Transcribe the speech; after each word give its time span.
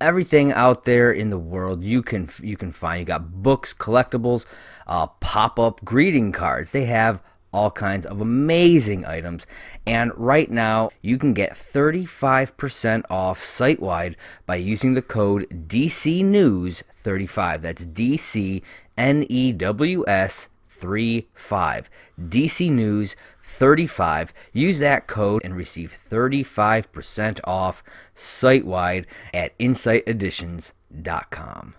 everything 0.00 0.52
out 0.52 0.84
there 0.84 1.12
in 1.12 1.30
the 1.30 1.38
world 1.38 1.82
you 1.82 2.02
can 2.02 2.28
you 2.42 2.56
can 2.56 2.72
find. 2.72 3.00
You 3.00 3.06
got 3.06 3.42
books, 3.42 3.74
collectibles, 3.74 4.46
uh, 4.86 5.06
pop-up 5.06 5.84
greeting 5.84 6.32
cards. 6.32 6.70
They 6.70 6.84
have 6.84 7.22
all 7.52 7.70
kinds 7.70 8.04
of 8.06 8.20
amazing 8.20 9.06
items. 9.06 9.46
And 9.86 10.12
right 10.16 10.50
now, 10.50 10.90
you 11.00 11.16
can 11.18 11.32
get 11.32 11.52
35% 11.54 13.04
off 13.10 13.38
site 13.38 13.80
wide 13.80 14.16
by 14.46 14.56
using 14.56 14.94
the 14.94 15.02
code 15.02 15.46
DCNews35. 15.68 17.62
That's 17.62 17.84
D 17.84 18.16
C 18.16 18.62
N 18.96 19.24
E 19.28 19.52
W 19.52 20.04
S 20.06 20.48
35. 20.68 21.90
DC 22.28 22.70
News 22.70 23.16
35. 23.58 24.32
Use 24.52 24.78
that 24.78 25.08
code 25.08 25.42
and 25.44 25.56
receive 25.56 25.96
35% 26.10 27.40
off 27.44 27.82
site 28.14 28.64
wide 28.64 29.06
at 29.34 29.58
insighteditions.com. 29.58 31.74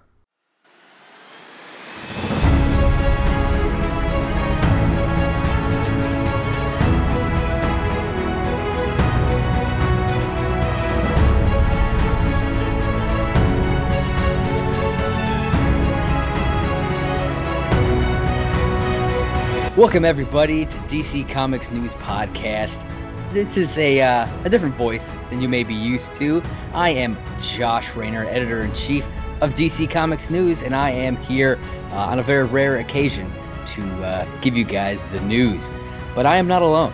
Welcome 19.80 20.03
everybody 20.03 20.66
to 20.66 20.77
DC 20.89 21.30
Comics 21.30 21.72
News 21.72 21.94
Podcast. 21.94 22.83
This 23.31 23.55
is 23.55 23.77
a 23.77 24.02
uh, 24.02 24.27
a 24.44 24.49
different 24.49 24.75
voice 24.75 25.16
than 25.30 25.41
you 25.41 25.47
may 25.47 25.63
be 25.63 25.73
used 25.73 26.13
to. 26.16 26.44
I 26.73 26.89
am 26.89 27.17
Josh 27.39 27.95
Raynor, 27.95 28.25
editor 28.25 28.61
in 28.61 28.75
chief 28.75 29.05
of 29.39 29.53
DC 29.53 29.89
Comics 29.89 30.30
News, 30.30 30.63
and 30.63 30.75
I 30.75 30.89
am 30.89 31.16
here 31.16 31.57
uh, 31.91 31.95
on 31.95 32.19
a 32.19 32.23
very 32.23 32.44
rare 32.44 32.80
occasion 32.80 33.31
to 33.67 34.03
uh, 34.03 34.27
give 34.41 34.57
you 34.57 34.66
guys 34.66 35.05
the 35.13 35.22
news. 35.22 35.72
But 36.13 36.25
I 36.25 36.35
am 36.35 36.47
not 36.50 36.61
alone. 36.61 36.91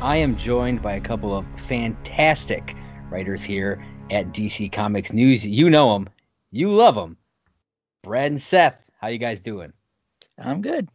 I 0.00 0.16
am 0.16 0.34
joined 0.38 0.80
by 0.80 0.94
a 0.94 1.02
couple 1.02 1.36
of 1.36 1.44
fantastic 1.68 2.74
writers 3.10 3.42
here 3.42 3.84
at 4.10 4.28
DC 4.28 4.72
Comics 4.72 5.12
News. 5.12 5.46
You 5.46 5.68
know 5.68 5.92
them, 5.92 6.08
you 6.52 6.72
love 6.72 6.94
them. 6.94 7.18
Brad 8.02 8.30
and 8.30 8.40
Seth, 8.40 8.82
how 8.98 9.08
you 9.08 9.18
guys 9.18 9.42
doing? 9.42 9.74
I'm 10.38 10.62
good. 10.62 10.88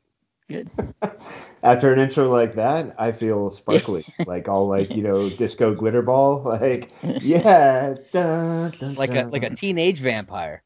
Good. 0.50 0.70
After 1.64 1.94
an 1.94 2.00
intro 2.00 2.32
like 2.32 2.56
that, 2.56 2.96
I 2.98 3.12
feel 3.12 3.52
sparkly, 3.52 4.04
like 4.26 4.48
all 4.48 4.68
like 4.68 4.90
you 4.90 5.04
know 5.04 5.30
disco 5.30 5.76
glitter 5.76 6.02
ball, 6.02 6.42
like 6.46 6.92
yeah, 7.04 7.94
dun, 8.12 8.72
dun, 8.72 8.96
like 8.96 9.12
a 9.12 9.26
like 9.26 9.44
a 9.44 9.56
teenage 9.56 10.00
vampire 10.00 10.64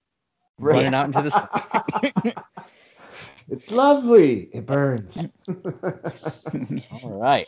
right. 0.58 0.75
running 0.75 0.94
out 0.94 1.08
into 1.08 1.22
the 1.23 1.31
sun. 1.31 2.34
it's 3.50 3.72
lovely. 3.72 4.50
It 4.53 4.66
burns. 4.66 5.17
all 7.03 7.20
right. 7.20 7.47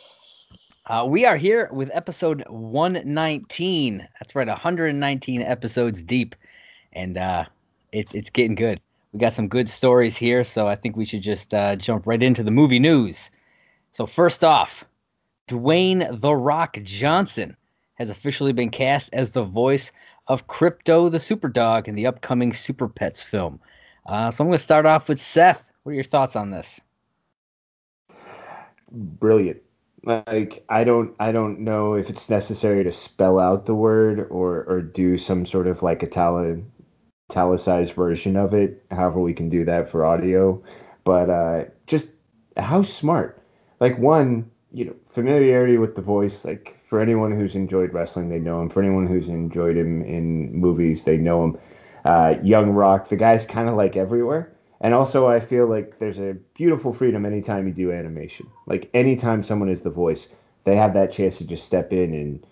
Uh, 0.88 1.06
we 1.08 1.24
are 1.24 1.36
here 1.36 1.70
with 1.72 1.90
episode 1.94 2.44
119. 2.48 4.08
That's 4.20 4.34
right, 4.34 4.46
119 4.46 5.42
episodes 5.42 6.02
deep, 6.02 6.36
and 6.92 7.16
uh, 7.16 7.44
it, 7.92 8.14
it's 8.14 8.30
getting 8.30 8.56
good 8.56 8.80
we 9.12 9.18
got 9.18 9.32
some 9.32 9.48
good 9.48 9.68
stories 9.68 10.16
here, 10.16 10.44
so 10.44 10.66
I 10.66 10.76
think 10.76 10.96
we 10.96 11.04
should 11.04 11.22
just 11.22 11.54
uh, 11.54 11.76
jump 11.76 12.06
right 12.06 12.22
into 12.22 12.42
the 12.42 12.50
movie 12.50 12.78
news. 12.78 13.30
So 13.92 14.06
first 14.06 14.44
off, 14.44 14.84
Dwayne 15.48 16.20
the 16.20 16.34
Rock 16.34 16.78
Johnson 16.82 17.56
has 17.94 18.10
officially 18.10 18.52
been 18.52 18.70
cast 18.70 19.10
as 19.12 19.30
the 19.30 19.44
voice 19.44 19.90
of 20.26 20.46
Krypto 20.48 21.10
the 21.10 21.18
Superdog 21.18 21.88
in 21.88 21.94
the 21.94 22.06
upcoming 22.06 22.52
Super 22.52 22.88
Pets 22.88 23.22
film. 23.22 23.60
Uh, 24.04 24.30
so 24.30 24.42
I'm 24.42 24.48
going 24.48 24.58
to 24.58 24.62
start 24.62 24.86
off 24.86 25.08
with 25.08 25.20
Seth. 25.20 25.70
What 25.82 25.92
are 25.92 25.94
your 25.94 26.04
thoughts 26.04 26.36
on 26.36 26.50
this? 26.50 26.80
Brilliant. 28.90 29.62
Like 30.04 30.64
I 30.68 30.84
don't 30.84 31.14
I 31.18 31.32
don't 31.32 31.60
know 31.60 31.94
if 31.94 32.10
it's 32.10 32.30
necessary 32.30 32.84
to 32.84 32.92
spell 32.92 33.40
out 33.40 33.66
the 33.66 33.74
word 33.74 34.28
or 34.30 34.62
or 34.64 34.80
do 34.80 35.18
some 35.18 35.44
sort 35.44 35.66
of 35.66 35.82
like 35.82 36.04
Italian 36.04 36.70
italicized 37.30 37.92
version 37.92 38.36
of 38.36 38.54
it, 38.54 38.84
however 38.90 39.20
we 39.20 39.34
can 39.34 39.48
do 39.48 39.64
that 39.64 39.88
for 39.88 40.04
audio. 40.04 40.62
But 41.04 41.30
uh, 41.30 41.64
just 41.86 42.08
how 42.56 42.82
smart. 42.82 43.42
Like 43.80 43.98
one, 43.98 44.50
you 44.72 44.84
know, 44.84 44.94
familiarity 45.08 45.78
with 45.78 45.96
the 45.96 46.02
voice. 46.02 46.44
Like 46.44 46.78
for 46.88 47.00
anyone 47.00 47.32
who's 47.32 47.54
enjoyed 47.54 47.92
wrestling, 47.92 48.28
they 48.28 48.38
know 48.38 48.60
him. 48.60 48.68
For 48.68 48.82
anyone 48.82 49.06
who's 49.06 49.28
enjoyed 49.28 49.76
him 49.76 50.02
in 50.02 50.52
movies, 50.52 51.04
they 51.04 51.16
know 51.16 51.44
him. 51.44 51.58
Uh, 52.04 52.34
Young 52.42 52.70
Rock, 52.70 53.08
the 53.08 53.16
guy's 53.16 53.46
kind 53.46 53.68
of 53.68 53.74
like 53.74 53.96
everywhere. 53.96 54.52
And 54.80 54.94
also, 54.94 55.26
I 55.26 55.40
feel 55.40 55.66
like 55.66 55.98
there's 55.98 56.18
a 56.18 56.36
beautiful 56.54 56.92
freedom 56.92 57.24
anytime 57.24 57.66
you 57.66 57.72
do 57.72 57.92
animation. 57.92 58.46
Like 58.66 58.90
anytime 58.94 59.42
someone 59.42 59.68
is 59.70 59.82
the 59.82 59.90
voice, 59.90 60.28
they 60.64 60.76
have 60.76 60.94
that 60.94 61.12
chance 61.12 61.38
to 61.38 61.44
just 61.44 61.64
step 61.64 61.92
in 61.92 62.14
and 62.14 62.46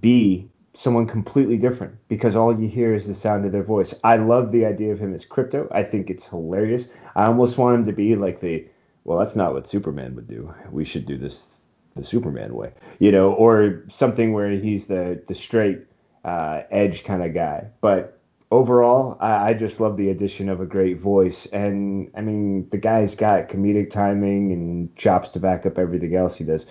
be 0.00 0.48
someone 0.74 1.06
completely 1.06 1.56
different 1.56 1.94
because 2.08 2.36
all 2.36 2.58
you 2.58 2.68
hear 2.68 2.94
is 2.94 3.06
the 3.06 3.14
sound 3.14 3.46
of 3.46 3.52
their 3.52 3.62
voice. 3.62 3.94
I 4.02 4.16
love 4.16 4.50
the 4.50 4.66
idea 4.66 4.92
of 4.92 4.98
him 4.98 5.14
as 5.14 5.24
Krypto. 5.24 5.68
I 5.70 5.84
think 5.84 6.10
it's 6.10 6.26
hilarious. 6.26 6.88
I 7.14 7.26
almost 7.26 7.56
want 7.56 7.76
him 7.76 7.84
to 7.86 7.92
be 7.92 8.16
like 8.16 8.40
the 8.40 8.66
well, 9.04 9.18
that's 9.18 9.36
not 9.36 9.52
what 9.52 9.68
Superman 9.68 10.14
would 10.14 10.26
do. 10.26 10.52
We 10.70 10.84
should 10.84 11.06
do 11.06 11.18
this 11.18 11.48
the 11.94 12.02
Superman 12.02 12.54
way, 12.54 12.72
you 12.98 13.12
know, 13.12 13.32
or 13.32 13.84
something 13.88 14.32
where 14.32 14.50
he's 14.50 14.86
the 14.86 15.22
the 15.28 15.34
straight 15.34 15.80
uh, 16.24 16.62
edge 16.70 17.04
kind 17.04 17.22
of 17.22 17.34
guy. 17.34 17.68
But 17.80 18.18
overall, 18.50 19.16
I, 19.20 19.50
I 19.50 19.54
just 19.54 19.78
love 19.78 19.96
the 19.96 20.10
addition 20.10 20.48
of 20.48 20.60
a 20.60 20.66
great 20.66 20.98
voice, 20.98 21.46
and 21.46 22.10
I 22.16 22.20
mean 22.20 22.68
the 22.70 22.78
guy's 22.78 23.14
got 23.14 23.48
comedic 23.48 23.90
timing 23.90 24.52
and 24.52 24.96
chops 24.96 25.30
to 25.30 25.40
back 25.40 25.66
up 25.66 25.78
everything 25.78 26.16
else 26.16 26.36
he 26.36 26.44
does. 26.44 26.66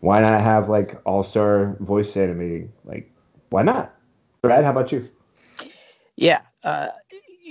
Why 0.00 0.20
not 0.20 0.40
have 0.40 0.68
like 0.68 1.00
all 1.04 1.24
star 1.24 1.76
voice 1.80 2.16
animating? 2.16 2.72
Like 2.84 3.10
why 3.50 3.62
not? 3.62 3.94
Brad, 4.42 4.64
how 4.64 4.70
about 4.70 4.92
you? 4.92 5.08
Yeah, 6.16 6.40
uh, 6.64 6.88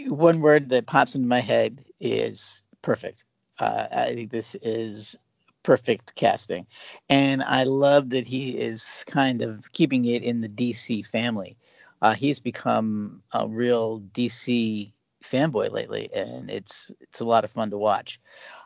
one 0.07 0.41
word 0.41 0.69
that 0.69 0.85
pops 0.85 1.15
into 1.15 1.27
my 1.27 1.39
head 1.39 1.85
is 1.99 2.63
perfect. 2.81 3.25
Uh, 3.59 3.87
I 3.91 4.13
think 4.13 4.31
this 4.31 4.55
is 4.61 5.15
perfect 5.63 6.15
casting, 6.15 6.67
and 7.09 7.43
I 7.43 7.63
love 7.63 8.11
that 8.11 8.25
he 8.25 8.57
is 8.57 9.03
kind 9.07 9.41
of 9.41 9.71
keeping 9.71 10.05
it 10.05 10.23
in 10.23 10.41
the 10.41 10.49
DC 10.49 11.05
family. 11.05 11.57
Uh, 12.01 12.13
he's 12.13 12.39
become 12.39 13.23
a 13.31 13.47
real 13.47 14.01
DC 14.13 14.91
fanboy 15.23 15.71
lately, 15.71 16.09
and 16.13 16.49
it's 16.49 16.91
it's 17.01 17.21
a 17.21 17.25
lot 17.25 17.43
of 17.43 17.51
fun 17.51 17.71
to 17.71 17.77
watch. 17.77 18.19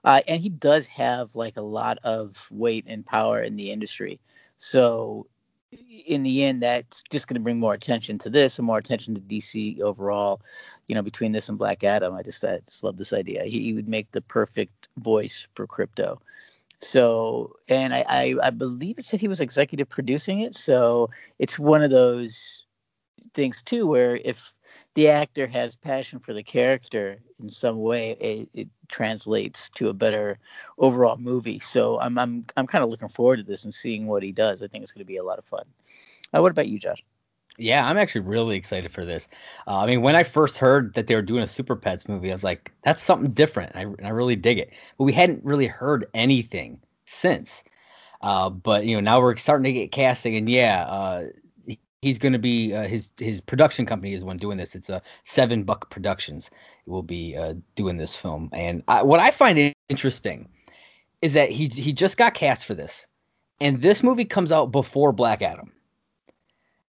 Uh, 0.04 0.22
and 0.28 0.42
he 0.42 0.50
does 0.50 0.88
have 0.88 1.36
like 1.36 1.58
a 1.58 1.62
lot 1.62 1.98
of 2.04 2.48
weight 2.52 2.86
and 2.88 3.06
power 3.06 3.42
in 3.42 3.56
the 3.56 3.72
industry, 3.72 4.20
so 4.58 5.28
in 6.06 6.24
the 6.24 6.44
end, 6.44 6.64
that's 6.64 7.04
just 7.12 7.28
going 7.28 7.36
to 7.36 7.42
bring 7.42 7.60
more 7.60 7.74
attention 7.74 8.18
to 8.20 8.30
this 8.30 8.58
and 8.58 8.66
more 8.66 8.78
attention 8.78 9.16
to 9.16 9.22
DC 9.22 9.80
overall. 9.82 10.42
You 10.88 10.96
know, 10.96 11.02
between 11.02 11.32
this 11.32 11.50
and 11.50 11.58
Black 11.58 11.84
Adam, 11.84 12.14
I 12.14 12.24
just 12.24 12.44
I 12.44 12.60
just 12.66 12.84
love 12.84 12.98
this 12.98 13.14
idea. 13.14 13.44
He, 13.44 13.64
he 13.64 13.74
would 13.74 13.88
make 13.88 14.12
the 14.12 14.22
perfect 14.22 14.90
voice 14.98 15.48
for 15.56 15.68
Krypto. 15.68 16.20
So, 16.80 17.56
and 17.68 17.94
I, 17.94 18.06
I 18.08 18.36
I 18.44 18.50
believe 18.50 18.98
it 18.98 19.06
said 19.06 19.22
he 19.22 19.28
was 19.28 19.42
executive 19.42 19.88
producing 19.88 20.42
it. 20.42 20.56
So 20.56 21.10
it's 21.40 21.60
one 21.60 21.84
of 21.84 21.92
those 21.92 22.66
things 23.34 23.62
too, 23.62 23.88
where 23.88 24.16
if 24.16 24.54
the 24.94 25.10
actor 25.10 25.48
has 25.48 25.76
passion 25.76 26.20
for 26.20 26.34
the 26.34 26.44
character 26.44 27.20
in 27.40 27.50
some 27.50 27.80
way, 27.80 28.12
it, 28.12 28.50
it 28.54 28.68
translates 28.88 29.70
to 29.70 29.90
a 29.90 29.94
better 29.94 30.38
overall 30.78 31.18
movie. 31.18 31.60
So 31.60 32.00
I'm 32.00 32.18
I'm 32.18 32.46
I'm 32.58 32.68
kind 32.68 32.84
of 32.84 32.90
looking 32.90 33.10
forward 33.10 33.38
to 33.38 33.44
this 33.44 33.64
and 33.64 33.74
seeing 33.74 34.08
what 34.08 34.24
he 34.24 34.32
does. 34.32 34.62
I 34.62 34.68
think 34.68 34.84
it's 34.84 34.92
going 34.92 35.06
to 35.06 35.06
be 35.06 35.18
a 35.18 35.24
lot 35.24 35.40
of 35.40 35.46
fun. 35.46 35.66
Uh, 36.34 36.42
what 36.42 36.52
about 36.52 36.68
you, 36.68 36.80
Josh? 36.80 37.04
Yeah, 37.58 37.86
I'm 37.86 37.98
actually 37.98 38.22
really 38.22 38.56
excited 38.56 38.92
for 38.92 39.06
this. 39.06 39.28
Uh, 39.68 39.80
I 39.80 39.88
mean, 39.88 40.02
when 40.02 40.16
I 40.16 40.24
first 40.24 40.58
heard 40.58 40.94
that 40.96 41.08
they 41.08 41.16
were 41.16 41.22
doing 41.22 41.44
a 41.44 41.48
Super 41.48 41.76
Pets 41.76 42.08
movie, 42.08 42.30
I 42.30 42.34
was 42.34 42.44
like, 42.44 42.72
that's 42.84 43.04
something 43.04 43.32
different. 43.32 43.76
I, 43.76 43.82
I 44.04 44.10
really 44.10 44.38
dig 44.38 44.58
it. 44.58 44.72
But 44.98 45.04
we 45.04 45.14
hadn't 45.14 45.44
really 45.44 45.68
heard 45.68 46.08
anything 46.14 46.80
since. 47.06 47.64
Uh, 48.22 48.50
but 48.50 48.86
you 48.86 48.96
know, 48.96 49.02
now 49.02 49.20
we're 49.20 49.36
starting 49.36 49.66
to 49.66 49.74
get 49.74 49.92
casting, 49.92 50.36
and 50.36 50.48
yeah, 50.48 50.86
uh, 50.86 51.24
he's 52.02 52.18
going 52.18 52.34
to 52.34 52.40
be 52.40 52.74
uh, 52.74 52.88
his 52.88 53.12
his 53.18 53.42
production 53.42 53.86
company 53.86 54.14
is 54.14 54.26
one 54.26 54.38
doing 54.38 54.58
this. 54.58 54.76
It's 54.76 54.90
a 54.90 54.98
uh, 54.98 55.00
Seven 55.24 55.64
Buck 55.64 55.90
Productions 55.90 56.50
will 56.86 57.04
be 57.04 57.36
uh, 57.38 57.56
doing 57.76 57.98
this 57.98 58.16
film. 58.16 58.50
And 58.54 58.84
I, 58.88 59.04
what 59.04 59.20
I 59.20 59.32
find 59.32 59.74
interesting 59.90 60.50
is 61.22 61.34
that 61.34 61.52
he 61.52 61.68
he 61.68 61.94
just 61.94 62.18
got 62.18 62.34
cast 62.34 62.66
for 62.66 62.74
this, 62.74 63.08
and 63.60 63.82
this 63.82 64.04
movie 64.04 64.26
comes 64.26 64.52
out 64.52 64.72
before 64.72 65.12
Black 65.12 65.42
Adam. 65.42 65.72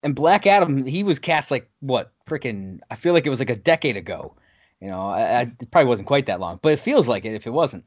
And 0.04 0.14
Black 0.14 0.46
Adam, 0.46 0.86
he 0.86 1.04
was 1.04 1.20
cast 1.20 1.52
like 1.52 1.70
what 1.80 2.12
freaking? 2.26 2.80
I 2.92 2.96
feel 2.96 3.14
like 3.14 3.26
it 3.26 3.32
was 3.32 3.40
like 3.40 3.50
a 3.50 3.56
decade 3.56 3.98
ago. 3.98 4.36
You 4.82 4.90
know, 4.90 5.08
I, 5.08 5.22
I, 5.22 5.42
it 5.42 5.72
probably 5.72 5.88
wasn't 5.88 6.08
quite 6.08 6.28
that 6.28 6.40
long, 6.40 6.60
but 6.62 6.74
it 6.74 6.80
feels 6.80 7.08
like 7.08 7.26
it 7.26 7.34
if 7.34 7.48
it 7.48 7.52
wasn't. 7.52 7.86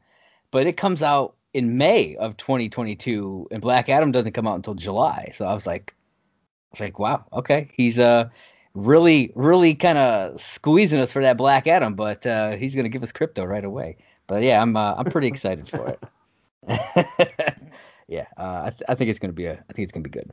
But 0.50 0.66
it 0.66 0.76
comes 0.76 1.02
out 1.02 1.36
in 1.52 1.76
May 1.76 2.16
of 2.16 2.36
2022, 2.36 3.48
and 3.52 3.62
Black 3.62 3.88
Adam 3.88 4.10
doesn't 4.10 4.32
come 4.32 4.48
out 4.48 4.56
until 4.56 4.74
July. 4.74 5.30
So 5.32 5.44
I 5.44 5.54
was 5.54 5.66
like, 5.66 5.94
was 6.70 6.80
like, 6.80 6.98
wow, 6.98 7.24
okay, 7.32 7.68
he's 7.74 7.98
uh 7.98 8.28
really, 8.74 9.32
really 9.34 9.74
kind 9.74 9.98
of 9.98 10.40
squeezing 10.40 11.00
us 11.00 11.12
for 11.12 11.22
that 11.22 11.36
Black 11.36 11.66
Adam, 11.66 11.94
but 11.94 12.26
uh, 12.26 12.56
he's 12.56 12.74
gonna 12.74 12.88
give 12.88 13.02
us 13.02 13.12
Krypto 13.12 13.46
right 13.46 13.64
away. 13.64 13.96
But 14.26 14.42
yeah, 14.42 14.60
I'm 14.62 14.76
uh, 14.76 14.94
I'm 14.96 15.06
pretty 15.06 15.26
excited 15.34 15.68
for 15.68 15.88
it. 15.88 16.02
yeah, 18.08 18.26
uh, 18.36 18.62
I, 18.66 18.70
th- 18.70 18.82
I, 18.88 18.94
think 18.94 19.10
it's 19.10 19.18
gonna 19.18 19.32
be 19.32 19.46
a 19.46 19.52
I 19.52 19.72
think 19.72 19.84
it's 19.84 19.92
gonna 19.92 20.04
be 20.04 20.10
good. 20.10 20.30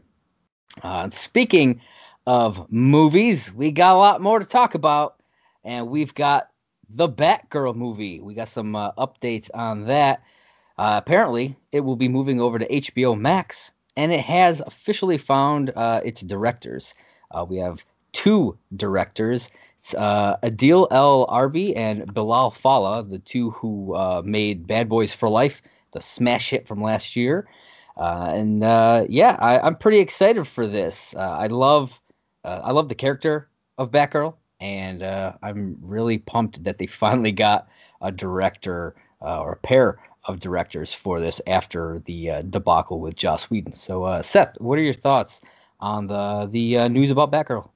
Uh, 0.84 1.10
speaking 1.10 1.82
of 2.26 2.72
movies, 2.72 3.52
we 3.52 3.72
got 3.72 3.96
a 3.96 4.00
lot 4.00 4.22
more 4.22 4.40
to 4.40 4.46
talk 4.46 4.76
about, 4.76 5.22
and 5.64 5.88
we've 5.88 6.14
got 6.14 6.50
the 6.90 7.10
Batgirl 7.10 7.76
movie. 7.76 8.22
We 8.22 8.34
got 8.34 8.50
some 8.50 8.76
uh, 8.76 8.92
updates 8.94 9.50
on 9.54 9.86
that. 9.88 10.22
Uh, 10.78 11.02
apparently, 11.04 11.56
it 11.72 11.80
will 11.80 11.96
be 11.96 12.08
moving 12.08 12.40
over 12.40 12.60
to 12.60 12.68
HBO 12.68 13.20
Max, 13.20 13.72
and 13.98 14.14
it 14.14 14.22
has 14.22 14.62
officially 14.62 15.18
found 15.18 15.72
uh, 15.76 16.00
its 16.06 16.22
directors. 16.22 16.94
Uh, 17.32 17.44
we 17.44 17.58
have 17.58 17.84
two 18.14 18.58
directors. 18.76 19.50
It's 19.80 19.96
uh, 19.96 20.38
Adil 20.44 20.88
El 20.92 21.26
Arbi 21.26 21.76
and 21.76 22.14
Bilal 22.14 22.52
Fallah, 22.52 23.04
the 23.04 23.20
two 23.20 23.50
who 23.50 23.96
uh, 23.96 24.22
made 24.24 24.68
Bad 24.68 24.88
Boys 24.88 25.14
for 25.14 25.28
Life, 25.28 25.64
the 25.92 26.00
smash 26.00 26.52
hit 26.52 26.68
from 26.68 26.82
last 26.82 27.16
year. 27.16 27.50
Uh, 27.98 28.32
and 28.36 28.64
uh, 28.64 29.06
yeah, 29.10 29.36
I, 29.40 29.66
am 29.66 29.76
pretty 29.76 29.98
excited 29.98 30.48
for 30.48 30.68
this. 30.68 31.16
I 31.16 31.48
love 31.48 32.00
I 32.44 32.72
love 32.72 32.88
the 32.88 32.96
character 32.96 33.50
of 33.78 33.92
Batgirl, 33.92 34.36
and 34.62 35.04
I'm 35.04 35.78
really 35.82 36.20
pumped 36.20 36.64
that 36.64 36.78
they 36.78 36.86
finally 36.86 37.32
got 37.34 37.68
a 38.00 38.12
director 38.12 38.96
or 39.20 39.54
a 39.54 39.58
pair 39.58 40.00
of 40.28 40.40
directors 40.40 40.94
for 40.94 41.20
this 41.20 41.42
after 41.48 42.00
the 42.06 42.30
uh, 42.30 42.42
debacle 42.44 43.00
with 43.00 43.16
Joss 43.16 43.50
Whedon. 43.50 43.74
So 43.74 44.04
uh, 44.04 44.22
Seth, 44.22 44.60
what 44.60 44.78
are 44.78 44.84
your 44.84 44.94
thoughts 44.94 45.42
on 45.80 46.08
the 46.08 46.48
the 46.52 46.90
news 46.90 47.12
about 47.12 47.32
Batgirl? 47.32 47.70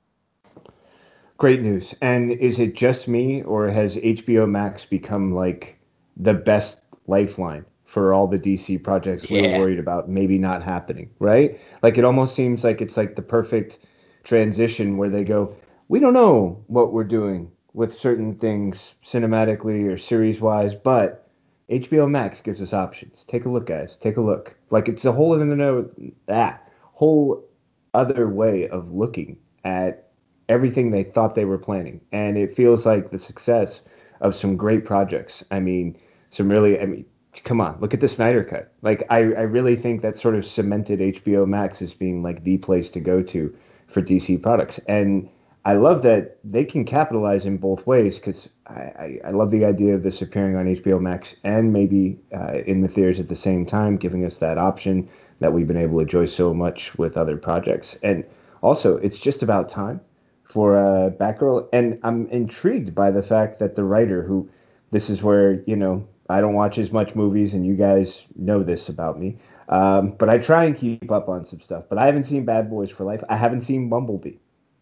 Great 1.38 1.62
news. 1.62 1.96
And 2.02 2.32
is 2.34 2.60
it 2.60 2.76
just 2.76 3.08
me, 3.08 3.42
or 3.42 3.68
has 3.70 3.96
HBO 3.96 4.48
Max 4.48 4.86
become 4.86 5.34
like 5.34 5.80
the 6.18 6.34
best 6.34 6.78
lifeline 7.08 7.66
for 7.86 8.14
all 8.14 8.28
the 8.28 8.38
DC 8.38 8.82
projects 8.84 9.28
we 9.28 9.42
yeah. 9.42 9.54
were 9.54 9.60
worried 9.60 9.80
about 9.80 10.08
maybe 10.08 10.38
not 10.38 10.64
happening, 10.64 11.10
right? 11.20 11.60
Like 11.82 11.98
it 11.98 12.06
almost 12.06 12.36
seems 12.36 12.64
like 12.64 12.80
it's 12.80 12.96
like 12.96 13.16
the 13.16 13.22
perfect 13.22 13.80
transition 14.24 14.98
where 14.98 15.10
they 15.10 15.24
go, 15.24 15.56
we 15.88 16.00
don't 16.00 16.14
know 16.14 16.64
what 16.68 16.94
we're 16.94 17.04
doing 17.04 17.52
with 17.74 18.00
certain 18.00 18.36
things 18.36 18.94
cinematically 19.06 19.92
or 19.92 19.98
series 19.98 20.40
wise, 20.40 20.74
but 20.76 21.28
HBO 21.72 22.10
Max 22.10 22.42
gives 22.42 22.62
us 22.62 22.74
options. 22.74 23.24
Take 23.28 23.46
a 23.46 23.50
look, 23.50 23.66
guys. 23.66 23.98
Take 24.02 24.18
a 24.18 24.22
look. 24.22 24.56
Like 24.70 24.90
it's 24.90 25.06
a 25.06 25.12
whole 25.12 25.34
other 25.34 25.90
that 26.28 26.70
whole 26.94 27.46
other 27.94 28.28
way 28.28 28.68
of 28.68 28.92
looking 28.92 29.38
at 29.64 30.10
everything 30.50 30.92
they 30.92 31.04
thought 31.04 31.34
they 31.34 31.46
were 31.46 31.58
planning, 31.58 32.02
and 32.12 32.38
it 32.38 32.56
feels 32.56 32.86
like 32.86 33.10
the 33.10 33.20
success 33.20 33.84
of 34.20 34.36
some 34.36 34.58
great 34.58 34.86
projects. 34.86 35.44
I 35.50 35.60
mean, 35.60 35.98
some 36.32 36.50
really. 36.50 36.80
I 36.80 36.86
mean, 36.86 37.06
come 37.46 37.62
on, 37.62 37.80
look 37.80 37.94
at 37.94 38.02
the 38.02 38.08
Snyder 38.08 38.44
Cut. 38.44 38.74
Like 38.82 39.06
I, 39.10 39.18
I 39.18 39.44
really 39.44 39.78
think 39.78 40.02
that 40.02 40.18
sort 40.18 40.36
of 40.36 40.46
cemented 40.46 41.00
HBO 41.00 41.48
Max 41.48 41.82
as 41.82 41.94
being 41.94 42.22
like 42.22 42.44
the 42.44 42.58
place 42.58 42.90
to 42.92 43.00
go 43.00 43.22
to 43.24 43.56
for 43.88 44.02
DC 44.02 44.42
products. 44.42 44.80
And 44.88 45.30
I 45.64 45.74
love 45.74 46.02
that 46.04 46.38
they 46.44 46.66
can 46.66 46.86
capitalize 46.86 47.46
in 47.46 47.58
both 47.58 47.86
ways 47.86 48.16
because 48.16 48.50
I, 48.66 48.74
I, 48.74 49.20
I, 49.26 49.30
love 49.32 49.52
the 49.52 49.66
idea 49.66 49.94
of 49.94 50.02
this 50.02 50.22
appearing 50.22 50.56
on 50.56 50.66
HBO 50.66 51.00
Max 51.00 51.36
and 51.44 51.72
maybe 51.72 52.20
uh, 52.34 52.60
in 52.66 52.82
the 52.82 52.88
theaters 52.88 53.20
at 53.20 53.30
the 53.30 53.36
same 53.36 53.68
time, 53.68 53.98
giving 53.98 54.26
us 54.26 54.38
that 54.38 54.58
option 54.58 55.08
that 55.40 55.54
we've 55.54 55.68
been 55.68 55.78
able 55.78 55.98
to 55.98 56.02
enjoy 56.02 56.26
so 56.26 56.52
much 56.52 56.98
with 56.98 57.16
other 57.16 57.38
projects. 57.38 57.96
And 58.02 58.24
also, 58.62 58.98
it's 58.98 59.20
just 59.20 59.44
about 59.44 59.70
time 59.70 60.02
for 60.46 60.78
uh, 60.78 61.12
Batgirl. 61.12 61.70
And 61.72 62.00
I'm 62.04 62.28
intrigued 62.30 62.96
by 62.96 63.12
the 63.12 63.24
fact 63.24 63.60
that 63.60 63.76
the 63.76 63.84
writer, 63.84 64.24
who 64.24 64.50
this 64.90 65.12
is 65.12 65.22
where, 65.22 65.62
you 65.68 65.76
know, 65.76 66.08
I 66.28 66.42
don't 66.42 66.54
watch 66.54 66.78
as 66.78 66.92
much 66.92 67.14
movies, 67.14 67.54
and 67.54 67.66
you 67.66 67.76
guys 67.76 68.26
know 68.36 68.64
this 68.64 68.90
about 68.90 69.20
me. 69.20 69.38
Um, 69.70 70.12
but 70.12 70.30
I 70.30 70.38
try 70.38 70.66
and 70.66 70.78
keep 70.78 71.12
up 71.12 71.30
on 71.30 71.46
some 71.46 71.62
stuff. 71.62 71.86
But 71.90 71.98
I 71.98 72.06
haven't 72.06 72.26
seen 72.26 72.46
Bad 72.46 72.70
Boys 72.70 72.90
for 72.90 73.04
Life. 73.04 73.24
I 73.30 73.38
haven't 73.38 73.62
seen 73.62 73.90
Bumblebee. 73.90 74.38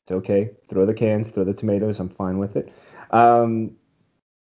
It's 0.10 0.16
okay. 0.16 0.50
Throw 0.70 0.88
the 0.88 0.94
cans, 0.96 1.30
throw 1.30 1.44
the 1.44 1.54
tomatoes. 1.54 2.00
I'm 2.00 2.10
fine 2.10 2.40
with 2.40 2.56
it. 2.56 2.74
Um, 3.12 3.74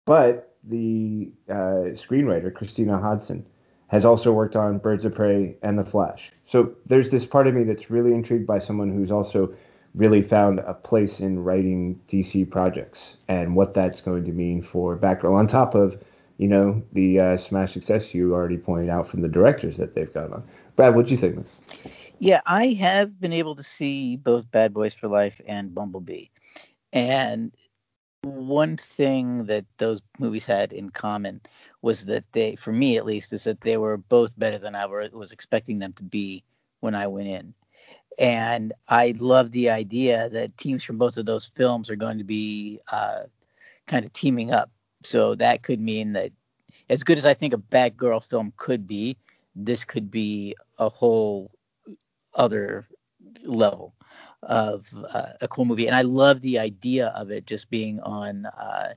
but 0.04 0.56
the 0.64 1.30
uh, 1.48 1.94
screenwriter, 1.94 2.52
Christina 2.52 2.98
Hodson, 2.98 3.46
has 3.86 4.04
also 4.04 4.32
worked 4.32 4.56
on 4.56 4.78
Birds 4.78 5.04
of 5.04 5.14
Prey 5.14 5.54
and 5.62 5.78
The 5.78 5.84
Flash. 5.84 6.32
So 6.46 6.74
there's 6.86 7.10
this 7.10 7.24
part 7.24 7.46
of 7.46 7.54
me 7.54 7.62
that's 7.62 7.88
really 7.88 8.14
intrigued 8.14 8.48
by 8.48 8.58
someone 8.58 8.90
who's 8.90 9.12
also 9.12 9.54
really 9.94 10.22
found 10.22 10.58
a 10.58 10.74
place 10.74 11.20
in 11.20 11.38
writing 11.38 12.00
DC 12.08 12.50
projects 12.50 13.18
and 13.28 13.54
what 13.54 13.74
that's 13.74 14.00
going 14.00 14.24
to 14.24 14.32
mean 14.32 14.60
for 14.60 14.96
Batgirl. 14.96 15.38
On 15.38 15.46
top 15.46 15.76
of 15.76 16.02
you 16.38 16.48
know, 16.48 16.82
the 16.92 17.20
uh, 17.20 17.36
smash 17.36 17.74
success 17.74 18.12
you 18.12 18.34
already 18.34 18.56
pointed 18.56 18.90
out 18.90 19.08
from 19.08 19.22
the 19.22 19.28
directors 19.28 19.76
that 19.76 19.94
they've 19.94 20.12
got 20.12 20.32
on. 20.32 20.42
Brad, 20.74 20.96
what 20.96 21.06
do 21.06 21.12
you 21.12 21.18
think? 21.18 21.46
Yeah, 22.18 22.40
I 22.46 22.68
have 22.68 23.20
been 23.20 23.32
able 23.32 23.54
to 23.56 23.62
see 23.62 24.16
both 24.16 24.50
Bad 24.50 24.72
Boys 24.72 24.94
for 24.94 25.08
Life 25.08 25.40
and 25.46 25.74
Bumblebee. 25.74 26.26
And 26.92 27.52
one 28.22 28.76
thing 28.76 29.46
that 29.46 29.66
those 29.78 30.00
movies 30.18 30.46
had 30.46 30.72
in 30.72 30.90
common 30.90 31.40
was 31.82 32.06
that 32.06 32.24
they, 32.32 32.56
for 32.56 32.72
me 32.72 32.96
at 32.96 33.04
least, 33.04 33.32
is 33.32 33.44
that 33.44 33.60
they 33.60 33.76
were 33.76 33.96
both 33.96 34.38
better 34.38 34.58
than 34.58 34.74
I 34.74 34.86
was 34.86 35.32
expecting 35.32 35.78
them 35.78 35.92
to 35.94 36.02
be 36.02 36.44
when 36.80 36.94
I 36.94 37.08
went 37.08 37.28
in. 37.28 37.54
And 38.18 38.72
I 38.88 39.14
love 39.18 39.50
the 39.50 39.70
idea 39.70 40.28
that 40.30 40.56
teams 40.56 40.84
from 40.84 40.98
both 40.98 41.18
of 41.18 41.26
those 41.26 41.46
films 41.46 41.90
are 41.90 41.96
going 41.96 42.18
to 42.18 42.24
be 42.24 42.80
uh, 42.90 43.24
kind 43.86 44.04
of 44.04 44.12
teaming 44.12 44.52
up 44.52 44.70
so 45.02 45.34
that 45.34 45.62
could 45.62 45.80
mean 45.80 46.12
that 46.12 46.30
as 46.88 47.02
good 47.02 47.18
as 47.18 47.26
I 47.26 47.34
think 47.34 47.52
a 47.52 47.58
Batgirl 47.58 48.24
film 48.24 48.52
could 48.56 48.86
be, 48.86 49.16
this 49.56 49.84
could 49.84 50.10
be 50.10 50.56
a 50.78 50.88
whole 50.88 51.50
other 52.34 52.86
level 53.44 53.94
of 54.42 54.88
uh, 55.10 55.32
a 55.40 55.48
cool 55.48 55.64
movie. 55.64 55.86
And 55.86 55.96
I 55.96 56.02
love 56.02 56.40
the 56.40 56.58
idea 56.58 57.08
of 57.08 57.30
it 57.30 57.46
just 57.46 57.70
being 57.70 58.00
on 58.00 58.46
uh, 58.46 58.94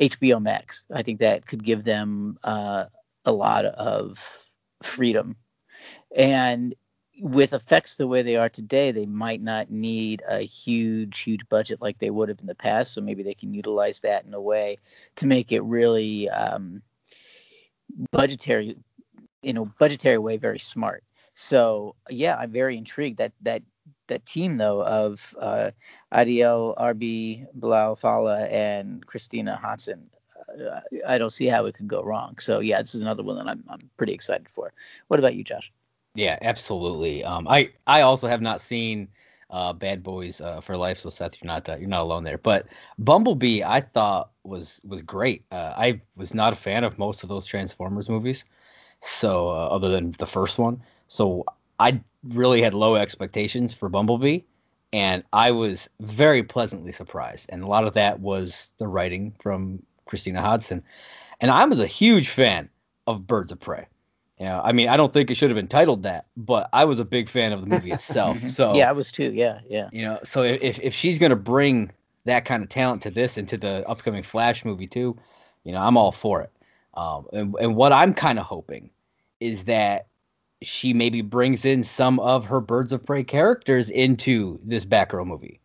HBO 0.00 0.40
Max. 0.40 0.84
I 0.92 1.02
think 1.02 1.20
that 1.20 1.46
could 1.46 1.64
give 1.64 1.84
them 1.84 2.38
uh, 2.42 2.86
a 3.24 3.32
lot 3.32 3.64
of 3.64 4.40
freedom. 4.82 5.36
And 6.16 6.74
with 7.20 7.52
effects 7.52 7.96
the 7.96 8.06
way 8.06 8.22
they 8.22 8.36
are 8.36 8.48
today, 8.48 8.90
they 8.90 9.06
might 9.06 9.40
not 9.40 9.70
need 9.70 10.22
a 10.28 10.40
huge, 10.40 11.20
huge 11.20 11.48
budget 11.48 11.80
like 11.80 11.98
they 11.98 12.10
would 12.10 12.28
have 12.28 12.40
in 12.40 12.46
the 12.46 12.54
past. 12.54 12.94
So 12.94 13.00
maybe 13.00 13.22
they 13.22 13.34
can 13.34 13.54
utilize 13.54 14.00
that 14.00 14.24
in 14.24 14.34
a 14.34 14.40
way 14.40 14.78
to 15.16 15.26
make 15.26 15.52
it 15.52 15.62
really 15.62 16.28
um, 16.28 16.82
budgetary, 18.10 18.76
in 19.42 19.56
a 19.56 19.64
budgetary 19.64 20.18
way, 20.18 20.36
very 20.38 20.58
smart. 20.58 21.04
So 21.34 21.96
yeah, 22.08 22.36
I'm 22.36 22.50
very 22.50 22.76
intrigued 22.76 23.18
that 23.18 23.32
that 23.42 23.62
that 24.08 24.24
team 24.26 24.56
though 24.56 24.82
of 24.82 25.34
uh, 25.40 25.70
Adil 26.12 26.76
Arbi, 26.78 27.46
Bilal 27.54 27.96
Fallah, 27.96 28.46
and 28.46 29.04
Christina 29.06 29.56
Hodson. 29.56 30.10
Uh, 30.48 30.80
I 31.06 31.18
don't 31.18 31.30
see 31.30 31.46
how 31.46 31.64
it 31.64 31.74
could 31.74 31.88
go 31.88 32.02
wrong. 32.02 32.38
So 32.38 32.60
yeah, 32.60 32.78
this 32.80 32.94
is 32.94 33.02
another 33.02 33.22
one 33.22 33.36
that 33.36 33.48
I'm 33.48 33.64
I'm 33.68 33.90
pretty 33.96 34.12
excited 34.12 34.48
for. 34.48 34.72
What 35.08 35.18
about 35.18 35.34
you, 35.34 35.44
Josh? 35.44 35.72
Yeah, 36.14 36.38
absolutely. 36.42 37.24
Um, 37.24 37.48
I 37.48 37.72
I 37.86 38.02
also 38.02 38.28
have 38.28 38.40
not 38.40 38.60
seen 38.60 39.08
uh, 39.50 39.72
Bad 39.72 40.02
Boys 40.02 40.40
uh, 40.40 40.60
for 40.60 40.76
Life, 40.76 40.98
so 40.98 41.10
Seth, 41.10 41.42
you're 41.42 41.48
not 41.48 41.68
uh, 41.68 41.76
you're 41.76 41.88
not 41.88 42.02
alone 42.02 42.24
there. 42.24 42.38
But 42.38 42.66
Bumblebee, 42.98 43.64
I 43.64 43.80
thought 43.80 44.30
was 44.44 44.80
was 44.84 45.02
great. 45.02 45.44
Uh, 45.50 45.74
I 45.76 46.00
was 46.16 46.32
not 46.34 46.52
a 46.52 46.56
fan 46.56 46.84
of 46.84 46.98
most 46.98 47.22
of 47.22 47.28
those 47.28 47.46
Transformers 47.46 48.08
movies, 48.08 48.44
so 49.02 49.48
uh, 49.48 49.68
other 49.68 49.88
than 49.88 50.14
the 50.18 50.26
first 50.26 50.58
one, 50.58 50.82
so 51.14 51.44
I 51.78 52.00
really 52.24 52.60
had 52.60 52.74
low 52.74 52.96
expectations 52.96 53.72
for 53.72 53.88
Bumblebee, 53.88 54.40
and 54.92 55.22
I 55.32 55.52
was 55.52 55.88
very 56.00 56.42
pleasantly 56.42 56.90
surprised. 56.90 57.46
And 57.50 57.62
a 57.62 57.68
lot 57.68 57.84
of 57.86 57.94
that 57.94 58.18
was 58.18 58.72
the 58.78 58.88
writing 58.88 59.32
from 59.40 59.80
Christina 60.06 60.40
Hodson, 60.40 60.82
and 61.40 61.52
I 61.52 61.64
was 61.66 61.78
a 61.78 61.86
huge 61.86 62.30
fan 62.30 62.68
of 63.06 63.28
Birds 63.28 63.52
of 63.52 63.60
Prey. 63.60 63.86
Yeah, 64.40 64.60
I 64.60 64.72
mean, 64.72 64.88
I 64.88 64.96
don't 64.96 65.12
think 65.12 65.30
it 65.30 65.36
should 65.36 65.50
have 65.50 65.56
been 65.56 65.68
titled 65.68 66.02
that, 66.02 66.26
but 66.36 66.68
I 66.72 66.84
was 66.84 66.98
a 66.98 67.04
big 67.04 67.28
fan 67.28 67.52
of 67.52 67.60
the 67.60 67.68
movie 67.68 67.92
itself. 67.92 68.36
So 68.48 68.74
yeah, 68.74 68.88
I 68.88 68.92
was 68.92 69.12
too. 69.12 69.30
Yeah, 69.32 69.60
yeah. 69.68 69.90
You 69.92 70.02
know, 70.02 70.18
so 70.24 70.42
if 70.42 70.80
if 70.80 70.92
she's 70.92 71.20
gonna 71.20 71.36
bring 71.36 71.92
that 72.24 72.44
kind 72.44 72.64
of 72.64 72.68
talent 72.68 73.02
to 73.02 73.12
this 73.12 73.36
and 73.36 73.48
to 73.50 73.56
the 73.56 73.88
upcoming 73.88 74.24
Flash 74.24 74.64
movie 74.64 74.88
too, 74.88 75.16
you 75.62 75.70
know, 75.70 75.78
I'm 75.80 75.96
all 75.96 76.10
for 76.10 76.40
it. 76.40 76.50
Um, 76.94 77.28
and, 77.32 77.54
and 77.60 77.76
what 77.76 77.92
I'm 77.92 78.14
kind 78.14 78.40
of 78.40 78.46
hoping 78.46 78.90
is 79.38 79.64
that 79.64 80.08
she 80.64 80.92
maybe 80.92 81.20
brings 81.22 81.64
in 81.64 81.82
some 81.82 82.20
of 82.20 82.44
her 82.46 82.60
Birds 82.60 82.92
of 82.92 83.04
Prey 83.04 83.24
characters 83.24 83.90
into 83.90 84.58
this 84.64 84.84
Batgirl 84.84 85.26
movie. 85.26 85.60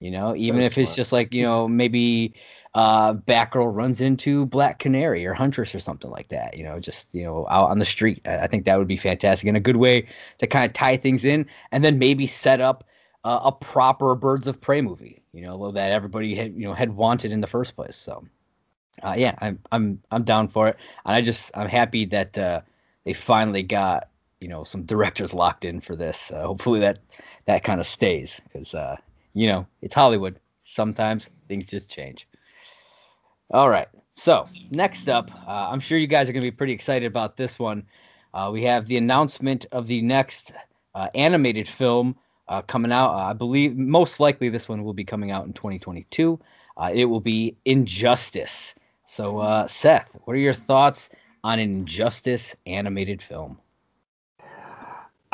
You 0.00 0.10
know, 0.10 0.36
even 0.36 0.60
if 0.60 0.76
it's 0.76 0.90
smart. 0.90 0.96
just 0.96 1.12
like 1.12 1.34
you 1.34 1.42
know 1.42 1.66
maybe 1.66 2.34
uh, 2.74 3.14
Batgirl 3.14 3.74
runs 3.74 4.00
into 4.00 4.46
Black 4.46 4.80
Canary 4.80 5.24
or 5.24 5.32
Huntress 5.32 5.74
or 5.74 5.80
something 5.80 6.10
like 6.10 6.28
that. 6.28 6.56
You 6.56 6.64
know, 6.64 6.80
just 6.80 7.14
you 7.14 7.24
know 7.24 7.46
out 7.48 7.70
on 7.70 7.78
the 7.78 7.84
street. 7.84 8.20
I, 8.26 8.46
think 8.48 8.64
that 8.64 8.76
would 8.76 8.88
be 8.88 8.96
fantastic 8.96 9.46
and 9.46 9.56
a 9.56 9.60
good 9.60 9.76
way 9.76 10.08
to 10.38 10.46
kind 10.46 10.64
of 10.64 10.72
tie 10.72 10.96
things 10.96 11.24
in, 11.24 11.46
and 11.70 11.84
then 11.84 11.98
maybe 11.98 12.26
set 12.26 12.60
up 12.60 12.84
uh, 13.22 13.40
a 13.44 13.52
proper 13.52 14.14
Birds 14.14 14.46
of 14.48 14.60
Prey 14.60 14.80
movie. 14.80 15.22
You 15.32 15.42
know, 15.42 15.70
that 15.72 15.92
everybody 15.92 16.34
had 16.34 16.54
you 16.54 16.66
know 16.66 16.74
had 16.74 16.96
wanted 16.96 17.32
in 17.32 17.40
the 17.40 17.46
first 17.46 17.76
place. 17.76 17.96
So, 17.96 18.26
uh, 19.02 19.14
yeah, 19.16 19.36
I'm 19.38 19.60
I'm 19.70 20.02
I'm 20.10 20.24
down 20.24 20.48
for 20.48 20.68
it, 20.68 20.76
and 21.06 21.14
I 21.14 21.22
just 21.22 21.52
I'm 21.54 21.68
happy 21.68 22.06
that 22.06 22.36
uh, 22.36 22.60
they 23.04 23.12
finally 23.12 23.62
got 23.62 24.08
you 24.44 24.50
know 24.50 24.62
some 24.62 24.82
directors 24.82 25.32
locked 25.32 25.64
in 25.64 25.80
for 25.80 25.96
this. 25.96 26.30
Uh, 26.30 26.42
hopefully 26.42 26.78
that 26.80 26.98
that 27.46 27.64
kind 27.64 27.80
of 27.80 27.86
stays 27.86 28.42
because 28.44 28.74
uh, 28.74 28.94
you 29.32 29.46
know 29.46 29.66
it's 29.80 29.94
Hollywood. 29.94 30.38
Sometimes 30.64 31.30
things 31.48 31.66
just 31.66 31.90
change. 31.90 32.28
All 33.50 33.70
right. 33.70 33.88
So 34.16 34.46
next 34.70 35.08
up, 35.08 35.30
uh, 35.48 35.70
I'm 35.70 35.80
sure 35.80 35.96
you 35.96 36.06
guys 36.06 36.28
are 36.28 36.34
going 36.34 36.44
to 36.44 36.50
be 36.50 36.54
pretty 36.54 36.74
excited 36.74 37.06
about 37.06 37.38
this 37.38 37.58
one. 37.58 37.86
Uh, 38.34 38.50
we 38.52 38.62
have 38.64 38.86
the 38.86 38.98
announcement 38.98 39.64
of 39.72 39.86
the 39.86 40.02
next 40.02 40.52
uh, 40.94 41.08
animated 41.14 41.66
film 41.66 42.14
uh, 42.48 42.60
coming 42.60 42.92
out. 42.92 43.14
I 43.14 43.32
believe 43.32 43.78
most 43.78 44.20
likely 44.20 44.50
this 44.50 44.68
one 44.68 44.84
will 44.84 44.92
be 44.92 45.04
coming 45.04 45.30
out 45.30 45.46
in 45.46 45.54
2022. 45.54 46.38
it 46.92 47.06
will 47.06 47.20
be 47.20 47.56
Injustice. 47.64 48.74
So 49.06 49.64
Seth, 49.68 50.18
what 50.24 50.34
are 50.34 50.40
your 50.48 50.52
thoughts 50.52 51.08
on 51.42 51.58
Injustice 51.58 52.54
animated 52.66 53.22
film? 53.22 53.58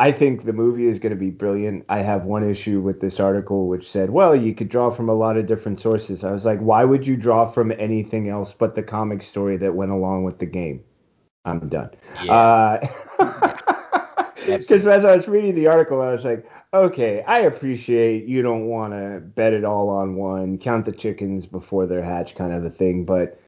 I 0.00 0.12
think 0.12 0.47
the 0.47 0.54
movie 0.54 0.87
is 0.87 0.99
going 0.99 1.12
to 1.12 1.19
be 1.19 1.28
brilliant. 1.28 1.85
I 1.90 1.99
have 1.99 2.25
one 2.25 2.49
issue 2.49 2.80
with 2.80 3.02
this 3.02 3.21
article 3.21 3.69
which 3.69 3.90
said, 3.90 4.09
well, 4.09 4.35
you 4.35 4.54
could 4.54 4.71
draw 4.71 4.90
from 4.90 5.11
a 5.11 5.14
lot 5.14 5.37
of 5.37 5.47
different 5.47 5.78
sources. 5.78 6.25
I 6.25 6.33
was 6.33 6.47
like, 6.47 6.59
why 6.59 6.87
would 6.87 7.07
you 7.07 7.19
draw 7.19 7.52
from 7.52 7.71
anything 7.71 8.30
else 8.30 8.54
but 8.57 8.75
the 8.75 8.83
comic 8.83 9.23
story 9.23 9.59
that 9.59 9.75
went 9.75 9.90
along 9.90 10.25
with 10.25 10.38
the 10.38 10.47
game? 10.47 10.83
I'm 11.45 11.69
done. 11.69 11.90
Because 12.12 12.25
yeah. 12.25 12.88
uh, 13.19 14.30
as 14.49 15.04
I 15.04 15.16
was 15.16 15.28
reading 15.28 15.54
the 15.54 15.66
article, 15.66 16.00
I 16.00 16.12
was 16.12 16.25
like, 16.25 16.50
okay, 16.73 17.23
I 17.25 17.40
appreciate 17.40 18.25
you 18.25 18.40
don't 18.40 18.69
want 18.69 18.95
to 18.95 19.21
bet 19.21 19.52
it 19.52 19.66
all 19.66 19.90
on 19.90 20.14
one, 20.14 20.57
count 20.57 20.87
the 20.87 20.92
chickens 20.92 21.45
before 21.45 21.87
they're 21.87 22.02
hatched 22.02 22.37
kind 22.37 22.54
of 22.54 22.64
a 22.64 22.71
thing. 22.71 23.04
But 23.04 23.38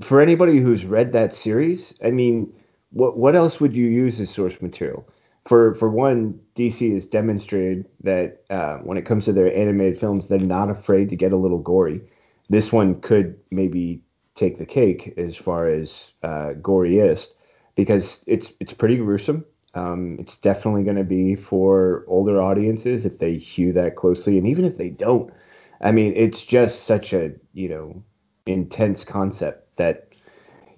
for 0.00 0.20
anybody 0.20 0.60
who's 0.60 0.84
read 0.84 1.12
that 1.14 1.34
series, 1.34 1.92
I 2.04 2.12
mean, 2.12 2.52
what 2.90 3.18
what 3.18 3.34
else 3.34 3.58
would 3.58 3.74
you 3.74 3.86
use 3.86 4.20
as 4.20 4.30
source 4.30 4.54
material? 4.62 5.04
For 5.46 5.74
for 5.74 5.88
one, 5.88 6.40
DC 6.56 6.94
has 6.94 7.06
demonstrated 7.06 7.86
that 8.04 8.42
uh, 8.50 8.78
when 8.78 8.96
it 8.96 9.06
comes 9.06 9.24
to 9.24 9.32
their 9.32 9.54
animated 9.54 9.98
films, 9.98 10.28
they're 10.28 10.38
not 10.38 10.70
afraid 10.70 11.10
to 11.10 11.16
get 11.16 11.32
a 11.32 11.36
little 11.36 11.58
gory. 11.58 12.00
This 12.48 12.72
one 12.72 13.00
could 13.00 13.38
maybe 13.50 14.02
take 14.34 14.58
the 14.58 14.66
cake 14.66 15.14
as 15.16 15.36
far 15.36 15.68
as 15.68 16.10
uh, 16.22 16.52
goriest 16.60 17.28
because 17.74 18.22
it's 18.26 18.52
it's 18.60 18.72
pretty 18.72 18.96
gruesome. 18.96 19.44
Um, 19.74 20.16
it's 20.20 20.36
definitely 20.36 20.84
going 20.84 20.96
to 20.96 21.04
be 21.04 21.34
for 21.34 22.04
older 22.06 22.40
audiences 22.42 23.06
if 23.06 23.18
they 23.18 23.36
hew 23.38 23.72
that 23.72 23.96
closely, 23.96 24.38
and 24.38 24.46
even 24.46 24.64
if 24.64 24.76
they 24.76 24.90
don't, 24.90 25.32
I 25.80 25.92
mean, 25.92 26.12
it's 26.16 26.44
just 26.44 26.84
such 26.84 27.12
a 27.12 27.32
you 27.52 27.68
know 27.68 28.02
intense 28.46 29.04
concept 29.04 29.76
that 29.76 30.08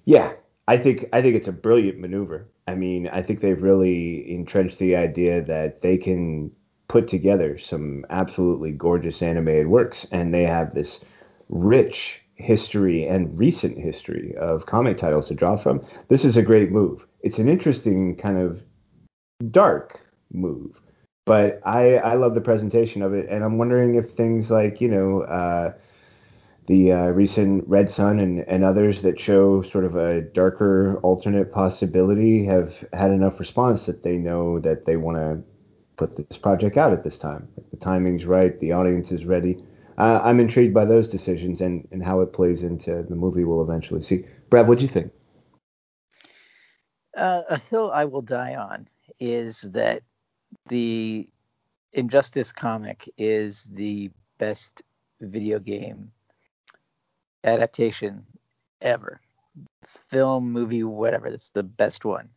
yeah, 0.05 0.33
I 0.67 0.77
think 0.77 1.07
I 1.13 1.21
think 1.21 1.35
it's 1.35 1.47
a 1.47 1.51
brilliant 1.51 1.99
maneuver. 1.99 2.47
I 2.67 2.75
mean, 2.75 3.07
I 3.07 3.21
think 3.21 3.41
they've 3.41 3.61
really 3.61 4.31
entrenched 4.33 4.79
the 4.79 4.95
idea 4.95 5.43
that 5.43 5.81
they 5.81 5.97
can 5.97 6.51
put 6.87 7.07
together 7.07 7.57
some 7.57 8.05
absolutely 8.09 8.71
gorgeous 8.71 9.21
animated 9.21 9.67
works, 9.67 10.07
and 10.11 10.33
they 10.33 10.43
have 10.43 10.73
this 10.73 11.01
rich 11.49 12.21
history 12.35 13.07
and 13.07 13.37
recent 13.37 13.77
history 13.77 14.35
of 14.37 14.65
comic 14.65 14.97
titles 14.97 15.27
to 15.27 15.35
draw 15.35 15.57
from. 15.57 15.85
This 16.09 16.25
is 16.25 16.37
a 16.37 16.41
great 16.41 16.71
move. 16.71 17.05
It's 17.21 17.39
an 17.39 17.49
interesting 17.49 18.15
kind 18.15 18.37
of 18.37 18.63
dark 19.51 19.99
move, 20.31 20.79
but 21.25 21.61
I 21.65 21.97
I 21.97 22.15
love 22.15 22.33
the 22.33 22.41
presentation 22.41 23.01
of 23.01 23.13
it, 23.13 23.27
and 23.29 23.43
I'm 23.43 23.57
wondering 23.57 23.95
if 23.95 24.11
things 24.11 24.49
like 24.49 24.81
you 24.81 24.89
know. 24.89 25.21
Uh, 25.21 25.73
the 26.67 26.91
uh, 26.91 27.05
recent 27.07 27.67
Red 27.67 27.91
Sun 27.91 28.19
and, 28.19 28.39
and 28.47 28.63
others 28.63 29.03
that 29.03 29.19
show 29.19 29.61
sort 29.61 29.85
of 29.85 29.95
a 29.95 30.21
darker 30.21 30.99
alternate 31.03 31.51
possibility 31.51 32.45
have 32.45 32.73
had 32.91 33.11
enough 33.11 33.39
response 33.39 33.85
that 33.85 34.03
they 34.03 34.17
know 34.17 34.59
that 34.59 34.85
they 34.85 34.95
want 34.95 35.17
to 35.17 35.43
put 35.97 36.17
this 36.17 36.37
project 36.37 36.77
out 36.77 36.91
at 36.91 37.03
this 37.03 37.17
time. 37.17 37.47
The 37.71 37.77
timing's 37.77 38.25
right, 38.25 38.59
the 38.59 38.71
audience 38.71 39.11
is 39.11 39.25
ready. 39.25 39.63
Uh, 39.97 40.19
I'm 40.23 40.39
intrigued 40.39 40.73
by 40.73 40.85
those 40.85 41.07
decisions 41.07 41.61
and, 41.61 41.87
and 41.91 42.03
how 42.03 42.21
it 42.21 42.33
plays 42.33 42.63
into 42.63 43.03
the 43.03 43.15
movie 43.15 43.43
we'll 43.43 43.61
eventually 43.61 44.03
see. 44.03 44.25
Brad, 44.49 44.67
what 44.67 44.79
do 44.79 44.83
you 44.83 44.89
think? 44.89 45.11
Uh, 47.15 47.43
a 47.49 47.57
hill 47.57 47.91
I 47.93 48.05
will 48.05 48.21
die 48.21 48.55
on 48.55 48.89
is 49.19 49.61
that 49.61 50.01
the 50.67 51.29
Injustice 51.93 52.51
comic 52.51 53.09
is 53.17 53.63
the 53.71 54.11
best 54.37 54.81
video 55.21 55.59
game 55.59 56.11
adaptation 57.45 58.25
ever. 58.81 59.21
Film, 59.85 60.51
movie, 60.51 60.83
whatever. 60.83 61.29
That's 61.29 61.51
the 61.51 61.63
best 61.63 62.03
one. 62.03 62.29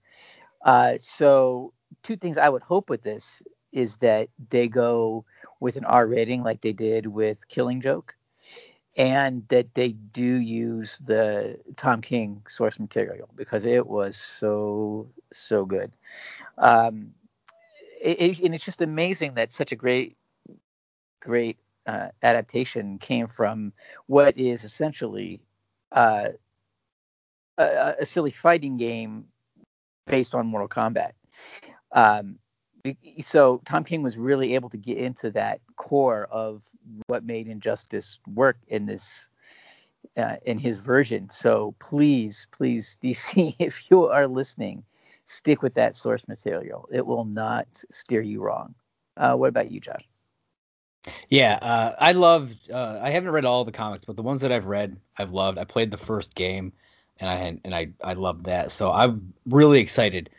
Uh, 0.64 0.94
so, 0.98 1.72
two 2.02 2.16
things 2.16 2.38
I 2.38 2.48
would 2.48 2.62
hope 2.62 2.90
with 2.90 3.02
this 3.02 3.42
is 3.72 3.96
that 3.98 4.28
they 4.50 4.68
go 4.68 5.24
with 5.60 5.76
an 5.76 5.84
R 5.84 6.06
rating 6.06 6.42
like 6.42 6.60
they 6.60 6.72
did 6.72 7.06
with 7.06 7.48
Killing 7.48 7.80
Joke, 7.80 8.14
and 8.96 9.44
that 9.48 9.74
they 9.74 9.92
do 9.92 10.24
use 10.24 10.98
the 11.04 11.58
Tom 11.76 12.00
King 12.02 12.42
source 12.48 12.78
material 12.78 13.28
because 13.36 13.64
it 13.64 13.86
was 13.86 14.16
so 14.16 15.08
so 15.32 15.64
good. 15.64 15.92
Um, 16.56 17.14
it, 18.00 18.20
it, 18.20 18.40
and 18.40 18.54
it's 18.54 18.64
just 18.64 18.82
amazing 18.82 19.34
that 19.34 19.52
such 19.52 19.72
a 19.72 19.76
great 19.76 20.16
great 21.20 21.58
uh, 21.88 22.08
adaptation 22.22 22.98
came 22.98 23.26
from 23.26 23.72
what 24.06 24.36
is 24.36 24.62
essentially 24.62 25.40
uh, 25.90 26.28
a, 27.56 27.94
a, 28.00 28.06
silly 28.06 28.30
fighting 28.30 28.76
game 28.76 29.24
based 30.06 30.34
on 30.34 30.46
Mortal 30.46 30.68
Kombat. 30.68 31.12
Um, 31.92 32.38
so 33.22 33.62
Tom 33.64 33.84
King 33.84 34.02
was 34.02 34.18
really 34.18 34.54
able 34.54 34.68
to 34.68 34.76
get 34.76 34.98
into 34.98 35.30
that 35.30 35.60
core 35.76 36.28
of 36.30 36.62
what 37.06 37.24
made 37.24 37.48
Injustice 37.48 38.18
work 38.34 38.58
in 38.68 38.84
this 38.84 39.30
uh, 40.16 40.36
in 40.44 40.58
his 40.58 40.76
version. 40.76 41.30
So 41.30 41.74
please, 41.78 42.46
please, 42.52 42.98
DC, 43.02 43.56
if 43.58 43.90
you 43.90 44.04
are 44.08 44.28
listening, 44.28 44.84
stick 45.24 45.62
with 45.62 45.74
that 45.74 45.96
source 45.96 46.28
material. 46.28 46.86
It 46.92 47.06
will 47.06 47.24
not 47.24 47.66
steer 47.90 48.20
you 48.20 48.42
wrong. 48.42 48.74
Uh, 49.16 49.34
what 49.34 49.48
about 49.48 49.70
you, 49.70 49.80
Josh? 49.80 50.06
Yeah, 51.28 51.54
uh, 51.54 51.94
I 51.98 52.12
loved. 52.12 52.70
Uh, 52.70 52.98
I 53.02 53.10
haven't 53.10 53.30
read 53.30 53.44
all 53.44 53.64
the 53.64 53.72
comics, 53.72 54.04
but 54.04 54.16
the 54.16 54.22
ones 54.22 54.40
that 54.40 54.52
I've 54.52 54.66
read, 54.66 54.98
I've 55.16 55.32
loved. 55.32 55.58
I 55.58 55.64
played 55.64 55.90
the 55.90 55.98
first 55.98 56.34
game, 56.34 56.72
and 57.18 57.30
I 57.30 57.60
and 57.64 57.74
I 57.74 57.88
I 58.02 58.14
loved 58.14 58.46
that. 58.46 58.72
So 58.72 58.90
I'm 58.90 59.32
really 59.46 59.80
excited 59.80 60.30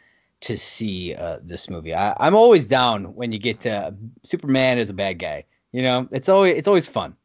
to 0.41 0.57
see 0.57 1.15
uh, 1.15 1.39
this 1.41 1.69
movie. 1.69 1.93
I, 1.93 2.27
am 2.27 2.35
always 2.35 2.65
down 2.65 3.15
when 3.15 3.31
you 3.31 3.39
get 3.39 3.61
to 3.61 3.93
Superman 4.23 4.77
as 4.77 4.89
a 4.89 4.93
bad 4.93 5.19
guy. 5.19 5.45
You 5.71 5.81
know, 5.81 6.07
it's 6.11 6.29
always 6.29 6.57
it's 6.57 6.67
always 6.67 6.87
fun. 6.87 7.15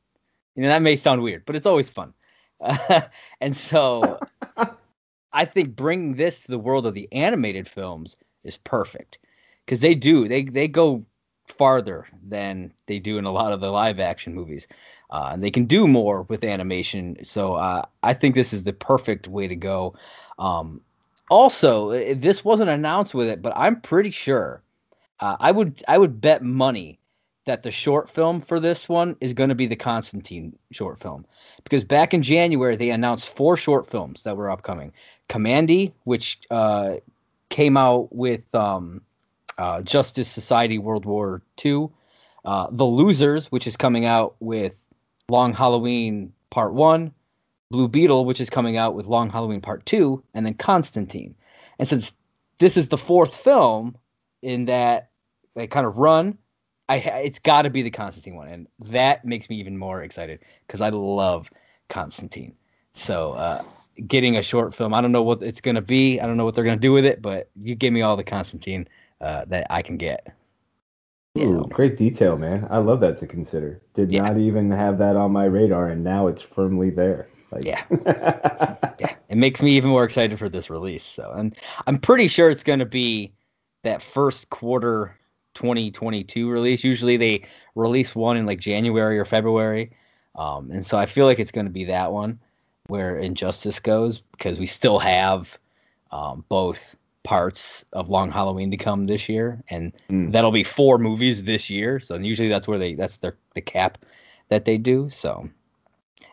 You 0.57 0.62
know, 0.62 0.69
that 0.69 0.83
may 0.83 0.97
sound 0.97 1.23
weird, 1.23 1.45
but 1.47 1.57
it's 1.57 1.67
always 1.67 1.91
fun. 1.91 2.12
and 3.41 3.55
so 3.55 4.21
I 5.33 5.45
think 5.45 5.76
bringing 5.76 6.14
this 6.14 6.45
to 6.45 6.50
the 6.50 6.59
world 6.59 6.87
of 6.87 6.95
the 6.95 7.09
animated 7.12 7.69
films 7.69 8.17
is 8.45 8.57
perfect 8.57 9.19
because 9.64 9.81
they 9.81 9.95
do 9.95 10.29
they 10.29 10.45
they 10.45 10.69
go 10.69 11.05
farther 11.46 12.06
than 12.26 12.72
they 12.86 12.98
do 12.98 13.18
in 13.18 13.24
a 13.24 13.32
lot 13.32 13.52
of 13.52 13.60
the 13.60 13.70
live 13.70 14.00
action 14.00 14.34
movies. 14.34 14.66
Uh, 15.10 15.30
and 15.32 15.42
they 15.42 15.50
can 15.50 15.66
do 15.66 15.86
more 15.86 16.22
with 16.22 16.44
animation. 16.44 17.18
So 17.22 17.54
uh, 17.54 17.84
I 18.02 18.14
think 18.14 18.34
this 18.34 18.52
is 18.52 18.64
the 18.64 18.72
perfect 18.72 19.28
way 19.28 19.46
to 19.46 19.56
go. 19.56 19.94
Um, 20.38 20.80
also, 21.30 22.14
this 22.14 22.44
wasn't 22.44 22.70
announced 22.70 23.14
with 23.14 23.28
it, 23.28 23.40
but 23.40 23.52
I'm 23.56 23.80
pretty 23.80 24.10
sure 24.10 24.62
uh, 25.20 25.36
I 25.40 25.52
would 25.52 25.82
I 25.88 25.96
would 25.98 26.20
bet 26.20 26.42
money 26.42 26.98
that 27.46 27.62
the 27.62 27.70
short 27.70 28.08
film 28.08 28.40
for 28.40 28.58
this 28.58 28.88
one 28.88 29.16
is 29.20 29.32
going 29.32 29.50
to 29.50 29.54
be 29.54 29.66
the 29.66 29.76
Constantine 29.76 30.56
short 30.70 31.00
film 31.00 31.26
because 31.62 31.84
back 31.84 32.14
in 32.14 32.22
January 32.22 32.76
they 32.76 32.90
announced 32.90 33.28
four 33.28 33.56
short 33.56 33.90
films 33.90 34.24
that 34.24 34.36
were 34.36 34.50
upcoming. 34.50 34.92
Kamandi, 35.28 35.92
which 36.04 36.40
uh, 36.50 36.94
came 37.48 37.76
out 37.76 38.14
with 38.14 38.42
um, 38.54 39.00
uh, 39.58 39.82
Justice 39.82 40.28
Society 40.28 40.78
World 40.78 41.04
War 41.04 41.42
II, 41.64 41.88
uh, 42.44 42.68
The 42.70 42.84
Losers, 42.84 43.46
which 43.46 43.66
is 43.66 43.76
coming 43.76 44.04
out 44.04 44.37
with 44.40 44.82
Long 45.28 45.52
Halloween 45.52 46.32
Part 46.50 46.75
1, 46.75 47.12
Blue 47.70 47.88
Beetle, 47.88 48.25
which 48.25 48.40
is 48.40 48.50
coming 48.50 48.76
out 48.76 48.94
with 48.94 49.06
Long 49.06 49.30
Halloween 49.30 49.61
Part 49.61 49.87
2, 49.87 50.23
and 50.34 50.44
then 50.44 50.54
Constantine. 50.54 51.34
And 51.78 51.88
since 51.88 52.12
this 52.58 52.76
is 52.76 52.88
the 52.88 52.99
fourth 52.99 53.34
film 53.34 53.96
in 54.42 54.66
that 54.66 55.11
they 55.54 55.66
kind 55.66 55.87
of 55.87 55.96
run. 55.96 56.38
I 56.88 56.96
it's 56.96 57.38
got 57.38 57.62
to 57.62 57.70
be 57.70 57.82
the 57.82 57.90
Constantine 57.90 58.37
one, 58.37 58.49
and 58.49 58.68
that 58.90 59.25
makes 59.25 59.49
me 59.49 59.56
even 59.56 59.78
more 59.78 60.02
excited 60.02 60.40
because 60.66 60.80
I 60.80 60.90
love 60.90 61.50
Constantine. 61.88 62.54
So 62.92 63.32
uh, 63.32 63.62
getting 64.06 64.37
a 64.37 64.42
short 64.42 64.75
film, 64.75 64.92
I 64.92 65.00
don't 65.00 65.12
know 65.12 65.23
what 65.23 65.42
it's 65.42 65.61
gonna 65.61 65.80
be. 65.80 66.20
I 66.20 66.26
don't 66.26 66.37
know 66.37 66.44
what 66.44 66.54
they're 66.54 66.64
gonna 66.64 66.76
do 66.76 66.92
with 66.92 67.06
it, 67.06 67.23
but 67.23 67.49
you 67.61 67.75
give 67.75 67.92
me 67.92 68.02
all 68.02 68.16
the 68.16 68.25
Constantine 68.25 68.87
uh, 69.21 69.44
that 69.47 69.66
I 69.71 69.83
can 69.83 69.97
get. 69.97 70.33
Ooh, 71.38 71.47
so. 71.47 71.62
great 71.64 71.97
detail, 71.97 72.37
man. 72.37 72.66
I 72.71 72.78
love 72.78 73.00
that 73.00 73.18
to 73.18 73.26
consider. 73.26 73.80
Did 73.94 74.12
yeah. 74.12 74.23
not 74.23 74.38
even 74.38 74.71
have 74.71 74.99
that 74.99 75.16
on 75.16 75.33
my 75.33 75.44
radar, 75.44 75.88
and 75.88 76.04
now 76.04 76.28
it's 76.28 76.42
firmly 76.42 76.90
there. 76.90 77.26
Like, 77.50 77.64
yeah. 77.64 77.83
yeah. 79.00 79.14
It 79.28 79.37
makes 79.37 79.62
me 79.62 79.73
even 79.76 79.90
more 79.90 80.04
excited 80.04 80.38
for 80.38 80.49
this 80.49 80.71
release. 80.71 81.02
So, 81.02 81.33
and 81.35 81.56
I'm 81.87 81.99
pretty 81.99 82.28
sure 82.28 82.50
it's 82.50 82.64
going 82.64 82.78
to 82.78 82.87
be 82.87 83.33
that 83.83 84.02
first 84.02 84.49
quarter 84.50 85.16
2022 85.54 86.49
release. 86.49 86.85
Usually 86.85 87.16
they 87.16 87.47
release 87.75 88.14
one 88.14 88.37
in 88.37 88.47
like 88.47 88.61
January 88.61 89.18
or 89.18 89.25
February. 89.25 89.90
Um, 90.37 90.71
and 90.71 90.85
so 90.85 90.99
I 90.99 91.06
feel 91.06 91.26
like 91.26 91.38
it's 91.38 91.52
going 91.52 91.66
to 91.66 91.73
be 91.73 91.85
that 91.85 92.12
one 92.12 92.40
where 92.87 93.18
Injustice 93.18 93.80
goes 93.80 94.21
because 94.33 94.59
we 94.59 94.66
still 94.66 94.99
have 94.99 95.59
um, 96.11 96.44
both 96.49 96.97
parts 97.25 97.85
of 97.93 98.09
Long 98.09 98.31
Halloween 98.31 98.71
to 98.71 98.76
come 98.76 99.07
this 99.07 99.28
year, 99.28 99.62
and 99.69 99.93
mm. 100.09 100.31
that'll 100.31 100.52
be 100.52 100.62
four 100.62 100.99
movies 100.99 101.43
this 101.43 101.69
year. 101.69 101.99
So 101.99 102.16
usually 102.16 102.49
that's 102.49 102.69
where 102.69 102.78
they 102.78 102.95
that's 102.95 103.16
their 103.16 103.37
the 103.54 103.61
cap 103.61 103.99
that 104.50 104.64
they 104.64 104.78
do. 104.78 105.11
So, 105.11 105.49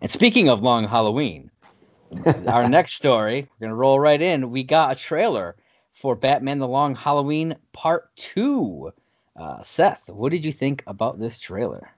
and 0.01 0.11
speaking 0.11 0.49
of 0.49 0.61
Long 0.61 0.87
Halloween, 0.87 1.49
our 2.47 2.69
next 2.69 2.93
story 2.93 3.49
we're 3.59 3.67
gonna 3.67 3.75
roll 3.75 3.99
right 3.99 4.21
in. 4.21 4.51
We 4.51 4.63
got 4.63 4.91
a 4.91 4.99
trailer 4.99 5.55
for 5.93 6.15
Batman: 6.15 6.59
The 6.59 6.67
Long 6.67 6.93
Halloween 6.93 7.55
Part 7.71 8.15
Two. 8.15 8.91
Uh, 9.35 9.63
Seth, 9.63 10.03
what 10.07 10.31
did 10.31 10.45
you 10.45 10.51
think 10.51 10.83
about 10.85 11.17
this 11.17 11.39
trailer? 11.39 11.89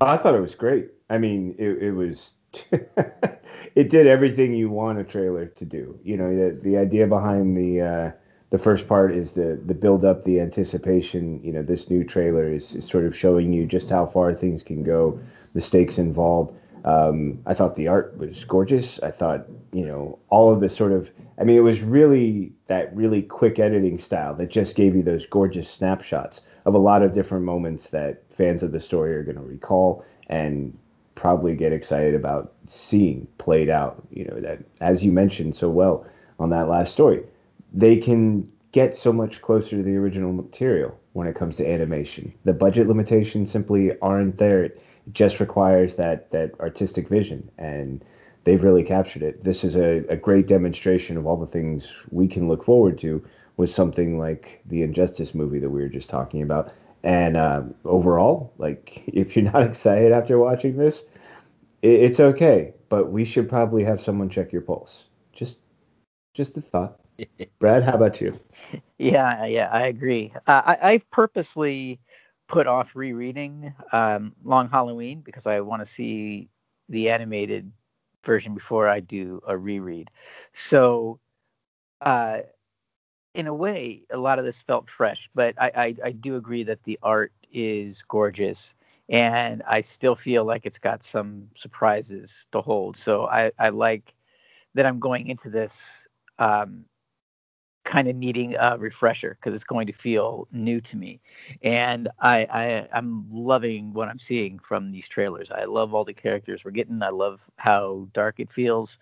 I 0.00 0.16
thought 0.16 0.34
it 0.34 0.40
was 0.40 0.56
great. 0.56 0.90
I 1.08 1.18
mean, 1.18 1.54
it, 1.56 1.82
it 1.82 1.92
was 1.92 2.32
it 3.74 3.88
did 3.88 4.06
everything 4.06 4.54
you 4.54 4.70
want 4.70 4.98
a 4.98 5.04
trailer 5.04 5.46
to 5.46 5.64
do. 5.64 5.98
You 6.04 6.16
know, 6.16 6.34
the 6.34 6.60
the 6.62 6.76
idea 6.76 7.06
behind 7.06 7.56
the 7.56 7.80
uh, 7.80 8.10
the 8.50 8.58
first 8.58 8.86
part 8.86 9.12
is 9.12 9.32
the 9.32 9.60
the 9.66 9.74
build 9.74 10.04
up, 10.04 10.24
the 10.24 10.40
anticipation. 10.40 11.40
You 11.42 11.52
know, 11.52 11.62
this 11.62 11.88
new 11.90 12.04
trailer 12.04 12.52
is, 12.52 12.74
is 12.74 12.86
sort 12.86 13.04
of 13.04 13.16
showing 13.16 13.52
you 13.52 13.66
just 13.66 13.90
how 13.90 14.06
far 14.06 14.34
things 14.34 14.62
can 14.62 14.82
go, 14.82 15.18
the 15.54 15.60
stakes 15.60 15.98
involved. 15.98 16.56
Um, 16.84 17.38
I 17.46 17.54
thought 17.54 17.76
the 17.76 17.88
art 17.88 18.18
was 18.18 18.44
gorgeous. 18.44 19.00
I 19.02 19.12
thought, 19.12 19.46
you 19.72 19.86
know, 19.86 20.18
all 20.30 20.52
of 20.52 20.60
the 20.60 20.68
sort 20.68 20.90
of, 20.90 21.08
I 21.38 21.44
mean, 21.44 21.56
it 21.56 21.60
was 21.60 21.80
really 21.80 22.52
that 22.66 22.94
really 22.94 23.22
quick 23.22 23.60
editing 23.60 23.98
style 23.98 24.34
that 24.34 24.50
just 24.50 24.74
gave 24.74 24.96
you 24.96 25.02
those 25.04 25.24
gorgeous 25.26 25.70
snapshots 25.70 26.40
of 26.64 26.74
a 26.74 26.78
lot 26.78 27.02
of 27.02 27.14
different 27.14 27.44
moments 27.44 27.90
that 27.90 28.24
fans 28.36 28.64
of 28.64 28.72
the 28.72 28.80
story 28.80 29.14
are 29.14 29.22
going 29.22 29.36
to 29.36 29.42
recall 29.42 30.04
and 30.28 30.76
probably 31.14 31.54
get 31.54 31.72
excited 31.72 32.14
about 32.14 32.52
seeing 32.70 33.26
played 33.38 33.68
out. 33.68 34.02
You 34.10 34.24
know, 34.26 34.40
that 34.40 34.60
as 34.80 35.04
you 35.04 35.12
mentioned 35.12 35.56
so 35.56 35.68
well 35.68 36.06
on 36.38 36.50
that 36.50 36.68
last 36.68 36.92
story, 36.92 37.22
they 37.72 37.96
can 37.96 38.50
get 38.72 38.96
so 38.96 39.12
much 39.12 39.42
closer 39.42 39.76
to 39.76 39.82
the 39.82 39.96
original 39.96 40.32
material 40.32 40.98
when 41.12 41.26
it 41.26 41.36
comes 41.36 41.56
to 41.56 41.68
animation. 41.68 42.32
The 42.44 42.52
budget 42.52 42.88
limitations 42.88 43.50
simply 43.50 43.98
aren't 44.00 44.38
there. 44.38 44.64
It 44.64 44.82
just 45.12 45.40
requires 45.40 45.96
that 45.96 46.30
that 46.30 46.58
artistic 46.60 47.08
vision 47.08 47.50
and 47.58 48.04
they've 48.44 48.62
really 48.62 48.82
captured 48.82 49.22
it. 49.22 49.44
This 49.44 49.64
is 49.64 49.76
a, 49.76 50.04
a 50.08 50.16
great 50.16 50.46
demonstration 50.46 51.16
of 51.16 51.26
all 51.26 51.36
the 51.36 51.46
things 51.46 51.86
we 52.10 52.26
can 52.26 52.48
look 52.48 52.64
forward 52.64 52.98
to 52.98 53.24
with 53.56 53.72
something 53.72 54.18
like 54.18 54.60
the 54.66 54.82
Injustice 54.82 55.34
movie 55.34 55.58
that 55.58 55.70
we 55.70 55.82
were 55.82 55.88
just 55.88 56.08
talking 56.08 56.42
about. 56.42 56.72
And 57.04 57.36
uh, 57.36 57.62
overall, 57.84 58.52
like 58.58 59.02
if 59.08 59.36
you're 59.36 59.50
not 59.50 59.62
excited 59.64 60.12
after 60.12 60.38
watching 60.38 60.76
this, 60.76 61.02
it's 61.82 62.20
okay, 62.20 62.74
but 62.88 63.10
we 63.10 63.24
should 63.24 63.48
probably 63.48 63.84
have 63.84 64.02
someone 64.02 64.30
check 64.30 64.52
your 64.52 64.62
pulse. 64.62 65.04
Just, 65.32 65.58
just 66.34 66.56
a 66.56 66.60
thought. 66.62 67.00
Brad, 67.60 67.82
how 67.82 67.94
about 67.94 68.20
you? 68.20 68.38
Yeah, 68.98 69.46
yeah, 69.46 69.68
I 69.72 69.86
agree. 69.86 70.32
Uh, 70.46 70.62
I, 70.64 70.78
I've 70.92 71.10
purposely 71.10 72.00
put 72.46 72.66
off 72.66 72.94
rereading 72.94 73.74
um, 73.92 74.34
Long 74.44 74.68
Halloween 74.68 75.22
because 75.22 75.46
I 75.46 75.60
want 75.60 75.82
to 75.82 75.86
see 75.86 76.50
the 76.88 77.10
animated 77.10 77.72
version 78.24 78.54
before 78.54 78.88
I 78.88 79.00
do 79.00 79.42
a 79.46 79.56
reread. 79.56 80.10
So, 80.52 81.18
uh, 82.00 82.40
in 83.34 83.46
a 83.46 83.54
way, 83.54 84.02
a 84.10 84.18
lot 84.18 84.38
of 84.38 84.44
this 84.44 84.60
felt 84.60 84.90
fresh, 84.90 85.28
but 85.34 85.54
I, 85.60 85.72
I, 85.74 85.96
I 86.04 86.10
do 86.12 86.36
agree 86.36 86.64
that 86.64 86.84
the 86.84 86.98
art 87.02 87.32
is 87.52 88.02
gorgeous 88.02 88.74
and 89.08 89.62
I 89.66 89.80
still 89.82 90.14
feel 90.14 90.44
like 90.44 90.64
it's 90.64 90.78
got 90.78 91.02
some 91.02 91.48
surprises 91.56 92.46
to 92.52 92.60
hold. 92.60 92.96
So 92.96 93.26
I, 93.26 93.52
I 93.58 93.70
like 93.70 94.14
that 94.74 94.86
I'm 94.86 95.00
going 95.00 95.26
into 95.28 95.50
this 95.50 96.06
um, 96.38 96.86
kind 97.84 98.08
of 98.08 98.16
needing 98.16 98.54
a 98.58 98.78
refresher 98.78 99.36
because 99.38 99.54
it's 99.54 99.64
going 99.64 99.86
to 99.86 99.92
feel 99.92 100.46
new 100.52 100.80
to 100.80 100.96
me. 100.96 101.20
And 101.62 102.08
I, 102.20 102.46
I 102.50 102.88
I'm 102.92 103.26
loving 103.30 103.92
what 103.92 104.08
I'm 104.08 104.18
seeing 104.18 104.58
from 104.58 104.92
these 104.92 105.08
trailers. 105.08 105.50
I 105.50 105.64
love 105.64 105.94
all 105.94 106.04
the 106.04 106.14
characters 106.14 106.64
we're 106.64 106.70
getting. 106.70 107.02
I 107.02 107.10
love 107.10 107.48
how 107.56 108.08
dark 108.12 108.40
it 108.40 108.50
feels, 108.52 108.98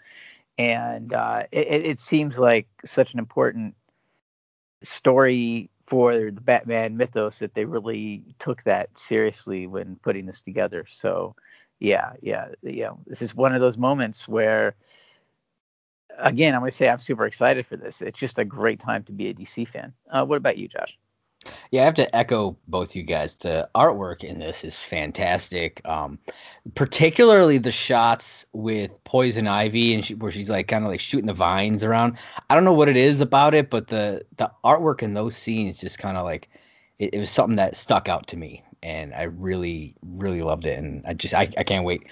and 0.58 1.12
uh, 1.12 1.44
it, 1.52 1.86
it 1.86 2.00
seems 2.00 2.38
like 2.38 2.68
such 2.84 3.12
an 3.12 3.18
important 3.18 3.74
story 4.82 5.70
for 5.86 6.14
the 6.14 6.40
Batman 6.40 6.96
mythos 6.96 7.40
that 7.40 7.54
they 7.54 7.64
really 7.64 8.22
took 8.38 8.62
that 8.62 8.96
seriously 8.96 9.66
when 9.66 9.96
putting 9.96 10.26
this 10.26 10.40
together. 10.40 10.84
So, 10.86 11.34
yeah, 11.80 12.12
yeah, 12.22 12.48
yeah. 12.62 12.90
This 13.06 13.22
is 13.22 13.34
one 13.34 13.54
of 13.54 13.60
those 13.60 13.76
moments 13.76 14.28
where, 14.28 14.76
again, 16.16 16.54
I'm 16.54 16.60
going 16.60 16.70
to 16.70 16.76
say 16.76 16.88
I'm 16.88 17.00
super 17.00 17.26
excited 17.26 17.66
for 17.66 17.76
this. 17.76 18.02
It's 18.02 18.18
just 18.18 18.38
a 18.38 18.44
great 18.44 18.78
time 18.80 19.02
to 19.04 19.12
be 19.12 19.28
a 19.28 19.34
DC 19.34 19.66
fan. 19.68 19.92
Uh, 20.08 20.24
what 20.24 20.36
about 20.36 20.58
you, 20.58 20.68
Josh? 20.68 20.96
Yeah, 21.70 21.82
I 21.82 21.84
have 21.86 21.94
to 21.94 22.14
echo 22.14 22.56
both 22.68 22.94
you 22.94 23.02
guys. 23.02 23.34
The 23.36 23.68
artwork 23.74 24.24
in 24.24 24.38
this 24.38 24.62
is 24.64 24.78
fantastic. 24.82 25.80
Um, 25.86 26.18
particularly 26.74 27.58
the 27.58 27.72
shots 27.72 28.44
with 28.52 28.90
Poison 29.04 29.46
Ivy 29.46 29.94
and 29.94 30.04
she, 30.04 30.14
where 30.14 30.30
she's 30.30 30.50
like 30.50 30.68
kind 30.68 30.84
of 30.84 30.90
like 30.90 31.00
shooting 31.00 31.26
the 31.26 31.32
vines 31.32 31.82
around. 31.82 32.18
I 32.50 32.54
don't 32.54 32.64
know 32.64 32.74
what 32.74 32.88
it 32.88 32.96
is 32.96 33.20
about 33.20 33.54
it, 33.54 33.70
but 33.70 33.88
the 33.88 34.24
the 34.36 34.50
artwork 34.64 35.02
in 35.02 35.14
those 35.14 35.36
scenes 35.36 35.78
just 35.78 35.98
kind 35.98 36.18
of 36.18 36.24
like 36.24 36.50
it, 36.98 37.14
it, 37.14 37.18
was 37.18 37.30
something 37.30 37.56
that 37.56 37.74
stuck 37.74 38.08
out 38.08 38.26
to 38.28 38.36
me, 38.36 38.62
and 38.82 39.14
I 39.14 39.22
really 39.22 39.94
really 40.02 40.42
loved 40.42 40.66
it, 40.66 40.78
and 40.78 41.02
I 41.06 41.14
just 41.14 41.34
I, 41.34 41.48
I 41.56 41.64
can't 41.64 41.86
wait 41.86 42.02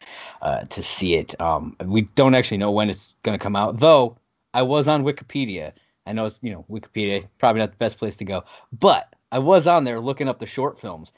uh, 0.40 0.64
to 0.64 0.82
see 0.82 1.16
it. 1.16 1.38
Um, 1.40 1.76
we 1.84 2.02
don't 2.02 2.34
actually 2.34 2.58
know 2.58 2.70
when 2.70 2.88
it's 2.88 3.14
gonna 3.22 3.38
come 3.38 3.56
out, 3.56 3.78
though. 3.78 4.16
I 4.54 4.62
was 4.62 4.88
on 4.88 5.04
Wikipedia. 5.04 5.72
I 6.06 6.12
know 6.14 6.24
it's 6.24 6.38
you 6.40 6.52
know 6.52 6.64
Wikipedia 6.70 7.28
probably 7.38 7.60
not 7.60 7.72
the 7.72 7.76
best 7.76 7.98
place 7.98 8.16
to 8.16 8.24
go, 8.24 8.44
but 8.72 9.14
I 9.30 9.38
was 9.38 9.66
on 9.66 9.84
there 9.84 10.00
looking 10.00 10.28
up 10.28 10.38
the 10.38 10.46
short 10.46 10.80
films, 10.80 11.12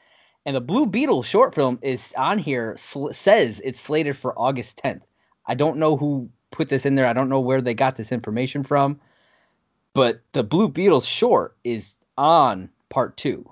and 0.45 0.57
the 0.57 0.61
Blue 0.61 0.87
Beetle 0.87 1.23
short 1.23 1.55
film 1.55 1.79
is 1.83 2.13
on 2.17 2.39
here. 2.39 2.77
Sl- 2.77 3.11
says 3.11 3.61
it's 3.65 3.81
slated 3.81 4.17
for 4.17 4.39
August 4.39 4.81
10th. 4.83 5.03
I 5.47 5.55
don't 5.55 5.79
know 5.79 5.97
who 5.97 6.31
put 6.51 6.69
this 6.69 6.87
in 6.87 6.95
there. 6.95 7.07
I 7.07 7.13
don't 7.13 7.29
know 7.29 7.41
where 7.41 7.61
they 7.61 7.75
got 7.75 7.97
this 7.97 8.13
information 8.13 8.65
from, 8.65 9.01
but 9.95 10.21
the 10.33 10.43
Blue 10.43 10.69
Beetle 10.69 11.01
short 11.01 11.57
is 11.65 11.97
on 12.17 12.71
part 12.89 13.17
two. 13.17 13.51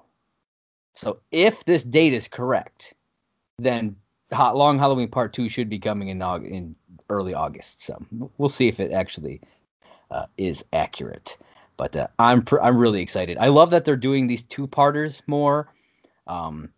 So 0.95 1.21
if 1.31 1.65
this 1.65 1.85
date 1.85 2.13
is 2.13 2.27
correct, 2.27 2.95
then 3.59 3.97
Hot 4.33 4.57
Long 4.57 4.79
Halloween 4.79 5.09
Part 5.09 5.33
Two 5.33 5.49
should 5.49 5.69
be 5.69 5.79
coming 5.79 6.09
in 6.09 6.21
in 6.21 6.75
early 7.09 7.35
August. 7.35 7.83
So 7.83 8.05
we'll 8.37 8.49
see 8.49 8.69
if 8.69 8.81
it 8.81 8.93
actually 8.93 9.41
uh, 10.11 10.27
is 10.37 10.65
accurate. 10.73 11.39
But 11.79 11.97
uh, 11.97 12.09
I'm 12.19 12.43
pr- 12.43 12.61
I'm 12.61 12.77
really 12.77 13.01
excited. 13.01 13.39
I 13.39 13.49
love 13.49 13.71
that 13.71 13.87
they're 13.87 13.97
doing 13.97 14.27
these 14.27 14.43
two 14.43 14.67
parters 14.67 15.23
more. 15.27 15.73
Um, 16.27 16.71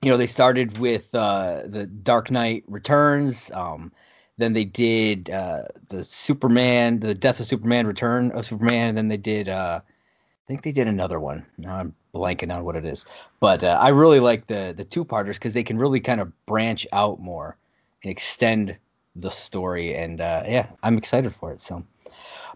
you 0.00 0.10
know, 0.10 0.16
they 0.16 0.28
started 0.28 0.78
with 0.78 1.14
uh, 1.14 1.62
the 1.66 1.86
Dark 1.86 2.30
Knight 2.30 2.64
Returns. 2.68 3.50
Um, 3.50 3.92
then 4.38 4.52
they 4.52 4.64
did 4.64 5.28
uh, 5.28 5.64
the 5.88 6.04
Superman, 6.04 7.00
the 7.00 7.14
Death 7.14 7.40
of 7.40 7.46
Superman, 7.46 7.86
Return 7.86 8.30
of 8.30 8.46
Superman, 8.46 8.88
and 8.88 8.96
then 8.96 9.08
they 9.08 9.16
did. 9.18 9.48
Uh, 9.48 9.80
I 9.82 10.46
think 10.46 10.62
they 10.62 10.72
did 10.72 10.86
another 10.86 11.18
one. 11.18 11.44
Now 11.58 11.76
I'm 11.76 11.94
blanking 12.14 12.54
on 12.54 12.64
what 12.64 12.76
it 12.76 12.84
is. 12.84 13.04
But 13.40 13.64
uh, 13.64 13.78
I 13.80 13.88
really 13.88 14.20
like 14.20 14.46
the 14.46 14.72
the 14.76 14.84
two 14.84 15.04
parters 15.04 15.36
because 15.36 15.54
they 15.54 15.64
can 15.64 15.78
really 15.78 16.00
kind 16.00 16.20
of 16.20 16.32
branch 16.46 16.86
out 16.92 17.20
more 17.20 17.56
and 18.04 18.10
extend 18.10 18.76
the 19.16 19.30
story. 19.30 19.96
And 19.96 20.20
uh, 20.20 20.44
yeah, 20.46 20.68
I'm 20.82 20.96
excited 20.96 21.34
for 21.34 21.52
it. 21.52 21.60
So. 21.60 21.84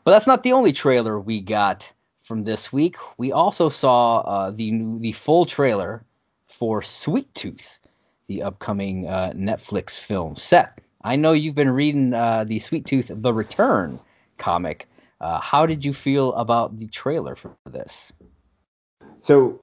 But 0.05 0.13
that's 0.13 0.27
not 0.27 0.43
the 0.43 0.53
only 0.53 0.73
trailer 0.73 1.19
we 1.19 1.41
got 1.41 1.91
from 2.23 2.45
this 2.45 2.73
week. 2.73 2.97
We 3.17 3.33
also 3.33 3.69
saw 3.69 4.21
uh, 4.21 4.51
the 4.51 4.71
new, 4.71 4.99
the 4.99 5.13
full 5.13 5.47
trailer 5.47 6.05
for 6.47 6.83
Sweet 6.83 7.35
Tooth, 7.35 7.79
the 8.27 8.43
upcoming 8.43 9.09
uh, 9.09 9.33
Netflix 9.35 9.99
film. 9.99 10.37
Seth, 10.37 10.79
I 11.03 11.17
know 11.17 11.33
you've 11.33 11.55
been 11.55 11.71
reading 11.71 12.13
uh, 12.13 12.45
the 12.45 12.59
Sweet 12.59 12.87
Tooth: 12.87 13.11
The 13.15 13.33
Return 13.33 13.99
comic. 14.37 14.89
Uh, 15.21 15.41
how 15.41 15.67
did 15.67 15.85
you 15.85 15.93
feel 15.93 16.33
about 16.35 16.79
the 16.79 16.87
trailer 16.89 17.35
for 17.35 17.57
this? 17.71 18.13
So, 19.23 19.61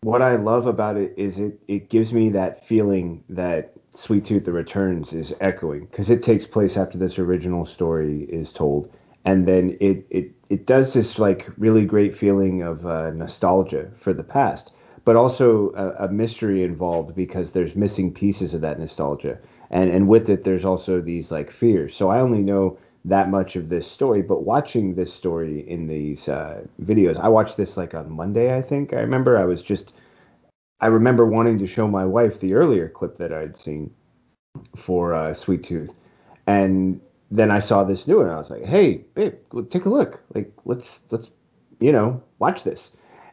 what 0.00 0.22
I 0.22 0.36
love 0.36 0.66
about 0.66 0.96
it 0.96 1.14
is 1.16 1.38
it 1.38 1.60
it 1.68 1.90
gives 1.90 2.12
me 2.12 2.30
that 2.30 2.66
feeling 2.66 3.22
that 3.28 3.72
Sweet 3.94 4.24
Tooth: 4.24 4.44
The 4.44 4.52
Returns 4.52 5.12
is 5.12 5.34
echoing 5.40 5.86
because 5.86 6.10
it 6.10 6.22
takes 6.22 6.46
place 6.46 6.76
after 6.76 6.96
this 6.96 7.18
original 7.18 7.66
story 7.66 8.26
is 8.30 8.52
told, 8.52 8.92
and 9.24 9.46
then 9.46 9.76
it 9.80 10.06
it 10.10 10.32
it 10.48 10.66
does 10.66 10.92
this 10.94 11.18
like 11.18 11.50
really 11.58 11.84
great 11.84 12.16
feeling 12.16 12.62
of 12.62 12.86
uh, 12.86 13.10
nostalgia 13.10 13.90
for 14.00 14.12
the 14.12 14.22
past, 14.22 14.72
but 15.04 15.16
also 15.16 15.72
a, 15.74 16.06
a 16.06 16.08
mystery 16.08 16.62
involved 16.64 17.14
because 17.14 17.52
there's 17.52 17.74
missing 17.74 18.12
pieces 18.12 18.54
of 18.54 18.60
that 18.62 18.78
nostalgia, 18.78 19.38
and 19.70 19.90
and 19.90 20.08
with 20.08 20.28
it 20.30 20.44
there's 20.44 20.64
also 20.64 21.00
these 21.00 21.30
like 21.30 21.50
fears. 21.50 21.96
So 21.96 22.08
I 22.08 22.20
only 22.20 22.40
know 22.40 22.78
that 23.04 23.30
much 23.30 23.56
of 23.56 23.68
this 23.68 23.86
story, 23.90 24.22
but 24.22 24.42
watching 24.44 24.94
this 24.94 25.12
story 25.12 25.68
in 25.68 25.86
these 25.86 26.28
uh, 26.28 26.62
videos, 26.82 27.18
I 27.18 27.28
watched 27.28 27.56
this 27.56 27.76
like 27.76 27.94
on 27.94 28.10
Monday, 28.10 28.56
I 28.56 28.62
think. 28.62 28.92
I 28.92 29.00
remember 29.00 29.38
I 29.38 29.44
was 29.44 29.62
just, 29.62 29.92
I 30.80 30.88
remember 30.88 31.24
wanting 31.24 31.58
to 31.60 31.66
show 31.66 31.88
my 31.88 32.04
wife 32.04 32.40
the 32.40 32.54
earlier 32.54 32.88
clip 32.88 33.16
that 33.18 33.32
I'd 33.32 33.56
seen 33.56 33.94
for 34.76 35.14
uh, 35.14 35.32
Sweet 35.32 35.64
Tooth, 35.64 35.94
and 36.46 37.00
then 37.30 37.50
I 37.50 37.60
saw 37.60 37.84
this 37.84 38.06
new 38.06 38.18
one. 38.18 38.28
I 38.28 38.38
was 38.38 38.50
like, 38.50 38.64
hey, 38.64 39.04
babe, 39.14 39.34
take 39.70 39.84
a 39.84 39.90
look. 39.90 40.20
Like, 40.34 40.52
let's 40.64 41.00
let's, 41.10 41.30
you 41.80 41.92
know, 41.92 42.22
watch 42.38 42.64
this. 42.64 42.90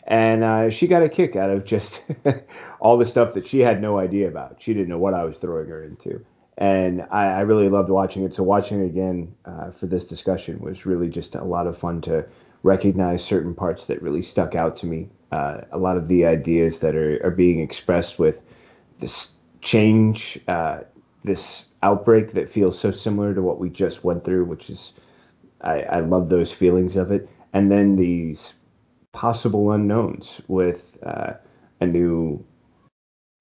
And 0.07 0.43
uh, 0.43 0.69
she 0.69 0.87
got 0.87 1.01
a 1.01 1.09
kick 1.09 1.35
out 1.35 1.49
of 1.49 1.65
just 1.65 2.03
all 2.79 2.97
the 2.97 3.05
stuff 3.05 3.33
that 3.33 3.47
she 3.47 3.59
had 3.59 3.81
no 3.81 3.97
idea 3.97 4.27
about. 4.27 4.57
She 4.59 4.73
didn't 4.73 4.89
know 4.89 4.99
what 4.99 5.15
I 5.15 5.23
was 5.23 5.37
throwing 5.37 5.67
her 5.67 5.83
into 5.83 6.23
and 6.57 7.01
I, 7.11 7.25
I, 7.25 7.39
really 7.41 7.69
loved 7.69 7.89
watching 7.89 8.23
it. 8.23 8.33
So 8.33 8.43
watching 8.43 8.81
it 8.81 8.85
again 8.85 9.33
uh, 9.45 9.71
for 9.71 9.87
this 9.87 10.05
discussion 10.05 10.59
was 10.59 10.85
really 10.85 11.09
just 11.09 11.35
a 11.35 11.43
lot 11.43 11.67
of 11.67 11.77
fun 11.77 12.01
to 12.01 12.25
recognize 12.63 13.23
certain 13.23 13.53
parts 13.53 13.87
that 13.87 14.01
really 14.01 14.21
stuck 14.21 14.55
out 14.55 14.77
to 14.77 14.85
me. 14.85 15.09
Uh, 15.31 15.61
a 15.71 15.77
lot 15.77 15.97
of 15.97 16.07
the 16.07 16.25
ideas 16.25 16.79
that 16.79 16.95
are, 16.95 17.19
are 17.25 17.31
being 17.31 17.59
expressed 17.59 18.19
with 18.19 18.35
this 18.99 19.31
change, 19.61 20.39
uh, 20.47 20.79
this 21.23 21.64
outbreak 21.83 22.33
that 22.33 22.51
feels 22.51 22.79
so 22.79 22.91
similar 22.91 23.33
to 23.33 23.41
what 23.41 23.59
we 23.59 23.69
just 23.69 24.03
went 24.03 24.23
through, 24.23 24.45
which 24.45 24.69
is 24.69 24.93
I, 25.61 25.81
I 25.81 25.99
love 25.99 26.29
those 26.29 26.51
feelings 26.51 26.95
of 26.95 27.11
it. 27.11 27.29
And 27.53 27.71
then 27.71 27.95
these 27.95 28.53
possible 29.13 29.71
unknowns 29.71 30.41
with 30.47 30.97
uh, 31.03 31.33
a 31.81 31.85
new 31.85 32.43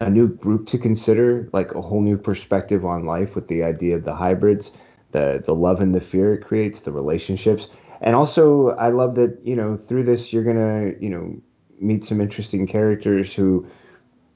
a 0.01 0.11
new 0.11 0.29
group 0.29 0.67
to 0.69 0.79
consider, 0.79 1.49
like 1.53 1.73
a 1.75 1.81
whole 1.81 2.01
new 2.01 2.17
perspective 2.19 2.85
on 2.85 3.07
life 3.07 3.35
with 3.35 3.49
the 3.49 3.63
idea 3.63 3.97
of 3.97 4.05
the 4.05 4.15
hybrids, 4.15 4.73
the 5.13 5.43
the 5.45 5.55
love 5.55 5.81
and 5.81 5.95
the 5.95 6.01
fear 6.01 6.35
it 6.35 6.45
creates, 6.45 6.81
the 6.81 6.93
relationships. 6.93 7.69
And 8.01 8.15
also 8.15 8.71
I 8.71 8.91
love 8.91 9.15
that, 9.17 9.39
you 9.45 9.57
know, 9.57 9.79
through 9.89 10.05
this 10.05 10.33
you're 10.33 10.45
gonna, 10.45 10.93
you 11.01 11.09
know, 11.09 11.37
meet 11.81 12.05
some 12.05 12.21
interesting 12.21 12.67
characters 12.67 13.35
who 13.35 13.67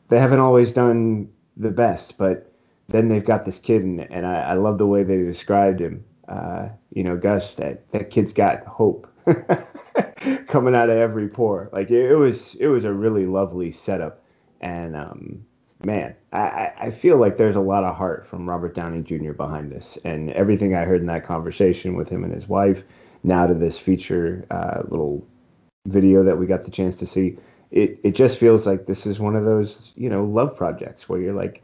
they 0.09 0.19
haven't 0.19 0.41
always 0.41 0.73
done 0.73 1.29
the 1.57 1.71
best, 1.71 2.17
but 2.19 2.53
then 2.89 3.09
they've 3.09 3.25
got 3.25 3.45
this 3.45 3.59
kid 3.59 3.83
and, 3.83 4.01
and 4.01 4.27
I, 4.27 4.41
I 4.41 4.55
love 4.55 4.79
the 4.79 4.87
way 4.87 5.03
they 5.03 5.19
described 5.19 5.81
him. 5.81 6.05
Uh, 6.29 6.69
you 6.93 7.05
know, 7.05 7.17
Gus, 7.17 7.55
that, 7.55 7.91
that 7.93 8.11
kid's 8.11 8.33
got 8.33 8.67
hope 8.67 9.07
coming 10.47 10.75
out 10.75 10.91
of 10.91 10.97
every 10.97 11.29
pore. 11.29 11.71
Like 11.73 11.91
it, 11.91 12.11
it 12.11 12.17
was 12.17 12.55
it 12.57 12.67
was 12.67 12.85
a 12.85 12.93
really 12.93 13.27
lovely 13.27 13.73
setup. 13.73 14.23
And 14.61 14.97
um, 14.97 15.45
man, 15.85 16.15
I, 16.33 16.73
I 16.79 16.91
feel 16.91 17.19
like 17.19 17.37
there's 17.37 17.57
a 17.57 17.61
lot 17.61 17.85
of 17.85 17.97
heart 17.97 18.27
from 18.29 18.49
Robert 18.49 18.75
Downey 18.75 19.03
Jr. 19.03 19.33
behind 19.33 19.71
this, 19.71 19.99
and 20.05 20.31
everything 20.31 20.75
I 20.75 20.85
heard 20.85 21.01
in 21.01 21.07
that 21.07 21.27
conversation 21.27 21.95
with 21.97 22.09
him 22.09 22.25
and 22.25 22.35
his 22.35 22.49
wife, 22.49 22.83
now 23.23 23.47
to 23.47 23.55
this 23.55 23.79
feature 23.79 24.47
uh, 24.51 24.83
little 24.89 25.27
video 25.87 26.25
that 26.25 26.37
we 26.37 26.47
got 26.47 26.65
the 26.65 26.71
chance 26.71 26.97
to 26.97 27.07
see, 27.07 27.39
it 27.71 28.01
it 28.03 28.15
just 28.15 28.39
feels 28.39 28.67
like 28.67 28.87
this 28.87 29.07
is 29.07 29.19
one 29.19 29.37
of 29.37 29.45
those 29.45 29.93
you 29.95 30.09
know 30.09 30.25
love 30.25 30.57
projects 30.57 31.09
where 31.09 31.21
you're 31.21 31.35
like, 31.35 31.63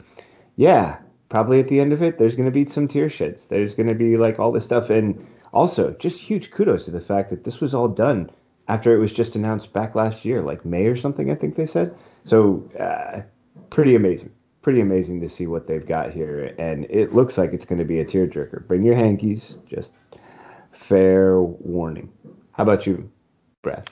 yeah, 0.56 0.98
probably 1.34 1.58
at 1.58 1.66
the 1.66 1.80
end 1.80 1.92
of 1.92 2.00
it, 2.00 2.16
there's 2.16 2.36
going 2.36 2.44
to 2.46 2.52
be 2.52 2.64
some 2.70 2.86
tear 2.86 3.10
sheds, 3.10 3.46
there's 3.46 3.74
going 3.74 3.88
to 3.88 3.94
be 3.96 4.16
like 4.16 4.38
all 4.38 4.52
this 4.52 4.62
stuff, 4.62 4.88
and 4.88 5.26
also 5.52 5.90
just 5.98 6.16
huge 6.16 6.52
kudos 6.52 6.84
to 6.84 6.92
the 6.92 7.00
fact 7.00 7.28
that 7.28 7.42
this 7.42 7.60
was 7.60 7.74
all 7.74 7.88
done 7.88 8.30
after 8.68 8.94
it 8.94 9.00
was 9.00 9.12
just 9.12 9.34
announced 9.34 9.72
back 9.72 9.96
last 9.96 10.24
year, 10.24 10.42
like 10.42 10.64
May 10.64 10.84
or 10.84 10.96
something, 10.96 11.32
I 11.32 11.34
think 11.34 11.56
they 11.56 11.66
said. 11.66 11.92
So 12.24 12.70
uh, 12.78 13.22
pretty 13.68 13.96
amazing. 13.96 14.30
Pretty 14.62 14.80
amazing 14.80 15.22
to 15.22 15.28
see 15.28 15.48
what 15.48 15.66
they've 15.66 15.84
got 15.84 16.12
here, 16.12 16.54
and 16.56 16.84
it 16.84 17.12
looks 17.12 17.36
like 17.36 17.52
it's 17.52 17.66
going 17.66 17.80
to 17.80 17.84
be 17.84 17.98
a 17.98 18.04
tearjerker. 18.04 18.68
Bring 18.68 18.84
your 18.84 18.94
hankies. 18.94 19.56
Just 19.66 19.90
fair 20.72 21.42
warning. 21.42 22.12
How 22.52 22.62
about 22.62 22.86
you, 22.86 23.10
Brad? 23.60 23.88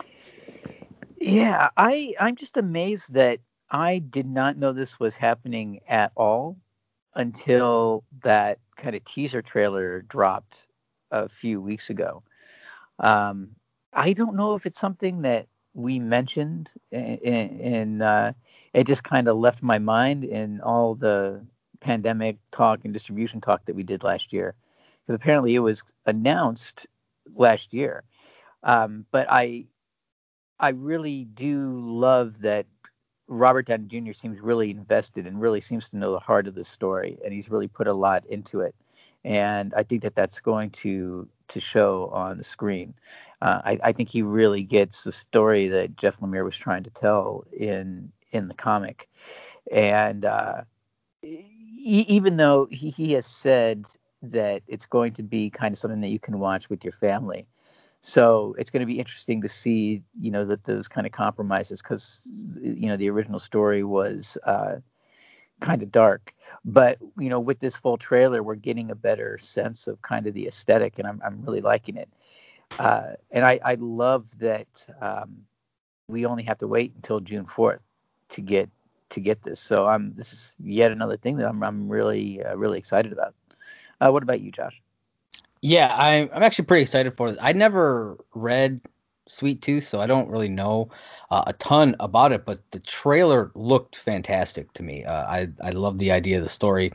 Yeah, 1.21 1.71
I 1.77 2.15
I'm 2.21 2.37
just 2.37 2.57
amazed 2.57 3.15
that 3.15 3.41
I 3.69 3.99
did 3.99 4.29
not 4.29 4.57
know 4.57 4.73
this 4.73 5.01
was 5.01 5.17
happening 5.17 5.81
at 5.89 6.13
all 6.15 6.57
until 7.15 8.05
that 8.23 8.59
kind 8.77 8.97
of 8.97 9.05
teaser 9.05 9.43
trailer 9.43 10.03
dropped 10.03 10.67
a 11.11 11.29
few 11.29 11.61
weeks 11.61 11.91
ago. 11.91 12.23
Um, 12.99 13.51
I 13.93 14.13
don't 14.13 14.37
know 14.37 14.55
if 14.55 14.65
it's 14.67 14.81
something 14.81 15.23
that 15.23 15.47
we 15.75 15.99
mentioned, 15.99 16.71
and, 16.91 18.03
uh, 18.03 18.33
it 18.75 18.87
just 18.87 19.05
kind 19.05 19.29
of 19.29 19.37
left 19.37 19.63
my 19.63 19.79
mind 19.79 20.25
in 20.25 20.61
all 20.61 20.95
the 20.95 21.45
pandemic 21.81 22.39
talk 22.51 22.81
and 22.85 22.93
distribution 22.93 23.41
talk 23.41 23.65
that 23.65 23.77
we 23.77 23.83
did 23.83 24.05
last 24.05 24.33
year, 24.33 24.55
because 25.01 25.15
apparently 25.15 25.55
it 25.55 25.61
was 25.61 25.83
announced 26.07 26.87
last 27.35 27.73
year. 27.73 28.05
Um, 28.63 29.07
but 29.11 29.27
I, 29.31 29.67
I 30.61 30.71
really 30.71 31.25
do 31.25 31.81
love 31.81 32.41
that 32.43 32.67
Robert 33.33 33.67
Downey 33.67 33.87
Jr. 33.87 34.13
seems 34.13 34.41
really 34.41 34.71
invested 34.71 35.27
and 35.27 35.41
really 35.41 35.61
seems 35.61 35.89
to 35.89 35.97
know 35.97 36.13
the 36.13 36.19
heart 36.19 36.47
of 36.47 36.55
the 36.55 36.65
story, 36.65 37.19
and 37.25 37.33
he's 37.33 37.51
really 37.51 37.69
put 37.69 37.87
a 37.87 37.93
lot 37.93 38.27
into 38.27 38.61
it. 38.61 38.75
And 39.25 39.73
I 39.75 39.83
think 39.83 40.03
that 40.03 40.15
that's 40.15 40.41
going 40.41 40.71
to 40.71 41.29
to 41.49 41.61
show 41.61 42.09
on 42.13 42.39
the 42.39 42.45
screen. 42.45 42.95
Uh, 43.41 43.61
I, 43.65 43.79
I, 43.85 43.93
think 43.93 44.09
he 44.09 44.23
really 44.23 44.63
gets 44.63 45.05
the 45.05 45.13
story 45.13 45.69
that 45.69 45.97
Jeff 45.97 46.21
Lemire 46.21 46.45
was 46.45 46.57
trying 46.57 46.85
to 46.85 46.91
tell 46.91 47.45
in 47.53 48.11
in 48.33 48.49
the 48.49 48.55
comic, 48.55 49.09
and 49.71 50.25
uh, 50.25 50.63
he, 51.21 52.05
even 52.09 52.37
though 52.37 52.69
he, 52.71 52.91
he 52.91 53.13
has 53.13 53.27
said 53.27 53.87
that 54.23 54.63
it's 54.69 54.87
going 54.87 55.13
to 55.15 55.23
be 55.23 55.51
kind 55.51 55.73
of 55.73 55.79
something 55.79 56.01
that 56.01 56.09
you 56.09 56.21
can 56.21 56.39
watch 56.39 56.69
with 56.69 56.85
your 56.85 56.93
family. 56.93 57.47
So 58.03 58.55
it's 58.59 58.71
going 58.71 58.81
to 58.81 58.87
be 58.87 58.99
interesting 58.99 59.43
to 59.43 59.49
see, 59.49 60.03
you 60.21 60.33
know, 60.33 60.45
that 60.45 60.65
those 60.65 60.89
kind 60.89 61.07
of 61.07 61.13
compromises 61.13 61.81
because, 61.81 62.29
you 62.61 62.89
know, 62.89 62.97
the 62.97 63.09
original 63.09 63.39
story 63.39 63.85
was 63.85 64.37
uh, 64.45 64.77
kind 65.61 65.83
of 65.85 65.93
dark. 65.93 66.35
But 66.65 66.99
you 67.19 67.31
know, 67.31 67.41
with 67.41 67.61
this 67.61 67.77
full 67.77 67.97
trailer, 67.97 68.43
we're 68.43 68.57
getting 68.57 68.91
a 68.91 68.97
better 68.97 69.39
sense 69.39 69.87
of 69.87 70.03
kind 70.03 70.27
of 70.27 70.35
the 70.35 70.49
aesthetic, 70.49 70.99
and 70.99 71.09
I'm 71.09 71.23
I'm 71.25 71.43
really 71.43 71.61
liking 71.61 71.97
it. 71.97 72.09
Uh, 72.79 73.13
and 73.31 73.45
I 73.45 73.61
I 73.65 73.75
love 73.77 74.39
that 74.41 74.87
um, 75.01 75.47
we 76.09 76.27
only 76.27 76.43
have 76.45 76.59
to 76.59 76.69
wait 76.69 76.93
until 76.97 77.21
June 77.21 77.47
4th 77.47 77.85
to 78.31 78.41
get 78.43 78.69
to 79.11 79.21
get 79.21 79.43
this. 79.43 79.61
So 79.61 79.87
I'm 79.87 80.15
this 80.17 80.33
is 80.33 80.57
yet 80.63 80.93
another 80.93 81.17
thing 81.17 81.39
that 81.39 81.49
I'm 81.49 81.63
I'm 81.63 81.89
really 81.89 82.43
uh, 82.43 82.57
really 82.57 82.79
excited 82.79 83.13
about. 83.13 83.35
Uh, 84.01 84.11
what 84.11 84.25
about 84.25 84.41
you, 84.41 84.51
Josh? 84.51 84.82
Yeah, 85.63 85.95
I'm 85.97 86.29
I'm 86.35 86.43
actually 86.43 86.65
pretty 86.67 86.83
excited 86.83 87.17
for 87.17 87.31
this. 87.31 87.39
I 87.41 87.53
never 87.53 88.19
read 88.35 88.81
Sweet 89.29 89.63
Tooth, 89.63 89.87
so 89.87 90.01
I 90.01 90.09
don't 90.09 90.29
really 90.29 90.49
know 90.49 90.91
uh, 91.31 91.45
a 91.47 91.53
ton 91.55 91.95
about 92.01 92.33
it. 92.33 92.45
But 92.45 92.59
the 92.73 92.81
trailer 92.81 93.53
looked 93.55 93.97
fantastic 93.97 94.73
to 94.75 94.83
me. 94.83 95.05
Uh, 95.05 95.23
I 95.25 95.49
I 95.63 95.71
love 95.71 95.99
the 95.99 96.11
idea 96.11 96.39
of 96.39 96.43
the 96.43 96.51
story, 96.51 96.93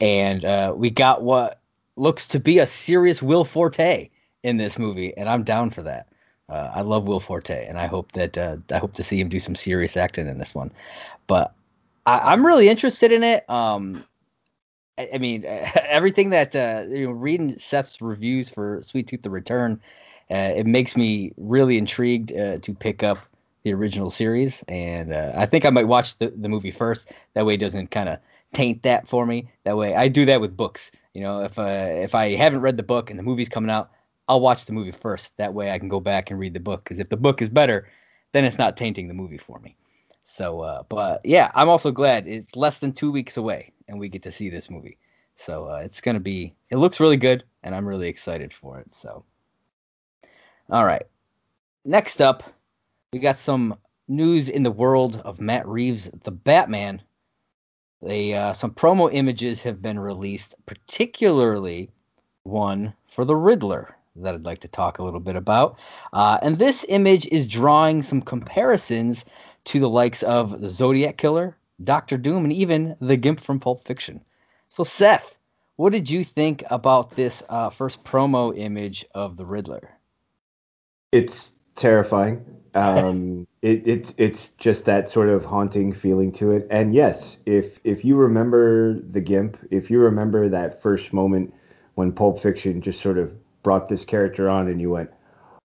and 0.00 0.44
uh, 0.44 0.72
we 0.76 0.90
got 0.90 1.22
what 1.22 1.60
looks 1.96 2.28
to 2.28 2.38
be 2.38 2.60
a 2.60 2.66
serious 2.66 3.20
Will 3.20 3.44
Forte 3.44 4.08
in 4.44 4.56
this 4.56 4.78
movie, 4.78 5.12
and 5.16 5.28
I'm 5.28 5.42
down 5.42 5.70
for 5.70 5.82
that. 5.82 6.06
Uh, 6.48 6.70
I 6.72 6.82
love 6.82 7.08
Will 7.08 7.20
Forte, 7.20 7.66
and 7.66 7.78
I 7.78 7.88
hope 7.88 8.12
that 8.12 8.38
uh, 8.38 8.58
I 8.70 8.78
hope 8.78 8.94
to 8.94 9.02
see 9.02 9.20
him 9.20 9.28
do 9.28 9.40
some 9.40 9.56
serious 9.56 9.96
acting 9.96 10.28
in 10.28 10.38
this 10.38 10.54
one. 10.54 10.70
But 11.26 11.52
I, 12.06 12.32
am 12.32 12.46
really 12.46 12.68
interested 12.68 13.10
in 13.10 13.24
it. 13.24 13.48
Um, 13.50 14.04
I, 14.98 15.18
mean, 15.18 15.44
everything 15.46 16.30
that 16.30 16.54
uh, 16.54 16.84
you 16.88 17.06
know, 17.06 17.12
reading 17.12 17.58
Seth's 17.58 18.00
reviews 18.00 18.50
for 18.50 18.80
Sweet 18.82 19.08
Tooth: 19.08 19.22
The 19.22 19.30
Return 19.30 19.80
uh, 20.30 20.52
it 20.56 20.66
makes 20.66 20.96
me 20.96 21.32
really 21.36 21.78
intrigued 21.78 22.32
uh, 22.32 22.58
to 22.58 22.74
pick 22.74 23.02
up 23.02 23.18
the 23.64 23.72
original 23.72 24.10
series, 24.10 24.62
and 24.68 25.12
uh, 25.12 25.32
I 25.34 25.46
think 25.46 25.64
I 25.64 25.70
might 25.70 25.88
watch 25.88 26.18
the, 26.18 26.28
the 26.28 26.48
movie 26.48 26.70
first. 26.70 27.10
That 27.34 27.46
way, 27.46 27.54
it 27.54 27.60
doesn't 27.60 27.90
kind 27.90 28.08
of 28.08 28.18
taint 28.52 28.82
that 28.82 29.08
for 29.08 29.24
me. 29.24 29.50
That 29.64 29.76
way, 29.76 29.94
I 29.94 30.08
do 30.08 30.26
that 30.26 30.40
with 30.40 30.56
books. 30.56 30.90
You 31.14 31.22
know, 31.22 31.42
if 31.42 31.58
uh, 31.58 31.62
if 31.62 32.14
I 32.14 32.36
haven't 32.36 32.60
read 32.60 32.76
the 32.76 32.82
book 32.82 33.10
and 33.10 33.18
the 33.18 33.22
movie's 33.22 33.48
coming 33.48 33.70
out, 33.70 33.90
I'll 34.28 34.40
watch 34.40 34.66
the 34.66 34.72
movie 34.74 34.92
first. 34.92 35.34
That 35.38 35.54
way, 35.54 35.70
I 35.70 35.78
can 35.78 35.88
go 35.88 36.00
back 36.00 36.30
and 36.30 36.38
read 36.38 36.52
the 36.52 36.60
book. 36.60 36.84
Because 36.84 37.00
if 37.00 37.08
the 37.08 37.16
book 37.16 37.40
is 37.40 37.48
better, 37.48 37.88
then 38.32 38.44
it's 38.44 38.58
not 38.58 38.76
tainting 38.76 39.08
the 39.08 39.14
movie 39.14 39.38
for 39.38 39.58
me. 39.60 39.76
So, 40.38 40.60
uh, 40.60 40.84
but 40.88 41.26
yeah, 41.26 41.50
I'm 41.52 41.68
also 41.68 41.90
glad 41.90 42.28
it's 42.28 42.54
less 42.54 42.78
than 42.78 42.92
two 42.92 43.10
weeks 43.10 43.38
away, 43.38 43.72
and 43.88 43.98
we 43.98 44.08
get 44.08 44.22
to 44.22 44.30
see 44.30 44.50
this 44.50 44.70
movie. 44.70 44.96
So 45.34 45.68
uh, 45.68 45.80
it's 45.84 46.00
gonna 46.00 46.20
be. 46.20 46.54
It 46.70 46.76
looks 46.76 47.00
really 47.00 47.16
good, 47.16 47.42
and 47.64 47.74
I'm 47.74 47.88
really 47.88 48.06
excited 48.06 48.54
for 48.54 48.78
it. 48.78 48.94
So. 48.94 49.24
All 50.70 50.84
right. 50.84 51.02
Next 51.84 52.22
up, 52.22 52.44
we 53.12 53.18
got 53.18 53.36
some 53.36 53.78
news 54.06 54.48
in 54.48 54.62
the 54.62 54.70
world 54.70 55.20
of 55.24 55.40
Matt 55.40 55.66
Reeves, 55.66 56.08
the 56.22 56.30
Batman. 56.30 57.02
They, 58.00 58.32
uh, 58.34 58.52
some 58.52 58.70
promo 58.70 59.12
images 59.12 59.64
have 59.64 59.82
been 59.82 59.98
released, 59.98 60.54
particularly 60.66 61.90
one 62.44 62.94
for 63.10 63.24
the 63.24 63.34
Riddler 63.34 63.96
that 64.22 64.34
I'd 64.34 64.44
like 64.44 64.60
to 64.60 64.68
talk 64.68 64.98
a 64.98 65.02
little 65.02 65.20
bit 65.20 65.36
about. 65.36 65.78
Uh, 66.12 66.38
and 66.42 66.58
this 66.58 66.84
image 66.88 67.26
is 67.26 67.46
drawing 67.46 68.02
some 68.02 68.22
comparisons 68.22 69.24
to 69.64 69.80
the 69.80 69.88
likes 69.88 70.22
of 70.22 70.60
the 70.60 70.68
Zodiac 70.68 71.16
Killer, 71.16 71.56
Doctor 71.82 72.16
Doom, 72.16 72.44
and 72.44 72.52
even 72.52 72.96
the 73.00 73.16
Gimp 73.16 73.40
from 73.40 73.60
Pulp 73.60 73.86
Fiction. 73.86 74.20
So, 74.68 74.84
Seth, 74.84 75.34
what 75.76 75.92
did 75.92 76.10
you 76.10 76.24
think 76.24 76.64
about 76.70 77.14
this 77.14 77.42
uh, 77.48 77.70
first 77.70 78.02
promo 78.04 78.56
image 78.56 79.06
of 79.14 79.36
the 79.36 79.46
Riddler? 79.46 79.90
It's 81.12 81.50
terrifying. 81.76 82.44
Um, 82.74 83.48
it, 83.62 83.88
it's 83.88 84.14
it's 84.18 84.50
just 84.50 84.84
that 84.84 85.10
sort 85.10 85.30
of 85.30 85.44
haunting 85.44 85.92
feeling 85.92 86.30
to 86.32 86.52
it. 86.52 86.68
And 86.70 86.94
yes, 86.94 87.38
if 87.46 87.80
if 87.82 88.04
you 88.04 88.14
remember 88.14 89.00
the 89.00 89.22
Gimp, 89.22 89.56
if 89.70 89.90
you 89.90 89.98
remember 89.98 90.50
that 90.50 90.82
first 90.82 91.12
moment 91.12 91.54
when 91.94 92.12
Pulp 92.12 92.40
Fiction 92.40 92.82
just 92.82 93.00
sort 93.00 93.18
of 93.18 93.32
brought 93.62 93.88
this 93.88 94.04
character 94.04 94.48
on, 94.50 94.68
and 94.68 94.80
you 94.80 94.90
went, 94.90 95.10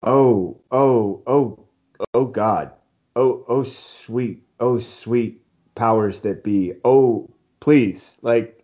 oh 0.03 0.59
oh 0.71 1.21
oh 1.27 1.65
oh 2.13 2.25
God, 2.25 2.71
oh 3.17 3.43
oh 3.49 3.63
sweet 3.63 4.41
oh 4.61 4.79
sweet 4.79 5.41
powers 5.75 6.21
that 6.21 6.43
be, 6.43 6.73
oh 6.85 7.29
please 7.59 8.15
like 8.21 8.63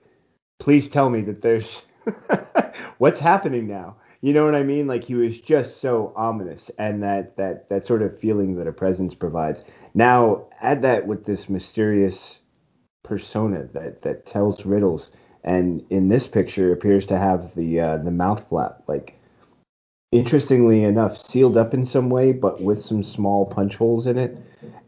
please 0.60 0.90
tell 0.90 1.10
me 1.10 1.22
that 1.22 1.42
there's 1.42 1.86
what's 2.98 3.20
happening 3.20 3.68
now 3.68 3.98
you 4.24 4.32
know 4.32 4.46
what 4.46 4.56
I 4.56 4.64
mean? 4.64 4.88
Like 4.88 5.04
he 5.04 5.16
was 5.16 5.38
just 5.42 5.82
so 5.82 6.14
ominous, 6.16 6.72
and 6.78 7.04
that 7.04 7.36
that 7.36 7.68
that 7.68 7.86
sort 7.86 8.02
of 8.02 8.18
feeling 8.18 8.56
that 8.56 8.68
a 8.68 8.72
presence 8.72 9.14
provides. 9.14 9.62
Now 9.94 10.46
add 10.62 10.82
that 10.84 11.06
with 11.06 11.26
this 11.26 11.50
mysterious 11.50 12.40
persona 13.04 13.68
that 13.74 14.02
that 14.04 14.26
tells 14.26 14.66
riddles, 14.66 15.12
and 15.44 15.84
in 15.90 16.08
this 16.08 16.26
picture 16.26 16.72
appears 16.72 17.06
to 17.08 17.18
have 17.18 17.54
the 17.54 17.82
uh, 17.82 17.98
the 17.98 18.12
mouth 18.12 18.48
flap, 18.48 18.84
like 18.88 19.20
interestingly 20.14 20.84
enough, 20.84 21.26
sealed 21.26 21.58
up 21.58 21.74
in 21.74 21.86
some 21.86 22.10
way, 22.10 22.32
but 22.32 22.62
with 22.62 22.84
some 22.84 23.04
small 23.04 23.46
punch 23.46 23.76
holes 23.76 24.08
in 24.08 24.18
it, 24.18 24.38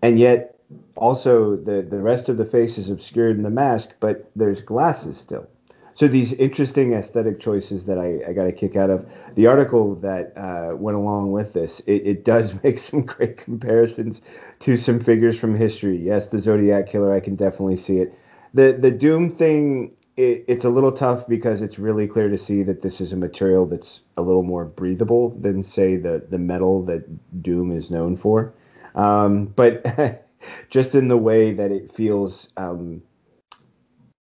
and 0.01 0.19
yet 0.19 0.57
also 0.95 1.55
the 1.55 1.81
the 1.81 1.99
rest 1.99 2.29
of 2.29 2.38
the 2.38 2.45
face 2.45 2.77
is 2.77 2.89
obscured 2.89 3.35
in 3.35 3.43
the 3.43 3.49
mask, 3.49 3.89
but 3.99 4.29
there's 4.35 4.61
glasses 4.61 5.17
still 5.17 5.47
so 5.95 6.09
these 6.09 6.33
interesting 6.33 6.93
aesthetic 6.93 7.39
choices 7.39 7.85
that 7.85 7.97
I, 7.97 8.29
I 8.29 8.33
got 8.33 8.47
a 8.47 8.51
kick 8.51 8.75
out 8.75 8.89
of. 8.89 9.05
The 9.35 9.47
article 9.47 9.95
that 9.95 10.33
uh, 10.35 10.75
went 10.75 10.97
along 10.97 11.31
with 11.31 11.53
this, 11.53 11.79
it, 11.88 12.05
it, 12.05 12.25
does 12.25 12.53
make 12.63 12.77
some 12.77 13.01
great 13.01 13.38
comparisons 13.38 14.21
to 14.59 14.75
some 14.75 14.99
figures 14.99 15.39
from 15.39 15.55
history. 15.55 15.97
Yes, 15.97 16.27
the 16.27 16.41
Zodiac 16.41 16.89
Killer, 16.89 17.13
I 17.13 17.21
can 17.21 17.35
definitely 17.35 17.77
see 17.77 17.99
it. 17.99 18.13
The 18.53 18.77
the 18.79 18.91
Doom 18.91 19.31
thing, 19.31 19.91
it, 20.17 20.45
it's 20.47 20.65
a 20.65 20.69
little 20.69 20.91
tough 20.91 21.28
because 21.28 21.62
it's 21.62 21.80
really 21.80 22.08
clear 22.08 22.30
to 22.30 22.38
see 22.38 22.63
that 22.63 22.82
this 22.82 23.01
is 23.01 23.13
a 23.13 23.17
material 23.17 23.65
that's 23.65 24.01
a 24.17 24.21
little 24.21 24.43
more 24.43 24.65
breathable 24.65 25.30
than 25.32 25.63
say 25.63 25.97
the 25.97 26.25
the 26.30 26.38
metal 26.38 26.84
that 26.86 27.06
Doom 27.41 27.71
is 27.71 27.89
known 27.89 28.15
for. 28.15 28.54
Um, 28.95 29.45
but 29.47 30.28
just 30.69 30.95
in 30.95 31.08
the 31.08 31.17
way 31.17 31.54
that 31.54 31.71
it 31.71 31.93
feels. 31.93 32.49
Um, 32.58 33.01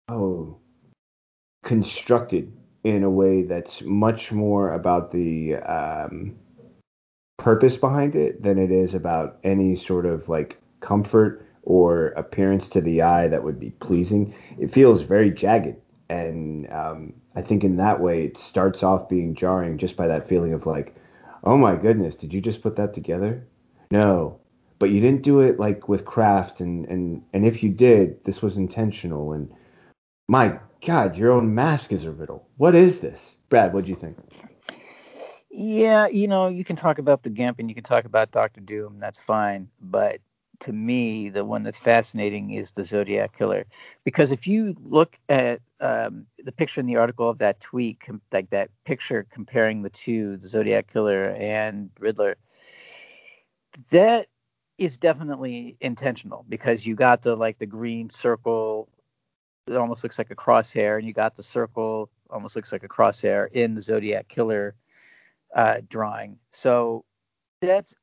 oh 0.09 0.59
constructed 1.65 2.53
in 2.85 3.03
a 3.03 3.11
way 3.11 3.43
that's 3.43 3.83
much 3.83 4.31
more 4.31 4.73
about 4.73 5.11
the 5.11 5.57
um, 5.57 6.37
purpose 7.39 7.77
behind 7.77 8.15
it 8.15 8.43
than 8.43 8.59
it 8.59 8.71
is 8.71 8.95
about 8.95 9.39
any 9.43 9.75
sort 9.75 10.07
of 10.07 10.29
like 10.29 10.61
comfort 10.81 11.45
or 11.63 12.09
appearance 12.09 12.69
to 12.69 12.81
the 12.83 13.01
eye 13.01 13.27
that 13.27 13.43
would 13.43 13.59
be 13.59 13.71
pleasing. 13.71 14.35
It 14.59 14.73
feels 14.73 15.01
very 15.03 15.31
jagged. 15.31 15.77
And 16.09 16.71
um, 16.71 17.15
I 17.35 17.43
think 17.43 17.65
in 17.65 17.77
that 17.77 18.01
way, 18.01 18.25
it 18.25 18.39
starts 18.39 18.83
off 18.83 19.09
being 19.09 19.35
jarring 19.35 19.79
just 19.79 19.97
by 19.97 20.07
that 20.09 20.29
feeling 20.29 20.53
of 20.53 20.67
like, 20.67 20.95
oh 21.45 21.57
my 21.57 21.77
goodness, 21.77 22.17
did 22.17 22.33
you 22.33 22.41
just 22.41 22.63
put 22.63 22.77
that 22.77 22.95
together? 22.95 23.47
No, 23.91 24.41
but 24.79 24.91
you 24.91 25.01
didn't 25.01 25.23
do 25.23 25.41
it 25.41 25.59
like 25.59 25.89
with 25.89 26.05
craft. 26.05 26.61
And, 26.61 26.87
and, 26.87 27.23
and 27.33 27.47
if 27.47 27.63
you 27.63 27.71
did, 27.71 28.23
this 28.25 28.43
was 28.43 28.57
intentional. 28.57 29.33
And 29.33 29.51
my 30.29 30.59
God, 30.85 31.17
your 31.17 31.33
own 31.33 31.55
mask 31.55 31.93
is 31.93 32.05
a 32.05 32.11
riddle. 32.11 32.47
What 32.57 32.75
is 32.75 33.01
this? 33.01 33.37
Brad, 33.49 33.73
What 33.73 33.85
do 33.85 33.91
you 33.91 33.97
think? 33.97 34.17
Yeah, 35.51 36.09
you 36.09 36.27
know, 36.27 36.49
you 36.49 36.65
can 36.65 36.75
talk 36.75 36.99
about 36.99 37.23
the 37.23 37.31
Gimp 37.31 37.61
and 37.61 37.69
you 37.69 37.75
can 37.77 37.85
talk 37.85 38.05
about 38.05 38.33
Doctor 38.33 38.61
Doom. 38.61 38.99
That's 38.99 39.21
fine. 39.21 39.69
But 39.81 40.19
to 40.61 40.73
me, 40.73 41.29
the 41.29 41.45
one 41.45 41.63
that's 41.63 41.79
fascinating 41.79 42.51
is 42.51 42.73
the 42.73 42.85
Zodiac 42.85 43.37
Killer. 43.37 43.65
Because 44.03 44.33
if 44.33 44.49
you 44.49 44.75
look 44.83 45.17
at 45.29 45.61
um, 45.85 46.27
the 46.39 46.53
picture 46.53 46.81
in 46.81 46.87
the 46.87 46.97
article 46.97 47.29
of 47.29 47.39
that 47.39 47.61
tweet, 47.61 48.01
com- 48.01 48.23
like 48.33 48.51
that 48.51 48.71
picture 48.85 49.27
comparing 49.31 49.83
the 49.83 49.91
two, 49.91 50.39
the 50.39 50.49
Zodiac 50.49 50.91
Killer 50.91 51.37
and 51.39 51.91
Riddler, 51.99 52.37
that 53.91 54.29
is 54.79 54.97
definitely 54.97 55.77
intentional 55.81 56.45
because 56.49 56.87
you 56.87 56.95
got 56.95 57.21
the 57.21 57.37
like 57.37 57.59
the 57.59 57.67
green 57.67 58.09
circle 58.09 58.89
it 59.67 59.77
almost 59.77 60.03
looks 60.03 60.19
like 60.19 60.31
a 60.31 60.37
crosshair, 60.37 60.99
and 60.99 61.07
you 61.07 61.13
got 61.13 61.37
the 61.37 61.43
circle 61.43 62.11
almost 62.31 62.57
looks 62.57 62.73
like 62.73 62.83
a 62.83 62.89
crosshair 62.89 63.49
in 63.51 63.75
the 63.75 63.83
Zodiac 63.83 64.29
Killer 64.29 64.75
uh, 65.55 65.81
drawing. 65.89 66.39
So 66.51 67.05
that's 67.61 67.95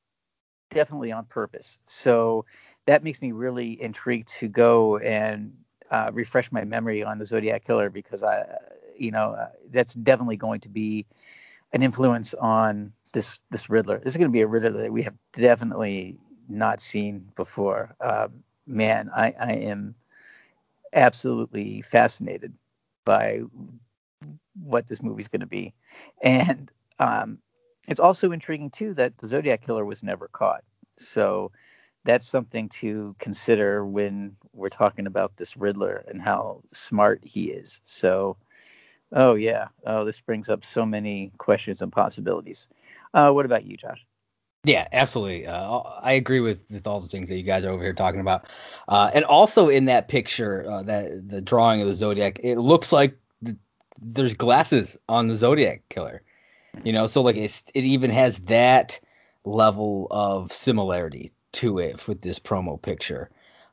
definitely 0.70 1.12
on 1.12 1.26
purpose. 1.26 1.82
So 1.86 2.46
that 2.88 3.04
makes 3.04 3.22
me 3.22 3.32
really 3.32 3.80
intrigued 3.80 4.30
to 4.40 4.48
go 4.48 4.98
and 4.98 5.54
uh, 5.92 6.10
refresh 6.14 6.52
my 6.52 6.64
memory 6.64 7.04
on 7.04 7.20
the 7.20 7.26
Zodiac 7.26 7.66
Killer 7.66 7.92
because 7.92 8.24
I, 8.24 8.46
you 8.98 9.12
know, 9.12 9.34
uh, 9.34 9.50
that's 9.70 9.94
definitely 9.94 10.38
going 10.38 10.62
to 10.62 10.70
be 10.70 11.06
an 11.74 11.84
influence 11.84 12.34
on 12.34 12.94
this 13.12 13.42
this 13.52 13.70
Riddler. 13.70 14.00
This 14.00 14.14
is 14.14 14.18
going 14.18 14.30
to 14.30 14.34
be 14.34 14.42
a 14.42 14.48
Riddler 14.48 14.84
that 14.84 14.94
we 14.94 15.04
have 15.04 15.16
definitely 15.34 16.18
not 16.50 16.82
seen 16.82 17.30
before. 17.36 17.96
Um, 18.00 18.44
man, 18.66 19.10
I, 19.16 19.34
I 19.40 19.52
am 19.54 19.96
absolutely 20.94 21.82
fascinated 21.82 22.54
by 23.06 23.42
what 24.62 24.88
this 24.88 25.02
movie's 25.02 25.28
going 25.28 25.42
to 25.42 25.48
be. 25.48 25.74
And 26.22 26.72
um, 27.00 27.40
it's 27.88 28.00
also 28.00 28.32
intriguing 28.32 28.70
too 28.70 28.94
that 28.96 29.18
the 29.18 29.28
Zodiac 29.28 29.62
killer 29.62 29.86
was 29.86 30.04
never 30.04 30.28
caught. 30.28 30.64
So 30.98 31.52
that's 32.04 32.28
something 32.28 32.70
to 32.70 33.16
consider 33.20 33.86
when 33.86 34.36
we're 34.54 34.70
talking 34.70 35.08
about 35.08 35.38
this 35.38 35.56
Riddler 35.56 36.04
and 36.08 36.22
how 36.22 36.64
smart 36.74 37.22
he 37.24 37.46
is. 37.46 37.82
So, 37.86 38.38
oh 39.12 39.36
yeah, 39.36 39.68
oh 39.86 40.06
this 40.06 40.20
brings 40.20 40.50
up 40.50 40.66
so 40.66 40.86
many 40.86 41.32
questions 41.38 41.82
and 41.82 41.92
possibilities. 41.92 42.68
Uh, 43.14 43.32
what 43.32 43.46
about 43.46 43.66
you, 43.66 43.78
Josh? 43.78 44.06
Yeah, 44.64 44.88
absolutely. 44.92 45.48
Uh, 45.48 45.80
I 45.80 46.14
agree 46.14 46.40
with, 46.40 46.60
with 46.70 46.86
all 46.86 47.02
the 47.02 47.08
things 47.08 47.30
that 47.30 47.36
you 47.36 47.44
guys 47.44 47.66
are 47.66 47.72
over 47.72 47.84
here 47.84 47.94
talking 47.94 48.20
about. 48.20 48.46
Uh, 48.88 49.10
and 49.12 49.26
also 49.26 49.70
in 49.70 49.86
that 49.86 50.08
picture, 50.08 50.70
uh, 50.70 50.84
that 50.84 51.28
the 51.28 51.42
drawing 51.42 51.82
of 51.82 51.88
the 51.88 51.96
Zodiac, 51.96 52.40
it 52.44 52.60
looks 52.60 52.92
like 52.92 53.18
the, 53.42 53.58
there's 54.00 54.36
glasses 54.36 54.98
on 55.10 55.28
the 55.28 55.36
Zodiac 55.36 55.82
killer. 55.90 56.22
You 56.84 56.94
know, 56.94 57.08
so 57.08 57.22
like 57.22 57.38
it's, 57.38 57.64
it 57.74 57.84
even 57.84 58.12
has 58.12 58.38
that 58.42 59.00
level 59.44 60.08
of 60.12 60.54
similarity 60.54 61.32
to 61.54 61.80
it 61.80 62.08
with 62.08 62.22
this 62.22 62.40
promo 62.40 62.82
picture. 62.82 63.30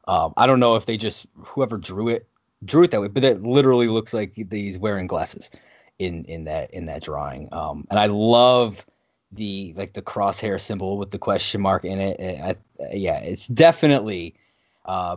Um, 0.06 0.32
I 0.36 0.46
don't 0.46 0.60
know 0.60 0.76
if 0.76 0.86
they 0.86 0.96
just 0.96 1.26
whoever 1.36 1.76
drew 1.76 2.08
it 2.08 2.26
drew 2.64 2.82
it 2.82 2.90
that 2.90 3.00
way, 3.00 3.08
but 3.08 3.24
it 3.24 3.42
literally 3.42 3.88
looks 3.88 4.12
like 4.12 4.34
he's 4.34 4.78
wearing 4.78 5.06
glasses 5.06 5.50
in 5.98 6.24
in 6.24 6.44
that 6.44 6.72
in 6.72 6.86
that 6.86 7.02
drawing. 7.02 7.48
Um, 7.52 7.86
and 7.90 7.98
I 7.98 8.06
love 8.06 8.84
the 9.32 9.74
like 9.76 9.92
the 9.92 10.02
crosshair 10.02 10.60
symbol 10.60 10.98
with 10.98 11.10
the 11.10 11.18
question 11.18 11.60
mark 11.60 11.84
in 11.84 11.98
it. 11.98 12.40
I, 12.40 12.56
yeah, 12.92 13.18
it's 13.18 13.46
definitely 13.48 14.34
uh, 14.86 15.16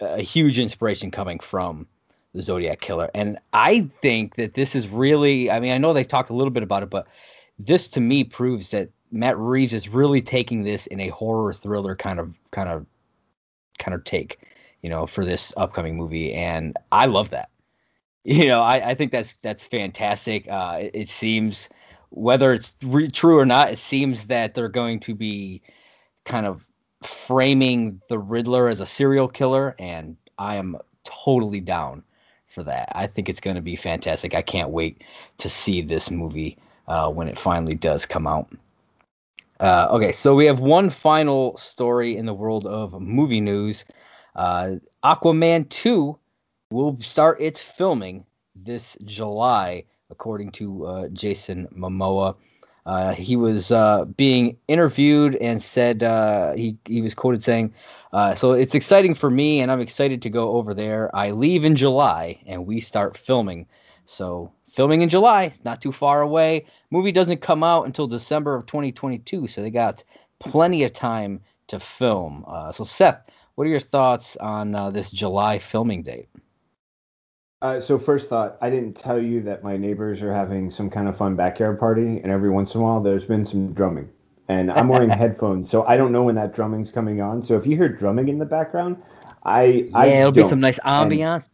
a 0.00 0.22
huge 0.22 0.58
inspiration 0.58 1.10
coming 1.10 1.38
from 1.38 1.86
the 2.34 2.42
Zodiac 2.42 2.80
Killer, 2.80 3.10
and 3.14 3.38
I 3.52 3.88
think 4.02 4.36
that 4.36 4.54
this 4.54 4.74
is 4.74 4.88
really. 4.88 5.50
I 5.50 5.60
mean, 5.60 5.72
I 5.72 5.78
know 5.78 5.92
they 5.92 6.04
talked 6.04 6.30
a 6.30 6.34
little 6.34 6.50
bit 6.50 6.62
about 6.62 6.82
it, 6.82 6.90
but 6.90 7.06
this 7.58 7.88
to 7.88 8.00
me 8.00 8.24
proves 8.24 8.70
that 8.70 8.90
Matt 9.10 9.38
Reeves 9.38 9.74
is 9.74 9.88
really 9.88 10.22
taking 10.22 10.62
this 10.62 10.86
in 10.86 11.00
a 11.00 11.08
horror 11.08 11.52
thriller 11.52 11.94
kind 11.96 12.18
of 12.18 12.34
kind 12.50 12.68
of 12.68 12.86
kind 13.78 13.94
of 13.94 14.04
take, 14.04 14.40
you 14.82 14.90
know, 14.90 15.06
for 15.06 15.24
this 15.24 15.52
upcoming 15.56 15.96
movie, 15.96 16.32
and 16.32 16.76
I 16.92 17.06
love 17.06 17.30
that. 17.30 17.50
You 18.28 18.48
know, 18.48 18.60
I, 18.60 18.90
I 18.90 18.94
think 18.96 19.12
that's 19.12 19.34
that's 19.36 19.62
fantastic. 19.62 20.48
Uh, 20.48 20.78
it, 20.80 20.90
it 20.94 21.08
seems 21.08 21.68
whether 22.10 22.52
it's 22.52 22.74
re- 22.82 23.08
true 23.08 23.38
or 23.38 23.46
not, 23.46 23.70
it 23.70 23.78
seems 23.78 24.26
that 24.26 24.52
they're 24.52 24.68
going 24.68 24.98
to 25.00 25.14
be 25.14 25.62
kind 26.24 26.44
of 26.44 26.66
framing 27.04 28.00
the 28.08 28.18
Riddler 28.18 28.68
as 28.68 28.80
a 28.80 28.86
serial 28.86 29.28
killer, 29.28 29.76
and 29.78 30.16
I 30.38 30.56
am 30.56 30.76
totally 31.04 31.60
down 31.60 32.02
for 32.48 32.64
that. 32.64 32.88
I 32.92 33.06
think 33.06 33.28
it's 33.28 33.40
going 33.40 33.56
to 33.56 33.62
be 33.62 33.76
fantastic. 33.76 34.34
I 34.34 34.42
can't 34.42 34.70
wait 34.70 35.02
to 35.38 35.48
see 35.48 35.82
this 35.82 36.10
movie 36.10 36.58
uh, 36.88 37.10
when 37.10 37.28
it 37.28 37.38
finally 37.38 37.74
does 37.74 38.06
come 38.06 38.26
out. 38.26 38.48
Uh, 39.58 39.88
okay, 39.92 40.12
so 40.12 40.34
we 40.34 40.44
have 40.46 40.60
one 40.60 40.90
final 40.90 41.56
story 41.56 42.16
in 42.16 42.26
the 42.26 42.34
world 42.34 42.66
of 42.66 43.00
movie 43.00 43.40
news. 43.40 43.84
Uh, 44.34 44.72
Aquaman 45.02 45.68
2 45.70 46.18
will 46.70 46.98
start 47.00 47.40
its 47.40 47.60
filming 47.62 48.26
this 48.54 48.96
July, 49.04 49.84
according 50.10 50.50
to 50.52 50.86
uh, 50.86 51.08
Jason 51.08 51.66
Momoa. 51.74 52.36
Uh, 52.84 53.12
he 53.14 53.34
was 53.34 53.72
uh, 53.72 54.04
being 54.16 54.56
interviewed 54.68 55.34
and 55.36 55.60
said 55.60 56.02
uh, 56.02 56.52
he 56.52 56.78
he 56.84 57.00
was 57.00 57.14
quoted 57.14 57.42
saying, 57.42 57.74
"So 58.36 58.52
it's 58.52 58.74
exciting 58.76 59.14
for 59.14 59.28
me, 59.30 59.60
and 59.60 59.72
I'm 59.72 59.80
excited 59.80 60.22
to 60.22 60.30
go 60.30 60.50
over 60.52 60.72
there. 60.72 61.14
I 61.14 61.32
leave 61.32 61.64
in 61.64 61.74
July, 61.74 62.40
and 62.46 62.64
we 62.66 62.80
start 62.80 63.16
filming. 63.16 63.66
So 64.04 64.52
filming 64.76 65.00
in 65.00 65.08
July, 65.08 65.44
it's 65.44 65.64
not 65.64 65.80
too 65.80 65.90
far 65.90 66.20
away. 66.20 66.66
Movie 66.90 67.10
doesn't 67.10 67.40
come 67.40 67.64
out 67.64 67.86
until 67.86 68.06
December 68.06 68.54
of 68.54 68.66
2022, 68.66 69.48
so 69.48 69.62
they 69.62 69.70
got 69.70 70.04
plenty 70.38 70.84
of 70.84 70.92
time 70.92 71.40
to 71.68 71.80
film. 71.80 72.44
Uh, 72.46 72.70
so 72.70 72.84
Seth, 72.84 73.24
what 73.54 73.66
are 73.66 73.70
your 73.70 73.80
thoughts 73.80 74.36
on 74.36 74.74
uh, 74.74 74.90
this 74.90 75.10
July 75.10 75.58
filming 75.58 76.02
date?" 76.02 76.28
Uh, 77.62 77.80
so 77.80 77.98
first 77.98 78.28
thought, 78.28 78.58
I 78.60 78.68
didn't 78.68 78.92
tell 78.92 79.20
you 79.20 79.40
that 79.42 79.64
my 79.64 79.78
neighbors 79.78 80.20
are 80.20 80.32
having 80.32 80.70
some 80.70 80.90
kind 80.90 81.08
of 81.08 81.16
fun 81.16 81.34
backyard 81.34 81.80
party, 81.80 82.20
and 82.20 82.30
every 82.30 82.50
once 82.50 82.74
in 82.74 82.82
a 82.82 82.84
while 82.84 83.00
there's 83.00 83.24
been 83.24 83.46
some 83.46 83.72
drumming, 83.72 84.10
and 84.48 84.70
I'm 84.70 84.88
wearing 84.88 85.08
headphones, 85.24 85.70
so 85.70 85.84
I 85.86 85.96
don't 85.96 86.12
know 86.12 86.22
when 86.22 86.34
that 86.34 86.54
drumming's 86.54 86.90
coming 86.90 87.22
on. 87.22 87.42
So 87.42 87.56
if 87.56 87.66
you 87.66 87.78
hear 87.78 87.88
drumming 87.88 88.28
in 88.28 88.38
the 88.38 88.44
background, 88.44 89.02
I 89.46 89.64
yeah, 89.64 89.90
I 89.94 90.06
it'll 90.06 90.32
be 90.32 90.40
don't. 90.40 90.50
some 90.50 90.60
nice 90.60 90.78
And- 90.84 91.10
ambiance. 91.12 91.48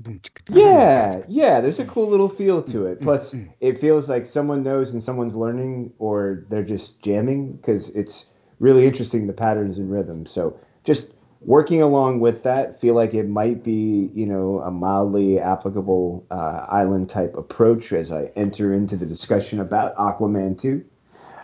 yeah, 0.49 1.23
yeah, 1.29 1.61
there's 1.61 1.79
a 1.79 1.85
cool 1.85 2.09
little 2.09 2.29
feel 2.31 2.63
to 2.63 2.87
it. 2.87 3.01
Plus, 3.03 3.35
it 3.61 3.79
feels 3.79 4.09
like 4.09 4.25
someone 4.25 4.63
knows 4.63 4.93
and 4.95 5.05
someone's 5.05 5.35
learning, 5.37 5.93
or 5.99 6.45
they're 6.49 6.65
just 6.65 7.01
jamming 7.03 7.53
because 7.53 7.91
it's 7.91 8.25
really 8.61 8.87
interesting 8.87 9.27
the 9.27 9.33
patterns 9.35 9.77
and 9.77 9.91
rhythms. 9.93 10.31
So 10.31 10.59
just 10.85 11.09
working 11.43 11.83
along 11.83 12.21
with 12.21 12.43
that, 12.45 12.81
feel 12.81 12.95
like 12.95 13.13
it 13.13 13.29
might 13.29 13.63
be, 13.63 14.11
you 14.15 14.25
know, 14.25 14.61
a 14.61 14.71
mildly 14.71 15.39
applicable 15.39 16.25
uh, 16.31 16.65
island 16.71 17.11
type 17.11 17.37
approach 17.37 17.93
as 17.93 18.11
I 18.11 18.31
enter 18.37 18.73
into 18.73 18.97
the 18.97 19.05
discussion 19.07 19.61
about 19.61 19.95
Aquaman 19.97 20.59
2. 20.59 20.83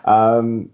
Um, 0.05 0.69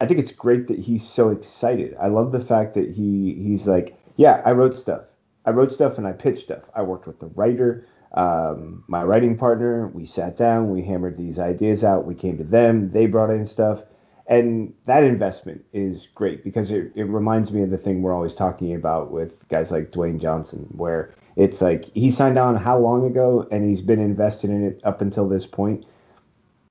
I 0.00 0.06
think 0.06 0.20
it's 0.20 0.32
great 0.32 0.66
that 0.68 0.78
he's 0.78 1.08
so 1.08 1.30
excited. 1.30 1.96
I 2.00 2.08
love 2.08 2.32
the 2.32 2.40
fact 2.40 2.74
that 2.74 2.90
he 2.90 3.34
he's 3.40 3.66
like, 3.66 3.96
yeah, 4.16 4.42
I 4.44 4.50
wrote 4.52 4.76
stuff. 4.76 5.02
I 5.44 5.50
wrote 5.50 5.72
stuff 5.72 5.98
and 5.98 6.06
I 6.06 6.12
pitched 6.12 6.44
stuff. 6.44 6.62
I 6.74 6.82
worked 6.82 7.06
with 7.06 7.20
the 7.20 7.26
writer, 7.28 7.86
um, 8.12 8.84
my 8.86 9.02
writing 9.02 9.36
partner. 9.36 9.88
We 9.88 10.06
sat 10.06 10.36
down, 10.36 10.70
we 10.70 10.82
hammered 10.82 11.16
these 11.16 11.38
ideas 11.38 11.84
out. 11.84 12.06
We 12.06 12.14
came 12.14 12.38
to 12.38 12.44
them. 12.44 12.90
They 12.90 13.06
brought 13.06 13.30
in 13.30 13.46
stuff, 13.46 13.82
and 14.26 14.72
that 14.86 15.04
investment 15.04 15.64
is 15.72 16.08
great 16.14 16.42
because 16.44 16.70
it, 16.70 16.92
it 16.94 17.04
reminds 17.04 17.52
me 17.52 17.62
of 17.62 17.70
the 17.70 17.78
thing 17.78 18.02
we're 18.02 18.14
always 18.14 18.34
talking 18.34 18.74
about 18.74 19.10
with 19.10 19.46
guys 19.48 19.70
like 19.70 19.90
Dwayne 19.90 20.20
Johnson, 20.20 20.66
where 20.72 21.12
it's 21.36 21.60
like 21.60 21.84
he 21.94 22.10
signed 22.10 22.38
on 22.38 22.56
how 22.56 22.78
long 22.78 23.04
ago 23.06 23.46
and 23.50 23.68
he's 23.68 23.82
been 23.82 24.00
invested 24.00 24.50
in 24.50 24.64
it 24.64 24.80
up 24.84 25.00
until 25.00 25.28
this 25.28 25.46
point. 25.46 25.84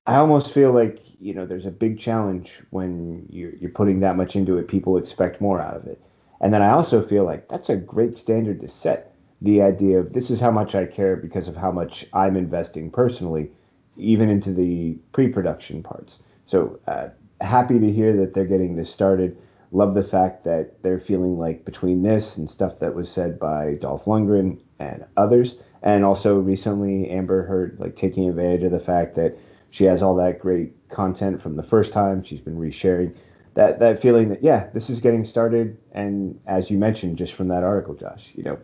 I 0.06 0.16
almost 0.16 0.52
feel 0.52 0.72
like 0.72 1.00
you 1.20 1.32
know 1.32 1.46
there's 1.46 1.66
a 1.66 1.70
big 1.70 1.98
challenge 1.98 2.60
when 2.70 3.26
you're, 3.30 3.54
you're 3.56 3.70
putting 3.70 4.00
that 4.00 4.16
much 4.16 4.36
into 4.36 4.58
it. 4.58 4.68
People 4.68 4.96
expect 4.96 5.40
more 5.40 5.60
out 5.60 5.76
of 5.76 5.86
it, 5.86 6.02
and 6.44 6.52
then 6.52 6.60
I 6.60 6.72
also 6.72 7.00
feel 7.00 7.24
like 7.24 7.48
that's 7.48 7.70
a 7.70 7.76
great 7.76 8.18
standard 8.18 8.60
to 8.60 8.68
set. 8.68 9.14
The 9.40 9.62
idea 9.62 9.98
of 9.98 10.12
this 10.12 10.28
is 10.28 10.42
how 10.42 10.50
much 10.50 10.74
I 10.74 10.84
care 10.84 11.16
because 11.16 11.48
of 11.48 11.56
how 11.56 11.72
much 11.72 12.04
I'm 12.12 12.36
investing 12.36 12.90
personally, 12.90 13.50
even 13.96 14.28
into 14.28 14.52
the 14.52 14.98
pre-production 15.12 15.82
parts. 15.82 16.18
So 16.44 16.78
uh, 16.86 17.08
happy 17.40 17.78
to 17.78 17.90
hear 17.90 18.14
that 18.18 18.34
they're 18.34 18.44
getting 18.44 18.76
this 18.76 18.92
started. 18.92 19.38
Love 19.72 19.94
the 19.94 20.02
fact 20.02 20.44
that 20.44 20.82
they're 20.82 21.00
feeling 21.00 21.38
like 21.38 21.64
between 21.64 22.02
this 22.02 22.36
and 22.36 22.50
stuff 22.50 22.78
that 22.80 22.94
was 22.94 23.10
said 23.10 23.38
by 23.38 23.78
Dolph 23.80 24.04
Lundgren 24.04 24.60
and 24.78 25.06
others, 25.16 25.56
and 25.82 26.04
also 26.04 26.38
recently 26.38 27.08
Amber 27.08 27.46
Heard 27.46 27.80
like 27.80 27.96
taking 27.96 28.28
advantage 28.28 28.64
of 28.64 28.70
the 28.70 28.78
fact 28.78 29.14
that 29.14 29.38
she 29.70 29.84
has 29.84 30.02
all 30.02 30.16
that 30.16 30.40
great 30.40 30.74
content 30.90 31.40
from 31.40 31.56
the 31.56 31.62
first 31.62 31.90
time. 31.90 32.22
She's 32.22 32.40
been 32.40 32.58
resharing 32.58 33.14
that 33.54 33.78
that 33.78 34.00
feeling 34.00 34.28
that 34.28 34.42
yeah, 34.42 34.68
this 34.74 34.90
is 34.90 35.00
getting 35.00 35.24
started. 35.24 35.78
And 35.92 36.38
as 36.46 36.70
you 36.70 36.78
mentioned, 36.78 37.18
just 37.18 37.34
from 37.34 37.48
that 37.48 37.62
article, 37.62 37.94
Josh, 37.94 38.30
you 38.34 38.42
know, 38.42 38.58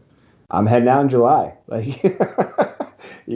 I'm 0.50 0.66
heading 0.66 0.88
out 0.88 1.02
in 1.02 1.08
July. 1.08 1.54
Like, 1.66 2.02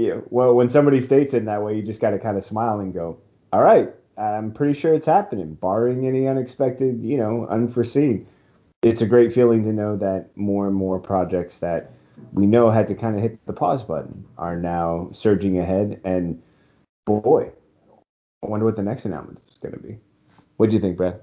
know, 0.09 0.23
well, 0.31 0.55
when 0.55 0.69
somebody 0.69 1.01
states 1.01 1.35
it 1.35 1.39
in 1.39 1.45
that 1.45 1.63
way, 1.63 1.77
you 1.77 1.83
just 1.83 2.01
got 2.01 2.11
to 2.11 2.19
kind 2.19 2.37
of 2.37 2.45
smile 2.45 2.81
and 2.81 2.93
go, 2.93 3.19
all 3.53 3.63
right, 3.63 3.95
I'm 4.17 4.53
pretty 4.53 4.79
sure 4.79 4.95
it's 4.95 5.07
happening, 5.07 5.55
barring 5.55 6.07
any 6.07 6.27
unexpected, 6.27 7.03
you 7.03 7.17
know, 7.17 7.47
unforeseen. 7.49 8.27
It's 8.83 9.03
a 9.03 9.07
great 9.07 9.33
feeling 9.33 9.65
to 9.65 9.73
know 9.73 9.97
that 9.97 10.37
more 10.37 10.67
and 10.67 10.75
more 10.75 10.99
projects 10.99 11.59
that 11.59 11.93
we 12.33 12.47
know 12.47 12.71
had 12.71 12.89
to 12.89 12.95
kind 12.95 13.17
of 13.17 13.23
hit 13.23 13.45
the 13.47 13.53
pause 13.53 13.83
button 13.83 14.25
are 14.39 14.57
now 14.57 15.11
surging 15.13 15.59
ahead. 15.59 16.01
And 16.05 16.43
boy, 17.07 17.51
I 18.43 18.47
wonder 18.47 18.67
what 18.67 18.77
the 18.77 18.83
next 18.83 19.05
announcement 19.05 19.41
is 19.49 19.59
going 19.59 19.75
to 19.75 19.81
be. 19.81 19.99
What 20.57 20.71
do 20.71 20.77
you 20.77 20.81
think, 20.81 20.97
Brad? 20.97 21.21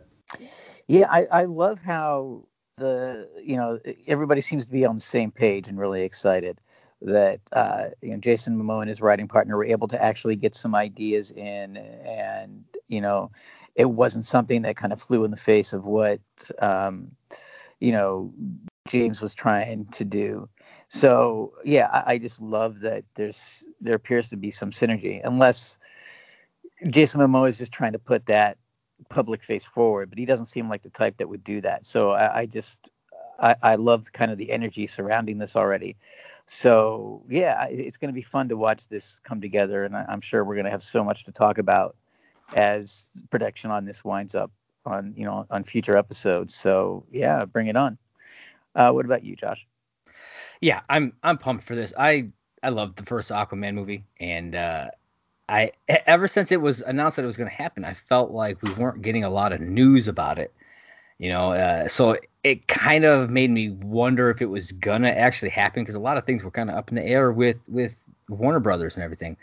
Yeah, 0.91 1.08
I, 1.10 1.25
I 1.32 1.43
love 1.45 1.82
how 1.82 2.43
the 2.75 3.30
you 3.41 3.56
know 3.56 3.80
everybody 4.08 4.41
seems 4.41 4.65
to 4.65 4.71
be 4.73 4.86
on 4.86 4.95
the 4.95 5.01
same 5.01 5.32
page 5.32 5.69
and 5.69 5.80
really 5.80 6.04
excited 6.04 6.60
that 7.01 7.39
uh, 7.54 7.91
you 8.01 8.12
know 8.12 8.17
Jason 8.17 8.62
Momoa 8.62 8.82
and 8.82 8.89
his 8.89 9.01
writing 9.01 9.30
partner 9.30 9.56
were 9.56 9.63
able 9.63 9.88
to 9.88 10.04
actually 10.04 10.36
get 10.36 10.54
some 10.54 10.75
ideas 10.75 11.32
in, 11.32 11.77
and 11.77 12.65
you 12.89 12.99
know 12.99 13.32
it 13.73 13.89
wasn't 13.89 14.25
something 14.25 14.63
that 14.63 14.75
kind 14.75 14.91
of 14.91 15.01
flew 15.01 15.23
in 15.23 15.32
the 15.32 15.38
face 15.38 15.71
of 15.71 15.86
what 15.86 16.19
um, 16.62 17.12
you 17.80 17.93
know 17.93 18.34
James 18.86 19.21
was 19.21 19.34
trying 19.34 19.86
to 19.93 20.04
do. 20.04 20.49
So 20.89 21.54
yeah, 21.63 21.88
I, 21.88 22.15
I 22.15 22.17
just 22.17 22.41
love 22.41 22.82
that 22.82 23.06
there's 23.15 23.65
there 23.80 23.95
appears 23.95 24.32
to 24.32 24.36
be 24.36 24.51
some 24.51 24.71
synergy, 24.71 25.21
unless 25.23 25.77
Jason 26.86 27.21
Momoa 27.21 27.47
is 27.47 27.58
just 27.60 27.71
trying 27.71 27.93
to 27.93 27.99
put 27.99 28.25
that 28.25 28.58
public 29.09 29.43
face 29.43 29.65
forward, 29.65 30.09
but 30.09 30.19
he 30.19 30.25
doesn't 30.25 30.47
seem 30.47 30.69
like 30.69 30.81
the 30.81 30.89
type 30.89 31.17
that 31.17 31.29
would 31.29 31.43
do 31.43 31.61
that. 31.61 31.85
So 31.85 32.11
I, 32.11 32.41
I 32.41 32.45
just 32.45 32.79
I, 33.39 33.55
I 33.61 33.75
love 33.75 34.11
kind 34.13 34.31
of 34.31 34.37
the 34.37 34.51
energy 34.51 34.87
surrounding 34.87 35.37
this 35.37 35.55
already. 35.55 35.97
So 36.45 37.23
yeah, 37.29 37.65
it's 37.65 37.97
going 37.97 38.09
to 38.09 38.15
be 38.15 38.21
fun 38.21 38.49
to 38.49 38.57
watch 38.57 38.87
this 38.87 39.19
come 39.23 39.41
together, 39.41 39.83
and 39.83 39.95
I, 39.95 40.05
I'm 40.07 40.21
sure 40.21 40.43
we're 40.43 40.55
going 40.55 40.65
to 40.65 40.71
have 40.71 40.83
so 40.83 41.03
much 41.03 41.25
to 41.25 41.31
talk 41.31 41.57
about 41.57 41.95
as 42.53 43.07
production 43.29 43.71
on 43.71 43.85
this 43.85 44.03
winds 44.03 44.35
up 44.35 44.51
on 44.85 45.13
you 45.15 45.25
know 45.25 45.45
on 45.49 45.63
future 45.63 45.97
episodes. 45.97 46.55
So 46.55 47.05
yeah, 47.11 47.45
bring 47.45 47.67
it 47.67 47.75
on. 47.75 47.97
Uh, 48.75 48.91
what 48.91 49.05
about 49.05 49.23
you, 49.23 49.35
Josh? 49.35 49.65
Yeah, 50.59 50.81
I'm 50.89 51.13
I'm 51.23 51.37
pumped 51.37 51.63
for 51.63 51.75
this. 51.75 51.93
I 51.97 52.31
I 52.61 52.69
loved 52.69 52.97
the 52.97 53.05
first 53.05 53.31
Aquaman 53.31 53.73
movie, 53.73 54.05
and 54.19 54.55
uh, 54.55 54.87
I 55.51 55.71
ever 56.07 56.27
since 56.29 56.51
it 56.51 56.61
was 56.61 56.81
announced 56.81 57.17
that 57.17 57.23
it 57.23 57.27
was 57.27 57.35
going 57.35 57.49
to 57.49 57.55
happen, 57.55 57.83
I 57.83 57.93
felt 57.93 58.31
like 58.31 58.61
we 58.61 58.71
weren't 58.71 59.01
getting 59.01 59.25
a 59.25 59.29
lot 59.29 59.51
of 59.51 59.59
news 59.59 60.07
about 60.07 60.39
it. 60.39 60.53
You 61.19 61.29
know, 61.29 61.51
uh, 61.51 61.87
so 61.87 62.17
it 62.43 62.67
kind 62.67 63.03
of 63.03 63.29
made 63.29 63.51
me 63.51 63.69
wonder 63.69 64.29
if 64.31 64.41
it 64.41 64.47
was 64.47 64.71
gonna 64.71 65.09
actually 65.09 65.49
happen 65.49 65.83
because 65.83 65.93
a 65.93 65.99
lot 65.99 66.17
of 66.17 66.25
things 66.25 66.43
were 66.43 66.49
kind 66.49 66.69
of 66.69 66.75
up 66.75 66.89
in 66.89 66.95
the 66.95 67.03
air 67.03 67.31
with 67.31 67.59
with 67.67 67.99
Warner 68.27 68.59
Brothers 68.59 68.95
and 68.95 69.03
everything. 69.03 69.37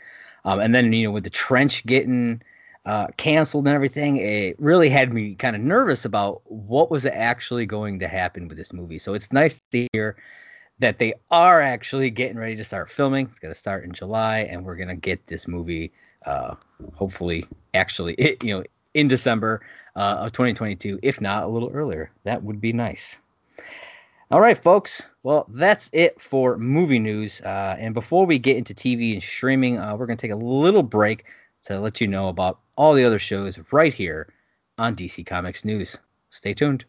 Um, 0.44 0.58
and 0.58 0.74
then 0.74 0.92
you 0.92 1.06
know 1.06 1.12
with 1.12 1.22
the 1.22 1.30
trench 1.30 1.86
getting 1.86 2.42
uh, 2.84 3.08
canceled 3.16 3.66
and 3.66 3.74
everything, 3.74 4.16
it 4.16 4.58
really 4.58 4.88
had 4.88 5.12
me 5.12 5.34
kind 5.36 5.54
of 5.54 5.62
nervous 5.62 6.04
about 6.04 6.40
what 6.50 6.90
was 6.90 7.06
actually 7.06 7.66
going 7.66 7.98
to 8.00 8.08
happen 8.08 8.48
with 8.48 8.56
this 8.56 8.72
movie. 8.72 8.98
So 8.98 9.14
it's 9.14 9.30
nice 9.30 9.60
to 9.70 9.86
hear 9.92 10.16
that 10.78 10.98
they 10.98 11.14
are 11.30 11.60
actually 11.60 12.10
getting 12.10 12.38
ready 12.38 12.56
to 12.56 12.64
start 12.64 12.90
filming. 12.90 13.26
It's 13.26 13.38
going 13.38 13.52
to 13.52 13.58
start 13.58 13.84
in 13.84 13.92
July, 13.92 14.40
and 14.40 14.64
we're 14.64 14.76
going 14.76 14.88
to 14.88 14.94
get 14.94 15.26
this 15.26 15.48
movie, 15.48 15.92
uh, 16.24 16.55
hopefully, 16.94 17.44
actually, 17.74 18.14
it, 18.14 18.44
you 18.44 18.57
know, 18.57 18.64
in 18.94 19.09
December 19.09 19.61
uh, 19.96 20.16
of 20.20 20.32
2022, 20.32 21.00
if 21.03 21.20
not 21.20 21.44
a 21.44 21.48
little 21.48 21.70
earlier. 21.72 22.11
That 22.24 22.42
would 22.42 22.61
be 22.61 22.72
nice. 22.72 23.20
All 24.30 24.40
right, 24.40 24.62
folks. 24.62 25.03
Well, 25.22 25.46
that's 25.48 25.90
it 25.92 26.20
for 26.20 26.59
movie 26.59 26.98
news. 26.98 27.40
Uh, 27.40 27.76
and 27.78 27.94
before 27.94 28.26
we 28.26 28.38
get 28.38 28.57
into 28.57 28.74
TV 28.74 29.14
and 29.14 29.22
streaming, 29.22 29.78
uh, 29.78 29.96
we're 29.96 30.07
going 30.07 30.18
to 30.18 30.22
take 30.22 30.32
a 30.32 30.36
little 30.36 30.82
break 30.82 31.24
to 31.64 31.80
let 31.80 32.00
you 32.00 32.07
know 32.07 32.28
about 32.28 32.61
all 32.76 32.94
the 32.94 33.05
other 33.05 33.18
shows 33.18 33.59
right 33.72 33.92
here 33.92 34.28
on 34.76 34.94
DC 34.94 35.26
Comics 35.26 35.64
News. 35.64 35.96
Stay 36.30 36.55
tuned. 36.55 36.84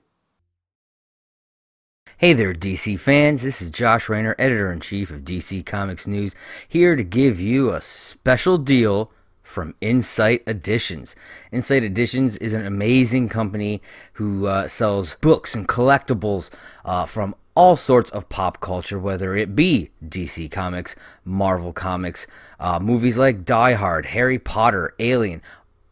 Hey 2.20 2.34
there, 2.34 2.54
DC 2.54 3.00
fans. 3.00 3.44
This 3.44 3.62
is 3.62 3.72
Josh 3.72 4.10
Raynor, 4.10 4.36
editor 4.38 4.74
in 4.74 4.82
chief 4.82 5.10
of 5.10 5.22
DC 5.22 5.66
Comics 5.66 6.06
News, 6.06 6.36
here 6.68 6.98
to 6.98 7.02
give 7.02 7.40
you 7.40 7.72
a 7.72 7.82
special 7.82 8.58
deal 8.58 9.10
from 9.42 9.74
Insight 9.80 10.44
Editions. 10.46 11.16
Insight 11.54 11.86
Editions 11.86 12.36
is 12.36 12.52
an 12.52 12.66
amazing 12.66 13.30
company 13.30 13.82
who 14.12 14.48
uh, 14.48 14.68
sells 14.68 15.16
books 15.22 15.56
and 15.56 15.66
collectibles 15.66 16.50
uh, 16.84 17.06
from 17.06 17.36
all 17.56 17.78
sorts 17.78 18.12
of 18.12 18.28
pop 18.28 18.60
culture, 18.60 19.00
whether 19.00 19.38
it 19.38 19.56
be 19.56 19.90
DC 20.06 20.52
Comics, 20.52 20.98
Marvel 21.24 21.72
Comics, 21.72 22.28
uh, 22.60 22.82
movies 22.82 23.18
like 23.18 23.46
Die 23.46 23.74
Hard, 23.76 24.06
Harry 24.06 24.40
Potter, 24.40 24.94
Alien, 25.00 25.42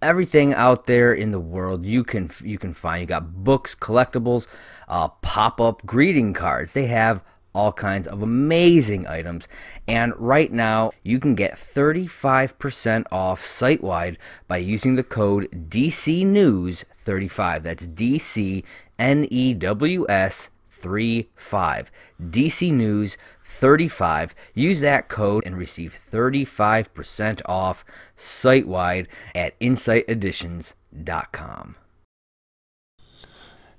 everything 0.01 0.53
out 0.53 0.85
there 0.85 1.13
in 1.13 1.31
the 1.31 1.39
world 1.39 1.85
you 1.85 2.03
can 2.03 2.29
you 2.43 2.57
can 2.57 2.73
find. 2.73 3.01
You 3.01 3.07
got 3.07 3.43
books, 3.43 3.75
collectibles, 3.75 4.47
uh, 4.87 5.07
pop-up 5.07 5.85
greeting 5.85 6.33
cards. 6.33 6.73
They 6.73 6.87
have 6.87 7.23
all 7.57 7.73
kinds 7.73 8.07
of 8.07 8.21
amazing 8.21 9.07
items. 9.07 9.47
And 9.87 10.13
right 10.17 10.51
now, 10.51 10.91
you 11.03 11.19
can 11.19 11.33
get 11.33 11.55
35% 11.55 13.05
off 13.11 13.41
site 13.41 13.81
wide 13.83 14.19
by 14.47 14.57
using 14.57 14.93
the 14.95 15.03
code 15.03 15.49
DCNews35. 15.69 17.63
That's 17.63 17.87
D 17.87 18.19
C 18.19 18.63
N 18.99 19.27
E 19.31 19.55
W 19.55 20.05
S 20.07 20.51
35. 20.69 21.91
DC 22.29 22.71
News 22.71 23.17
35. 23.43 24.35
Use 24.53 24.81
that 24.81 25.09
code 25.09 25.43
and 25.47 25.57
receive 25.57 25.97
35% 26.11 27.41
off 27.47 27.83
site 28.15 28.67
wide 28.67 29.07
at 29.33 29.59
insighteditions.com. 29.59 31.75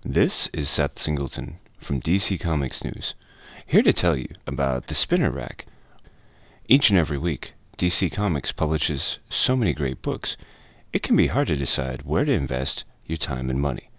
This 0.05 0.49
is 0.53 0.71
Seth 0.71 0.97
Singleton 1.01 1.59
from 1.81 2.01
DC 2.01 2.39
Comics 2.39 2.85
News, 2.85 3.17
here 3.67 3.83
to 3.83 3.93
tell 3.93 4.17
you 4.17 4.29
about 4.47 4.87
the 4.87 4.95
Spinner 4.95 5.33
Rack. 5.33 5.67
Each 6.69 6.91
and 6.91 6.97
every 6.97 7.19
week, 7.19 7.55
DC 7.77 8.13
Comics 8.13 8.53
publishes 8.53 9.19
so 9.29 9.57
many 9.57 9.73
great 9.75 10.01
books, 10.01 10.37
it 10.93 11.03
can 11.03 11.17
be 11.17 11.27
hard 11.27 11.49
to 11.49 11.57
decide 11.57 12.03
where 12.03 12.25
to 12.25 12.31
invest 12.31 12.85
your 13.07 13.17
time 13.17 13.51
and 13.51 13.61
money. 13.61 13.91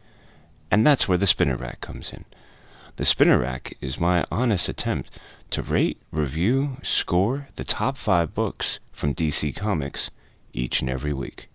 And 0.71 0.87
that's 0.87 1.09
where 1.09 1.17
the 1.17 1.27
Spinner 1.27 1.57
Rack 1.57 1.81
comes 1.81 2.13
in. 2.13 2.23
The 2.95 3.03
Spinner 3.03 3.37
Rack 3.37 3.75
is 3.81 3.99
my 3.99 4.23
honest 4.31 4.69
attempt 4.69 5.11
to 5.49 5.61
rate, 5.61 6.01
review, 6.11 6.77
score 6.81 7.49
the 7.57 7.65
top 7.65 7.97
five 7.97 8.33
books 8.33 8.79
from 8.93 9.13
DC 9.13 9.53
Comics 9.53 10.11
each 10.53 10.79
and 10.79 10.89
every 10.89 11.11
week. 11.11 11.49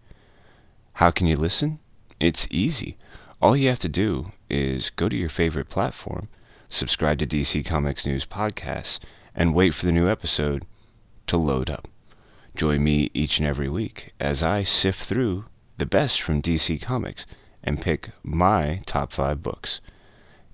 How 0.92 1.10
can 1.10 1.26
you 1.26 1.36
listen? 1.36 1.78
It's 2.20 2.46
easy. 2.50 2.98
All 3.44 3.54
you 3.54 3.68
have 3.68 3.80
to 3.80 3.90
do 3.90 4.32
is 4.48 4.88
go 4.88 5.06
to 5.06 5.14
your 5.14 5.28
favorite 5.28 5.68
platform, 5.68 6.28
subscribe 6.70 7.18
to 7.18 7.26
DC 7.26 7.62
Comics 7.66 8.06
News 8.06 8.24
Podcasts, 8.24 8.98
and 9.34 9.52
wait 9.52 9.74
for 9.74 9.84
the 9.84 9.92
new 9.92 10.08
episode 10.08 10.64
to 11.26 11.36
load 11.36 11.68
up. 11.68 11.86
Join 12.56 12.82
me 12.82 13.10
each 13.12 13.36
and 13.38 13.46
every 13.46 13.68
week 13.68 14.14
as 14.18 14.42
I 14.42 14.62
sift 14.62 15.02
through 15.02 15.44
the 15.76 15.84
best 15.84 16.22
from 16.22 16.40
DC 16.40 16.80
Comics 16.80 17.26
and 17.62 17.82
pick 17.82 18.12
my 18.22 18.80
top 18.86 19.12
five 19.12 19.42
books. 19.42 19.82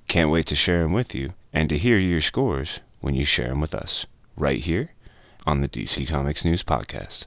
Can't 0.09 0.31
wait 0.31 0.47
to 0.47 0.57
share 0.57 0.83
them 0.83 0.93
with 0.93 1.15
you 1.15 1.35
and 1.53 1.69
to 1.69 1.79
hear 1.79 1.97
your 1.97 2.21
scores 2.21 2.81
when 2.99 3.15
you 3.15 3.25
share 3.25 3.51
them 3.51 3.61
with 3.61 3.73
us, 3.73 4.05
right 4.37 4.59
here 4.59 4.91
on 5.47 5.61
the 5.61 5.69
DC 5.69 6.09
Comics 6.09 6.45
News 6.45 6.65
Podcast. 6.65 7.27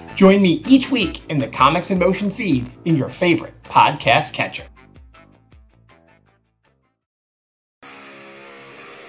Join 0.15 0.41
me 0.41 0.61
each 0.67 0.91
week 0.91 1.29
in 1.29 1.37
the 1.37 1.47
Comics 1.47 1.89
in 1.89 1.99
Motion 1.99 2.31
feed 2.31 2.69
in 2.85 2.97
your 2.97 3.09
favorite 3.09 3.53
podcast 3.63 4.33
catcher. 4.33 4.65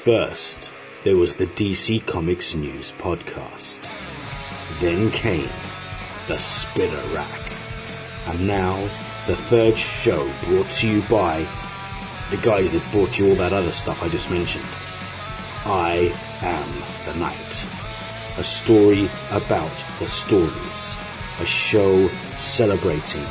First, 0.05 0.71
there 1.05 1.17
was 1.17 1.37
the 1.37 1.47
DC 1.47 2.07
Comics 2.07 2.55
News 2.55 2.93
podcast. 2.99 3.89
Then 4.81 5.11
came 5.11 5.49
the 6.29 6.39
Spinner 6.39 7.15
Rack. 7.15 7.53
And 8.27 8.47
now, 8.47 8.81
the 9.27 9.37
third 9.37 9.77
show 9.77 10.33
brought 10.45 10.71
to 10.71 10.89
you 10.89 11.03
by 11.03 11.47
the 12.31 12.37
guys 12.37 12.73
that 12.73 12.83
brought 12.93 13.19
you 13.19 13.29
all 13.29 13.37
that 13.37 13.53
other 13.53 13.73
stuff 13.73 14.03
I 14.03 14.09
just 14.09 14.31
mentioned. 14.31 14.65
I 15.65 16.17
am 16.41 17.13
the 17.13 17.19
Night. 17.19 17.52
A 18.39 18.45
story 18.45 19.11
about 19.31 19.85
the 19.99 20.07
stories. 20.07 20.97
A 21.41 21.45
show 21.45 22.09
celebrating 22.37 23.25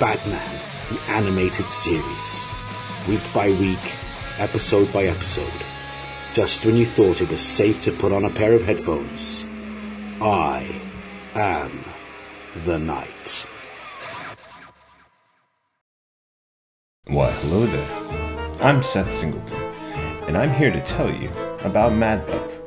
Batman, 0.00 0.60
the 0.90 1.00
animated 1.08 1.66
series. 1.66 2.46
Week 3.08 3.22
by 3.32 3.50
week, 3.50 3.78
episode 4.38 4.92
by 4.92 5.04
episode. 5.04 5.62
Just 6.34 6.64
when 6.64 6.76
you 6.76 6.86
thought 6.86 7.20
it 7.20 7.30
was 7.30 7.40
safe 7.40 7.82
to 7.82 7.92
put 7.92 8.12
on 8.12 8.24
a 8.24 8.30
pair 8.30 8.52
of 8.52 8.64
headphones, 8.64 9.46
I 10.20 10.82
am 11.34 11.84
the 12.64 12.78
Night. 12.78 13.46
Why, 17.06 17.30
hello 17.30 17.64
there. 17.64 18.08
I'm 18.60 18.82
Seth 18.82 19.12
Singleton, 19.12 19.62
and 20.26 20.36
I'm 20.36 20.52
here 20.52 20.72
to 20.72 20.80
tell 20.80 21.10
you 21.10 21.30
about 21.60 21.92
Mad 21.92 22.28
Love, 22.28 22.57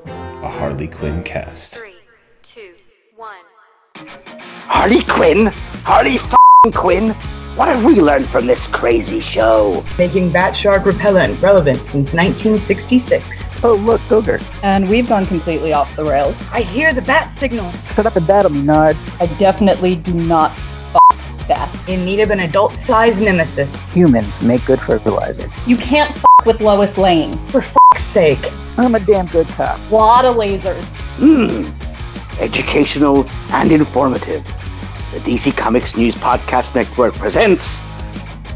a 0.42 0.50
Harley 0.50 0.88
Quinn 0.88 1.24
cast. 1.24 1.76
Three, 1.76 1.96
two, 2.42 2.74
one. 3.16 3.46
Harley 3.96 5.04
Quinn? 5.04 5.48
Harley 5.86 6.16
f***ing 6.16 6.72
Quinn? 6.72 7.10
What 7.56 7.68
have 7.68 7.86
we 7.86 7.96
learned 7.96 8.32
from 8.32 8.48
this 8.48 8.66
crazy 8.66 9.20
show? 9.20 9.86
making 10.00 10.32
bat 10.32 10.56
shark 10.56 10.86
repellent 10.86 11.40
relevant 11.44 11.78
since 11.78 12.12
1966. 12.14 13.44
Oh, 13.64 13.74
look, 13.74 14.02
Ogre. 14.12 14.40
And 14.64 14.90
we've 14.90 15.08
gone 15.08 15.28
completely 15.28 15.74
off 15.74 15.96
the 15.96 16.06
rails. 16.06 16.36
I 16.52 16.62
hear 16.62 16.92
the 16.92 17.04
bat 17.04 17.38
signal. 17.40 17.72
Shut 17.96 18.08
up 18.08 18.16
and 18.16 18.26
battle 18.26 18.52
me, 18.52 18.64
Nards. 18.64 19.22
I 19.22 19.28
definitely 19.38 19.96
do 19.96 20.14
not 20.14 20.52
f 20.52 20.71
that. 21.52 21.90
In 21.90 22.06
need 22.06 22.22
of 22.22 22.32
an 22.32 22.40
adult-sized 22.40 23.20
nemesis. 23.20 23.70
Humans 23.92 24.42
make 24.42 24.66
good 24.66 24.80
fertilizer. 24.80 25.52
You 25.68 25.76
can't 25.76 26.10
f 26.10 26.24
with 26.46 26.62
Lois 26.62 26.98
Lane. 26.98 27.34
For 27.50 27.62
f***'s 27.62 28.04
sake. 28.14 28.52
I'm 28.78 28.96
a 28.96 29.00
damn 29.00 29.28
good 29.28 29.50
cop. 29.50 29.80
Lot 29.92 30.24
of 30.24 30.38
lasers. 30.38 30.86
Mmm. 31.18 31.72
Educational 32.40 33.28
and 33.50 33.72
informative. 33.72 34.46
The 35.12 35.20
DC 35.20 35.58
Comics 35.58 35.98
News 35.98 36.16
Podcast 36.16 36.74
Network 36.74 37.16
presents 37.16 37.82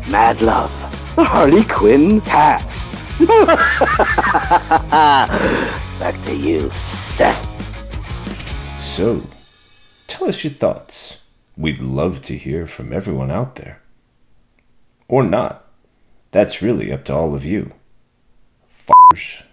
Mad 0.10 0.42
Love, 0.42 0.72
the 1.18 1.24
Harley 1.26 1.66
Quinn 1.66 2.22
cast. 2.22 2.94
Back 6.00 6.24
to 6.24 6.34
you, 6.34 6.72
Seth. 6.72 7.46
So, 8.80 9.22
tell 10.08 10.30
us 10.30 10.44
your 10.46 10.54
thoughts. 10.54 11.18
We'd 11.58 11.80
love 11.80 12.22
to 12.24 12.38
hear 12.38 12.68
from 12.68 12.92
everyone 12.92 13.32
out 13.32 13.56
there. 13.56 13.82
Or 15.08 15.24
not. 15.24 15.66
That's 16.32 16.62
really 16.62 16.92
up 16.92 17.06
to 17.06 17.16
all 17.16 17.34
of 17.34 17.46
you. 17.46 17.72
F***ers. 18.88 19.44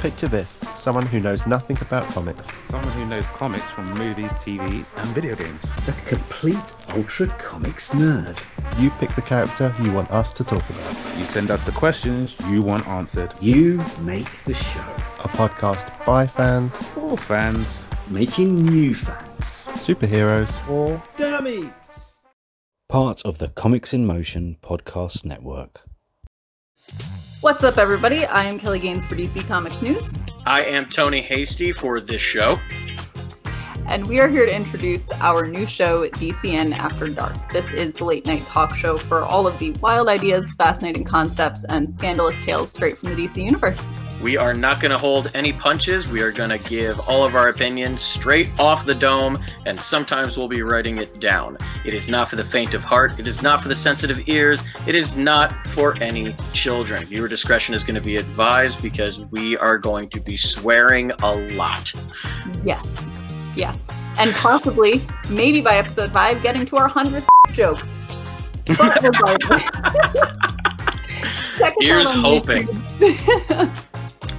Picture 0.00 0.28
this 0.28 0.58
someone 0.82 1.06
who 1.06 1.20
knows 1.20 1.46
nothing 1.46 1.78
about 1.80 2.04
comics. 2.08 2.48
Someone 2.68 2.92
who 2.94 3.06
knows 3.06 3.24
comics 3.26 3.64
from 3.70 3.88
movies, 3.96 4.30
TV, 4.44 4.84
and 4.96 5.08
video 5.10 5.36
games. 5.36 5.64
A 5.86 5.92
complete 6.06 6.72
ultra 6.90 7.28
comics 7.38 7.90
nerd. 7.90 8.36
You 8.80 8.90
pick 8.90 9.14
the 9.14 9.22
character 9.22 9.72
you 9.80 9.92
want 9.92 10.10
us 10.10 10.32
to 10.32 10.42
talk 10.42 10.68
about. 10.68 10.96
You 11.16 11.24
send 11.26 11.52
us 11.52 11.62
the 11.62 11.70
questions 11.70 12.34
you 12.50 12.62
want 12.62 12.86
answered. 12.88 13.32
You 13.40 13.80
make 14.00 14.28
the 14.44 14.54
show. 14.54 14.84
A 15.20 15.28
podcast 15.28 15.86
by 16.04 16.26
fans, 16.26 16.74
For 16.74 17.16
fans, 17.16 17.86
Making 18.12 18.66
new 18.66 18.94
fans. 18.94 19.66
superheroes, 19.86 20.52
or 20.68 21.02
Dummies! 21.16 21.70
Part 22.90 23.22
of 23.24 23.38
the 23.38 23.48
Comics 23.48 23.94
in 23.94 24.04
Motion 24.04 24.58
podcast 24.62 25.24
network. 25.24 25.80
What's 27.40 27.64
up, 27.64 27.78
everybody? 27.78 28.26
I 28.26 28.44
am 28.44 28.58
Kelly 28.58 28.80
Gaines 28.80 29.06
for 29.06 29.14
DC 29.14 29.48
Comics 29.48 29.80
News, 29.80 30.18
I 30.44 30.62
am 30.64 30.90
Tony 30.90 31.22
Hasty 31.22 31.72
for 31.72 32.00
this 32.00 32.20
show. 32.20 32.56
and 33.86 34.06
we 34.06 34.20
are 34.20 34.28
here 34.28 34.44
to 34.44 34.54
introduce 34.54 35.10
our 35.12 35.46
new 35.48 35.66
show, 35.66 36.06
DCN 36.10 36.76
After 36.76 37.08
Dark. 37.08 37.50
This 37.50 37.72
is 37.72 37.94
the 37.94 38.04
late 38.04 38.26
night 38.26 38.42
talk 38.42 38.76
show 38.76 38.98
for 38.98 39.22
all 39.22 39.46
of 39.46 39.58
the 39.58 39.70
wild 39.80 40.08
ideas, 40.08 40.52
fascinating 40.52 41.04
concepts, 41.04 41.64
and 41.64 41.90
scandalous 41.90 42.38
tales 42.44 42.70
straight 42.72 42.98
from 42.98 43.14
the 43.14 43.22
DC 43.22 43.42
Universe. 43.42 43.80
We 44.22 44.36
are 44.36 44.54
not 44.54 44.80
going 44.80 44.92
to 44.92 44.98
hold 44.98 45.32
any 45.34 45.52
punches. 45.52 46.06
We 46.06 46.20
are 46.20 46.30
going 46.30 46.50
to 46.50 46.58
give 46.58 47.00
all 47.00 47.24
of 47.24 47.34
our 47.34 47.48
opinions 47.48 48.02
straight 48.02 48.48
off 48.58 48.86
the 48.86 48.94
dome, 48.94 49.40
and 49.66 49.78
sometimes 49.78 50.36
we'll 50.36 50.46
be 50.46 50.62
writing 50.62 50.98
it 50.98 51.18
down. 51.18 51.58
It 51.84 51.92
is 51.92 52.08
not 52.08 52.30
for 52.30 52.36
the 52.36 52.44
faint 52.44 52.74
of 52.74 52.84
heart. 52.84 53.18
It 53.18 53.26
is 53.26 53.42
not 53.42 53.62
for 53.62 53.68
the 53.68 53.74
sensitive 53.74 54.28
ears. 54.28 54.62
It 54.86 54.94
is 54.94 55.16
not 55.16 55.66
for 55.68 55.96
any 56.00 56.36
children. 56.52 57.04
Viewer 57.06 57.26
discretion 57.26 57.74
is 57.74 57.82
going 57.82 57.96
to 57.96 58.00
be 58.00 58.16
advised 58.16 58.80
because 58.80 59.18
we 59.32 59.56
are 59.56 59.76
going 59.76 60.08
to 60.10 60.20
be 60.20 60.36
swearing 60.36 61.10
a 61.22 61.34
lot. 61.54 61.92
Yes. 62.64 63.04
Yeah. 63.56 63.74
and 64.18 64.32
possibly, 64.34 65.04
maybe 65.28 65.60
by 65.60 65.76
episode 65.76 66.12
five, 66.12 66.42
getting 66.42 66.64
to 66.66 66.76
our 66.76 66.88
hundredth 66.88 67.26
joke. 67.52 67.80
But 68.66 69.02
regardless. 69.02 69.62
Check 71.58 71.74
us 71.74 71.74
Here's 71.80 72.10
hoping. 72.10 72.68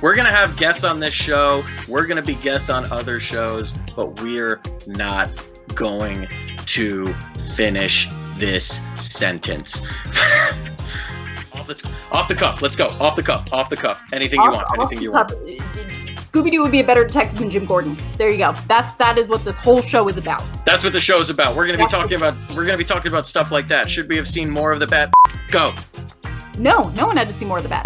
We're 0.04 0.16
gonna 0.16 0.32
have 0.32 0.58
guests 0.58 0.84
on 0.84 1.00
this 1.00 1.14
show. 1.14 1.64
We're 1.88 2.06
gonna 2.06 2.22
be 2.22 2.36
guests 2.36 2.70
on 2.70 2.92
other 2.92 3.22
shows, 3.22 3.74
but 3.96 4.20
we're 4.20 4.60
not 4.86 5.30
going 5.76 6.28
to 6.58 7.14
finish 7.56 8.10
this 8.38 8.82
sentence. 8.96 9.82
off 11.54 11.68
the 11.68 11.90
off 12.12 12.28
the 12.28 12.36
cuff. 12.36 12.62
Let's 12.62 12.76
go. 12.76 12.88
Off 13.00 13.16
the 13.16 13.24
cuff. 13.24 13.48
Off 13.54 13.70
the 13.70 13.78
cuff. 13.78 14.04
Anything 14.12 14.42
you 14.42 14.52
want. 14.52 14.68
Anything 14.78 15.02
you 15.02 15.14
want. 15.14 15.30
Scooby 15.30 16.52
Doo 16.52 16.64
would 16.64 16.74
be 16.74 16.82
a 16.82 16.86
better 16.86 17.06
detective 17.06 17.40
than 17.40 17.50
Jim 17.50 17.66
Gordon. 17.66 17.96
There 18.18 18.30
you 18.30 18.38
go. 18.38 18.54
That's 18.68 18.96
that 18.96 19.18
is 19.18 19.30
what 19.30 19.46
this 19.46 19.58
whole 19.58 19.82
show 19.82 20.10
is 20.10 20.18
about. 20.18 20.44
That's 20.66 20.84
what 20.84 20.92
the 20.92 21.00
show 21.00 21.22
is 21.22 21.30
about. 21.30 21.56
We're 21.56 21.66
gonna 21.66 21.78
be 21.78 21.88
talking 21.88 22.18
about 22.18 22.36
we're 22.54 22.66
gonna 22.66 22.78
be 22.78 22.84
talking 22.84 23.10
about 23.10 23.26
stuff 23.26 23.54
like 23.54 23.70
that. 23.70 23.90
Should 23.90 24.10
we 24.10 24.18
have 24.18 24.28
seen 24.28 24.50
more 24.50 24.74
of 24.74 24.82
the 24.82 24.88
bat? 24.88 25.14
Go. 25.48 25.74
No, 26.58 26.90
no 26.90 27.08
one 27.08 27.16
had 27.16 27.30
to 27.30 27.34
see 27.34 27.46
more 27.46 27.56
of 27.56 27.64
the 27.64 27.70
bat. 27.70 27.86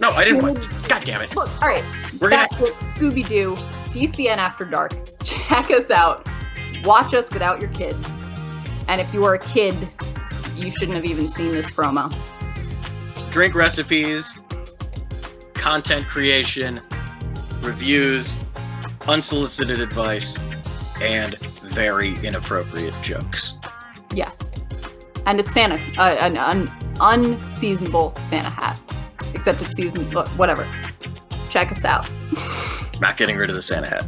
No, 0.00 0.08
I 0.08 0.24
didn't 0.24 0.42
want. 0.42 0.68
God 0.88 1.04
damn 1.04 1.20
it. 1.20 1.34
Look, 1.36 1.50
all 1.62 1.68
right. 1.68 1.84
We're 2.20 2.30
gonna- 2.30 2.48
That's. 2.50 2.70
Scooby 2.98 3.26
Doo, 3.26 3.54
DCN 3.92 4.38
After 4.38 4.64
Dark. 4.64 4.92
Check 5.24 5.70
us 5.70 5.90
out. 5.90 6.26
Watch 6.84 7.12
us 7.14 7.30
without 7.30 7.60
your 7.60 7.70
kids. 7.72 8.06
And 8.88 9.00
if 9.00 9.12
you 9.14 9.24
are 9.24 9.34
a 9.34 9.38
kid, 9.38 9.74
you 10.56 10.70
shouldn't 10.70 10.94
have 10.96 11.04
even 11.04 11.30
seen 11.32 11.52
this 11.52 11.66
promo. 11.66 12.12
Drink 13.30 13.54
recipes, 13.54 14.40
content 15.54 16.06
creation, 16.08 16.80
reviews, 17.60 18.38
unsolicited 19.06 19.80
advice, 19.80 20.38
and 21.00 21.36
very 21.62 22.14
inappropriate 22.24 22.94
jokes. 23.02 23.54
Yes. 24.12 24.50
And 25.26 25.38
a 25.38 25.42
Santa, 25.42 25.76
uh, 25.98 26.16
an 26.20 26.36
un- 26.36 26.70
unseasonable 27.00 28.14
Santa 28.28 28.50
hat. 28.50 28.80
Except 29.40 29.62
it's 29.62 29.74
season, 29.74 30.04
whatever. 30.36 30.68
Check 31.48 31.72
us 31.72 31.82
out. 31.82 32.06
Not 33.00 33.16
getting 33.16 33.38
rid 33.38 33.48
of 33.48 33.56
the 33.56 33.62
Santa 33.62 33.88
hat. 33.88 34.04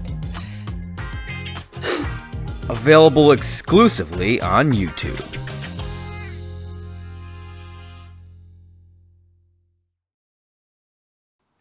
Available 2.69 3.33
exclusively 3.33 4.43
on 4.43 4.75
YouTube. 4.75 5.19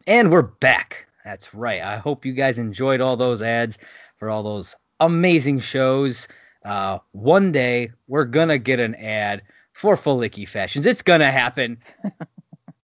And 0.05 0.30
we're 0.34 0.41
back. 0.41 1.07
That's 1.24 1.53
right. 1.53 1.82
I 1.82 1.95
hope 1.95 2.26
you 2.26 2.34
guys 2.34 2.59
enjoyed 2.59 2.99
all 2.99 3.15
those 3.15 3.41
ads 3.41 3.78
for 4.17 4.30
all 4.30 4.43
those 4.43 4.76
amazing 4.99 5.59
shows. 5.59 6.28
Uh, 6.65 6.97
one 7.13 7.53
day 7.53 7.91
we're 8.09 8.26
gonna 8.26 8.57
get 8.57 8.82
an 8.82 8.95
ad 8.95 9.43
for 9.72 9.95
Filicky 9.95 10.45
Fashions. 10.45 10.86
It's 10.86 11.03
gonna 11.03 11.32
happen. 11.32 11.78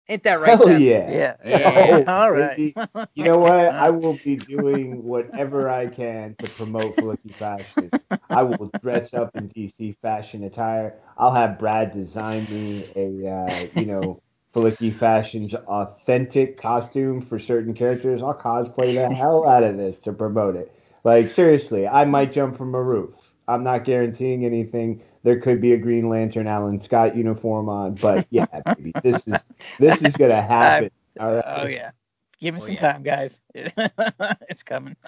Ain't 0.09 0.23
that 0.23 0.39
right? 0.39 0.57
Hell 0.57 0.71
yeah. 0.71 1.09
Yeah. 1.09 1.35
Yeah. 1.43 1.73
Oh, 1.75 2.03
All 2.07 2.31
right. 2.31 2.61
You 3.15 3.23
know 3.23 3.39
what? 3.39 3.65
I 3.77 3.89
will 3.89 4.17
be 4.17 4.35
doing 4.37 5.03
whatever 5.03 5.69
I 5.69 5.87
can 5.87 6.35
to 6.35 6.47
promote 6.47 6.99
Filicky 6.99 7.35
Fashion. 7.37 7.91
I 8.29 8.43
will 8.43 8.71
dress 8.81 9.13
up 9.13 9.35
in 9.35 9.49
DC 9.49 9.93
fashion 10.01 10.43
attire. 10.43 10.99
I'll 11.17 11.33
have 11.33 11.57
Brad 11.59 11.91
design 11.91 12.45
me 12.49 12.91
a, 12.95 13.27
uh, 13.27 13.67
you 13.73 13.85
know, 13.85 14.21
Filicky 14.53 14.93
Fashion's 14.93 15.53
authentic 15.55 16.57
costume 16.57 17.21
for 17.21 17.39
certain 17.39 17.73
characters. 17.73 18.21
I'll 18.21 18.37
cosplay 18.37 18.93
the 18.93 19.09
hell 19.09 19.47
out 19.47 19.63
of 19.63 19.77
this 19.77 19.99
to 20.01 20.13
promote 20.13 20.55
it. 20.55 20.71
Like 21.03 21.29
seriously, 21.29 21.87
I 21.87 22.05
might 22.05 22.31
jump 22.33 22.57
from 22.57 22.75
a 22.75 22.83
roof. 22.83 23.15
I'm 23.47 23.63
not 23.63 23.85
guaranteeing 23.85 24.45
anything. 24.45 25.01
There 25.28 25.41
could 25.41 25.59
be 25.59 25.73
a 25.73 25.78
Green 25.78 26.07
Lantern 26.07 26.47
Alan 26.47 26.80
Scott 26.80 27.17
uniform 27.17 27.67
on, 27.67 27.95
but 27.95 28.25
yeah, 28.30 28.45
baby, 28.78 28.93
this 29.03 29.28
is 29.28 29.45
this 29.78 30.01
is 30.01 30.15
gonna 30.15 30.41
happen. 30.47 30.89
All 31.19 31.36
right. 31.36 31.43
Oh 31.45 31.67
yeah. 31.67 31.91
Give 32.39 32.53
me 32.55 32.61
Oh, 32.61 32.63
some 32.63 32.75
yeah. 32.75 32.93
time, 32.93 33.03
guys. 33.03 33.41
it's 33.53 34.63
coming. 34.63 34.95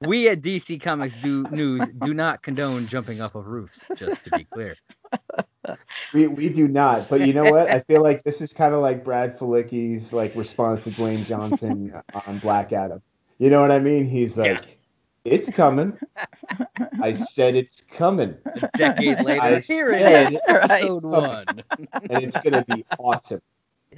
We 0.00 0.28
at 0.28 0.42
DC 0.42 0.80
Comics 0.82 1.14
do 1.14 1.46
News 1.50 1.88
do 1.88 2.14
not 2.14 2.42
condone 2.42 2.88
jumping 2.88 3.20
off 3.22 3.36
of 3.36 3.46
roofs. 3.46 3.84
Just 3.94 4.24
to 4.24 4.32
be 4.32 4.44
clear. 4.44 4.74
We 6.12 6.26
we 6.26 6.48
do 6.50 6.68
not, 6.68 7.08
but 7.08 7.22
you 7.22 7.32
know 7.32 7.46
what? 7.46 7.70
I 7.70 7.80
feel 7.80 8.02
like 8.02 8.22
this 8.24 8.40
is 8.40 8.52
kind 8.52 8.74
of 8.74 8.82
like 8.82 9.04
Brad 9.04 9.38
Filicky's 9.38 10.12
like 10.12 10.34
response 10.34 10.82
to 10.84 10.90
Dwayne 10.90 11.24
Johnson 11.24 11.94
on 12.26 12.38
Black 12.40 12.72
Adam. 12.72 13.02
You 13.38 13.50
know 13.50 13.60
what 13.60 13.70
I 13.70 13.78
mean? 13.78 14.06
He's 14.06 14.36
like, 14.36 14.73
"It's 15.24 15.50
coming." 15.50 15.98
I 17.02 17.12
said 17.32 17.54
it's 17.54 17.80
coming, 17.82 18.36
A 18.46 18.70
decade 18.76 19.22
later, 19.22 19.42
I 19.42 19.60
here 19.60 19.90
it 19.90 19.98
said 20.00 20.32
is, 20.32 20.38
it's 20.44 20.44
episode 20.48 21.02
coming, 21.02 21.20
one. 21.20 21.62
and 22.10 22.24
it's 22.24 22.40
gonna 22.40 22.64
be 22.64 22.84
awesome. 22.98 23.40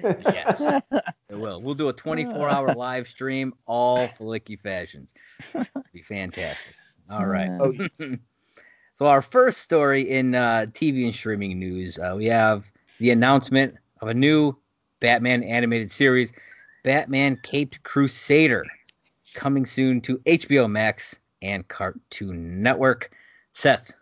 yes, 0.03 0.61
it 1.31 1.37
will. 1.39 1.61
We'll 1.63 1.75
do 1.75 1.89
a 1.89 1.95
24-hour 1.95 2.75
live 2.75 3.09
stream, 3.09 3.55
all 3.67 4.07
Filicky 4.09 4.61
fashions. 4.61 5.15
It'll 5.55 5.65
Be 5.93 6.03
fantastic. 6.03 6.75
All 7.11 7.27
right. 7.27 7.49
Oh, 7.61 7.73
so 8.95 9.07
our 9.07 9.23
first 9.23 9.59
story 9.63 10.11
in 10.11 10.35
uh, 10.35 10.67
TV 10.71 11.05
and 11.07 11.15
streaming 11.15 11.59
news, 11.59 11.99
uh, 11.99 12.15
we 12.17 12.27
have 12.27 12.65
the 12.99 13.11
announcement 13.11 13.75
of 14.01 14.09
a 14.09 14.15
new 14.15 14.55
Batman 15.01 15.43
animated 15.43 15.91
series, 15.91 16.33
Batman 16.83 17.39
Caped 17.43 17.83
Crusader, 17.83 18.65
coming 19.37 19.67
soon 19.67 20.01
to 20.01 20.19
HBO 20.19 20.69
Max 20.69 21.17
and 21.43 21.69
Cartoon 21.69 22.61
Network. 22.61 23.13
Seth, 23.53 23.93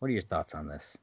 what 0.00 0.08
are 0.08 0.12
your 0.12 0.20
thoughts 0.20 0.54
on 0.54 0.68
this? 0.68 0.98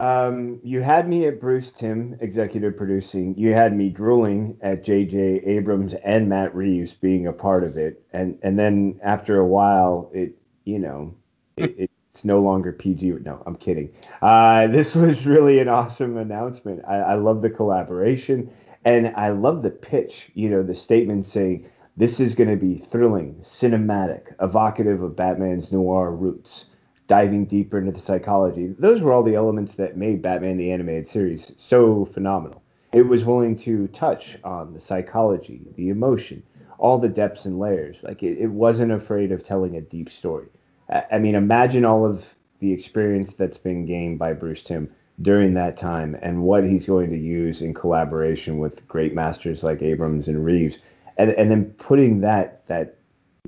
Um, 0.00 0.60
you 0.62 0.80
had 0.80 1.08
me 1.08 1.26
at 1.26 1.40
Bruce 1.40 1.72
Timm, 1.72 2.16
executive 2.20 2.76
producing. 2.76 3.36
You 3.36 3.52
had 3.52 3.76
me 3.76 3.90
drooling 3.90 4.56
at 4.62 4.82
J.J. 4.82 5.42
Abrams 5.44 5.94
and 6.04 6.28
Matt 6.28 6.54
Reeves 6.54 6.94
being 6.94 7.26
a 7.26 7.32
part 7.32 7.64
of 7.64 7.76
it, 7.76 8.02
and 8.12 8.38
and 8.42 8.58
then 8.58 8.98
after 9.02 9.38
a 9.38 9.46
while, 9.46 10.10
it 10.14 10.34
you 10.64 10.78
know, 10.78 11.14
it, 11.58 11.74
it's 12.14 12.24
no 12.24 12.40
longer 12.40 12.72
PG. 12.72 13.10
No, 13.24 13.42
I'm 13.44 13.56
kidding. 13.56 13.92
Uh, 14.22 14.68
this 14.68 14.94
was 14.94 15.26
really 15.26 15.58
an 15.58 15.68
awesome 15.68 16.16
announcement. 16.16 16.82
I, 16.88 16.96
I 16.96 17.14
love 17.16 17.42
the 17.42 17.50
collaboration, 17.50 18.50
and 18.86 19.08
I 19.16 19.28
love 19.28 19.62
the 19.62 19.70
pitch. 19.70 20.30
You 20.32 20.48
know, 20.48 20.62
the 20.62 20.74
statement 20.74 21.26
saying 21.26 21.68
this 22.00 22.18
is 22.18 22.34
going 22.34 22.48
to 22.48 22.56
be 22.56 22.78
thrilling, 22.78 23.34
cinematic, 23.44 24.34
evocative 24.40 25.02
of 25.02 25.14
Batman's 25.14 25.70
noir 25.70 26.10
roots 26.10 26.70
diving 27.08 27.44
deeper 27.44 27.78
into 27.78 27.92
the 27.92 28.00
psychology. 28.00 28.74
Those 28.78 29.02
were 29.02 29.12
all 29.12 29.22
the 29.22 29.34
elements 29.34 29.74
that 29.74 29.98
made 29.98 30.22
Batman 30.22 30.56
the 30.56 30.72
Animated 30.72 31.08
Series 31.08 31.52
so 31.58 32.06
phenomenal. 32.06 32.62
It 32.94 33.02
was 33.02 33.26
willing 33.26 33.54
to 33.58 33.86
touch 33.88 34.38
on 34.42 34.72
the 34.72 34.80
psychology, 34.80 35.60
the 35.76 35.90
emotion, 35.90 36.42
all 36.78 36.96
the 36.96 37.08
depths 37.08 37.44
and 37.44 37.58
layers. 37.58 37.98
Like 38.02 38.22
it, 38.22 38.38
it 38.38 38.48
wasn't 38.50 38.92
afraid 38.92 39.30
of 39.30 39.44
telling 39.44 39.76
a 39.76 39.82
deep 39.82 40.08
story. 40.08 40.48
I, 40.88 41.04
I 41.12 41.18
mean, 41.18 41.34
imagine 41.34 41.84
all 41.84 42.06
of 42.06 42.24
the 42.60 42.72
experience 42.72 43.34
that's 43.34 43.58
been 43.58 43.84
gained 43.84 44.18
by 44.18 44.32
Bruce 44.32 44.62
Timm 44.62 44.88
during 45.20 45.52
that 45.52 45.76
time 45.76 46.16
and 46.22 46.44
what 46.44 46.64
he's 46.64 46.86
going 46.86 47.10
to 47.10 47.18
use 47.18 47.60
in 47.60 47.74
collaboration 47.74 48.58
with 48.58 48.88
great 48.88 49.14
masters 49.14 49.62
like 49.62 49.82
Abrams 49.82 50.28
and 50.28 50.42
Reeves, 50.42 50.78
and, 51.20 51.32
and 51.32 51.50
then 51.50 51.66
putting 51.78 52.20
that 52.20 52.66
that 52.66 52.96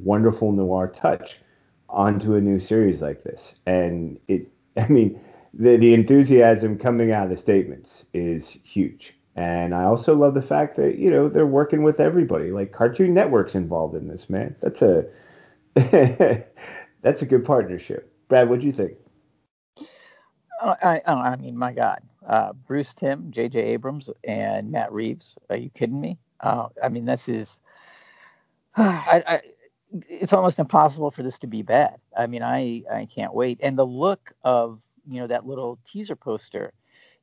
wonderful 0.00 0.52
noir 0.52 0.88
touch 0.88 1.40
onto 1.88 2.34
a 2.34 2.40
new 2.40 2.60
series 2.60 3.00
like 3.00 3.22
this. 3.24 3.54
And 3.66 4.18
it, 4.28 4.48
I 4.76 4.88
mean, 4.88 5.20
the, 5.54 5.76
the 5.76 5.94
enthusiasm 5.94 6.78
coming 6.78 7.12
out 7.12 7.24
of 7.24 7.30
the 7.30 7.36
statements 7.36 8.04
is 8.12 8.58
huge. 8.64 9.14
And 9.34 9.74
I 9.74 9.84
also 9.84 10.14
love 10.14 10.34
the 10.34 10.42
fact 10.42 10.76
that, 10.76 10.98
you 10.98 11.10
know, 11.10 11.28
they're 11.28 11.46
working 11.46 11.82
with 11.82 12.00
everybody. 12.00 12.50
Like 12.50 12.72
Cartoon 12.72 13.14
Network's 13.14 13.54
involved 13.54 13.94
in 13.94 14.08
this, 14.08 14.28
man. 14.28 14.54
That's 14.60 14.82
a 14.82 15.06
that's 17.00 17.22
a 17.22 17.26
good 17.26 17.44
partnership. 17.44 18.12
Brad, 18.28 18.50
what 18.50 18.60
do 18.60 18.66
you 18.66 18.72
think? 18.72 18.92
Oh, 20.60 20.74
I, 20.82 21.00
I, 21.06 21.12
I 21.12 21.36
mean, 21.36 21.56
my 21.56 21.72
God, 21.72 22.00
uh, 22.26 22.52
Bruce 22.52 22.92
Timm, 22.92 23.30
J.J. 23.30 23.58
Abrams, 23.58 24.10
and 24.22 24.70
Matt 24.70 24.92
Reeves. 24.92 25.36
Are 25.48 25.56
you 25.56 25.70
kidding 25.70 26.00
me? 26.00 26.18
Uh, 26.43 26.68
I 26.82 26.88
mean, 26.88 27.05
this 27.05 27.28
is. 27.28 27.61
I, 28.76 29.22
I, 29.26 29.40
it's 30.09 30.32
almost 30.32 30.59
impossible 30.59 31.11
for 31.11 31.22
this 31.22 31.38
to 31.40 31.47
be 31.47 31.62
bad. 31.62 32.01
I 32.16 32.26
mean, 32.26 32.43
I, 32.43 32.82
I 32.90 33.05
can't 33.05 33.34
wait. 33.34 33.61
And 33.62 33.78
the 33.78 33.86
look 33.86 34.32
of 34.43 34.80
you 35.07 35.20
know 35.20 35.26
that 35.26 35.47
little 35.47 35.78
teaser 35.84 36.16
poster 36.16 36.72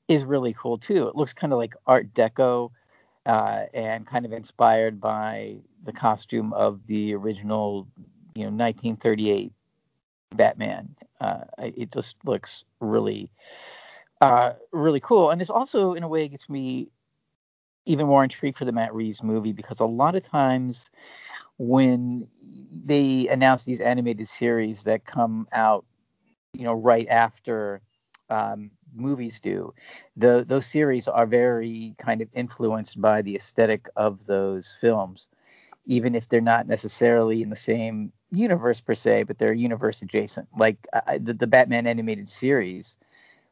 is 0.08 0.24
really 0.24 0.54
cool 0.54 0.78
too. 0.78 1.08
It 1.08 1.16
looks 1.16 1.34
kind 1.34 1.54
of 1.54 1.58
like 1.58 1.76
Art 1.88 2.14
Deco, 2.14 2.72
uh, 3.26 3.66
and 3.74 4.06
kind 4.06 4.26
of 4.26 4.34
inspired 4.34 5.00
by 5.00 5.58
the 5.84 5.94
costume 5.94 6.54
of 6.54 6.86
the 6.88 7.14
original, 7.16 7.88
you 8.36 8.44
know, 8.44 8.52
1938 8.52 9.54
Batman. 10.36 10.96
Uh, 11.22 11.44
it 11.58 11.92
just 11.92 12.16
looks 12.26 12.64
really, 12.80 13.32
uh, 14.22 14.54
really 14.72 15.00
cool, 15.00 15.30
and 15.30 15.40
this 15.40 15.50
also, 15.50 15.94
in 15.94 16.04
a 16.04 16.08
way, 16.08 16.28
gets 16.28 16.50
me 16.50 16.90
even 17.86 18.08
more 18.08 18.24
intrigued 18.24 18.58
for 18.58 18.66
the 18.66 18.72
Matt 18.72 18.94
Reeves 18.94 19.24
movie 19.24 19.54
because 19.54 19.80
a 19.80 19.86
lot 19.86 20.16
of 20.16 20.24
times 20.24 20.86
when 21.58 22.28
they 22.72 23.28
announce 23.28 23.64
these 23.64 23.82
animated 23.82 24.28
series 24.28 24.84
that 24.84 25.06
come 25.06 25.48
out 25.52 25.86
you 26.54 26.64
know, 26.64 26.74
right 26.74 27.08
after 27.10 27.82
um, 28.30 28.72
movies 28.94 29.40
do. 29.40 29.74
The 30.18 30.44
those 30.48 30.66
series 30.66 31.08
are 31.08 31.26
very 31.26 31.96
kind 31.98 32.22
of 32.22 32.30
influenced 32.34 33.00
by 33.00 33.22
the 33.22 33.36
aesthetic 33.36 33.88
of 33.96 34.26
those 34.26 34.76
films, 34.80 35.30
even 35.86 36.16
if 36.16 36.28
they're 36.28 36.42
not 36.42 36.68
necessarily 36.68 37.42
in 37.42 37.50
the 37.50 37.56
same 37.56 38.12
universe 38.32 38.82
per 38.82 38.96
se, 38.96 39.24
but 39.24 39.38
they're 39.38 39.54
universe 39.54 40.02
adjacent. 40.02 40.48
Like 40.58 40.88
I, 40.94 41.18
the, 41.18 41.34
the 41.34 41.48
Batman 41.48 41.88
animated 41.88 42.30
series 42.30 42.98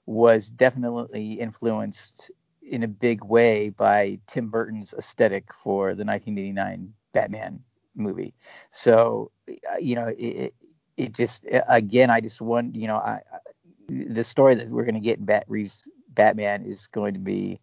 was 0.06 0.50
definitely 0.50 1.34
influenced 1.34 2.32
in 2.70 2.84
a 2.84 2.88
big 2.88 3.24
way 3.24 3.70
by 3.70 4.20
Tim 4.28 4.50
Burton's 4.50 4.94
aesthetic 4.94 5.54
for 5.54 5.96
the 5.96 6.06
1989 6.06 6.94
Batman 7.14 7.64
movie. 7.96 8.34
So, 8.72 9.32
you 9.80 9.96
know, 9.96 10.14
it, 10.18 10.54
it 10.98 11.14
just 11.14 11.48
again, 11.68 12.10
I 12.10 12.22
just 12.22 12.42
want, 12.42 12.76
you 12.76 12.88
know, 12.88 12.98
I, 12.98 13.22
the 13.88 14.24
story 14.24 14.56
that 14.56 14.70
we're 14.70 14.84
going 14.84 14.96
to 14.96 15.02
get 15.02 15.20
in 15.20 15.26
Matt 15.26 15.46
Reeves 15.48 15.84
Batman 16.10 16.66
is 16.66 16.88
going 16.88 17.14
to 17.14 17.20
be 17.20 17.60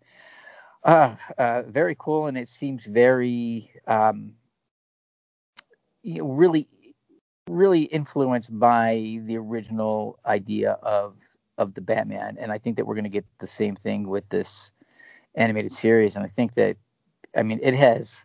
uh, 0.84 1.16
uh, 1.38 1.62
very 1.62 1.96
cool, 1.98 2.26
and 2.26 2.36
it 2.36 2.48
seems 2.48 2.84
very, 2.84 3.70
um, 3.86 4.34
you 6.02 6.18
know, 6.18 6.28
really, 6.28 6.68
really 7.48 7.82
influenced 7.82 8.56
by 8.58 9.18
the 9.24 9.38
original 9.38 10.18
idea 10.24 10.72
of 10.72 11.16
of 11.56 11.72
the 11.74 11.80
Batman, 11.80 12.36
and 12.38 12.50
I 12.50 12.58
think 12.58 12.76
that 12.76 12.86
we're 12.86 12.96
going 12.96 13.04
to 13.04 13.10
get 13.10 13.26
the 13.38 13.46
same 13.46 13.76
thing 13.76 14.08
with 14.08 14.28
this 14.28 14.72
animated 15.34 15.72
series, 15.72 16.16
and 16.16 16.24
I 16.24 16.28
think 16.28 16.54
that, 16.54 16.76
I 17.36 17.42
mean, 17.42 17.60
it 17.62 17.74
has 17.74 18.24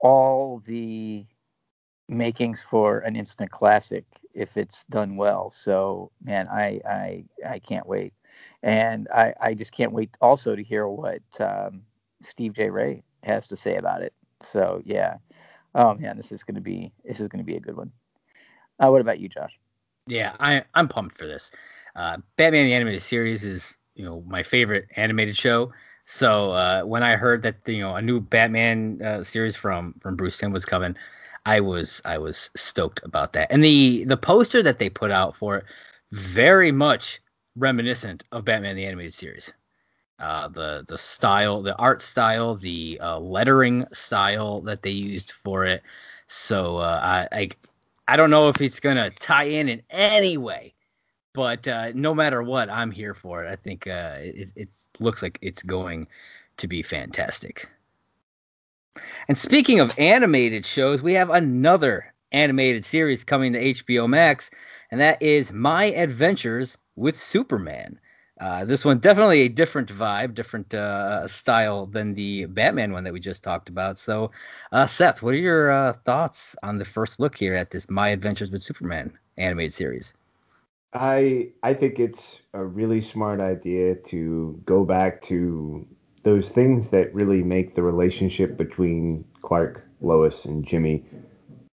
all 0.00 0.62
the 0.66 1.26
makings 2.08 2.60
for 2.60 2.98
an 2.98 3.16
instant 3.16 3.50
classic 3.50 4.04
if 4.34 4.56
it's 4.56 4.84
done 4.84 5.16
well. 5.16 5.50
So 5.50 6.10
man, 6.22 6.48
I 6.48 6.80
I 6.86 7.24
I 7.46 7.58
can't 7.58 7.86
wait, 7.86 8.12
and 8.62 9.08
I 9.14 9.34
I 9.40 9.54
just 9.54 9.72
can't 9.72 9.92
wait 9.92 10.16
also 10.20 10.54
to 10.54 10.62
hear 10.62 10.86
what 10.88 11.22
um, 11.40 11.82
Steve 12.22 12.52
J 12.52 12.70
Ray 12.70 13.02
has 13.22 13.46
to 13.48 13.56
say 13.56 13.76
about 13.76 14.02
it. 14.02 14.12
So 14.42 14.82
yeah, 14.84 15.18
oh 15.74 15.94
man, 15.94 16.16
this 16.16 16.32
is 16.32 16.42
gonna 16.42 16.60
be 16.60 16.92
this 17.04 17.20
is 17.20 17.28
gonna 17.28 17.44
be 17.44 17.56
a 17.56 17.60
good 17.60 17.76
one. 17.76 17.92
Uh, 18.78 18.90
what 18.90 19.00
about 19.00 19.20
you, 19.20 19.28
Josh? 19.28 19.58
Yeah, 20.06 20.34
I 20.38 20.64
I'm 20.74 20.88
pumped 20.88 21.16
for 21.16 21.26
this. 21.26 21.50
Uh, 21.96 22.18
Batman 22.36 22.66
the 22.66 22.74
animated 22.74 23.02
series 23.02 23.44
is 23.44 23.76
you 23.94 24.04
know 24.04 24.22
my 24.26 24.42
favorite 24.42 24.86
animated 24.96 25.36
show. 25.36 25.72
So 26.06 26.52
uh, 26.52 26.82
when 26.82 27.02
I 27.02 27.16
heard 27.16 27.42
that 27.42 27.56
you 27.66 27.80
know 27.80 27.96
a 27.96 28.02
new 28.02 28.20
Batman 28.20 29.00
uh, 29.02 29.24
series 29.24 29.56
from 29.56 29.94
from 30.00 30.16
Bruce 30.16 30.36
Timm 30.38 30.52
was 30.52 30.64
coming, 30.64 30.96
I 31.46 31.60
was 31.60 32.00
I 32.04 32.18
was 32.18 32.50
stoked 32.56 33.00
about 33.04 33.32
that. 33.34 33.48
And 33.50 33.64
the 33.64 34.04
the 34.04 34.16
poster 34.16 34.62
that 34.62 34.78
they 34.78 34.90
put 34.90 35.10
out 35.10 35.36
for 35.36 35.58
it 35.58 35.64
very 36.12 36.72
much 36.72 37.20
reminiscent 37.56 38.24
of 38.32 38.44
Batman 38.44 38.76
the 38.76 38.86
animated 38.86 39.14
series. 39.14 39.52
Uh, 40.18 40.48
the 40.48 40.84
the 40.88 40.98
style, 40.98 41.62
the 41.62 41.76
art 41.76 42.00
style, 42.02 42.54
the 42.56 42.98
uh, 43.02 43.18
lettering 43.18 43.84
style 43.92 44.60
that 44.62 44.82
they 44.82 44.90
used 44.90 45.32
for 45.32 45.64
it. 45.64 45.82
So 46.28 46.78
uh, 46.78 47.26
I, 47.32 47.38
I 47.40 47.50
I 48.08 48.16
don't 48.16 48.30
know 48.30 48.48
if 48.48 48.60
it's 48.60 48.80
gonna 48.80 49.10
tie 49.10 49.44
in 49.44 49.68
in 49.68 49.82
any 49.90 50.36
way, 50.38 50.74
but 51.34 51.68
uh, 51.68 51.90
no 51.94 52.14
matter 52.14 52.42
what, 52.42 52.70
I'm 52.70 52.90
here 52.90 53.12
for 53.12 53.44
it. 53.44 53.50
I 53.50 53.56
think 53.56 53.86
uh, 53.86 54.18
it, 54.20 54.52
it 54.56 54.68
looks 55.00 55.22
like 55.22 55.38
it's 55.42 55.62
going 55.62 56.06
to 56.56 56.68
be 56.68 56.82
fantastic. 56.82 57.68
And 59.28 59.36
speaking 59.36 59.80
of 59.80 59.98
animated 59.98 60.64
shows, 60.64 61.02
we 61.02 61.14
have 61.14 61.30
another 61.30 62.14
animated 62.32 62.84
series 62.84 63.24
coming 63.24 63.52
to 63.52 63.60
HBO 63.74 64.08
Max, 64.08 64.50
and 64.90 65.00
that 65.00 65.20
is 65.20 65.52
My 65.52 65.86
Adventures 65.86 66.78
with 66.94 67.18
Superman. 67.18 67.98
Uh, 68.40 68.64
this 68.64 68.84
one 68.84 68.98
definitely 68.98 69.42
a 69.42 69.48
different 69.48 69.92
vibe, 69.92 70.34
different 70.34 70.74
uh, 70.74 71.26
style 71.26 71.86
than 71.86 72.14
the 72.14 72.46
Batman 72.46 72.92
one 72.92 73.04
that 73.04 73.12
we 73.12 73.20
just 73.20 73.42
talked 73.42 73.68
about. 73.68 73.98
So, 73.98 74.30
uh, 74.72 74.86
Seth, 74.86 75.22
what 75.22 75.34
are 75.34 75.38
your 75.38 75.70
uh, 75.70 75.92
thoughts 76.04 76.54
on 76.62 76.78
the 76.78 76.84
first 76.84 77.18
look 77.18 77.36
here 77.36 77.54
at 77.54 77.70
this 77.70 77.88
My 77.90 78.08
Adventures 78.10 78.50
with 78.50 78.62
Superman 78.62 79.16
animated 79.36 79.72
series? 79.72 80.14
I 80.94 81.50
I 81.62 81.74
think 81.74 81.98
it's 81.98 82.40
a 82.52 82.64
really 82.64 83.00
smart 83.00 83.40
idea 83.40 83.96
to 83.96 84.60
go 84.64 84.84
back 84.84 85.22
to 85.22 85.86
those 86.22 86.50
things 86.50 86.88
that 86.90 87.14
really 87.14 87.42
make 87.42 87.74
the 87.74 87.82
relationship 87.82 88.56
between 88.56 89.24
Clark, 89.42 89.86
Lois, 90.00 90.44
and 90.46 90.64
Jimmy 90.64 91.04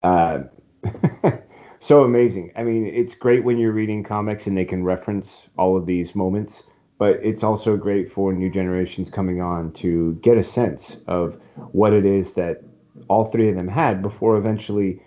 uh, 0.02 0.44
so 1.80 2.04
amazing. 2.04 2.52
I 2.56 2.62
mean, 2.62 2.86
it's 2.86 3.14
great 3.14 3.44
when 3.44 3.58
you're 3.58 3.72
reading 3.72 4.04
comics 4.04 4.46
and 4.46 4.56
they 4.56 4.64
can 4.64 4.84
reference 4.84 5.42
all 5.58 5.76
of 5.76 5.86
these 5.86 6.14
moments, 6.14 6.62
but 6.98 7.18
it's 7.22 7.42
also 7.42 7.76
great 7.76 8.12
for 8.12 8.32
new 8.32 8.50
generations 8.50 9.10
coming 9.10 9.40
on 9.40 9.72
to 9.72 10.14
get 10.22 10.38
a 10.38 10.44
sense 10.44 10.98
of 11.08 11.40
what 11.72 11.92
it 11.92 12.06
is 12.06 12.32
that 12.34 12.62
all 13.08 13.24
three 13.24 13.48
of 13.48 13.56
them 13.56 13.68
had 13.68 14.00
before 14.02 14.36
eventually 14.36 15.02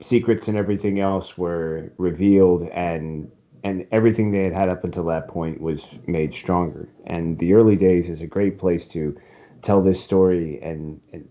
secrets 0.00 0.48
and 0.48 0.56
everything 0.56 1.00
else 1.00 1.36
were 1.36 1.92
revealed 1.98 2.68
and 2.70 3.30
and 3.62 3.86
everything 3.92 4.30
they 4.30 4.44
had 4.44 4.54
had 4.54 4.68
up 4.68 4.84
until 4.84 5.04
that 5.04 5.28
point 5.28 5.60
was 5.60 5.84
made 6.06 6.34
stronger. 6.34 6.88
And 7.04 7.38
the 7.38 7.52
early 7.52 7.76
days 7.76 8.08
is 8.08 8.22
a 8.22 8.26
great 8.26 8.58
place 8.58 8.86
to 8.88 9.14
tell 9.60 9.82
this 9.82 10.02
story 10.02 10.58
and, 10.62 11.00
and 11.12 11.28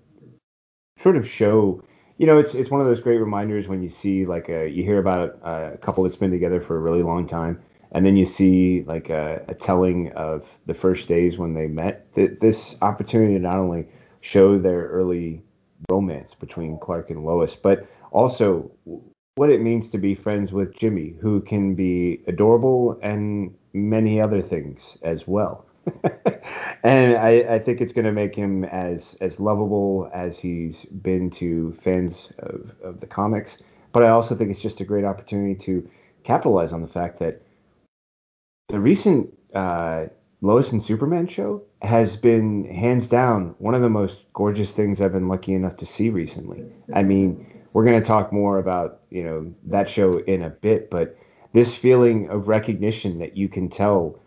sort 0.99 1.17
of 1.17 1.27
show. 1.27 1.83
You 2.17 2.27
know, 2.27 2.37
it's 2.37 2.53
it's 2.53 2.69
one 2.69 2.81
of 2.81 2.87
those 2.87 2.99
great 2.99 3.17
reminders 3.17 3.67
when 3.67 3.81
you 3.81 3.89
see 3.89 4.25
like 4.25 4.49
a 4.49 4.67
you 4.69 4.83
hear 4.83 4.99
about 4.99 5.39
a, 5.43 5.73
a 5.73 5.77
couple 5.77 6.03
that's 6.03 6.17
been 6.17 6.31
together 6.31 6.61
for 6.61 6.75
a 6.75 6.79
really 6.79 7.01
long 7.01 7.25
time, 7.25 7.61
and 7.91 8.05
then 8.05 8.15
you 8.15 8.25
see 8.25 8.83
like 8.83 9.09
a, 9.09 9.43
a 9.47 9.53
telling 9.53 10.11
of 10.11 10.45
the 10.65 10.73
first 10.73 11.07
days 11.07 11.37
when 11.37 11.53
they 11.53 11.67
met. 11.67 12.13
Th- 12.13 12.37
this 12.39 12.77
opportunity 12.81 13.33
to 13.33 13.39
not 13.39 13.57
only 13.57 13.87
show 14.21 14.59
their 14.59 14.87
early 14.89 15.41
romance 15.89 16.35
between 16.35 16.77
Clark 16.77 17.09
and 17.09 17.23
Lois, 17.25 17.55
but 17.55 17.87
also 18.11 18.71
what 19.35 19.49
it 19.49 19.61
means 19.61 19.89
to 19.89 19.97
be 19.97 20.15
friends 20.15 20.51
with 20.51 20.75
Jimmy, 20.75 21.15
who 21.21 21.41
can 21.41 21.75
be 21.75 22.21
adorable 22.27 22.99
and 23.01 23.55
many 23.73 24.19
other 24.19 24.41
things 24.41 24.97
as 25.01 25.27
well. 25.27 25.65
and 26.83 27.15
I, 27.15 27.55
I, 27.55 27.59
think 27.59 27.81
it's 27.81 27.93
going 27.93 28.05
to 28.05 28.11
make 28.11 28.35
him 28.35 28.65
as 28.65 29.15
as 29.21 29.39
lovable 29.39 30.09
as 30.13 30.37
he's 30.37 30.85
been 30.85 31.29
to 31.31 31.73
fans 31.81 32.31
of, 32.39 32.71
of 32.83 32.99
the 32.99 33.07
comics. 33.07 33.63
But 33.91 34.03
I 34.03 34.09
also 34.09 34.35
think 34.35 34.51
it's 34.51 34.59
just 34.59 34.81
a 34.81 34.85
great 34.85 35.05
opportunity 35.05 35.55
to 35.65 35.89
capitalize 36.23 36.73
on 36.73 36.81
the 36.81 36.87
fact 36.87 37.19
that 37.19 37.41
the 38.67 38.79
recent 38.79 39.33
uh, 39.55 40.07
Lois 40.41 40.71
and 40.71 40.83
Superman 40.83 41.27
show 41.27 41.63
has 41.81 42.15
been 42.15 42.65
hands 42.65 43.07
down 43.07 43.55
one 43.57 43.73
of 43.73 43.81
the 43.81 43.89
most 43.89 44.17
gorgeous 44.33 44.71
things 44.73 45.01
I've 45.01 45.13
been 45.13 45.27
lucky 45.27 45.53
enough 45.53 45.77
to 45.77 45.85
see 45.85 46.09
recently. 46.09 46.65
I 46.93 47.03
mean, 47.03 47.45
we're 47.73 47.85
going 47.85 47.99
to 47.99 48.05
talk 48.05 48.31
more 48.31 48.57
about 48.59 49.01
you 49.09 49.23
know 49.23 49.53
that 49.65 49.89
show 49.89 50.19
in 50.19 50.43
a 50.43 50.49
bit, 50.49 50.89
but 50.89 51.17
this 51.53 51.75
feeling 51.75 52.29
of 52.29 52.47
recognition 52.47 53.19
that 53.19 53.35
you 53.35 53.49
can 53.49 53.69
tell 53.69 54.19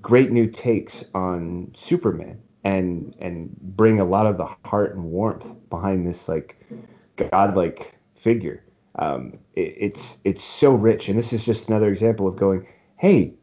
great 0.00 0.30
new 0.30 0.46
takes 0.46 1.04
on 1.14 1.74
Superman 1.78 2.40
and 2.64 3.14
and 3.20 3.50
bring 3.60 4.00
a 4.00 4.04
lot 4.04 4.26
of 4.26 4.36
the 4.36 4.48
heart 4.64 4.94
and 4.94 5.04
warmth 5.04 5.46
behind 5.70 6.06
this 6.06 6.28
like 6.28 6.58
godlike 7.16 7.94
figure. 8.16 8.64
Um, 8.96 9.38
it, 9.54 9.74
it's 9.78 10.18
it's 10.24 10.44
so 10.44 10.72
rich, 10.72 11.08
and 11.08 11.18
this 11.18 11.32
is 11.32 11.44
just 11.44 11.68
another 11.68 11.90
example 11.90 12.28
of 12.28 12.36
going, 12.36 12.66
hey, 12.98 13.34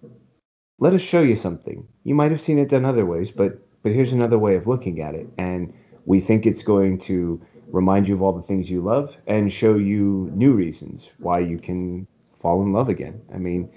let 0.80 0.94
us 0.94 1.02
show 1.02 1.22
you 1.22 1.36
something. 1.36 1.88
You 2.04 2.16
might 2.16 2.32
have 2.32 2.42
seen 2.42 2.60
it 2.60 2.70
done 2.70 2.86
other 2.86 3.06
ways, 3.06 3.32
but 3.32 3.66
but 3.84 3.92
here's 3.92 4.14
another 4.14 4.38
way 4.38 4.56
of 4.56 4.68
looking 4.68 5.02
at 5.02 5.16
it, 5.16 5.28
and 5.38 5.74
we 6.06 6.20
think 6.20 6.46
it's 6.46 6.64
going 6.64 7.00
to 7.00 7.42
remind 7.72 8.08
you 8.08 8.16
of 8.16 8.22
all 8.22 8.34
the 8.34 8.44
things 8.44 8.70
you 8.70 8.82
love, 8.82 9.16
and 9.28 9.52
show 9.52 9.76
you 9.76 10.30
new 10.34 10.54
reasons 10.54 11.10
why 11.18 11.40
you 11.40 11.58
can 11.58 12.08
fall 12.42 12.62
in 12.62 12.74
love 12.74 12.90
again. 12.90 13.22
I 13.34 13.38
mean, 13.38 13.70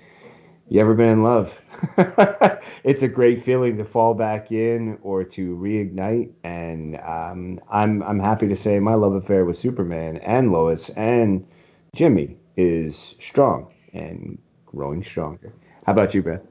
you 0.68 0.80
ever 0.80 0.94
been 0.94 1.08
in 1.10 1.22
love? 1.22 1.58
it's 2.84 3.02
a 3.02 3.08
great 3.08 3.44
feeling 3.44 3.76
to 3.76 3.84
fall 3.84 4.14
back 4.14 4.52
in 4.52 4.98
or 5.02 5.24
to 5.24 5.56
reignite, 5.56 6.32
and 6.44 6.96
um, 7.00 7.60
I'm 7.70 8.02
I'm 8.02 8.20
happy 8.20 8.48
to 8.48 8.56
say 8.56 8.78
my 8.78 8.94
love 8.94 9.14
affair 9.14 9.44
with 9.44 9.58
Superman 9.58 10.18
and 10.18 10.52
Lois 10.52 10.90
and 10.90 11.46
Jimmy 11.94 12.36
is 12.56 13.14
strong 13.20 13.72
and 13.92 14.38
growing 14.66 15.04
stronger. 15.04 15.52
How 15.84 15.92
about 15.92 16.14
you, 16.14 16.22
Brad? 16.22 16.46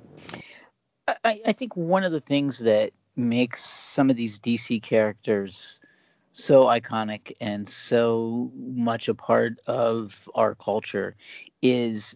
I, 1.23 1.39
I 1.47 1.51
think 1.53 1.75
one 1.75 2.03
of 2.03 2.11
the 2.11 2.19
things 2.19 2.59
that 2.59 2.91
makes 3.15 3.63
some 3.63 4.09
of 4.09 4.15
these 4.15 4.39
DC 4.39 4.81
characters 4.81 5.81
so 6.32 6.65
iconic 6.65 7.34
and 7.41 7.67
so 7.67 8.51
much 8.55 9.09
a 9.09 9.13
part 9.13 9.59
of 9.67 10.29
our 10.34 10.55
culture 10.55 11.15
is 11.61 12.15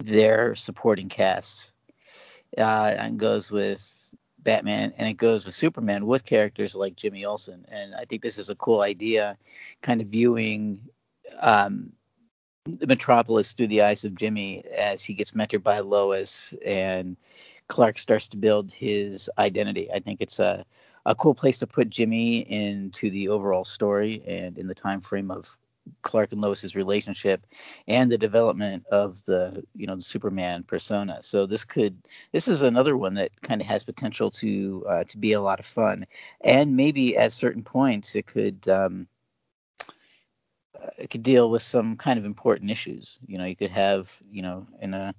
their 0.00 0.54
supporting 0.54 1.08
cast. 1.08 1.72
Uh, 2.56 2.94
and 2.96 3.18
goes 3.18 3.50
with 3.50 4.14
Batman 4.38 4.94
and 4.96 5.06
it 5.06 5.18
goes 5.18 5.44
with 5.44 5.54
Superman 5.54 6.06
with 6.06 6.24
characters 6.24 6.74
like 6.74 6.96
Jimmy 6.96 7.26
Olsen. 7.26 7.66
And 7.68 7.94
I 7.94 8.06
think 8.06 8.22
this 8.22 8.38
is 8.38 8.48
a 8.48 8.56
cool 8.56 8.80
idea, 8.80 9.36
kind 9.82 10.00
of 10.00 10.06
viewing 10.08 10.80
um, 11.38 11.92
Metropolis 12.86 13.52
through 13.52 13.66
the 13.66 13.82
eyes 13.82 14.04
of 14.04 14.14
Jimmy 14.14 14.64
as 14.64 15.04
he 15.04 15.12
gets 15.12 15.32
mentored 15.32 15.62
by 15.62 15.80
Lois 15.80 16.54
and 16.64 17.18
Clark 17.68 17.98
starts 17.98 18.28
to 18.28 18.38
build 18.38 18.72
his 18.72 19.28
identity. 19.38 19.92
I 19.92 19.98
think 19.98 20.22
it's 20.22 20.38
a 20.38 20.64
a 21.08 21.14
cool 21.14 21.34
place 21.34 21.58
to 21.58 21.66
put 21.66 21.88
Jimmy 21.88 22.38
into 22.38 23.10
the 23.10 23.30
overall 23.30 23.64
story 23.64 24.22
and 24.26 24.58
in 24.58 24.66
the 24.68 24.74
time 24.74 25.00
frame 25.00 25.30
of 25.30 25.56
Clark 26.02 26.32
and 26.32 26.40
Lois's 26.42 26.74
relationship 26.74 27.46
and 27.86 28.12
the 28.12 28.18
development 28.18 28.84
of 28.92 29.24
the 29.24 29.64
you 29.74 29.86
know 29.86 29.94
the 29.94 30.02
Superman 30.02 30.64
persona. 30.64 31.22
So 31.22 31.46
this 31.46 31.64
could 31.64 31.96
this 32.30 32.46
is 32.46 32.60
another 32.60 32.94
one 32.94 33.14
that 33.14 33.30
kind 33.40 33.62
of 33.62 33.66
has 33.68 33.84
potential 33.84 34.30
to 34.32 34.84
uh, 34.86 35.04
to 35.04 35.16
be 35.16 35.32
a 35.32 35.40
lot 35.40 35.60
of 35.60 35.66
fun 35.66 36.04
and 36.42 36.76
maybe 36.76 37.16
at 37.16 37.32
certain 37.32 37.62
points 37.62 38.14
it 38.14 38.26
could 38.26 38.68
um, 38.68 39.08
it 40.98 41.08
could 41.08 41.22
deal 41.22 41.48
with 41.48 41.62
some 41.62 41.96
kind 41.96 42.18
of 42.18 42.26
important 42.26 42.70
issues. 42.70 43.18
You 43.26 43.38
know, 43.38 43.46
you 43.46 43.56
could 43.56 43.70
have 43.70 44.14
you 44.30 44.42
know 44.42 44.66
in 44.82 44.92
a 44.92 45.14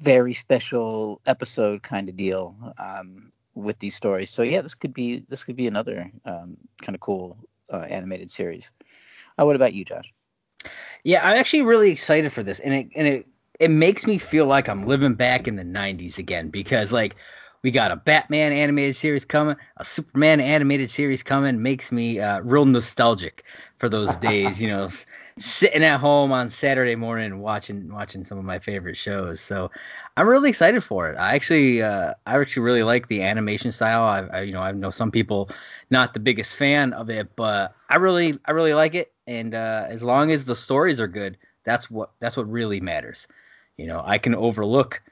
very 0.00 0.34
special 0.34 1.20
episode 1.26 1.80
kind 1.80 2.08
of 2.08 2.16
deal 2.16 2.56
um, 2.76 3.30
with 3.54 3.78
these 3.78 3.94
stories. 3.94 4.30
So 4.30 4.42
yeah, 4.42 4.62
this 4.62 4.74
could 4.74 4.94
be 4.94 5.24
this 5.28 5.44
could 5.44 5.56
be 5.56 5.66
another 5.66 6.10
um, 6.24 6.56
kind 6.82 6.94
of 6.94 7.00
cool 7.00 7.36
uh, 7.72 7.86
animated 7.88 8.30
series. 8.30 8.72
Uh, 9.38 9.46
what 9.46 9.56
about 9.56 9.74
you, 9.74 9.84
Josh? 9.84 10.12
Yeah, 11.04 11.26
I'm 11.26 11.36
actually 11.36 11.62
really 11.62 11.90
excited 11.90 12.32
for 12.32 12.42
this, 12.42 12.60
and 12.60 12.74
it 12.74 12.88
and 12.94 13.06
it 13.06 13.26
it 13.58 13.70
makes 13.70 14.06
me 14.06 14.18
feel 14.18 14.46
like 14.46 14.68
I'm 14.68 14.86
living 14.86 15.14
back 15.14 15.46
in 15.46 15.56
the 15.56 15.64
90s 15.64 16.18
again 16.18 16.48
because 16.48 16.92
like 16.92 17.16
we 17.62 17.70
got 17.70 17.90
a 17.90 17.96
Batman 17.96 18.52
animated 18.52 18.96
series 18.96 19.24
coming, 19.24 19.56
a 19.76 19.84
Superman 19.84 20.40
animated 20.40 20.90
series 20.90 21.22
coming. 21.22 21.62
Makes 21.62 21.92
me 21.92 22.18
uh, 22.18 22.40
real 22.40 22.64
nostalgic 22.64 23.44
for 23.78 23.88
those 23.88 24.14
days, 24.18 24.60
you 24.60 24.68
know, 24.68 24.88
sitting 25.38 25.82
at 25.82 25.98
home 25.98 26.32
on 26.32 26.48
Saturday 26.48 26.94
morning 26.94 27.40
watching 27.40 27.92
watching 27.92 28.24
some 28.24 28.38
of 28.38 28.44
my 28.44 28.58
favorite 28.58 28.96
shows. 28.96 29.40
So 29.40 29.70
I'm 30.16 30.28
really 30.28 30.50
excited 30.50 30.82
for 30.82 31.08
it. 31.08 31.16
I 31.16 31.34
actually 31.34 31.82
uh, 31.82 32.14
I 32.26 32.38
actually 32.38 32.62
really 32.62 32.82
like 32.82 33.08
the 33.08 33.22
animation 33.22 33.72
style. 33.72 34.02
I, 34.02 34.38
I 34.38 34.42
you 34.42 34.52
know 34.52 34.62
I 34.62 34.72
know 34.72 34.90
some 34.90 35.10
people 35.10 35.50
not 35.90 36.14
the 36.14 36.20
biggest 36.20 36.56
fan 36.56 36.92
of 36.94 37.10
it, 37.10 37.34
but 37.36 37.74
I 37.88 37.96
really 37.96 38.38
I 38.46 38.52
really 38.52 38.74
like 38.74 38.94
it. 38.94 39.12
And 39.26 39.54
uh, 39.54 39.86
as 39.88 40.02
long 40.02 40.30
as 40.30 40.44
the 40.44 40.56
stories 40.56 41.00
are 41.00 41.08
good, 41.08 41.36
that's 41.64 41.90
what 41.90 42.10
that's 42.20 42.36
what 42.36 42.50
really 42.50 42.80
matters. 42.80 43.28
You 43.76 43.86
know, 43.86 44.02
I 44.04 44.18
can 44.18 44.34
overlook 44.34 45.02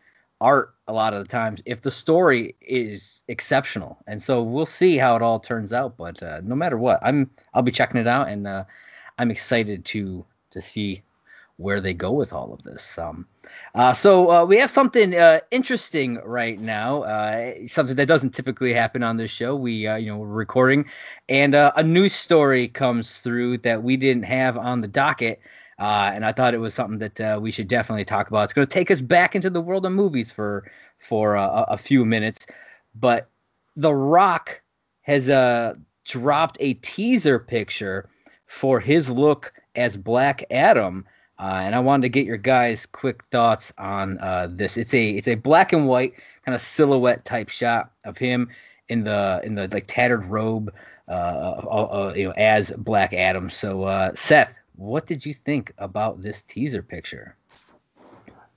art 0.40 0.74
a 0.86 0.92
lot 0.92 1.14
of 1.14 1.22
the 1.22 1.28
times 1.28 1.60
if 1.66 1.82
the 1.82 1.90
story 1.90 2.54
is 2.60 3.20
exceptional. 3.28 3.98
And 4.06 4.22
so 4.22 4.42
we'll 4.42 4.66
see 4.66 4.96
how 4.96 5.16
it 5.16 5.22
all 5.22 5.40
turns 5.40 5.72
out. 5.72 5.96
But 5.96 6.22
uh, 6.22 6.40
no 6.42 6.54
matter 6.54 6.78
what, 6.78 7.00
I'm 7.02 7.30
I'll 7.54 7.62
be 7.62 7.72
checking 7.72 8.00
it 8.00 8.06
out, 8.06 8.28
and 8.28 8.46
uh, 8.46 8.64
I'm 9.18 9.30
excited 9.30 9.84
to 9.86 10.24
to 10.50 10.62
see 10.62 11.02
where 11.56 11.80
they 11.80 11.92
go 11.92 12.12
with 12.12 12.32
all 12.32 12.52
of 12.52 12.62
this. 12.62 12.96
Um, 12.98 13.26
uh, 13.74 13.92
so 13.92 14.30
uh, 14.30 14.44
we 14.44 14.58
have 14.58 14.70
something 14.70 15.16
uh, 15.16 15.40
interesting 15.50 16.20
right 16.24 16.58
now, 16.58 17.02
uh, 17.02 17.52
something 17.66 17.96
that 17.96 18.06
doesn't 18.06 18.30
typically 18.30 18.72
happen 18.72 19.02
on 19.02 19.16
this 19.16 19.32
show. 19.32 19.56
We, 19.56 19.72
you 19.72 20.06
know, 20.06 20.18
we're 20.18 20.28
recording, 20.28 20.84
and 21.28 21.54
a 21.54 21.82
news 21.82 22.14
story 22.14 22.68
comes 22.68 23.18
through 23.18 23.58
that 23.58 23.82
we 23.82 23.96
didn't 23.96 24.22
have 24.22 24.56
on 24.56 24.80
the 24.80 24.88
docket. 24.88 25.40
Uh, 25.78 26.10
and 26.12 26.24
I 26.24 26.32
thought 26.32 26.54
it 26.54 26.58
was 26.58 26.74
something 26.74 26.98
that 26.98 27.20
uh, 27.20 27.38
we 27.40 27.52
should 27.52 27.68
definitely 27.68 28.04
talk 28.04 28.28
about. 28.28 28.44
It's 28.44 28.52
going 28.52 28.66
to 28.66 28.72
take 28.72 28.90
us 28.90 29.00
back 29.00 29.36
into 29.36 29.48
the 29.48 29.60
world 29.60 29.86
of 29.86 29.92
movies 29.92 30.30
for 30.30 30.70
for 30.98 31.36
uh, 31.36 31.66
a 31.68 31.78
few 31.78 32.04
minutes, 32.04 32.46
but 32.96 33.28
The 33.76 33.94
Rock 33.94 34.60
has 35.02 35.28
uh, 35.28 35.74
dropped 36.04 36.56
a 36.58 36.74
teaser 36.74 37.38
picture 37.38 38.08
for 38.46 38.80
his 38.80 39.08
look 39.08 39.52
as 39.76 39.96
Black 39.96 40.44
Adam, 40.50 41.06
uh, 41.38 41.60
and 41.62 41.76
I 41.76 41.78
wanted 41.78 42.02
to 42.02 42.08
get 42.08 42.26
your 42.26 42.38
guys' 42.38 42.84
quick 42.86 43.22
thoughts 43.30 43.72
on 43.78 44.18
uh, 44.18 44.48
this. 44.50 44.76
It's 44.76 44.92
a 44.94 45.10
it's 45.10 45.28
a 45.28 45.36
black 45.36 45.72
and 45.72 45.86
white 45.86 46.14
kind 46.44 46.56
of 46.56 46.60
silhouette 46.60 47.24
type 47.24 47.50
shot 47.50 47.92
of 48.04 48.18
him 48.18 48.48
in 48.88 49.04
the 49.04 49.40
in 49.44 49.54
the 49.54 49.68
like 49.68 49.84
tattered 49.86 50.24
robe, 50.24 50.74
you 51.08 51.14
know, 51.14 52.34
as 52.36 52.72
Black 52.72 53.12
Adam. 53.12 53.48
So 53.48 54.10
Seth, 54.16 54.58
what 54.78 55.06
did 55.06 55.26
you 55.26 55.34
think 55.34 55.72
about 55.78 56.22
this 56.22 56.42
teaser 56.42 56.82
picture? 56.82 57.36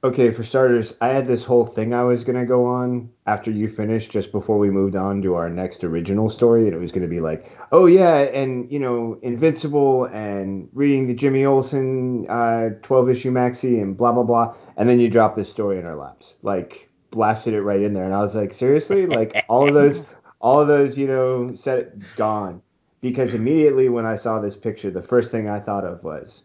Okay, 0.04 0.32
for 0.32 0.44
starters, 0.44 0.96
I 1.02 1.10
had 1.10 1.28
this 1.28 1.44
whole 1.46 1.66
thing 1.66 1.94
I 1.94 2.04
was 2.04 2.24
gonna 2.24 2.46
go 2.46 2.66
on 2.66 3.10
after 3.28 3.52
you 3.52 3.68
finished, 3.68 4.12
just 4.12 4.32
before 4.32 4.58
we 4.58 4.70
moved 4.70 4.96
on 4.96 5.22
to 5.24 5.36
our 5.36 5.50
next 5.50 5.84
original 5.84 6.30
story, 6.30 6.66
and 6.66 6.74
it 6.74 6.80
was 6.80 6.92
gonna 6.92 7.08
be 7.08 7.20
like, 7.20 7.52
oh 7.72 7.86
yeah, 7.86 8.18
and 8.18 8.72
you 8.72 8.80
know, 8.80 9.20
Invincible 9.22 10.06
and 10.06 10.70
reading 10.74 11.08
the 11.08 11.14
Jimmy 11.14 11.46
Olsen 11.46 12.28
uh, 12.30 12.70
12 12.82 13.10
issue 13.10 13.32
maxi 13.32 13.82
and 13.82 13.98
blah 13.98 14.12
blah 14.12 14.24
blah, 14.24 14.56
and 14.78 14.88
then 14.90 15.00
you 15.00 15.08
dropped 15.08 15.36
this 15.36 15.52
story 15.52 15.78
in 15.78 15.86
our 15.86 15.96
laps, 15.96 16.36
like 16.42 16.90
blasted 17.12 17.54
it 17.54 17.62
right 17.62 17.82
in 17.82 17.94
there, 17.94 18.06
and 18.06 18.14
I 18.14 18.22
was 18.22 18.34
like, 18.34 18.54
seriously, 18.54 19.06
like 19.06 19.46
all 19.50 19.68
of 19.68 19.76
those, 19.76 20.04
all 20.40 20.60
of 20.60 20.68
those, 20.68 20.98
you 20.98 21.08
know, 21.08 21.54
set 21.56 21.78
it 21.80 22.00
gone 22.16 22.62
because 23.02 23.34
immediately 23.34 23.90
when 23.90 24.06
I 24.06 24.16
saw 24.16 24.40
this 24.40 24.56
picture, 24.56 24.92
the 24.92 25.02
first 25.02 25.32
thing 25.32 25.50
I 25.50 25.60
thought 25.60 25.84
of 25.86 26.04
was, 26.04 26.44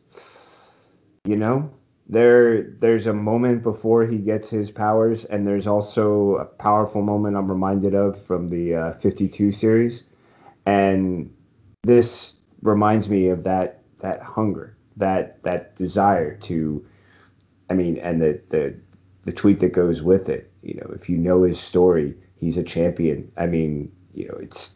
you 1.24 1.36
know, 1.36 1.70
there 2.08 2.62
there's 2.62 3.06
a 3.06 3.12
moment 3.12 3.62
before 3.62 4.06
he 4.06 4.18
gets 4.18 4.48
his 4.48 4.70
powers, 4.70 5.24
and 5.26 5.46
there's 5.46 5.66
also 5.66 6.36
a 6.36 6.44
powerful 6.44 7.02
moment 7.02 7.36
I'm 7.36 7.50
reminded 7.50 7.94
of 7.94 8.20
from 8.24 8.48
the 8.48 8.74
uh, 8.74 8.92
52 8.94 9.52
series, 9.52 10.04
and 10.64 11.32
this 11.82 12.34
reminds 12.62 13.08
me 13.08 13.28
of 13.28 13.44
that 13.44 13.82
that 13.98 14.22
hunger, 14.22 14.76
that 14.96 15.42
that 15.42 15.76
desire 15.76 16.36
to, 16.36 16.86
I 17.68 17.74
mean, 17.74 17.98
and 17.98 18.20
the 18.20 18.40
the 18.48 18.76
the 19.24 19.32
tweet 19.32 19.60
that 19.60 19.72
goes 19.72 20.00
with 20.00 20.28
it. 20.28 20.50
You 20.62 20.74
know, 20.74 20.92
if 20.94 21.08
you 21.08 21.18
know 21.18 21.42
his 21.42 21.60
story, 21.60 22.14
he's 22.36 22.56
a 22.56 22.62
champion. 22.62 23.30
I 23.36 23.46
mean, 23.46 23.92
you 24.14 24.28
know, 24.28 24.38
it's 24.40 24.75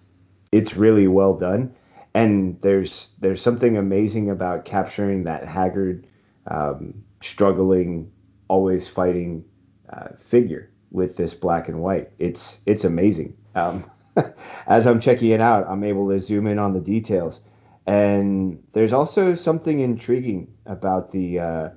it's 0.53 0.77
really 0.77 1.07
well 1.07 1.35
done. 1.35 1.75
And 2.15 2.61
there's 2.61 3.11
there's 3.21 3.41
something 3.41 3.77
amazing 3.77 4.31
about 4.31 4.65
capturing 4.65 5.25
that 5.25 5.47
haggard, 5.47 6.07
um, 6.49 7.05
struggling, 7.23 8.11
always 8.49 8.89
fighting 8.89 9.45
uh, 9.93 10.09
figure 10.19 10.71
with 10.91 11.17
this 11.17 11.35
black 11.35 11.69
and 11.69 11.81
white. 11.81 12.11
It's 12.19 12.61
it's 12.67 12.85
amazing. 12.85 13.37
Um, 13.55 13.89
as 14.67 14.87
I'm 14.87 15.01
checking 15.01 15.31
it 15.31 15.41
out, 15.41 15.69
I'm 15.69 15.85
able 15.85 16.09
to 16.09 16.21
zoom 16.21 16.49
in 16.49 16.59
on 16.59 16.73
the 16.73 16.81
details, 16.81 17.41
and 17.87 18.61
there's 18.73 18.93
also 18.93 19.35
something 19.37 19.79
intriguing 19.79 20.53
about 20.67 21.13
the 21.13 21.39
uh, 21.39 21.69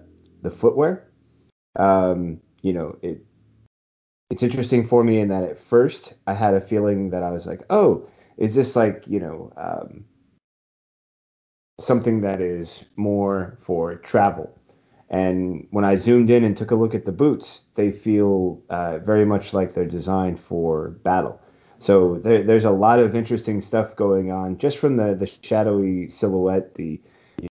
the 0.42 0.50
footwear. 0.50 1.12
Um, 1.76 2.40
you 2.62 2.74
know, 2.74 2.98
it 3.04 3.24
it's 4.32 4.42
interesting 4.42 4.88
for 4.88 5.04
me 5.04 5.20
in 5.20 5.28
that 5.28 5.44
at 5.44 5.60
first 5.60 6.14
I 6.26 6.34
had 6.34 6.56
a 6.56 6.62
feeling 6.62 7.12
that 7.12 7.22
I 7.22 7.30
was 7.30 7.46
like, 7.46 7.62
oh, 7.70 8.08
is 8.38 8.56
this 8.56 8.76
like 8.76 9.04
you 9.08 9.20
know 9.20 9.54
um, 9.58 10.06
something 11.80 12.22
that 12.22 12.42
is 12.42 12.86
more 12.96 13.58
for 13.62 13.96
travel? 13.96 14.58
And 15.10 15.68
when 15.70 15.86
I 15.86 15.96
zoomed 15.96 16.30
in 16.30 16.44
and 16.44 16.58
took 16.58 16.72
a 16.72 16.76
look 16.76 16.96
at 16.96 17.06
the 17.06 17.12
boots, 17.12 17.62
they 17.76 17.92
feel 17.92 18.62
uh, 18.70 18.98
very 19.00 19.26
much 19.26 19.54
like 19.54 19.74
they're 19.74 19.86
designed 19.86 20.40
for 20.40 20.90
battle. 21.04 21.40
So 21.78 22.20
there, 22.24 22.44
there's 22.44 22.66
a 22.66 22.72
lot 22.72 23.00
of 23.00 23.16
interesting 23.16 23.62
stuff 23.62 23.96
going 23.96 24.32
on 24.32 24.58
just 24.58 24.78
from 24.78 24.96
the, 24.96 25.14
the 25.14 25.30
shadowy 25.44 26.10
silhouette, 26.10 26.76
the 26.76 27.00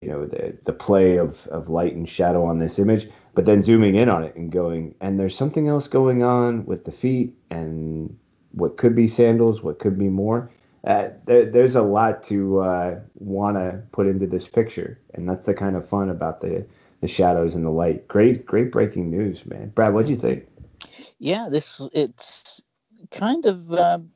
you 0.01 0.09
know 0.09 0.26
the 0.26 0.57
the 0.64 0.72
play 0.72 1.16
of, 1.16 1.47
of 1.49 1.68
light 1.68 1.95
and 1.95 2.09
shadow 2.09 2.45
on 2.45 2.59
this 2.59 2.78
image, 2.78 3.09
but 3.35 3.45
then 3.45 3.62
zooming 3.62 3.97
in 3.97 4.09
on 4.09 4.22
it 4.22 4.37
and 4.37 4.53
going, 4.53 4.95
and 5.01 5.18
there's 5.18 5.37
something 5.37 5.68
else 5.68 5.89
going 5.89 6.22
on 6.22 6.64
with 6.64 6.85
the 6.85 6.93
feet 6.93 7.35
and 7.51 8.16
what 8.53 8.76
could 8.76 8.95
be 8.95 9.07
sandals, 9.07 9.62
what 9.62 9.78
could 9.78 9.99
be 9.99 10.09
more 10.09 10.51
uh, 10.85 11.09
there, 11.26 11.51
there's 11.51 11.76
a 11.76 11.83
lot 11.83 12.22
to 12.24 12.61
uh, 12.61 13.01
want 13.14 13.57
to 13.57 13.83
put 13.93 14.07
into 14.07 14.26
this 14.26 14.49
picture, 14.49 14.99
and 15.14 15.28
that's 15.28 15.45
the 15.45 15.55
kind 15.55 15.76
of 15.76 15.89
fun 15.89 16.09
about 16.09 16.41
the 16.41 16.66
the 17.01 17.09
shadows 17.09 17.55
and 17.55 17.64
the 17.64 17.70
light. 17.70 18.07
Great, 18.09 18.47
great 18.47 18.72
breaking 18.72 19.11
news, 19.11 19.45
man. 19.47 19.68
Brad, 19.70 19.95
what 19.95 20.07
do 20.07 20.12
you 20.12 20.18
think? 20.18 20.47
Yeah, 21.18 21.49
this 21.51 21.81
it's 21.93 22.62
kind 23.11 23.45
of 23.47 23.72
um, 23.72 24.11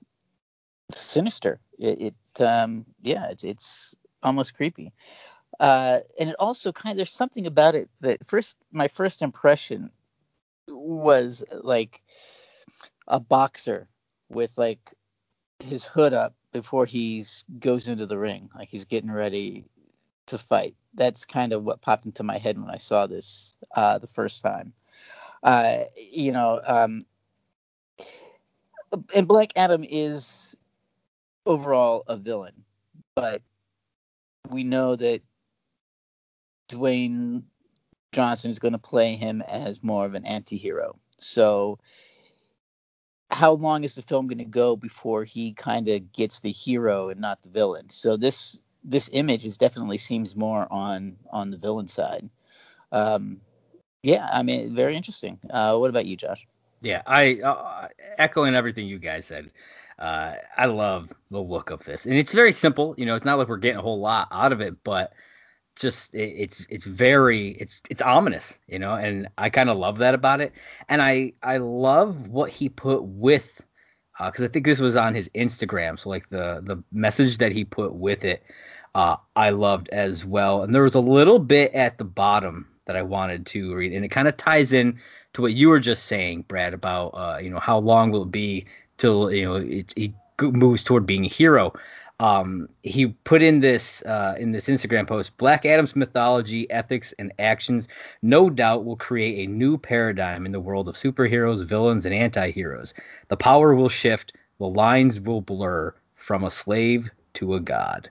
sinister. 0.91 1.61
It, 1.79 2.15
it 2.37 2.43
um, 2.43 2.87
yeah, 3.03 3.29
it's 3.31 3.45
it's 3.45 3.95
almost 4.23 4.55
creepy. 4.55 4.93
Uh, 5.61 6.01
and 6.19 6.31
it 6.31 6.37
also 6.39 6.73
kind 6.73 6.93
of 6.93 6.97
there's 6.97 7.13
something 7.13 7.47
about 7.47 7.75
it 7.75 7.89
that 8.01 8.27
first 8.27 8.57
my 8.73 8.89
first 8.89 9.23
impression 9.23 9.91
was 10.67 11.45
like 11.53 12.03
a 13.07 13.21
boxer 13.21 13.87
with 14.29 14.57
like 14.59 14.95
his 15.61 15.87
hood 15.87 16.13
up 16.13 16.35
before 16.55 16.87
he 16.87 17.25
goes 17.59 17.89
into 17.89 18.07
the 18.07 18.17
ring, 18.17 18.49
like 18.55 18.69
he's 18.69 18.85
getting 18.85 19.11
ready 19.11 19.65
to 20.27 20.39
fight. 20.39 20.75
That's 20.95 21.25
kind 21.27 21.53
of 21.53 21.65
what 21.65 21.83
popped 21.83 22.07
into 22.07 22.23
my 22.23 22.39
head 22.39 22.59
when 22.59 22.71
I 22.71 22.79
saw 22.79 23.07
this 23.07 23.57
uh, 23.75 23.99
the 23.99 24.07
first 24.07 24.41
time. 24.41 24.73
Uh, 25.43 25.81
you 25.97 26.33
know, 26.33 26.61
um, 26.65 27.01
and 29.15 29.27
Black 29.27 29.53
Adam 29.57 29.85
is 29.87 30.57
overall 31.45 32.05
a 32.07 32.17
villain, 32.17 32.65
but 33.17 33.43
we 34.49 34.63
know 34.63 34.95
that 34.95 35.23
Dwayne 36.71 37.43
Johnson 38.13 38.51
is 38.51 38.61
going 38.61 38.73
to 38.73 38.79
play 38.79 39.17
him 39.17 39.43
as 39.43 39.83
more 39.83 40.07
of 40.07 40.15
an 40.15 40.25
anti-hero. 40.25 40.97
So 41.19 41.81
how 43.35 43.53
long 43.53 43.85
is 43.85 43.97
the 43.97 44.03
film 44.03 44.29
going 44.29 44.39
to 44.39 44.45
go 44.45 44.77
before 44.77 45.25
he 45.25 45.53
kind 45.53 45.89
of 45.89 46.13
gets 46.13 46.41
the 46.41 46.53
hero 46.53 47.09
and 47.09 47.21
not 47.21 47.43
the 47.43 47.51
villain? 47.51 47.91
So 47.91 48.17
this 48.17 48.61
this 48.85 49.11
image 49.13 49.45
is 49.45 49.59
definitely 49.59 49.99
seems 49.99 50.37
more 50.37 50.67
on 50.71 51.17
on 51.31 51.51
the 51.51 51.59
villain 51.59 51.89
side. 51.89 52.31
Um, 52.93 53.41
yeah, 54.03 54.29
I 54.31 54.43
mean, 54.43 54.75
very 54.75 54.95
interesting. 54.95 55.41
Uh, 55.51 55.77
what 55.77 55.91
about 55.91 56.07
you, 56.07 56.17
Josh? 56.17 56.47
Yeah, 56.81 57.03
I 57.07 57.41
uh, 57.43 57.89
echoing 58.19 58.55
everything 58.55 58.87
you 58.87 58.99
guys 58.99 59.27
said. 59.27 59.51
Uh, 59.99 60.35
I 60.57 60.67
love 60.67 61.13
the 61.31 61.41
look 61.41 61.71
of 61.71 61.83
this, 61.85 62.07
and 62.07 62.15
it's 62.15 62.33
very 62.33 62.53
simple. 62.53 62.95
You 62.97 63.07
know, 63.07 63.17
it's 63.17 63.25
not 63.25 63.39
like 63.39 63.49
we're 63.49 63.57
getting 63.57 63.79
a 63.79 63.83
whole 63.83 64.01
lot 64.01 64.29
out 64.31 64.53
of 64.53 64.61
it, 64.61 64.77
but 64.85 65.13
just 65.77 66.15
it, 66.15 66.35
it's 66.37 66.67
it's 66.69 66.85
very 66.85 67.51
it's 67.53 67.83
it's 67.91 68.03
ominous, 68.03 68.59
you 68.67 68.79
know, 68.79 68.95
and 68.95 69.29
I 69.39 69.51
kind 69.51 69.71
of 69.71 69.79
love 69.79 69.99
that 69.99 70.15
about 70.15 70.41
it. 70.41 70.53
And 70.89 71.03
I 71.03 71.33
I 71.43 71.59
love 71.59 72.29
what 72.29 72.51
he 72.51 72.69
put 72.69 73.03
with 73.03 73.63
because 74.19 74.43
uh, 74.43 74.45
I 74.45 74.49
think 74.49 74.65
this 74.65 74.81
was 74.81 74.97
on 74.97 75.15
his 75.15 75.29
Instagram, 75.31 75.99
so 75.99 76.09
like 76.09 76.29
the 76.31 76.63
the 76.65 76.83
message 76.93 77.39
that 77.39 77.53
he 77.53 77.65
put 77.65 77.95
with 77.95 78.25
it, 78.25 78.43
uh, 78.95 79.17
I 79.35 79.51
loved 79.51 79.89
as 79.89 80.25
well. 80.25 80.63
And 80.63 80.75
there 80.75 80.83
was 80.83 80.95
a 80.95 81.01
little 81.01 81.39
bit 81.39 81.73
at 81.75 81.99
the 81.99 82.05
bottom 82.05 82.69
that 82.87 82.97
I 82.97 83.03
wanted 83.03 83.47
to 83.47 83.75
read, 83.75 83.93
and 83.93 84.05
it 84.05 84.11
kind 84.11 84.29
of 84.29 84.37
ties 84.37 84.73
in 84.73 85.01
to 85.33 85.43
what 85.43 85.55
you 85.55 85.69
were 85.69 85.81
just 85.81 86.05
saying, 86.05 86.45
Brad, 86.47 86.75
about 86.75 87.09
uh, 87.09 87.39
you 87.39 87.51
know 87.51 87.59
how 87.59 87.79
long 87.79 88.11
will 88.11 88.23
it 88.23 88.31
be 88.31 88.67
till 88.99 89.33
you 89.33 89.45
know 89.45 89.57
it, 89.57 89.93
he 89.97 90.15
moves 90.41 90.85
toward 90.85 91.07
being 91.07 91.25
a 91.25 91.29
hero. 91.29 91.73
Um, 92.21 92.69
he 92.83 93.07
put 93.07 93.43
in 93.43 93.61
this 93.61 94.03
uh, 94.03 94.37
in 94.39 94.53
this 94.53 94.69
Instagram 94.69 95.07
post: 95.07 95.37
Black 95.37 95.67
Adam's 95.67 95.97
mythology, 95.97 96.71
ethics, 96.71 97.13
and 97.19 97.33
actions 97.39 97.89
no 98.23 98.49
doubt 98.49 98.85
will 98.85 98.97
create 98.97 99.49
a 99.49 99.51
new 99.51 99.77
paradigm 99.77 100.47
in 100.47 100.53
the 100.53 100.61
world 100.61 100.89
of 100.89 100.95
superheroes, 100.95 101.65
villains, 101.65 102.07
and 102.07 102.15
anti-heroes. 102.15 102.95
The 103.29 103.37
power 103.37 103.75
will 103.75 103.89
shift, 103.89 104.33
the 104.59 104.69
lines 104.69 105.19
will 105.21 105.41
blur 105.41 105.95
from 106.15 106.45
a 106.45 106.51
slave 106.51 107.11
to 107.35 107.55
a 107.55 107.61
god. 107.61 108.09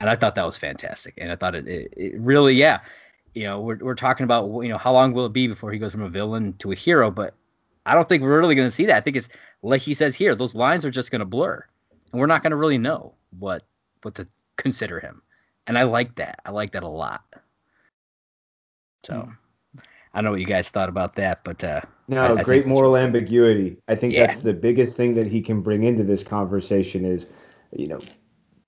And 0.00 0.08
I 0.08 0.16
thought 0.16 0.34
that 0.34 0.46
was 0.46 0.58
fantastic, 0.58 1.14
and 1.18 1.30
I 1.30 1.36
thought 1.36 1.54
it, 1.54 1.68
it, 1.68 1.94
it 1.96 2.18
really, 2.18 2.54
yeah, 2.54 2.80
you 3.34 3.44
know, 3.44 3.60
we're 3.60 3.78
we're 3.78 3.94
talking 3.94 4.24
about 4.24 4.48
you 4.62 4.68
know 4.68 4.78
how 4.78 4.92
long 4.92 5.12
will 5.12 5.26
it 5.26 5.32
be 5.32 5.48
before 5.48 5.70
he 5.70 5.78
goes 5.78 5.92
from 5.92 6.02
a 6.02 6.08
villain 6.08 6.54
to 6.60 6.72
a 6.72 6.74
hero, 6.74 7.10
but 7.10 7.34
I 7.86 7.94
don't 7.94 8.08
think 8.08 8.22
we're 8.22 8.38
really 8.38 8.54
going 8.54 8.68
to 8.68 8.74
see 8.74 8.86
that. 8.86 8.96
I 8.96 9.00
think 9.00 9.16
it's 9.16 9.28
like 9.62 9.82
he 9.82 9.94
says 9.94 10.14
here, 10.14 10.34
those 10.34 10.54
lines 10.54 10.84
are 10.84 10.90
just 10.90 11.10
going 11.10 11.20
to 11.20 11.26
blur, 11.26 11.64
and 12.14 12.20
we're 12.20 12.28
not 12.28 12.44
going 12.44 12.52
to 12.52 12.56
really 12.56 12.78
know 12.78 13.12
what 13.40 13.64
what 14.02 14.14
to 14.14 14.28
consider 14.56 15.00
him. 15.00 15.20
And 15.66 15.76
I 15.76 15.82
like 15.82 16.14
that. 16.14 16.38
I 16.44 16.52
like 16.52 16.70
that 16.72 16.84
a 16.84 16.88
lot. 16.88 17.24
So 19.02 19.14
mm. 19.14 19.36
I 20.12 20.18
don't 20.18 20.26
know 20.26 20.30
what 20.30 20.38
you 20.38 20.46
guys 20.46 20.68
thought 20.68 20.88
about 20.88 21.16
that, 21.16 21.42
but 21.42 21.64
uh, 21.64 21.80
no, 22.06 22.22
I, 22.22 22.38
I 22.38 22.42
great 22.44 22.68
moral 22.68 22.96
ambiguity. 22.96 23.78
I 23.88 23.96
think 23.96 24.14
yeah. 24.14 24.28
that's 24.28 24.38
the 24.38 24.52
biggest 24.52 24.94
thing 24.94 25.14
that 25.14 25.26
he 25.26 25.42
can 25.42 25.60
bring 25.60 25.82
into 25.82 26.04
this 26.04 26.22
conversation 26.22 27.04
is, 27.04 27.26
you 27.72 27.88
know, 27.88 28.00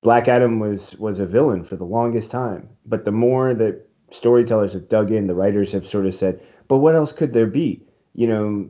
Black 0.03 0.27
Adam 0.27 0.59
was 0.59 0.97
was 0.97 1.21
a 1.21 1.27
villain 1.27 1.63
for 1.63 1.77
the 1.77 1.85
longest 1.85 2.33
time, 2.33 2.69
but 2.85 3.05
the 3.05 3.13
more 3.13 3.55
that 3.55 3.89
storytellers 4.11 4.73
have 4.73 4.89
dug 4.89 5.13
in, 5.13 5.29
the 5.29 5.35
writers 5.37 5.71
have 5.71 5.87
sort 5.87 6.07
of 6.07 6.17
said, 6.17 6.41
but 6.67 6.79
what 6.79 6.97
else 6.97 7.13
could 7.13 7.33
there 7.33 7.47
be? 7.47 7.81
You 8.13 8.27
know, 8.27 8.69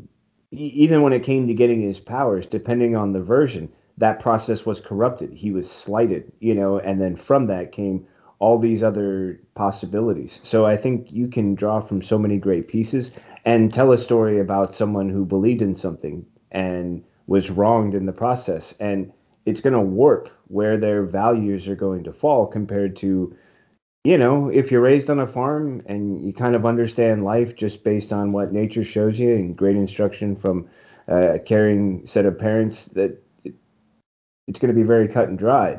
even 0.50 1.00
when 1.00 1.14
it 1.14 1.22
came 1.22 1.46
to 1.46 1.54
getting 1.54 1.80
his 1.80 1.98
powers, 1.98 2.44
depending 2.44 2.94
on 2.94 3.14
the 3.14 3.22
version, 3.22 3.72
that 3.98 4.20
process 4.20 4.66
was 4.66 4.80
corrupted. 4.80 5.32
He 5.32 5.50
was 5.50 5.70
slighted, 5.70 6.30
you 6.40 6.54
know, 6.54 6.78
and 6.78 7.00
then 7.00 7.16
from 7.16 7.46
that 7.46 7.72
came 7.72 8.06
all 8.38 8.58
these 8.58 8.82
other 8.82 9.40
possibilities. 9.54 10.40
So 10.42 10.66
I 10.66 10.76
think 10.76 11.10
you 11.10 11.28
can 11.28 11.54
draw 11.54 11.80
from 11.80 12.02
so 12.02 12.18
many 12.18 12.36
great 12.36 12.68
pieces 12.68 13.10
and 13.44 13.72
tell 13.72 13.92
a 13.92 13.98
story 13.98 14.40
about 14.40 14.74
someone 14.74 15.08
who 15.08 15.24
believed 15.24 15.62
in 15.62 15.74
something 15.74 16.26
and 16.52 17.02
was 17.26 17.50
wronged 17.50 17.94
in 17.94 18.06
the 18.06 18.12
process. 18.12 18.74
And 18.78 19.12
it's 19.46 19.60
going 19.60 19.72
to 19.72 19.80
warp 19.80 20.28
where 20.48 20.76
their 20.76 21.02
values 21.04 21.66
are 21.68 21.76
going 21.76 22.04
to 22.04 22.12
fall 22.12 22.46
compared 22.46 22.96
to, 22.96 23.34
you 24.04 24.18
know, 24.18 24.48
if 24.48 24.70
you're 24.70 24.80
raised 24.80 25.08
on 25.08 25.20
a 25.20 25.26
farm 25.26 25.82
and 25.86 26.20
you 26.20 26.32
kind 26.32 26.54
of 26.54 26.66
understand 26.66 27.24
life 27.24 27.56
just 27.56 27.82
based 27.84 28.12
on 28.12 28.32
what 28.32 28.52
nature 28.52 28.84
shows 28.84 29.18
you 29.18 29.34
and 29.34 29.56
great 29.56 29.76
instruction 29.76 30.36
from 30.36 30.68
a 31.08 31.38
caring 31.38 32.06
set 32.06 32.26
of 32.26 32.38
parents 32.38 32.86
that 32.86 33.22
it's 34.46 34.58
going 34.58 34.74
to 34.74 34.80
be 34.80 34.86
very 34.86 35.08
cut 35.08 35.28
and 35.28 35.38
dry. 35.38 35.78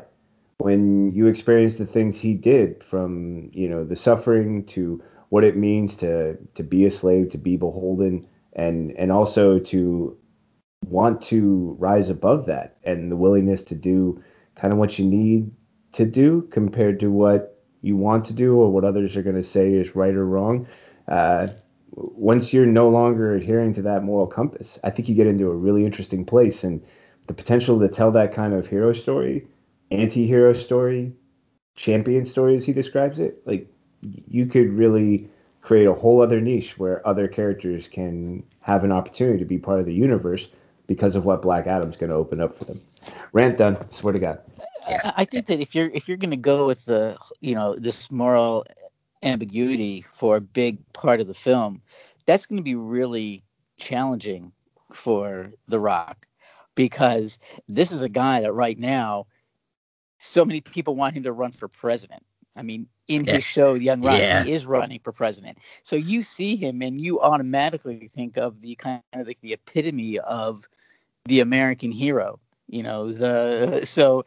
When 0.58 1.12
you 1.12 1.26
experience 1.28 1.76
the 1.78 1.86
things 1.86 2.20
he 2.20 2.34
did 2.34 2.82
from 2.82 3.50
you 3.52 3.68
know 3.68 3.84
the 3.84 3.96
suffering 3.96 4.64
to 4.66 5.02
what 5.28 5.44
it 5.44 5.56
means 5.56 5.96
to 5.96 6.36
to 6.54 6.62
be 6.62 6.84
a 6.84 6.90
slave 6.90 7.30
to 7.30 7.38
be 7.38 7.56
beholden 7.56 8.26
and 8.54 8.92
and 8.92 9.12
also 9.12 9.58
to 9.58 10.16
want 10.86 11.22
to 11.22 11.76
rise 11.78 12.10
above 12.10 12.46
that 12.46 12.78
and 12.82 13.10
the 13.10 13.16
willingness 13.16 13.62
to 13.64 13.74
do 13.74 14.22
kind 14.56 14.72
of 14.72 14.78
what 14.78 14.98
you 14.98 15.04
need 15.04 15.50
to 15.92 16.04
do 16.04 16.48
compared 16.50 16.98
to 17.00 17.08
what 17.08 17.62
you 17.82 17.96
want 17.96 18.24
to 18.24 18.32
do 18.32 18.56
or 18.56 18.72
what 18.72 18.84
others 18.84 19.16
are 19.16 19.22
going 19.22 19.36
to 19.36 19.48
say 19.48 19.72
is 19.72 19.94
right 19.94 20.14
or 20.14 20.26
wrong 20.26 20.66
uh, 21.08 21.48
once 21.92 22.52
you're 22.52 22.66
no 22.66 22.88
longer 22.88 23.34
adhering 23.34 23.72
to 23.72 23.82
that 23.82 24.02
moral 24.02 24.26
compass 24.26 24.78
i 24.82 24.90
think 24.90 25.08
you 25.08 25.14
get 25.14 25.26
into 25.26 25.50
a 25.50 25.56
really 25.56 25.84
interesting 25.84 26.24
place. 26.24 26.64
And 26.64 26.82
the 27.28 27.34
potential 27.34 27.78
to 27.78 27.88
tell 27.88 28.10
that 28.10 28.34
kind 28.34 28.54
of 28.54 28.66
hero 28.66 28.92
story, 28.92 29.46
anti-hero 29.90 30.54
story, 30.54 31.12
champion 31.76 32.26
story 32.26 32.56
as 32.56 32.64
he 32.64 32.72
describes 32.72 33.20
it, 33.20 33.40
like 33.46 33.70
you 34.00 34.46
could 34.46 34.70
really 34.70 35.28
create 35.60 35.86
a 35.86 35.94
whole 35.94 36.22
other 36.22 36.40
niche 36.40 36.78
where 36.78 37.06
other 37.06 37.28
characters 37.28 37.86
can 37.86 38.42
have 38.60 38.82
an 38.82 38.90
opportunity 38.90 39.38
to 39.38 39.44
be 39.44 39.58
part 39.58 39.78
of 39.78 39.84
the 39.84 39.92
universe 39.92 40.48
because 40.86 41.14
of 41.14 41.24
what 41.26 41.42
Black 41.42 41.66
Adam's 41.66 41.96
going 41.96 42.08
to 42.08 42.16
open 42.16 42.40
up 42.40 42.58
for 42.58 42.64
them. 42.64 42.80
Rant 43.32 43.58
done. 43.58 43.76
Swear 43.92 44.14
to 44.14 44.18
God. 44.18 44.40
I 44.88 45.26
think 45.26 45.46
that 45.46 45.60
if 45.60 45.74
you're 45.74 45.90
if 45.90 46.08
you're 46.08 46.16
going 46.16 46.30
to 46.30 46.36
go 46.36 46.66
with 46.66 46.86
the 46.86 47.18
you 47.40 47.54
know 47.54 47.76
this 47.76 48.10
moral 48.10 48.64
ambiguity 49.22 50.00
for 50.00 50.36
a 50.36 50.40
big 50.40 50.78
part 50.94 51.20
of 51.20 51.26
the 51.26 51.34
film, 51.34 51.82
that's 52.24 52.46
going 52.46 52.56
to 52.56 52.62
be 52.62 52.74
really 52.74 53.44
challenging 53.76 54.52
for 54.92 55.52
The 55.66 55.78
Rock 55.78 56.27
because 56.78 57.40
this 57.68 57.90
is 57.90 58.02
a 58.02 58.08
guy 58.08 58.42
that 58.42 58.52
right 58.52 58.78
now 58.78 59.26
so 60.18 60.44
many 60.44 60.60
people 60.60 60.94
want 60.94 61.16
him 61.16 61.24
to 61.24 61.32
run 61.32 61.50
for 61.50 61.66
president. 61.66 62.24
I 62.54 62.62
mean, 62.62 62.86
in 63.08 63.26
his 63.26 63.42
show 63.42 63.74
Young 63.74 64.00
Rock, 64.00 64.20
yeah. 64.20 64.44
he 64.44 64.52
is 64.52 64.64
running 64.64 65.00
for 65.00 65.10
president. 65.10 65.58
So 65.82 65.96
you 65.96 66.22
see 66.22 66.54
him 66.54 66.80
and 66.82 67.00
you 67.00 67.20
automatically 67.20 68.06
think 68.06 68.36
of 68.36 68.60
the 68.60 68.76
kind 68.76 69.02
of 69.12 69.26
like 69.26 69.40
the 69.40 69.54
epitome 69.54 70.20
of 70.20 70.68
the 71.24 71.40
American 71.40 71.90
hero. 71.90 72.38
You 72.68 72.84
know, 72.84 73.10
the 73.10 73.80
so 73.84 74.24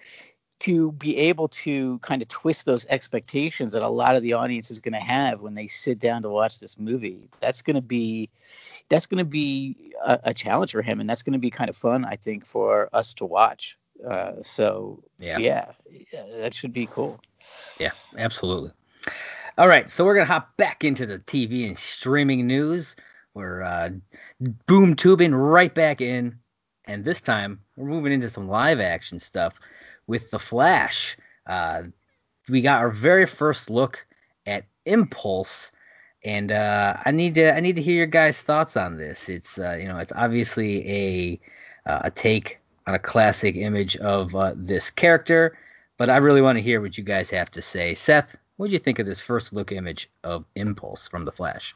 to 0.60 0.92
be 0.92 1.18
able 1.18 1.48
to 1.48 2.00
kind 2.00 2.22
of 2.22 2.28
twist 2.28 2.66
those 2.66 2.86
expectations 2.88 3.72
that 3.74 3.82
a 3.82 3.88
lot 3.88 4.18
of 4.18 4.24
the 4.24 4.34
audience 4.34 4.72
is 4.72 4.80
going 4.80 4.94
to 4.94 5.00
have 5.00 5.40
when 5.40 5.56
they 5.56 5.68
sit 5.68 6.00
down 6.00 6.24
to 6.24 6.30
watch 6.30 6.60
this 6.60 6.78
movie, 6.78 7.30
that's 7.40 7.62
going 7.62 7.78
to 7.78 7.82
be 7.82 8.30
that's 8.92 9.06
going 9.06 9.20
to 9.20 9.26
be 9.26 9.94
a, 10.06 10.20
a, 10.26 10.34
challenge 10.34 10.74
for 10.74 10.82
him, 10.82 11.00
and 11.00 11.10
that's 11.10 11.24
going 11.24 11.34
to 11.34 11.40
be 11.40 11.50
kind 11.50 11.70
of 11.70 11.78
fun, 11.78 12.04
I 12.04 12.18
think, 12.18 12.46
for 12.46 12.90
us 12.92 13.14
to 13.16 13.26
watch. 13.26 13.78
Uh, 14.06 14.34
so 14.44 15.02
yeah. 15.18 15.38
yeah, 15.38 15.72
that 16.40 16.54
should 16.54 16.74
be 16.74 16.88
cool. 16.88 17.20
Yeah, 17.80 17.92
absolutely. 18.18 18.72
All 19.58 19.68
right, 19.68 19.90
so 19.90 20.04
we're 20.04 20.16
gonna 20.16 20.26
hop 20.26 20.58
back 20.58 20.84
into 20.84 21.06
the 21.06 21.20
TV 21.20 21.68
and 21.68 21.78
streaming 21.78 22.48
news. 22.48 22.96
We're 23.34 23.62
uh, 23.62 23.92
boom 24.66 24.96
tubing 24.96 25.36
right 25.36 25.74
back 25.74 26.02
in, 26.02 26.38
and 26.86 27.06
this 27.06 27.22
time 27.22 27.60
we're 27.76 27.88
moving 27.88 28.12
into 28.12 28.30
some 28.30 28.48
live 28.48 28.80
action 28.80 29.20
stuff 29.20 29.60
with 30.08 30.32
The 30.32 30.40
Flash. 30.40 31.16
Uh, 31.46 31.84
we 32.50 32.62
got 32.62 32.80
our 32.80 32.90
very 32.90 33.26
first 33.26 33.70
look 33.70 34.06
at 34.46 34.66
Impulse 34.86 35.72
and 36.24 36.52
uh, 36.52 36.98
I 37.04 37.12
need 37.12 37.36
to 37.36 37.56
I 37.56 37.60
need 37.60 37.76
to 37.76 37.82
hear 37.82 37.96
your 37.96 38.06
guys' 38.06 38.42
thoughts 38.42 38.78
on 38.78 38.98
this. 38.98 39.30
It's 39.30 39.58
uh, 39.58 39.78
you 39.80 39.88
know 39.88 39.98
it's 39.98 40.14
obviously 40.16 40.90
a 40.90 41.40
uh, 41.90 42.02
a 42.06 42.12
take 42.12 42.60
on 42.88 42.96
a 42.96 43.00
classic 43.00 43.56
image 43.56 43.98
of 43.98 44.36
uh, 44.36 44.54
this 44.56 44.90
character, 44.90 45.58
but 45.98 46.10
I 46.10 46.18
really 46.18 46.42
want 46.42 46.58
to 46.58 46.62
hear 46.62 46.82
what 46.82 46.98
you 46.98 47.04
guys 47.04 47.30
have 47.30 47.50
to 47.52 47.62
say. 47.62 47.94
Seth, 47.96 48.36
what 48.58 48.68
do 48.68 48.74
you 48.74 48.80
think 48.80 49.00
of 49.00 49.06
this 49.06 49.22
first 49.22 49.54
look 49.54 49.72
image 49.72 50.10
of 50.24 50.46
Impulse 50.56 51.08
from 51.08 51.26
The 51.26 51.32
Flash? 51.32 51.76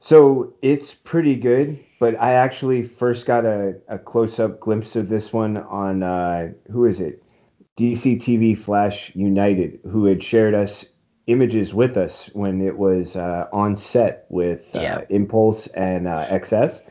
So 0.00 0.54
it's 0.62 0.94
pretty 0.94 1.34
good, 1.36 1.78
but 1.98 2.14
I 2.20 2.34
actually 2.34 2.84
first 2.84 3.26
got 3.26 3.44
a, 3.44 3.76
a 3.88 3.98
close 3.98 4.38
up 4.38 4.60
glimpse 4.60 4.94
of 4.94 5.08
this 5.08 5.32
one 5.32 5.56
on 5.56 6.02
uh, 6.02 6.52
who 6.70 6.84
is 6.84 7.00
it? 7.00 7.22
DC 7.76 8.22
TV 8.22 8.56
Flash 8.56 9.14
United, 9.14 9.80
who 9.82 10.04
had 10.04 10.22
shared 10.22 10.54
us 10.54 10.84
images 11.26 11.74
with 11.74 11.96
us 11.96 12.30
when 12.32 12.60
it 12.60 12.78
was 12.78 13.16
uh, 13.16 13.46
on 13.52 13.76
set 13.76 14.26
with 14.28 14.74
uh, 14.74 14.80
yeah. 14.80 15.00
Impulse 15.08 15.66
and 15.68 16.06
uh, 16.06 16.24
XS. 16.26 16.82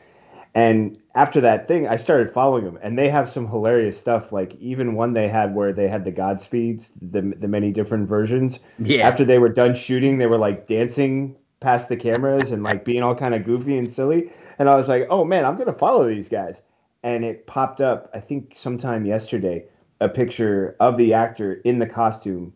And 0.54 0.98
after 1.14 1.40
that 1.42 1.68
thing, 1.68 1.86
I 1.86 1.96
started 1.96 2.32
following 2.32 2.64
them, 2.64 2.78
and 2.82 2.98
they 2.98 3.08
have 3.08 3.30
some 3.30 3.46
hilarious 3.48 3.98
stuff. 3.98 4.32
Like 4.32 4.54
even 4.56 4.94
one 4.94 5.12
they 5.12 5.28
had 5.28 5.54
where 5.54 5.72
they 5.72 5.88
had 5.88 6.04
the 6.04 6.12
Godspeeds, 6.12 6.88
the 7.00 7.34
the 7.38 7.48
many 7.48 7.72
different 7.72 8.08
versions. 8.08 8.60
Yeah. 8.78 9.06
After 9.06 9.24
they 9.24 9.38
were 9.38 9.50
done 9.50 9.74
shooting, 9.74 10.18
they 10.18 10.26
were 10.26 10.38
like 10.38 10.66
dancing 10.66 11.36
past 11.60 11.88
the 11.88 11.96
cameras 11.96 12.52
and 12.52 12.62
like 12.62 12.84
being 12.84 13.02
all 13.02 13.14
kind 13.14 13.34
of 13.34 13.44
goofy 13.44 13.76
and 13.76 13.90
silly. 13.90 14.30
And 14.58 14.68
I 14.68 14.76
was 14.76 14.88
like, 14.88 15.06
oh 15.10 15.24
man, 15.24 15.44
I'm 15.44 15.56
gonna 15.56 15.72
follow 15.72 16.08
these 16.08 16.28
guys. 16.28 16.60
And 17.02 17.24
it 17.24 17.46
popped 17.46 17.80
up, 17.80 18.10
I 18.14 18.20
think 18.20 18.54
sometime 18.56 19.06
yesterday, 19.06 19.64
a 20.00 20.08
picture 20.08 20.76
of 20.80 20.96
the 20.96 21.14
actor 21.14 21.54
in 21.54 21.78
the 21.78 21.86
costume 21.86 22.52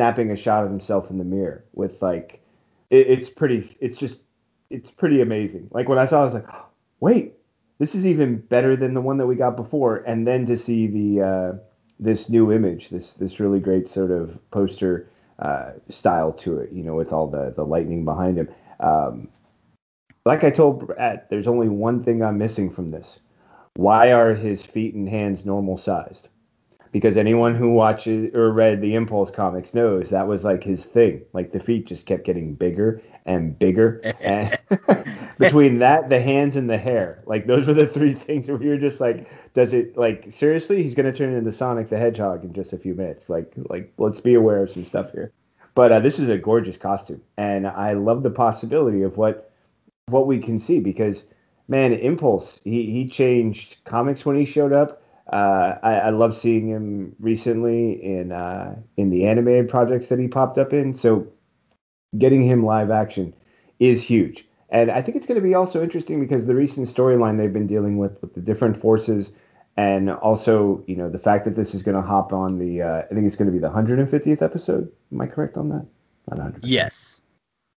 snapping 0.00 0.30
a 0.30 0.36
shot 0.36 0.64
of 0.64 0.70
himself 0.70 1.10
in 1.10 1.18
the 1.18 1.24
mirror 1.24 1.62
with 1.74 2.00
like 2.00 2.40
it, 2.88 3.06
it's 3.06 3.28
pretty 3.28 3.70
it's 3.82 3.98
just 3.98 4.20
it's 4.70 4.90
pretty 4.90 5.20
amazing. 5.20 5.68
Like 5.72 5.90
when 5.90 5.98
I 5.98 6.06
saw 6.06 6.20
it, 6.20 6.22
I 6.22 6.24
was 6.24 6.34
like, 6.34 6.46
wait, 7.00 7.34
this 7.78 7.94
is 7.94 8.06
even 8.06 8.38
better 8.38 8.76
than 8.76 8.94
the 8.94 9.02
one 9.02 9.18
that 9.18 9.26
we 9.26 9.34
got 9.34 9.56
before. 9.56 9.98
And 9.98 10.26
then 10.26 10.46
to 10.46 10.56
see 10.56 10.86
the 10.86 11.22
uh, 11.22 11.58
this 11.98 12.30
new 12.30 12.50
image, 12.50 12.88
this 12.88 13.12
this 13.12 13.40
really 13.40 13.60
great 13.60 13.90
sort 13.90 14.10
of 14.10 14.38
poster 14.50 15.10
uh, 15.38 15.72
style 15.90 16.32
to 16.32 16.60
it, 16.60 16.72
you 16.72 16.82
know, 16.82 16.94
with 16.94 17.12
all 17.12 17.26
the 17.26 17.52
the 17.54 17.64
lightning 17.64 18.06
behind 18.06 18.38
him. 18.38 18.48
Um, 18.80 19.28
like 20.24 20.44
I 20.44 20.50
told 20.50 20.86
Brad, 20.86 21.26
there's 21.28 21.48
only 21.48 21.68
one 21.68 22.02
thing 22.04 22.22
I'm 22.22 22.38
missing 22.38 22.70
from 22.70 22.90
this. 22.90 23.20
Why 23.74 24.12
are 24.12 24.34
his 24.34 24.62
feet 24.62 24.94
and 24.94 25.06
hands 25.06 25.44
normal 25.44 25.76
sized? 25.76 26.28
Because 26.92 27.16
anyone 27.16 27.54
who 27.54 27.70
watches 27.70 28.34
or 28.34 28.50
read 28.50 28.80
the 28.80 28.94
Impulse 28.94 29.30
comics 29.30 29.74
knows 29.74 30.10
that 30.10 30.26
was 30.26 30.42
like 30.42 30.64
his 30.64 30.84
thing. 30.84 31.22
Like 31.32 31.52
the 31.52 31.60
feet 31.60 31.86
just 31.86 32.04
kept 32.04 32.24
getting 32.24 32.54
bigger 32.54 33.00
and 33.26 33.56
bigger. 33.58 34.00
and 34.20 34.58
between 35.38 35.78
that, 35.78 36.08
the 36.08 36.20
hands, 36.20 36.56
and 36.56 36.68
the 36.68 36.76
hair, 36.76 37.22
like 37.26 37.46
those 37.46 37.66
were 37.66 37.74
the 37.74 37.86
three 37.86 38.14
things 38.14 38.48
where 38.48 38.60
you 38.62 38.70
were 38.70 38.76
just 38.76 39.00
like, 39.00 39.30
does 39.54 39.72
it 39.72 39.96
like 39.96 40.32
seriously? 40.32 40.82
He's 40.82 40.94
gonna 40.94 41.12
turn 41.12 41.34
into 41.34 41.52
Sonic 41.52 41.88
the 41.90 41.98
Hedgehog 41.98 42.44
in 42.44 42.52
just 42.52 42.72
a 42.72 42.78
few 42.78 42.94
minutes. 42.94 43.28
Like, 43.28 43.52
like 43.56 43.92
let's 43.98 44.20
be 44.20 44.34
aware 44.34 44.62
of 44.62 44.72
some 44.72 44.84
stuff 44.84 45.12
here. 45.12 45.32
But 45.74 45.92
uh, 45.92 46.00
this 46.00 46.18
is 46.18 46.28
a 46.28 46.38
gorgeous 46.38 46.76
costume, 46.76 47.22
and 47.36 47.66
I 47.66 47.92
love 47.92 48.22
the 48.22 48.30
possibility 48.30 49.02
of 49.02 49.16
what 49.16 49.52
what 50.06 50.26
we 50.26 50.40
can 50.40 50.58
see 50.58 50.80
because 50.80 51.26
man, 51.68 51.92
Impulse 51.92 52.60
he 52.64 52.90
he 52.90 53.08
changed 53.08 53.76
comics 53.84 54.26
when 54.26 54.36
he 54.36 54.44
showed 54.44 54.72
up. 54.72 55.02
Uh, 55.30 55.78
I, 55.82 55.94
I 55.94 56.10
love 56.10 56.36
seeing 56.36 56.68
him 56.68 57.14
recently 57.20 57.92
in 58.02 58.32
uh, 58.32 58.74
in 58.96 59.10
the 59.10 59.26
animated 59.26 59.68
projects 59.68 60.08
that 60.08 60.18
he 60.18 60.26
popped 60.26 60.58
up 60.58 60.72
in. 60.72 60.92
So 60.92 61.26
getting 62.18 62.44
him 62.44 62.64
live 62.64 62.90
action 62.90 63.32
is 63.78 64.02
huge. 64.02 64.44
And 64.70 64.90
I 64.90 65.02
think 65.02 65.16
it's 65.16 65.26
going 65.26 65.40
to 65.40 65.46
be 65.46 65.54
also 65.54 65.82
interesting 65.82 66.20
because 66.20 66.46
the 66.46 66.54
recent 66.54 66.88
storyline 66.88 67.38
they've 67.38 67.52
been 67.52 67.66
dealing 67.66 67.98
with 67.98 68.20
with 68.22 68.34
the 68.34 68.40
different 68.40 68.80
forces, 68.80 69.30
and 69.76 70.10
also 70.10 70.82
you 70.86 70.96
know 70.96 71.08
the 71.08 71.18
fact 71.18 71.44
that 71.44 71.54
this 71.54 71.74
is 71.74 71.82
going 71.82 71.96
to 71.96 72.02
hop 72.02 72.32
on 72.32 72.58
the 72.58 72.82
uh, 72.82 73.02
I 73.10 73.14
think 73.14 73.26
it's 73.26 73.36
going 73.36 73.46
to 73.46 73.52
be 73.52 73.58
the 73.58 73.70
150th 73.70 74.42
episode. 74.42 74.90
Am 75.12 75.20
I 75.20 75.26
correct 75.26 75.56
on 75.56 75.68
that? 75.68 75.86
Not 76.28 76.38
100. 76.38 76.64
Yes. 76.64 77.20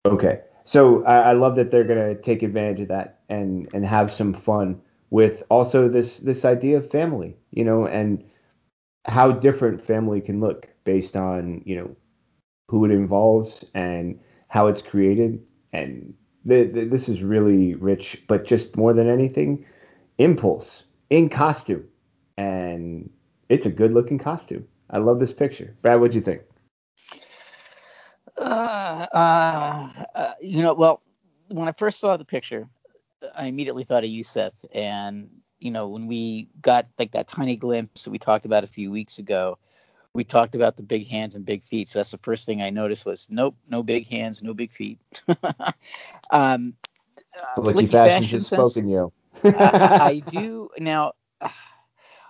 Okay. 0.06 0.42
So 0.64 1.04
I, 1.06 1.32
I 1.32 1.34
love 1.34 1.56
that 1.56 1.72
they're 1.72 1.84
going 1.84 2.16
to 2.16 2.22
take 2.22 2.44
advantage 2.44 2.82
of 2.82 2.88
that 2.90 3.20
and 3.30 3.68
and 3.74 3.86
have 3.86 4.14
some 4.14 4.34
fun 4.34 4.82
with 5.12 5.44
also 5.50 5.88
this 5.88 6.18
this 6.18 6.44
idea 6.44 6.78
of 6.78 6.90
family, 6.90 7.38
you 7.52 7.64
know, 7.64 7.86
and 7.86 8.24
how 9.06 9.32
different 9.32 9.86
family 9.86 10.22
can 10.22 10.40
look 10.40 10.68
based 10.84 11.16
on 11.16 11.62
you 11.66 11.76
know 11.76 11.96
who 12.70 12.86
it 12.86 12.92
involves 12.92 13.64
and 13.76 14.20
how 14.48 14.68
it's 14.68 14.82
created 14.82 15.40
and 15.74 16.14
the, 16.46 16.64
the, 16.64 16.86
this 16.86 17.08
is 17.08 17.22
really 17.22 17.76
rich, 17.76 18.24
but 18.28 18.46
just 18.46 18.76
more 18.76 18.94
than 18.94 19.08
anything, 19.08 19.66
impulse 20.18 20.84
in 21.10 21.30
costume, 21.30 21.88
and 22.38 23.10
it's 23.50 23.66
a 23.66 23.70
good 23.72 23.94
looking 23.94 24.18
costume. 24.18 24.68
I 24.90 24.98
love 24.98 25.20
this 25.20 25.34
picture. 25.34 25.76
Brad, 25.82 26.00
what'd 26.00 26.16
you 26.16 26.22
think? 26.22 26.42
Uh, 28.38 29.06
uh, 29.14 29.90
uh, 30.16 30.34
you 30.42 30.62
know, 30.62 30.74
well, 30.74 31.02
when 31.50 31.68
I 31.68 31.74
first 31.74 32.00
saw 32.00 32.18
the 32.18 32.26
picture, 32.26 32.68
I 33.36 33.46
immediately 33.46 33.84
thought 33.84 34.04
of 34.04 34.10
Yusef, 34.10 34.54
and 34.74 35.30
you 35.60 35.72
know, 35.72 35.88
when 35.88 36.08
we 36.08 36.50
got 36.62 36.88
like 36.98 37.12
that 37.12 37.28
tiny 37.28 37.56
glimpse 37.56 38.06
that 38.06 38.12
we 38.12 38.20
talked 38.20 38.46
about 38.46 38.64
a 38.64 38.68
few 38.68 38.92
weeks 38.92 39.20
ago, 39.20 39.58
we 40.14 40.24
talked 40.24 40.56
about 40.56 40.76
the 40.76 40.84
big 40.84 41.08
hands 41.08 41.36
and 41.36 41.46
big 41.46 41.64
feet. 41.64 41.88
So 41.88 42.00
that's 42.00 42.12
the 42.12 42.18
first 42.18 42.46
thing 42.46 42.62
I 42.62 42.70
noticed 42.70 43.06
was 43.06 43.28
nope, 43.30 43.56
no 43.70 43.84
big 43.84 44.08
hands, 44.08 44.44
no 44.44 44.54
big 44.54 44.72
feet. 44.72 45.00
um, 46.32 46.76
uh, 47.40 47.62
Filicky 47.62 47.90
fashion 47.90 48.40
has 48.40 48.48
spoken, 48.48 48.90
you. 48.90 49.12
I, 49.44 49.98
I 50.02 50.20
do 50.28 50.70
now. 50.78 51.14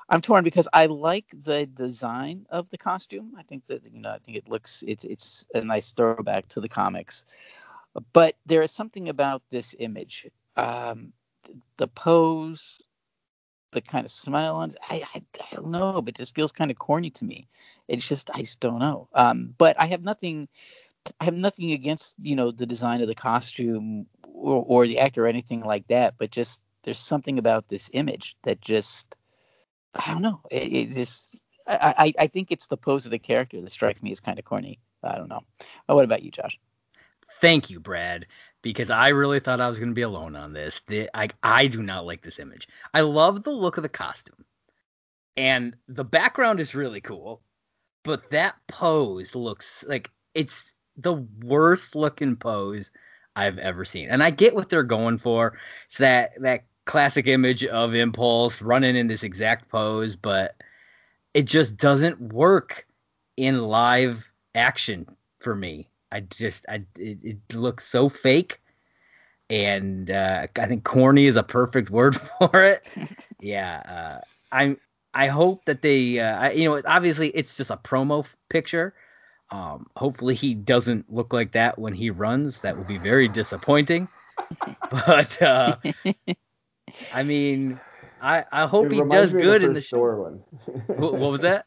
I'm 0.09 0.19
torn 0.19 0.43
because 0.43 0.67
I 0.73 0.87
like 0.87 1.27
the 1.31 1.65
design 1.65 2.45
of 2.49 2.69
the 2.69 2.77
costume. 2.77 3.31
I 3.37 3.43
think 3.43 3.65
that 3.67 3.89
you 3.93 4.01
know, 4.01 4.09
I 4.09 4.17
think 4.17 4.37
it 4.37 4.49
looks 4.49 4.83
it's 4.85 5.05
it's 5.05 5.47
a 5.53 5.61
nice 5.61 5.93
throwback 5.93 6.49
to 6.49 6.59
the 6.59 6.67
comics. 6.67 7.23
But 8.11 8.35
there 8.45 8.61
is 8.61 8.71
something 8.71 9.07
about 9.07 9.41
this 9.49 9.73
image. 9.79 10.27
Um, 10.57 11.13
the 11.77 11.87
pose, 11.87 12.81
the 13.71 13.81
kind 13.81 14.05
of 14.05 14.11
smile 14.11 14.57
on 14.57 14.71
I, 14.89 15.03
I, 15.15 15.21
I 15.51 15.55
don't 15.55 15.71
know, 15.71 16.01
but 16.01 16.15
it 16.15 16.17
just 16.17 16.35
feels 16.35 16.51
kind 16.51 16.71
of 16.71 16.77
corny 16.79 17.11
to 17.11 17.25
me. 17.25 17.47
It's 17.87 18.07
just 18.07 18.29
I 18.33 18.41
just 18.41 18.59
don't 18.59 18.79
know. 18.79 19.09
Um, 19.13 19.53
but 19.57 19.79
I 19.79 19.87
have 19.87 20.03
nothing 20.03 20.47
I 21.19 21.25
have 21.25 21.35
nothing 21.35 21.71
against 21.71 22.15
you 22.21 22.35
know 22.35 22.51
the 22.51 22.65
design 22.65 23.01
of 23.01 23.07
the 23.07 23.15
costume 23.15 24.07
or, 24.23 24.63
or 24.67 24.87
the 24.87 24.99
actor 24.99 25.25
or 25.25 25.27
anything 25.27 25.61
like 25.61 25.87
that. 25.87 26.15
But 26.17 26.31
just 26.31 26.63
there's 26.83 26.99
something 26.99 27.39
about 27.39 27.67
this 27.67 27.89
image 27.93 28.35
that 28.43 28.61
just 28.61 29.15
I 29.95 30.13
don't 30.13 30.21
know. 30.21 30.41
It, 30.51 30.73
it 30.73 30.93
just 30.93 31.35
I, 31.67 31.95
I 31.97 32.13
I 32.23 32.27
think 32.27 32.51
it's 32.51 32.67
the 32.67 32.77
pose 32.77 33.05
of 33.05 33.11
the 33.11 33.19
character 33.19 33.61
that 33.61 33.71
strikes 33.71 34.01
me 34.03 34.11
as 34.11 34.19
kind 34.19 34.39
of 34.39 34.45
corny. 34.45 34.79
I 35.03 35.17
don't 35.17 35.29
know. 35.29 35.41
Oh, 35.89 35.95
what 35.95 36.05
about 36.05 36.23
you, 36.23 36.31
Josh? 36.31 36.59
Thank 37.41 37.69
you, 37.69 37.79
Brad 37.79 38.27
because 38.61 38.89
I 38.89 39.09
really 39.09 39.39
thought 39.39 39.61
I 39.61 39.69
was 39.69 39.79
going 39.79 39.89
to 39.89 39.95
be 39.95 40.01
alone 40.01 40.35
on 40.35 40.53
this. 40.53 40.81
The, 40.87 41.09
I 41.13 41.29
I 41.43 41.67
do 41.67 41.81
not 41.81 42.05
like 42.05 42.21
this 42.21 42.39
image. 42.39 42.67
I 42.93 43.01
love 43.01 43.43
the 43.43 43.51
look 43.51 43.77
of 43.77 43.83
the 43.83 43.89
costume, 43.89 44.45
and 45.37 45.75
the 45.87 46.03
background 46.03 46.59
is 46.59 46.75
really 46.75 47.01
cool, 47.01 47.41
but 48.03 48.29
that 48.31 48.55
pose 48.67 49.35
looks 49.35 49.83
like 49.87 50.09
it's 50.33 50.73
the 50.97 51.25
worst 51.43 51.95
looking 51.95 52.35
pose 52.35 52.91
I've 53.35 53.57
ever 53.57 53.85
seen. 53.85 54.09
And 54.09 54.21
I 54.23 54.29
get 54.29 54.55
what 54.55 54.69
they're 54.69 54.83
going 54.83 55.17
for. 55.17 55.57
It's 55.87 55.97
that 55.97 56.31
that 56.41 56.65
classic 56.85 57.27
image 57.27 57.65
of 57.65 57.95
Impulse 57.95 58.61
running 58.61 58.95
in 58.95 59.07
this 59.07 59.23
exact 59.23 59.69
pose, 59.69 60.15
but 60.15 60.55
it 61.33 61.45
just 61.45 61.77
doesn't 61.77 62.19
work 62.33 62.85
in 63.37 63.61
live 63.61 64.29
action 64.53 65.07
for 65.39 65.55
me. 65.55 65.87
I 66.11 66.21
just 66.21 66.65
I 66.69 66.83
it, 66.97 67.19
it 67.23 67.55
looks 67.55 67.85
so 67.85 68.09
fake, 68.09 68.61
and 69.49 70.11
uh, 70.11 70.47
I 70.57 70.65
think 70.67 70.83
corny 70.83 71.25
is 71.25 71.35
a 71.35 71.43
perfect 71.43 71.89
word 71.89 72.15
for 72.39 72.63
it. 72.63 72.87
yeah, 73.39 73.81
uh, 73.87 74.25
I'm. 74.51 74.77
I 75.13 75.27
hope 75.27 75.65
that 75.65 75.81
they, 75.81 76.19
uh, 76.19 76.37
I, 76.37 76.51
you 76.51 76.69
know, 76.69 76.81
obviously 76.85 77.29
it's 77.29 77.57
just 77.57 77.69
a 77.69 77.77
promo 77.77 78.25
picture. 78.49 78.93
Um, 79.49 79.87
hopefully 79.97 80.35
he 80.35 80.53
doesn't 80.53 81.11
look 81.11 81.33
like 81.33 81.51
that 81.51 81.77
when 81.77 81.93
he 81.93 82.09
runs. 82.09 82.61
That 82.61 82.77
would 82.77 82.87
be 82.87 82.97
very 82.97 83.27
disappointing. 83.27 84.07
but 84.89 85.41
uh, 85.41 85.77
I 87.11 87.23
mean, 87.23 87.79
I 88.21 88.45
I 88.51 88.65
hope 88.67 88.85
It 88.85 88.93
he 88.93 89.01
does 89.01 89.33
me 89.33 89.41
of 89.41 89.47
the 89.47 89.55
good 89.55 89.63
in 89.63 89.73
the 89.73 89.81
first 89.81 89.89
show. 89.89 89.99
One. 89.99 90.43
What, 90.95 91.13
what 91.15 91.31
was 91.31 91.41
that? 91.41 91.65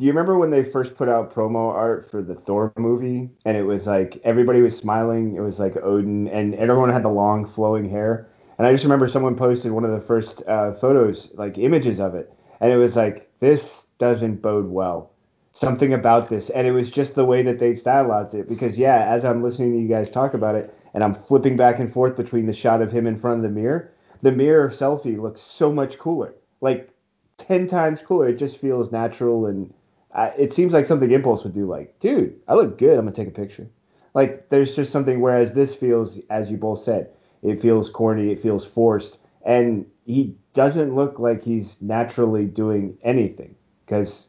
Do 0.00 0.06
you 0.06 0.12
remember 0.12 0.38
when 0.38 0.48
they 0.48 0.64
first 0.64 0.96
put 0.96 1.10
out 1.10 1.34
promo 1.34 1.74
art 1.74 2.10
for 2.10 2.22
the 2.22 2.34
Thor 2.34 2.72
movie 2.78 3.28
and 3.44 3.54
it 3.54 3.64
was 3.64 3.86
like 3.86 4.18
everybody 4.24 4.62
was 4.62 4.74
smiling? 4.74 5.36
It 5.36 5.40
was 5.40 5.60
like 5.60 5.76
Odin 5.76 6.26
and 6.28 6.54
everyone 6.54 6.88
had 6.88 7.02
the 7.02 7.10
long 7.10 7.44
flowing 7.46 7.90
hair. 7.90 8.26
And 8.56 8.66
I 8.66 8.72
just 8.72 8.84
remember 8.84 9.08
someone 9.08 9.36
posted 9.36 9.72
one 9.72 9.84
of 9.84 9.90
the 9.90 10.00
first 10.00 10.42
uh, 10.48 10.72
photos, 10.72 11.30
like 11.34 11.58
images 11.58 12.00
of 12.00 12.14
it, 12.14 12.32
and 12.62 12.72
it 12.72 12.78
was 12.78 12.96
like 12.96 13.30
this 13.40 13.88
doesn't 13.98 14.40
bode 14.40 14.70
well. 14.70 15.10
Something 15.52 15.92
about 15.92 16.30
this, 16.30 16.48
and 16.48 16.66
it 16.66 16.72
was 16.72 16.90
just 16.90 17.14
the 17.14 17.26
way 17.26 17.42
that 17.42 17.58
they 17.58 17.74
stylized 17.74 18.32
it. 18.32 18.48
Because 18.48 18.78
yeah, 18.78 19.04
as 19.04 19.26
I'm 19.26 19.42
listening 19.42 19.72
to 19.72 19.80
you 19.80 19.88
guys 19.88 20.10
talk 20.10 20.32
about 20.32 20.54
it, 20.54 20.74
and 20.94 21.04
I'm 21.04 21.14
flipping 21.14 21.58
back 21.58 21.78
and 21.78 21.92
forth 21.92 22.16
between 22.16 22.46
the 22.46 22.54
shot 22.54 22.80
of 22.80 22.90
him 22.90 23.06
in 23.06 23.20
front 23.20 23.36
of 23.36 23.42
the 23.42 23.60
mirror, 23.60 23.92
the 24.22 24.32
mirror 24.32 24.70
selfie 24.70 25.20
looks 25.20 25.42
so 25.42 25.70
much 25.70 25.98
cooler, 25.98 26.34
like 26.62 26.88
ten 27.36 27.66
times 27.66 28.00
cooler. 28.00 28.30
It 28.30 28.38
just 28.38 28.56
feels 28.56 28.90
natural 28.90 29.44
and 29.44 29.70
uh, 30.14 30.30
it 30.36 30.52
seems 30.52 30.72
like 30.72 30.86
something 30.86 31.10
Impulse 31.10 31.44
would 31.44 31.54
do. 31.54 31.66
Like, 31.66 31.98
dude, 32.00 32.40
I 32.48 32.54
look 32.54 32.78
good. 32.78 32.98
I'm 32.98 33.04
gonna 33.04 33.12
take 33.12 33.28
a 33.28 33.32
picture. 33.32 33.68
Like, 34.14 34.48
there's 34.48 34.74
just 34.74 34.90
something. 34.90 35.20
Whereas 35.20 35.52
this 35.52 35.74
feels, 35.74 36.18
as 36.30 36.50
you 36.50 36.56
both 36.56 36.82
said, 36.82 37.10
it 37.42 37.62
feels 37.62 37.90
corny. 37.90 38.32
It 38.32 38.42
feels 38.42 38.64
forced, 38.64 39.18
and 39.44 39.86
he 40.04 40.34
doesn't 40.52 40.94
look 40.94 41.18
like 41.18 41.42
he's 41.42 41.76
naturally 41.80 42.44
doing 42.44 42.98
anything. 43.02 43.54
Because, 43.86 44.26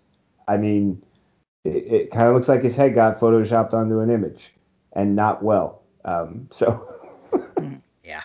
I 0.48 0.58
mean, 0.58 1.02
it, 1.66 1.70
it 1.70 2.12
kind 2.12 2.28
of 2.28 2.36
looks 2.36 2.48
like 2.48 2.62
his 2.62 2.76
head 2.76 2.94
got 2.94 3.20
photoshopped 3.20 3.74
onto 3.74 4.00
an 4.00 4.12
image, 4.12 4.54
and 4.94 5.16
not 5.16 5.44
well. 5.44 5.82
Um, 6.06 6.48
so. 6.52 6.88
Yeah. 8.04 8.22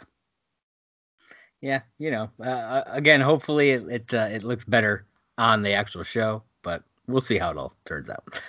Yeah, 1.63 1.81
you 1.99 2.11
know, 2.11 2.31
uh, 2.39 2.83
again, 2.87 3.21
hopefully 3.23 3.71
it 3.71 3.89
it, 3.89 4.15
uh, 4.15 4.29
it 4.31 4.45
looks 4.45 4.65
better 4.65 5.07
on 5.39 5.63
the 5.63 5.73
actual 5.73 6.05
show, 6.05 6.43
but 6.63 6.83
we'll 7.07 7.21
see 7.21 7.39
how 7.39 7.51
it 7.51 7.57
all 7.57 7.75
turns 7.85 8.09
out. 8.09 8.41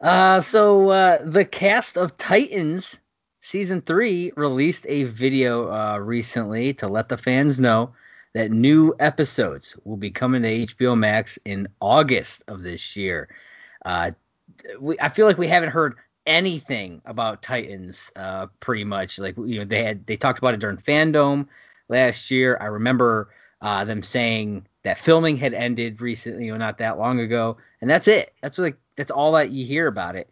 Uh, 0.00 0.40
so 0.40 0.90
uh, 0.90 1.18
the 1.24 1.44
cast 1.44 1.96
of 1.96 2.16
Titans 2.16 2.98
season 3.40 3.80
three 3.82 4.32
released 4.36 4.86
a 4.88 5.04
video 5.04 5.70
uh, 5.72 5.98
recently 5.98 6.74
to 6.74 6.88
let 6.88 7.08
the 7.08 7.16
fans 7.16 7.60
know 7.60 7.92
that 8.34 8.50
new 8.50 8.94
episodes 8.98 9.74
will 9.84 9.96
be 9.96 10.10
coming 10.10 10.42
to 10.42 10.66
HBO 10.66 10.98
Max 10.98 11.38
in 11.44 11.68
August 11.80 12.42
of 12.48 12.62
this 12.62 12.96
year. 12.96 13.28
Uh, 13.84 14.10
we, 14.80 14.98
I 14.98 15.08
feel 15.08 15.26
like 15.26 15.38
we 15.38 15.48
haven't 15.48 15.70
heard 15.70 15.96
anything 16.26 17.00
about 17.04 17.42
Titans, 17.42 18.10
uh, 18.16 18.46
pretty 18.60 18.84
much. 18.84 19.18
Like 19.18 19.36
you 19.36 19.60
know, 19.60 19.64
they 19.64 19.84
had 19.84 20.06
they 20.06 20.16
talked 20.16 20.38
about 20.38 20.54
it 20.54 20.60
during 20.60 20.78
Fandom 20.78 21.46
last 21.88 22.30
year. 22.30 22.58
I 22.60 22.66
remember 22.66 23.30
uh, 23.64 23.82
them 23.82 24.02
saying 24.02 24.66
that 24.82 24.98
filming 24.98 25.38
had 25.38 25.54
ended 25.54 26.02
recently, 26.02 26.44
you 26.44 26.52
know, 26.52 26.58
not 26.58 26.76
that 26.78 26.98
long 26.98 27.18
ago, 27.18 27.56
and 27.80 27.88
that's 27.88 28.06
it. 28.06 28.34
That's 28.42 28.58
like 28.58 28.76
that's 28.94 29.10
all 29.10 29.32
that 29.32 29.50
you 29.50 29.64
hear 29.64 29.86
about 29.86 30.16
it. 30.16 30.28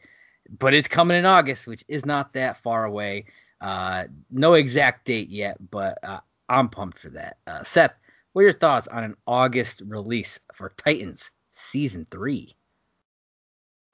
But 0.58 0.74
it's 0.74 0.86
coming 0.86 1.16
in 1.16 1.24
August, 1.24 1.66
which 1.66 1.82
is 1.88 2.04
not 2.04 2.34
that 2.34 2.58
far 2.58 2.84
away. 2.84 3.24
Uh, 3.58 4.04
no 4.30 4.52
exact 4.52 5.06
date 5.06 5.30
yet, 5.30 5.56
but 5.70 5.98
uh, 6.04 6.20
I'm 6.50 6.68
pumped 6.68 6.98
for 6.98 7.08
that. 7.10 7.38
Uh, 7.46 7.64
Seth, 7.64 7.94
what 8.34 8.40
are 8.40 8.44
your 8.44 8.52
thoughts 8.52 8.86
on 8.86 9.02
an 9.02 9.16
August 9.26 9.80
release 9.86 10.38
for 10.52 10.74
Titans 10.76 11.30
season 11.54 12.06
three? 12.10 12.54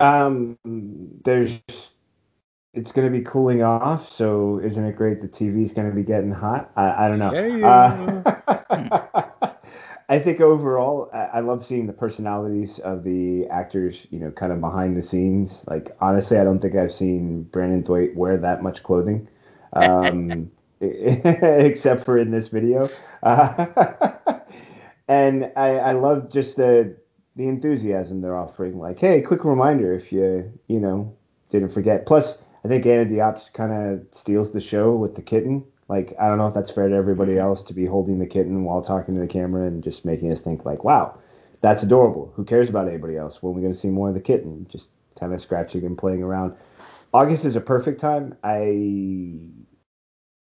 Um, 0.00 0.58
there's 0.64 1.60
it's 2.74 2.92
going 2.92 3.10
to 3.10 3.16
be 3.16 3.24
cooling 3.24 3.62
off, 3.62 4.12
so 4.12 4.60
isn't 4.64 4.84
it 4.84 4.96
great 4.96 5.20
the 5.20 5.28
TV's 5.28 5.72
going 5.72 5.88
to 5.88 5.94
be 5.94 6.02
getting 6.02 6.32
hot? 6.32 6.72
I, 6.74 7.06
I 7.06 7.08
don't 7.08 7.20
know. 7.20 7.32
Yeah. 7.32 8.22
Uh, 8.68 9.22
I 10.10 10.18
think 10.18 10.40
overall, 10.40 11.10
I, 11.12 11.40
love 11.40 11.66
seeing 11.66 11.86
the 11.86 11.92
personalities 11.92 12.78
of 12.78 13.04
the 13.04 13.46
actors, 13.48 14.06
you 14.10 14.18
know, 14.18 14.30
kind 14.30 14.52
of 14.52 14.60
behind 14.60 14.96
the 14.96 15.02
scenes. 15.02 15.64
Like, 15.66 15.94
honestly, 16.00 16.38
I 16.38 16.44
don't 16.44 16.60
think 16.60 16.76
I've 16.76 16.94
seen 16.94 17.42
Brenton 17.42 17.82
Thwaites 17.82 18.16
wear 18.16 18.38
that 18.38 18.62
much 18.62 18.82
clothing, 18.82 19.28
um, 19.74 20.50
except 20.80 22.04
for 22.06 22.16
in 22.16 22.30
this 22.30 22.48
video. 22.48 22.88
Uh, 23.22 23.66
and 25.08 25.52
I, 25.56 25.76
I 25.76 25.92
love 25.92 26.32
just 26.32 26.56
the 26.56 26.96
the 27.36 27.46
enthusiasm 27.46 28.22
they're 28.22 28.36
offering. 28.36 28.78
Like, 28.78 28.98
hey, 28.98 29.20
quick 29.20 29.44
reminder 29.44 29.92
if 29.94 30.10
you, 30.10 30.50
you 30.68 30.80
know, 30.80 31.14
didn't 31.50 31.68
forget. 31.68 32.06
Plus, 32.06 32.42
I 32.64 32.68
think 32.68 32.84
Anna 32.86 33.08
Diop 33.08 33.52
kind 33.52 33.72
of 33.72 34.06
steals 34.10 34.52
the 34.52 34.60
show 34.60 34.94
with 34.96 35.14
the 35.14 35.22
kitten. 35.22 35.64
Like, 35.88 36.14
I 36.20 36.28
don't 36.28 36.38
know 36.38 36.48
if 36.48 36.54
that's 36.54 36.70
fair 36.70 36.88
to 36.88 36.94
everybody 36.94 37.32
mm-hmm. 37.32 37.46
else 37.46 37.62
to 37.64 37.74
be 37.74 37.86
holding 37.86 38.18
the 38.18 38.26
kitten 38.26 38.64
while 38.64 38.82
talking 38.82 39.14
to 39.14 39.20
the 39.20 39.26
camera 39.26 39.66
and 39.66 39.82
just 39.82 40.04
making 40.04 40.30
us 40.30 40.42
think 40.42 40.64
like, 40.64 40.84
wow, 40.84 41.18
that's 41.60 41.82
adorable. 41.82 42.32
Who 42.36 42.44
cares 42.44 42.68
about 42.68 42.88
anybody 42.88 43.16
else? 43.16 43.42
When 43.42 43.52
are 43.52 43.56
we 43.56 43.62
going 43.62 43.72
to 43.72 43.78
see 43.78 43.88
more 43.88 44.08
of 44.08 44.14
the 44.14 44.20
kitten? 44.20 44.66
Just 44.70 44.88
kind 45.18 45.32
of 45.32 45.40
scratching 45.40 45.84
and 45.84 45.96
playing 45.96 46.22
around. 46.22 46.54
August 47.12 47.44
is 47.44 47.56
a 47.56 47.60
perfect 47.60 48.00
time. 48.00 48.36
I 48.44 49.38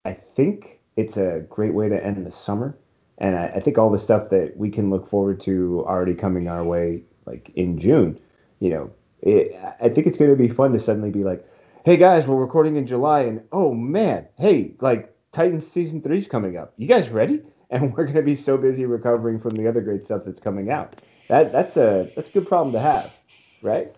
I 0.05 0.14
think 0.14 0.80
it's 0.97 1.16
a 1.16 1.45
great 1.49 1.74
way 1.74 1.88
to 1.88 2.05
end 2.05 2.24
the 2.24 2.30
summer. 2.30 2.76
And 3.18 3.36
I, 3.36 3.47
I 3.57 3.61
think 3.61 3.78
all 3.78 3.90
the 3.90 3.99
stuff 3.99 4.30
that 4.30 4.57
we 4.57 4.70
can 4.70 4.90
look 4.90 5.09
forward 5.09 5.40
to 5.42 5.84
already 5.86 6.14
coming 6.14 6.49
our 6.49 6.64
way, 6.64 7.03
like 7.26 7.51
in 7.55 7.78
June, 7.78 8.18
you 8.61 8.70
know, 8.70 8.90
it, 9.22 9.59
I 9.80 9.88
think 9.88 10.07
it's 10.07 10.18
going 10.18 10.30
to 10.30 10.36
be 10.36 10.49
fun 10.49 10.72
to 10.72 10.78
suddenly 10.78 11.11
be 11.11 11.22
like, 11.22 11.47
hey 11.84 11.97
guys, 11.97 12.26
we're 12.26 12.36
recording 12.36 12.76
in 12.76 12.86
July, 12.86 13.20
and 13.20 13.42
oh 13.53 13.72
man, 13.72 14.26
hey, 14.36 14.74
like 14.80 15.14
Titans 15.35 15.66
season 15.66 16.01
three 16.01 16.18
is 16.18 16.28
coming 16.28 16.57
up. 16.57 16.72
You 16.76 16.89
guys 16.89 17.09
ready? 17.09 17.43
And 17.70 17.93
we're 17.93 18.05
going 18.05 18.14
to 18.16 18.22
be 18.22 18.37
so 18.37 18.57
busy 18.57 18.85
recovering 18.85 19.41
from 19.41 19.51
the 19.51 19.66
other 19.66 19.80
great 19.80 20.05
stuff 20.05 20.22
that's 20.24 20.39
coming 20.39 20.70
out. 20.70 21.01
That 21.28 21.51
that's 21.51 21.76
a 21.76 22.09
that's 22.14 22.28
a 22.28 22.32
good 22.32 22.47
problem 22.47 22.72
to 22.74 22.78
have, 22.78 23.18
right? 23.62 23.93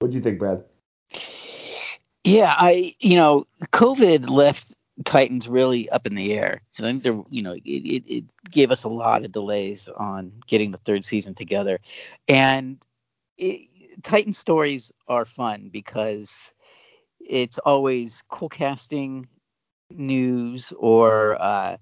What 0.00 0.10
do 0.10 0.16
you 0.16 0.22
think, 0.22 0.38
Brad? 0.38 0.64
Yeah, 2.24 2.52
I 2.54 2.94
you 2.98 3.16
know, 3.16 3.46
COVID 3.72 4.28
left 4.28 4.74
Titans 5.04 5.48
really 5.48 5.88
up 5.88 6.06
in 6.06 6.14
the 6.14 6.34
air. 6.34 6.60
I 6.78 6.82
think 6.82 7.04
there, 7.04 7.22
you 7.30 7.42
know, 7.42 7.52
it, 7.52 7.62
it, 7.64 8.04
it 8.06 8.24
gave 8.50 8.70
us 8.70 8.84
a 8.84 8.88
lot 8.88 9.24
of 9.24 9.32
delays 9.32 9.88
on 9.88 10.32
getting 10.46 10.72
the 10.72 10.78
third 10.78 11.04
season 11.04 11.34
together, 11.34 11.78
and 12.28 12.84
it, 13.38 13.68
Titan 14.02 14.32
stories 14.32 14.92
are 15.08 15.24
fun 15.24 15.70
because 15.72 16.52
it's 17.20 17.58
always 17.58 18.22
cool 18.28 18.48
casting 18.48 19.28
news 19.90 20.72
or 20.78 21.40
uh, 21.40 21.76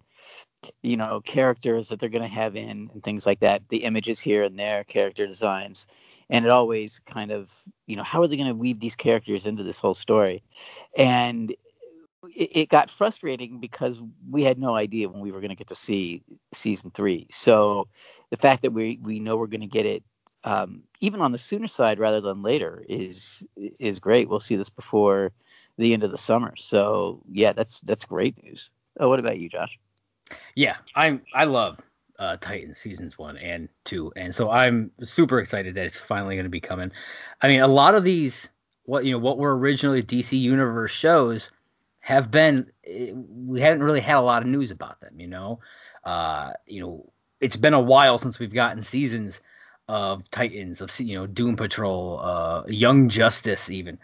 you 0.83 0.97
know 0.97 1.21
characters 1.21 1.89
that 1.89 2.01
they're 2.01 2.09
going 2.09 2.23
to 2.23 2.29
have 2.29 2.57
in 2.57 2.91
and 2.93 3.03
things 3.03 3.27
like 3.27 3.41
that. 3.41 3.69
The 3.69 3.85
images 3.85 4.21
here 4.21 4.43
and 4.43 4.59
there 4.59 4.85
character 4.85 5.27
designs. 5.27 5.87
And 6.31 6.45
it 6.45 6.51
always 6.51 7.01
kind 7.01 7.31
of 7.31 7.55
you 7.87 7.97
know 7.97 8.03
how 8.03 8.23
are 8.23 8.29
they 8.29 8.37
going 8.37 8.49
to 8.49 8.55
weave 8.55 8.81
these 8.81 8.97
characters 8.97 9.47
into 9.47 9.63
this 9.63 9.79
whole 9.79 9.95
story? 9.95 10.43
And 10.97 11.51
it, 12.35 12.51
it 12.57 12.69
got 12.69 12.91
frustrating 12.91 13.61
because 13.61 14.01
we 14.29 14.43
had 14.43 14.59
no 14.59 14.75
idea 14.75 15.09
when 15.09 15.21
we 15.21 15.33
were 15.33 15.41
going 15.41 15.51
to 15.51 15.57
get 15.57 15.69
to 15.69 15.75
see 15.75 16.23
season 16.53 16.91
three. 16.91 17.27
So 17.31 17.89
the 18.31 18.37
fact 18.37 18.63
that 18.63 18.73
we 18.73 18.99
we 19.03 19.21
know 19.21 19.37
we're 19.37 19.47
going 19.47 19.61
to 19.61 19.67
get 19.67 19.87
it 19.87 20.03
um, 20.45 20.83
even 21.01 21.21
on 21.21 21.33
the 21.33 21.39
sooner 21.39 21.69
side 21.69 21.99
rather 21.99 22.21
than 22.21 22.43
later 22.43 22.85
is 22.89 23.45
is 23.57 24.01
great. 24.01 24.29
We'll 24.29 24.41
see 24.41 24.57
this 24.57 24.71
before 24.71 25.33
the 25.79 25.93
end 25.95 26.05
of 26.05 26.11
the 26.11 26.18
summer 26.18 26.55
so 26.57 27.22
yeah 27.31 27.53
that's 27.53 27.81
that's 27.81 28.05
great 28.05 28.43
news 28.43 28.70
oh, 29.01 29.09
what 29.09 29.20
about 29.20 29.39
you 29.39 29.49
josh 29.49 29.79
yeah, 30.55 30.76
I'm 30.95 31.22
I 31.35 31.45
love 31.45 31.79
uh, 32.18 32.37
Titan 32.41 32.74
seasons 32.74 33.18
one 33.18 33.37
and 33.39 33.68
two, 33.85 34.12
and 34.16 34.35
so 34.35 34.51
I'm 34.51 34.91
super 35.03 35.39
excited 35.39 35.74
that 35.74 35.87
it's 35.87 35.99
finally 35.99 36.37
going 36.37 36.45
to 36.45 36.51
be 36.51 36.61
coming. 36.61 36.91
I 37.41 37.49
mean, 37.49 37.61
a 37.61 37.68
lot 37.68 37.95
of 37.95 38.05
these 38.05 38.49
what 38.85 39.05
you 39.05 39.12
know 39.12 39.18
what 39.18 39.39
were 39.39 39.57
originally 39.57 40.03
DC 40.03 40.39
Universe 40.39 40.91
shows 40.91 41.51
have 42.01 42.31
been 42.31 42.70
eh, 42.87 43.12
we 43.14 43.61
haven't 43.61 43.83
really 43.83 44.01
had 44.01 44.16
a 44.16 44.20
lot 44.22 44.43
of 44.43 44.49
news 44.49 44.70
about 44.70 45.01
them. 45.01 45.20
You 45.20 45.29
know, 45.29 45.61
uh, 46.05 46.53
you 46.66 46.81
know 46.81 47.12
it's 47.41 47.57
been 47.57 47.74
a 47.74 47.81
while 47.81 48.18
since 48.18 48.39
we've 48.39 48.53
gotten 48.53 48.83
seasons 48.83 49.41
of 49.87 50.29
Titans 50.31 50.81
of 50.81 50.99
you 51.01 51.18
know 51.18 51.26
Doom 51.26 51.57
Patrol, 51.57 52.20
uh, 52.20 52.64
Young 52.66 53.09
Justice 53.09 53.70
even. 53.70 53.99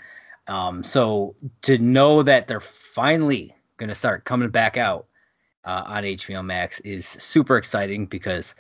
Um, 0.47 0.83
so 0.83 1.35
to 1.63 1.79
know 1.79 2.23
that 2.23 2.47
they're 2.47 2.61
finally 2.61 3.55
going 3.77 3.89
to 3.89 3.95
start 3.95 4.25
coming 4.25 4.51
back 4.51 4.77
out 4.77 5.07
uh, 5.65 5.83
on 5.87 6.05
HBO 6.05 6.45
Max 6.45 6.81
is 6.81 7.07
super 7.07 7.57
exciting 7.57 8.07
because 8.07 8.55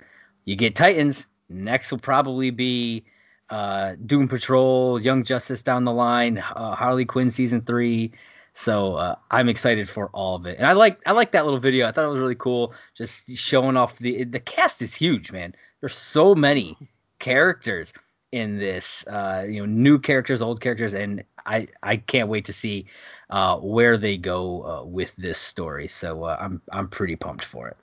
you 0.44 0.56
get 0.56 0.74
Titans. 0.74 1.26
Next 1.48 1.90
will 1.90 1.98
probably 1.98 2.50
be 2.50 3.04
uh, 3.50 3.96
Doom 4.06 4.28
Patrol, 4.28 5.00
Young 5.00 5.24
Justice 5.24 5.62
down 5.62 5.84
the 5.84 5.92
line, 5.92 6.38
uh, 6.38 6.74
Harley 6.74 7.04
Quinn 7.04 7.30
season 7.30 7.60
three. 7.60 8.12
So 8.54 8.94
uh, 8.94 9.16
I'm 9.30 9.48
excited 9.48 9.88
for 9.88 10.08
all 10.10 10.36
of 10.36 10.46
it, 10.46 10.58
and 10.58 10.66
I 10.66 10.72
like 10.72 11.00
I 11.06 11.12
like 11.12 11.32
that 11.32 11.44
little 11.44 11.58
video. 11.58 11.88
I 11.88 11.92
thought 11.92 12.04
it 12.04 12.12
was 12.12 12.20
really 12.20 12.36
cool, 12.36 12.72
just 12.94 13.28
showing 13.36 13.76
off 13.76 13.98
the 13.98 14.22
the 14.24 14.38
cast 14.38 14.80
is 14.80 14.94
huge, 14.94 15.32
man. 15.32 15.56
There's 15.80 15.96
so 15.96 16.36
many 16.36 16.78
characters 17.18 17.92
in 18.34 18.58
this, 18.58 19.06
uh, 19.06 19.46
you 19.48 19.60
know, 19.60 19.66
new 19.66 19.96
characters, 19.96 20.42
old 20.42 20.60
characters, 20.60 20.92
and 20.92 21.22
I 21.46 21.68
I 21.84 21.98
can't 21.98 22.28
wait 22.28 22.44
to 22.46 22.52
see 22.52 22.86
uh, 23.30 23.58
where 23.58 23.96
they 23.96 24.16
go 24.16 24.64
uh, 24.66 24.84
with 24.84 25.14
this 25.14 25.38
story. 25.38 25.86
So 25.86 26.24
uh, 26.24 26.36
I'm 26.40 26.60
I'm 26.72 26.88
pretty 26.88 27.14
pumped 27.14 27.44
for 27.44 27.68
it. 27.68 27.76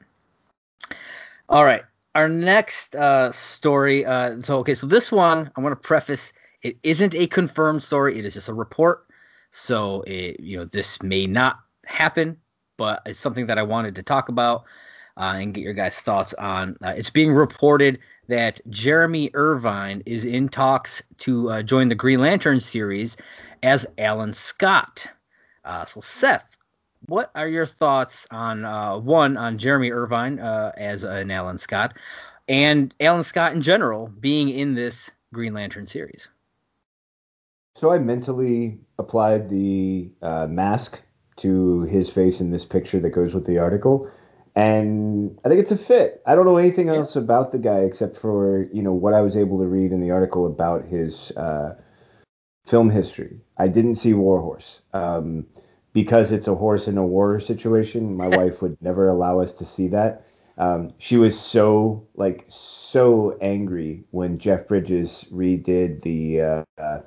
All 1.48 1.64
right, 1.64 1.84
our 2.16 2.28
next 2.28 2.98
uh, 2.98 3.32
story. 3.32 4.06
Uh, 4.06 4.42
so 4.42 4.58
okay, 4.58 4.74
so 4.74 4.88
this 4.88 5.10
one 5.10 5.50
I 5.56 5.62
want 5.62 5.72
to 5.72 5.88
preface. 5.88 6.34
It 6.64 6.78
isn't 6.84 7.16
a 7.16 7.28
confirmed 7.28 7.82
story. 7.82 8.20
It 8.20 8.26
is 8.26 8.34
just 8.34 8.50
a 8.50 8.54
report. 8.54 9.08
So 9.52 10.02
it, 10.02 10.42
you 10.42 10.58
know 10.58 10.66
this 10.66 11.02
may 11.02 11.28
not 11.28 11.60
happen, 11.86 12.38
but 12.76 13.02
it's 13.06 13.20
something 13.20 13.48
that 13.48 13.58
I 13.58 13.64
wanted 13.64 13.96
to 13.96 14.04
talk 14.04 14.28
about 14.28 14.66
uh, 15.16 15.36
and 15.38 15.54
get 15.54 15.62
your 15.62 15.74
guys' 15.74 16.02
thoughts 16.02 16.34
on. 16.34 16.78
Uh, 16.84 16.94
it's 16.98 17.10
being 17.10 17.32
reported 17.32 18.00
that 18.32 18.62
Jeremy 18.70 19.30
Irvine 19.34 20.04
is 20.06 20.24
in 20.24 20.48
talks 20.48 21.04
to 21.18 21.50
uh, 21.50 21.62
join 21.62 21.90
the 21.90 21.96
Green 21.96 22.22
Lantern 22.22 22.62
series 22.62 23.18
as 23.62 23.86
Alan 23.98 24.32
Scott. 24.32 25.06
Uh, 25.66 25.84
so 25.84 26.00
Seth, 26.00 26.58
what 27.08 27.30
are 27.36 27.50
your 27.50 27.66
thoughts 27.66 28.26
on 28.32 28.64
uh, 28.64 28.98
one 28.98 29.36
on 29.36 29.58
Jeremy 29.58 29.92
Irvine 29.92 30.40
uh, 30.40 30.72
as 30.78 31.04
an 31.04 31.30
Alan 31.30 31.58
Scott, 31.58 31.98
and 32.48 32.96
Alan 33.02 33.24
Scott 33.24 33.52
in 33.52 33.62
general 33.62 34.08
being 34.08 34.48
in 34.48 34.76
this 34.76 35.12
Green 35.34 35.54
Lantern 35.54 35.86
series? 35.86 36.30
So 37.76 37.92
I 37.92 38.00
mentally 38.00 38.80
applied 38.98 39.50
the 39.50 40.10
uh, 40.22 40.48
mask 40.48 41.02
to 41.38 41.82
his 41.82 42.10
face 42.10 42.40
in 42.40 42.50
this 42.50 42.64
picture 42.64 43.02
that 43.02 43.10
goes 43.10 43.34
with 43.34 43.46
the 43.46 43.58
article, 43.58 44.10
and 44.56 45.40
I 45.46 45.50
think 45.50 45.62
it's 45.62 45.72
a 45.72 45.78
fit. 45.78 46.22
I 46.26 46.36
don't 46.36 46.46
know 46.46 46.58
anything 46.58 46.90
else 46.90 47.16
about 47.16 47.52
the 47.52 47.60
guy 47.60 47.80
except 47.80 48.18
for 48.18 48.68
you 48.74 48.82
know 48.82 48.94
what 48.94 49.14
I 49.14 49.22
was 49.22 49.36
able 49.36 49.60
to 49.60 49.66
read 49.66 49.92
in 49.92 50.02
the 50.02 50.12
article 50.12 50.46
about 50.46 50.86
his 50.86 51.32
uh, 51.32 51.76
film 52.66 52.90
history. 52.90 53.40
I 53.58 53.68
didn't 53.68 53.96
see 53.96 54.14
Warhorse. 54.14 54.82
Um, 54.94 55.46
because 55.94 56.32
it's 56.32 56.48
a 56.48 56.56
horse 56.56 56.88
in 56.88 56.98
a 56.98 57.06
war 57.06 57.40
situation, 57.40 58.16
my 58.16 58.28
wife 58.38 58.62
would 58.62 58.78
never 58.82 59.10
allow 59.10 59.40
us 59.40 59.54
to 59.54 59.66
see 59.66 59.88
that. 59.90 60.26
Um, 60.58 60.94
she 61.00 61.18
was 61.18 61.40
so 61.40 62.08
like 62.16 62.46
so 62.50 63.38
angry 63.42 64.04
when 64.12 64.38
Jeff 64.38 64.68
Bridges 64.68 65.26
redid 65.32 66.02
the 66.02 66.42
uh, 66.42 66.64
uh, 66.78 67.02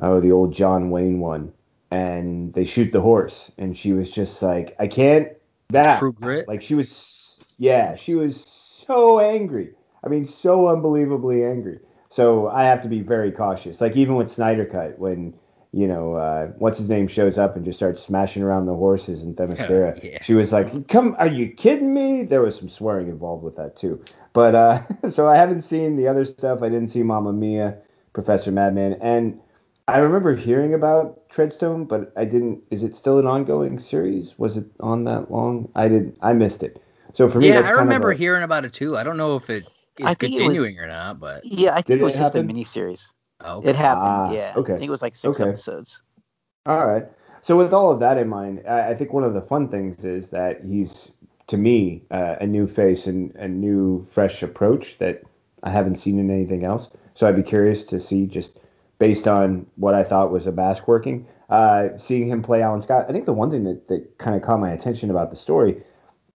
oh 0.00 0.20
the 0.20 0.32
old 0.32 0.54
John 0.54 0.90
Wayne 0.90 1.20
one, 1.20 1.52
and 1.90 2.54
they 2.54 2.64
shoot 2.64 2.92
the 2.92 3.00
horse, 3.00 3.50
and 3.58 3.76
she 3.76 3.92
was 3.92 4.10
just 4.10 4.40
like, 4.42 4.76
I 4.78 4.86
can't. 4.86 5.28
That 5.70 5.98
True 5.98 6.12
Grit. 6.12 6.48
Like 6.48 6.62
she 6.62 6.74
was, 6.74 7.38
yeah, 7.58 7.96
she 7.96 8.14
was 8.14 8.44
so 8.44 9.20
angry. 9.20 9.74
I 10.04 10.08
mean, 10.08 10.26
so 10.26 10.68
unbelievably 10.68 11.44
angry. 11.44 11.80
So 12.10 12.48
I 12.48 12.64
have 12.64 12.82
to 12.82 12.88
be 12.88 13.00
very 13.00 13.32
cautious. 13.32 13.80
Like 13.80 13.96
even 13.96 14.14
with 14.14 14.30
Snyder 14.30 14.64
Cut, 14.66 14.98
when 14.98 15.34
you 15.72 15.88
know 15.88 16.14
uh, 16.14 16.46
what's 16.58 16.78
his 16.78 16.88
name 16.88 17.08
shows 17.08 17.38
up 17.38 17.56
and 17.56 17.64
just 17.64 17.78
starts 17.78 18.02
smashing 18.02 18.42
around 18.42 18.66
the 18.66 18.74
horses 18.74 19.22
in 19.22 19.34
Themyscira, 19.34 20.00
yeah. 20.12 20.22
she 20.22 20.34
was 20.34 20.52
like, 20.52 20.86
"Come, 20.88 21.16
are 21.18 21.26
you 21.26 21.50
kidding 21.50 21.92
me?" 21.92 22.22
There 22.22 22.42
was 22.42 22.56
some 22.56 22.68
swearing 22.68 23.08
involved 23.08 23.42
with 23.42 23.56
that 23.56 23.76
too. 23.76 24.04
But 24.32 24.54
uh, 24.54 24.82
so 25.10 25.28
I 25.28 25.36
haven't 25.36 25.62
seen 25.62 25.96
the 25.96 26.06
other 26.06 26.24
stuff. 26.24 26.62
I 26.62 26.68
didn't 26.68 26.88
see 26.88 27.02
Mamma 27.02 27.32
Mia, 27.32 27.78
Professor 28.12 28.52
Madman, 28.52 28.98
and 29.00 29.40
I 29.86 29.98
remember 29.98 30.34
hearing 30.34 30.72
about 30.72 31.28
Treadstone, 31.28 31.86
but 31.86 32.12
I 32.16 32.24
didn't. 32.24 32.62
Is 32.70 32.82
it 32.82 32.96
still 32.96 33.18
an 33.18 33.26
ongoing 33.26 33.78
series? 33.78 34.38
Was 34.38 34.56
it 34.56 34.66
on 34.80 35.04
that 35.04 35.30
long? 35.30 35.68
I 35.74 35.88
didn't. 35.88 36.16
I 36.22 36.32
missed 36.32 36.62
it. 36.62 36.82
So 37.12 37.28
for 37.28 37.38
me, 37.38 37.48
yeah, 37.48 37.56
that's 37.56 37.66
I 37.66 37.70
kind 37.72 37.80
remember 37.80 38.10
of 38.10 38.16
a, 38.16 38.18
hearing 38.18 38.42
about 38.42 38.64
it 38.64 38.72
too. 38.72 38.96
I 38.96 39.04
don't 39.04 39.18
know 39.18 39.36
if 39.36 39.50
it 39.50 39.64
is 39.98 40.06
I 40.06 40.14
think 40.14 40.32
it 40.34 40.46
was- 40.46 40.56
continuing 40.56 40.78
or 40.78 40.86
not, 40.86 41.20
but 41.20 41.44
Yeah, 41.44 41.72
I 41.72 41.76
think 41.76 41.86
Did 41.86 42.00
it 42.00 42.04
was 42.04 42.14
it 42.14 42.18
just 42.18 42.34
a 42.34 42.38
happen? 42.38 42.54
miniseries. 42.56 43.08
oh, 43.42 43.60
It 43.62 43.76
happened. 43.76 44.06
Ah, 44.06 44.32
yeah. 44.32 44.54
okay. 44.56 44.72
I 44.72 44.76
think 44.78 44.88
it 44.88 44.90
was 44.90 45.02
like 45.02 45.14
six 45.14 45.38
Okay. 45.38 45.50
episodes. 45.50 46.00
All 46.66 46.86
right. 46.86 47.04
So 47.42 47.58
with 47.58 47.74
all 47.74 47.90
of 47.92 48.00
that 48.00 48.16
in 48.16 48.26
mind, 48.26 48.62
I, 48.66 48.90
I 48.90 48.94
think 48.94 49.12
one 49.12 49.22
of 49.22 49.34
the 49.34 49.42
fun 49.42 49.68
things 49.68 50.02
is 50.02 50.30
that 50.30 50.64
he's, 50.64 51.10
to 51.48 51.58
me, 51.58 52.02
uh, 52.10 52.36
a 52.40 52.46
new 52.46 52.66
face 52.66 53.06
and 53.06 53.34
a 53.34 53.46
new, 53.46 54.06
fresh 54.10 54.42
approach 54.42 54.96
that 54.98 55.22
I 55.62 55.70
haven't 55.70 55.96
seen 55.96 56.18
in 56.18 56.30
anything 56.30 56.64
else. 56.64 56.88
So 57.14 57.28
I'd 57.28 57.36
be 57.36 57.42
curious 57.42 57.84
to 57.84 58.00
see 58.00 58.24
just 58.26 58.58
based 58.98 59.26
on 59.28 59.66
what 59.76 59.94
I 59.94 60.04
thought 60.04 60.32
was 60.32 60.46
a 60.46 60.52
mask 60.52 60.86
working, 60.88 61.26
uh, 61.50 61.88
seeing 61.98 62.28
him 62.28 62.42
play 62.42 62.62
Alan 62.62 62.82
Scott. 62.82 63.06
I 63.08 63.12
think 63.12 63.26
the 63.26 63.32
one 63.32 63.50
thing 63.50 63.64
that, 63.64 63.88
that 63.88 64.18
kind 64.18 64.36
of 64.36 64.42
caught 64.42 64.60
my 64.60 64.70
attention 64.72 65.10
about 65.10 65.30
the 65.30 65.36
story 65.36 65.82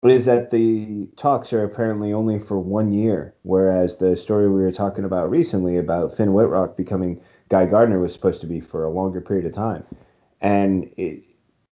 is 0.04 0.26
that 0.26 0.50
the 0.50 1.08
talks 1.16 1.52
are 1.52 1.64
apparently 1.64 2.12
only 2.12 2.38
for 2.38 2.58
one 2.58 2.92
year, 2.92 3.34
whereas 3.42 3.96
the 3.96 4.16
story 4.16 4.48
we 4.48 4.60
were 4.60 4.70
talking 4.70 5.04
about 5.04 5.28
recently 5.28 5.76
about 5.76 6.16
Finn 6.16 6.32
Wittrock 6.32 6.76
becoming 6.76 7.20
Guy 7.48 7.66
Gardner 7.66 7.98
was 7.98 8.12
supposed 8.12 8.40
to 8.42 8.46
be 8.46 8.60
for 8.60 8.84
a 8.84 8.90
longer 8.90 9.20
period 9.20 9.46
of 9.46 9.54
time. 9.54 9.84
And 10.40 10.88
it, 10.96 11.24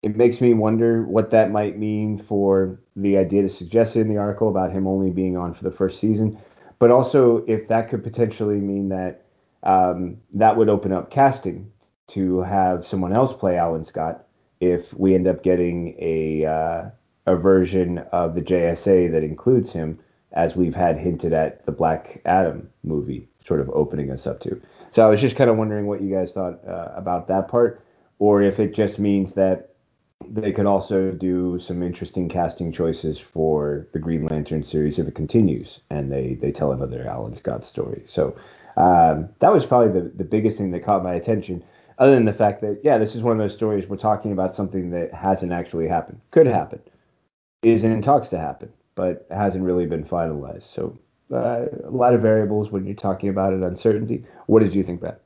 it 0.03 0.15
makes 0.15 0.39
me 0.39 0.53
wonder 0.53 1.03
what 1.03 1.31
that 1.31 1.51
might 1.51 1.79
mean 1.79 2.19
for 2.19 2.79
the 2.95 3.17
idea 3.17 3.41
that's 3.41 3.57
suggested 3.57 4.01
in 4.01 4.09
the 4.09 4.17
article 4.17 4.49
about 4.49 4.71
him 4.71 4.85
only 4.85 5.09
being 5.09 5.35
on 5.35 5.53
for 5.53 5.63
the 5.63 5.71
first 5.71 5.99
season, 5.99 6.37
but 6.77 6.91
also 6.91 7.43
if 7.47 7.67
that 7.69 7.89
could 7.89 8.03
potentially 8.03 8.59
mean 8.59 8.89
that 8.89 9.25
um, 9.63 10.17
that 10.33 10.57
would 10.57 10.69
open 10.69 10.91
up 10.91 11.11
casting 11.11 11.71
to 12.07 12.41
have 12.41 12.87
someone 12.87 13.13
else 13.13 13.33
play 13.33 13.57
Alan 13.57 13.85
Scott 13.85 14.25
if 14.59 14.93
we 14.93 15.15
end 15.15 15.27
up 15.27 15.43
getting 15.43 15.95
a 15.99 16.45
uh, 16.45 16.89
a 17.27 17.35
version 17.35 17.99
of 18.11 18.35
the 18.35 18.41
JSA 18.41 19.11
that 19.11 19.23
includes 19.23 19.71
him, 19.71 19.99
as 20.33 20.55
we've 20.55 20.75
had 20.75 20.97
hinted 20.97 21.33
at 21.33 21.65
the 21.65 21.71
Black 21.71 22.21
Adam 22.25 22.69
movie 22.83 23.27
sort 23.45 23.59
of 23.59 23.69
opening 23.69 24.11
us 24.11 24.27
up 24.27 24.39
to. 24.41 24.61
So 24.91 25.05
I 25.05 25.09
was 25.09 25.21
just 25.21 25.35
kind 25.35 25.49
of 25.49 25.57
wondering 25.57 25.87
what 25.87 26.01
you 26.01 26.13
guys 26.13 26.31
thought 26.31 26.59
uh, 26.67 26.91
about 26.95 27.27
that 27.27 27.47
part, 27.47 27.83
or 28.19 28.41
if 28.41 28.59
it 28.59 28.73
just 28.73 28.99
means 28.99 29.33
that 29.33 29.71
they 30.29 30.51
could 30.51 30.65
also 30.65 31.11
do 31.11 31.59
some 31.59 31.81
interesting 31.81 32.29
casting 32.29 32.71
choices 32.71 33.19
for 33.19 33.87
the 33.93 33.99
Green 33.99 34.25
Lantern 34.25 34.63
series 34.63 34.99
if 34.99 35.07
it 35.07 35.15
continues 35.15 35.79
and 35.89 36.11
they, 36.11 36.35
they 36.35 36.51
tell 36.51 36.71
another 36.71 37.07
Alan 37.07 37.35
Scott 37.35 37.63
story. 37.63 38.03
So 38.07 38.35
um, 38.77 39.29
that 39.39 39.53
was 39.53 39.65
probably 39.65 39.99
the, 40.01 40.09
the 40.09 40.23
biggest 40.23 40.57
thing 40.57 40.71
that 40.71 40.83
caught 40.83 41.03
my 41.03 41.13
attention, 41.13 41.63
other 41.97 42.13
than 42.15 42.25
the 42.25 42.33
fact 42.33 42.61
that, 42.61 42.81
yeah, 42.83 42.97
this 42.97 43.15
is 43.15 43.21
one 43.21 43.33
of 43.33 43.37
those 43.37 43.53
stories 43.53 43.87
we're 43.87 43.97
talking 43.97 44.31
about 44.31 44.55
something 44.55 44.91
that 44.91 45.13
hasn't 45.13 45.51
actually 45.51 45.87
happened. 45.87 46.19
Could 46.31 46.47
happen, 46.47 46.79
is 47.61 47.83
in 47.83 48.01
talks 48.01 48.29
to 48.29 48.39
happen, 48.39 48.71
but 48.95 49.27
hasn't 49.29 49.63
really 49.63 49.85
been 49.85 50.03
finalized. 50.03 50.73
So 50.73 50.97
uh, 51.31 51.65
a 51.83 51.91
lot 51.91 52.13
of 52.13 52.21
variables 52.21 52.71
when 52.71 52.85
you're 52.85 52.95
talking 52.95 53.29
about 53.29 53.53
it, 53.53 53.61
uncertainty. 53.61 54.25
What 54.47 54.61
did 54.61 54.73
you 54.73 54.83
think, 54.83 54.99
Brad? 54.99 55.17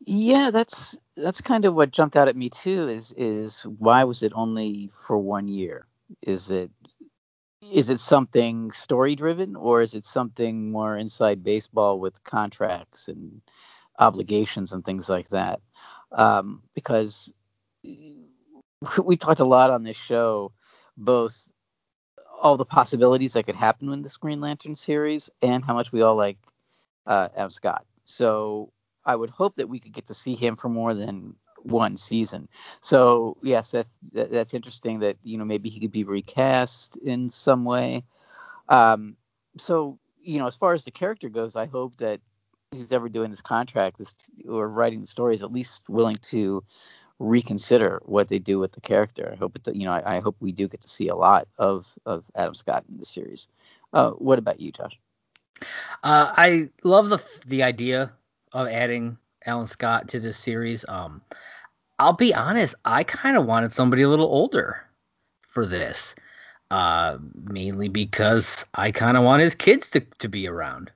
Yeah, 0.00 0.50
that's 0.52 0.98
that's 1.16 1.40
kind 1.40 1.64
of 1.64 1.74
what 1.74 1.90
jumped 1.90 2.16
out 2.16 2.28
at 2.28 2.36
me 2.36 2.48
too. 2.48 2.88
Is 2.88 3.12
is 3.16 3.62
why 3.62 4.04
was 4.04 4.22
it 4.22 4.32
only 4.34 4.90
for 4.92 5.18
one 5.18 5.48
year? 5.48 5.86
Is 6.22 6.50
it 6.50 6.70
is 7.62 7.90
it 7.90 8.00
something 8.00 8.70
story 8.70 9.16
driven 9.16 9.56
or 9.56 9.82
is 9.82 9.94
it 9.94 10.04
something 10.04 10.70
more 10.70 10.96
inside 10.96 11.42
baseball 11.42 11.98
with 11.98 12.22
contracts 12.22 13.08
and 13.08 13.40
obligations 13.98 14.72
and 14.72 14.84
things 14.84 15.08
like 15.08 15.28
that? 15.30 15.60
Um, 16.12 16.62
because 16.74 17.32
we 19.04 19.16
talked 19.16 19.40
a 19.40 19.44
lot 19.44 19.70
on 19.70 19.82
this 19.82 19.96
show, 19.96 20.52
both 20.96 21.48
all 22.40 22.56
the 22.56 22.64
possibilities 22.64 23.32
that 23.32 23.46
could 23.46 23.56
happen 23.56 23.92
in 23.92 24.02
this 24.02 24.18
Green 24.18 24.40
Lantern 24.40 24.74
series 24.74 25.30
and 25.40 25.64
how 25.64 25.74
much 25.74 25.92
we 25.92 26.02
all 26.02 26.16
like 26.16 26.38
uh, 27.06 27.28
Adam 27.34 27.50
Scott. 27.50 27.86
So 28.04 28.72
I 29.04 29.16
would 29.16 29.30
hope 29.30 29.56
that 29.56 29.68
we 29.68 29.80
could 29.80 29.92
get 29.92 30.06
to 30.06 30.14
see 30.14 30.34
him 30.34 30.56
for 30.56 30.68
more 30.68 30.94
than 30.94 31.36
one 31.66 31.96
season. 31.96 32.48
So 32.80 33.36
yes, 33.42 33.72
that, 33.72 33.86
that, 34.12 34.30
that's 34.30 34.54
interesting. 34.54 35.00
That 35.00 35.16
you 35.22 35.38
know 35.38 35.44
maybe 35.44 35.68
he 35.68 35.80
could 35.80 35.92
be 35.92 36.04
recast 36.04 36.96
in 36.96 37.30
some 37.30 37.64
way. 37.64 38.04
Um, 38.68 39.16
so 39.58 39.98
you 40.22 40.38
know, 40.38 40.46
as 40.46 40.56
far 40.56 40.74
as 40.74 40.84
the 40.84 40.90
character 40.90 41.28
goes, 41.28 41.56
I 41.56 41.66
hope 41.66 41.96
that 41.98 42.20
who's 42.72 42.92
ever 42.92 43.08
doing 43.08 43.30
this 43.30 43.42
contract 43.42 43.98
this, 43.98 44.14
or 44.48 44.68
writing 44.68 45.00
the 45.00 45.06
story 45.06 45.34
is 45.34 45.42
at 45.42 45.52
least 45.52 45.88
willing 45.88 46.16
to 46.16 46.64
reconsider 47.18 48.02
what 48.04 48.28
they 48.28 48.38
do 48.38 48.58
with 48.58 48.72
the 48.72 48.80
character. 48.80 49.30
I 49.32 49.36
hope 49.36 49.56
it, 49.56 49.74
you 49.74 49.86
know, 49.86 49.92
I, 49.92 50.16
I 50.16 50.20
hope 50.20 50.36
we 50.40 50.52
do 50.52 50.68
get 50.68 50.82
to 50.82 50.88
see 50.88 51.08
a 51.08 51.16
lot 51.16 51.48
of 51.58 51.92
of 52.04 52.24
Adam 52.34 52.54
Scott 52.54 52.84
in 52.90 52.98
the 52.98 53.04
series. 53.04 53.48
Uh, 53.92 54.10
what 54.10 54.38
about 54.38 54.60
you, 54.60 54.72
Josh? 54.72 54.98
Uh, 56.02 56.32
I 56.36 56.70
love 56.82 57.08
the 57.08 57.22
the 57.46 57.62
idea 57.62 58.12
of 58.52 58.68
adding 58.68 59.18
Alan 59.46 59.66
Scott 59.66 60.08
to 60.08 60.20
this 60.20 60.36
series. 60.36 60.84
Um, 60.88 61.22
I'll 61.98 62.12
be 62.12 62.34
honest, 62.34 62.74
I 62.84 63.04
kind 63.04 63.36
of 63.36 63.46
wanted 63.46 63.72
somebody 63.72 64.02
a 64.02 64.08
little 64.08 64.26
older 64.26 64.84
for 65.48 65.64
this, 65.64 66.14
uh, 66.70 67.18
mainly 67.34 67.88
because 67.88 68.66
I 68.74 68.90
kind 68.92 69.16
of 69.16 69.24
want 69.24 69.42
his 69.42 69.54
kids 69.54 69.90
to, 69.90 70.00
to 70.18 70.28
be 70.28 70.48
around. 70.48 70.90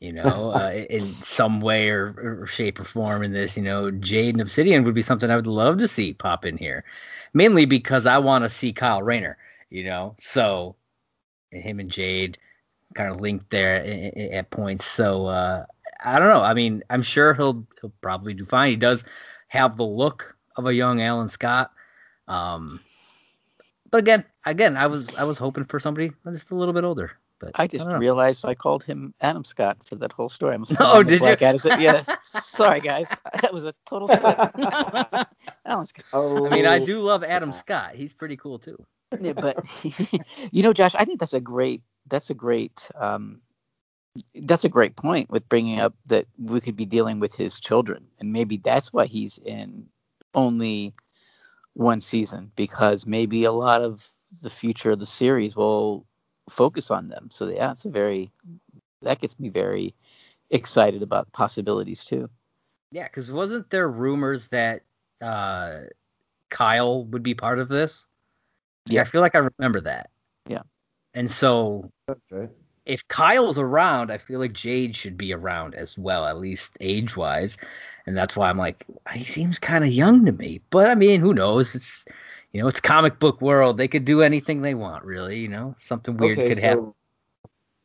You 0.00 0.12
know, 0.12 0.50
uh, 0.54 0.84
in 0.88 1.14
some 1.22 1.60
way 1.60 1.90
or, 1.90 2.42
or 2.42 2.46
shape 2.46 2.80
or 2.80 2.84
form 2.84 3.22
in 3.22 3.32
this, 3.32 3.56
you 3.56 3.62
know, 3.62 3.90
Jade 3.90 4.34
and 4.34 4.40
Obsidian 4.40 4.84
would 4.84 4.94
be 4.94 5.02
something 5.02 5.30
I 5.30 5.36
would 5.36 5.46
love 5.46 5.78
to 5.78 5.88
see 5.88 6.14
pop 6.14 6.46
in 6.46 6.56
here, 6.56 6.84
mainly 7.34 7.66
because 7.66 8.06
I 8.06 8.18
want 8.18 8.44
to 8.44 8.48
see 8.48 8.72
Kyle 8.72 9.02
Rayner. 9.02 9.36
You 9.68 9.84
know, 9.84 10.14
so 10.20 10.76
him 11.50 11.80
and 11.80 11.90
Jade 11.90 12.38
kind 12.94 13.10
of 13.10 13.20
linked 13.20 13.50
there 13.50 14.32
at 14.32 14.50
points. 14.50 14.84
So 14.84 15.26
uh, 15.26 15.66
I 16.04 16.18
don't 16.18 16.28
know. 16.28 16.42
I 16.42 16.54
mean, 16.54 16.82
I'm 16.90 17.02
sure 17.02 17.34
he'll 17.34 17.66
he'll 17.80 17.92
probably 18.00 18.34
do 18.34 18.44
fine. 18.44 18.70
He 18.70 18.76
does 18.76 19.04
have 19.48 19.76
the 19.76 19.84
look 19.84 20.36
of 20.56 20.66
a 20.66 20.74
young 20.74 21.00
Alan 21.00 21.28
Scott. 21.28 21.72
Um, 22.28 22.80
but 23.90 23.98
again, 23.98 24.24
again, 24.44 24.76
I 24.76 24.86
was 24.86 25.14
I 25.14 25.24
was 25.24 25.38
hoping 25.38 25.64
for 25.64 25.80
somebody 25.80 26.12
just 26.30 26.50
a 26.50 26.54
little 26.54 26.74
bit 26.74 26.84
older. 26.84 27.12
But 27.40 27.52
I 27.56 27.66
just 27.66 27.86
I 27.86 27.96
realized 27.96 28.44
I 28.44 28.54
called 28.54 28.84
him 28.84 29.12
Adam 29.20 29.44
Scott 29.44 29.84
for 29.84 29.96
that 29.96 30.12
whole 30.12 30.28
story. 30.28 30.54
I 30.54 30.56
must 30.56 30.72
have 30.72 30.80
Oh, 30.80 31.02
did 31.02 31.20
you? 31.20 31.26
Adam. 31.26 31.80
Yes. 31.80 32.08
Sorry, 32.22 32.80
guys. 32.80 33.12
That 33.42 33.52
was 33.52 33.64
a 33.64 33.74
total 33.86 34.08
slip. 34.08 34.22
Alan 35.66 35.86
Scott. 35.86 36.04
Oh, 36.12 36.46
I 36.46 36.50
mean, 36.50 36.66
I 36.66 36.84
do 36.84 37.00
love 37.00 37.24
Adam 37.24 37.52
Scott. 37.52 37.94
He's 37.94 38.14
pretty 38.14 38.36
cool 38.36 38.58
too. 38.58 38.84
Yeah, 39.20 39.32
but 39.32 39.58
you 40.52 40.62
know, 40.62 40.72
Josh, 40.72 40.94
I 40.94 41.04
think 41.04 41.20
that's 41.20 41.34
a 41.34 41.40
great. 41.40 41.82
That's 42.08 42.30
a 42.30 42.34
great. 42.34 42.90
Um, 42.94 43.40
that's 44.34 44.64
a 44.64 44.68
great 44.68 44.96
point 44.96 45.30
with 45.30 45.48
bringing 45.48 45.80
up 45.80 45.94
that 46.06 46.26
we 46.38 46.60
could 46.60 46.76
be 46.76 46.86
dealing 46.86 47.20
with 47.20 47.34
his 47.34 47.58
children, 47.60 48.06
and 48.18 48.32
maybe 48.32 48.56
that's 48.56 48.92
why 48.92 49.06
he's 49.06 49.38
in 49.38 49.88
only 50.34 50.94
one 51.74 52.00
season 52.00 52.52
because 52.54 53.06
maybe 53.06 53.44
a 53.44 53.52
lot 53.52 53.82
of 53.82 54.08
the 54.42 54.50
future 54.50 54.92
of 54.92 54.98
the 54.98 55.06
series 55.06 55.56
will 55.56 56.06
focus 56.48 56.90
on 56.90 57.08
them. 57.08 57.28
So 57.32 57.48
yeah, 57.48 57.72
it's 57.72 57.84
a 57.84 57.90
very 57.90 58.30
that 59.02 59.20
gets 59.20 59.38
me 59.38 59.48
very 59.48 59.94
excited 60.50 61.02
about 61.02 61.32
possibilities 61.32 62.04
too. 62.04 62.30
Yeah, 62.92 63.04
because 63.04 63.30
wasn't 63.30 63.70
there 63.70 63.88
rumors 63.88 64.48
that 64.48 64.82
uh, 65.20 65.80
Kyle 66.50 67.04
would 67.06 67.22
be 67.22 67.34
part 67.34 67.58
of 67.58 67.68
this? 67.68 68.06
Yeah. 68.86 69.00
I 69.02 69.04
feel 69.04 69.20
like 69.20 69.34
I 69.34 69.48
remember 69.58 69.80
that. 69.82 70.10
Yeah. 70.48 70.62
And 71.12 71.30
so 71.30 71.90
That's 72.06 72.20
right. 72.30 72.50
If 72.86 73.06
Kyle's 73.08 73.58
around, 73.58 74.10
I 74.10 74.18
feel 74.18 74.40
like 74.40 74.52
Jade 74.52 74.96
should 74.96 75.16
be 75.16 75.32
around 75.32 75.74
as 75.74 75.96
well, 75.96 76.26
at 76.26 76.38
least 76.38 76.76
age 76.80 77.16
wise. 77.16 77.56
And 78.06 78.16
that's 78.16 78.36
why 78.36 78.50
I'm 78.50 78.58
like, 78.58 78.84
he 79.12 79.24
seems 79.24 79.58
kind 79.58 79.84
of 79.84 79.90
young 79.90 80.26
to 80.26 80.32
me. 80.32 80.60
But 80.70 80.90
I 80.90 80.94
mean, 80.94 81.20
who 81.20 81.34
knows? 81.34 81.74
It's 81.74 82.04
you 82.52 82.62
know, 82.62 82.68
it's 82.68 82.80
comic 82.80 83.18
book 83.18 83.40
world. 83.40 83.78
They 83.78 83.88
could 83.88 84.04
do 84.04 84.22
anything 84.22 84.62
they 84.62 84.74
want, 84.74 85.04
really. 85.04 85.38
You 85.38 85.48
know, 85.48 85.74
something 85.78 86.16
weird 86.16 86.38
okay, 86.38 86.48
could 86.48 86.58
so 86.58 86.62
happen. 86.62 86.94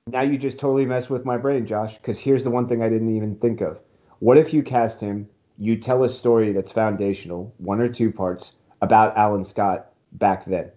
Now 0.07 0.21
you 0.21 0.37
just 0.37 0.59
totally 0.59 0.85
messed 0.85 1.09
with 1.09 1.25
my 1.25 1.37
brain, 1.37 1.65
Josh, 1.65 1.97
because 1.97 2.19
here's 2.19 2.43
the 2.43 2.49
one 2.49 2.67
thing 2.67 2.83
I 2.83 2.89
didn't 2.89 3.15
even 3.15 3.35
think 3.35 3.61
of. 3.61 3.79
What 4.19 4.37
if 4.37 4.53
you 4.53 4.63
cast 4.63 4.99
him 4.99 5.29
you 5.59 5.75
tell 5.75 6.05
a 6.05 6.09
story 6.09 6.53
that's 6.53 6.71
foundational, 6.71 7.53
one 7.57 7.81
or 7.81 7.89
two 7.89 8.11
parts, 8.11 8.53
about 8.81 9.15
Alan 9.17 9.43
Scott 9.43 9.91
back 10.13 10.45
then. 10.45 10.71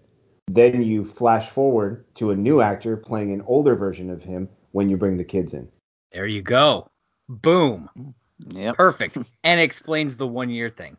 Then 0.48 0.82
you 0.82 1.04
flash 1.04 1.48
forward 1.50 2.04
to 2.16 2.30
a 2.30 2.36
new 2.36 2.60
actor 2.60 2.96
playing 2.96 3.32
an 3.32 3.42
older 3.46 3.74
version 3.74 4.10
of 4.10 4.22
him 4.22 4.48
when 4.72 4.88
you 4.88 4.96
bring 4.96 5.16
the 5.16 5.24
kids 5.24 5.54
in. 5.54 5.68
There 6.12 6.26
you 6.26 6.42
go. 6.42 6.90
Boom. 7.28 8.14
Yep. 8.50 8.76
Perfect. 8.76 9.16
and 9.44 9.60
explains 9.60 10.16
the 10.16 10.26
one 10.26 10.50
year 10.50 10.68
thing. 10.68 10.96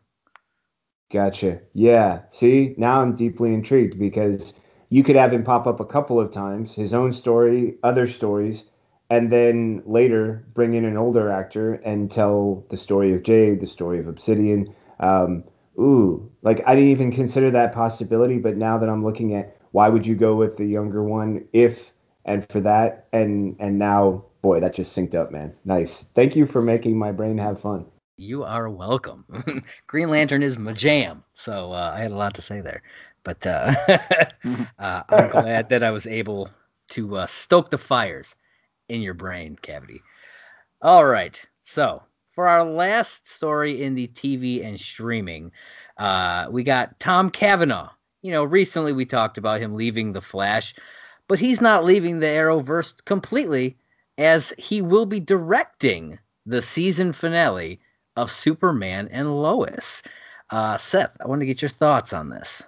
Gotcha. 1.12 1.60
Yeah. 1.74 2.22
See, 2.32 2.74
now 2.76 3.00
I'm 3.00 3.14
deeply 3.14 3.54
intrigued 3.54 3.98
because 3.98 4.54
you 4.88 5.04
could 5.04 5.16
have 5.16 5.32
him 5.32 5.44
pop 5.44 5.66
up 5.66 5.80
a 5.80 5.84
couple 5.84 6.18
of 6.18 6.32
times, 6.32 6.74
his 6.74 6.94
own 6.94 7.12
story, 7.12 7.76
other 7.82 8.06
stories, 8.08 8.64
and 9.10 9.30
then 9.30 9.82
later 9.86 10.44
bring 10.54 10.74
in 10.74 10.84
an 10.84 10.96
older 10.96 11.30
actor 11.30 11.74
and 11.74 12.10
tell 12.10 12.64
the 12.70 12.76
story 12.76 13.14
of 13.14 13.22
Jade, 13.22 13.60
the 13.60 13.66
story 13.66 14.00
of 14.00 14.08
Obsidian. 14.08 14.74
Um, 14.98 15.44
ooh, 15.78 16.30
like 16.42 16.62
I 16.66 16.74
didn't 16.74 16.90
even 16.90 17.12
consider 17.12 17.50
that 17.52 17.72
possibility, 17.72 18.38
but 18.38 18.56
now 18.56 18.78
that 18.78 18.88
I'm 18.88 19.04
looking 19.04 19.34
at 19.34 19.56
why 19.72 19.88
would 19.88 20.06
you 20.06 20.14
go 20.14 20.36
with 20.36 20.56
the 20.56 20.66
younger 20.66 21.02
one 21.02 21.46
if 21.52 21.92
and 22.24 22.46
for 22.48 22.60
that 22.60 23.06
and 23.12 23.56
and 23.58 23.78
now 23.78 24.24
boy 24.42 24.60
that 24.60 24.74
just 24.74 24.96
synced 24.96 25.14
up 25.14 25.30
man 25.32 25.52
nice 25.64 26.04
thank 26.14 26.36
you 26.36 26.46
for 26.46 26.60
making 26.62 26.96
my 26.98 27.10
brain 27.12 27.38
have 27.38 27.60
fun 27.60 27.84
You 28.16 28.44
are 28.44 28.68
welcome. 28.70 29.24
Green 29.86 30.10
Lantern 30.10 30.42
is 30.42 30.58
my 30.58 30.72
jam, 30.72 31.24
so 31.34 31.72
uh, 31.72 31.92
I 31.94 32.00
had 32.00 32.10
a 32.12 32.16
lot 32.16 32.34
to 32.34 32.42
say 32.42 32.60
there. 32.60 32.82
But 33.24 33.46
uh, 33.46 33.74
uh, 34.78 35.02
I'm 35.08 35.28
glad 35.28 35.68
that 35.70 35.82
I 35.82 35.90
was 35.90 36.06
able 36.06 36.50
to 36.90 37.16
uh, 37.18 37.26
stoke 37.26 37.70
the 37.70 37.78
fires 37.78 38.34
in 38.88 39.02
your 39.02 39.14
brain 39.14 39.56
cavity. 39.56 40.02
All 40.82 41.04
right, 41.06 41.42
so 41.64 42.02
for 42.34 42.48
our 42.48 42.64
last 42.64 43.28
story 43.28 43.82
in 43.82 43.94
the 43.94 44.08
TV 44.08 44.64
and 44.64 44.78
streaming, 44.78 45.52
uh, 45.98 46.46
we 46.50 46.64
got 46.64 46.98
Tom 47.00 47.30
Cavanagh. 47.30 47.88
You 48.22 48.32
know, 48.32 48.44
recently 48.44 48.92
we 48.92 49.04
talked 49.04 49.38
about 49.38 49.60
him 49.60 49.74
leaving 49.74 50.12
The 50.12 50.20
Flash, 50.20 50.74
but 51.28 51.38
he's 51.38 51.60
not 51.60 51.84
leaving 51.84 52.18
the 52.18 52.26
Arrowverse 52.26 53.04
completely, 53.04 53.76
as 54.18 54.52
he 54.58 54.82
will 54.82 55.06
be 55.06 55.20
directing 55.20 56.18
the 56.46 56.62
season 56.62 57.12
finale 57.12 57.80
of 58.16 58.30
Superman 58.30 59.08
and 59.10 59.42
Lois. 59.42 60.02
Uh, 60.50 60.76
Seth, 60.76 61.16
I 61.20 61.28
want 61.28 61.40
to 61.40 61.46
get 61.46 61.62
your 61.62 61.68
thoughts 61.68 62.12
on 62.12 62.28
this. 62.28 62.62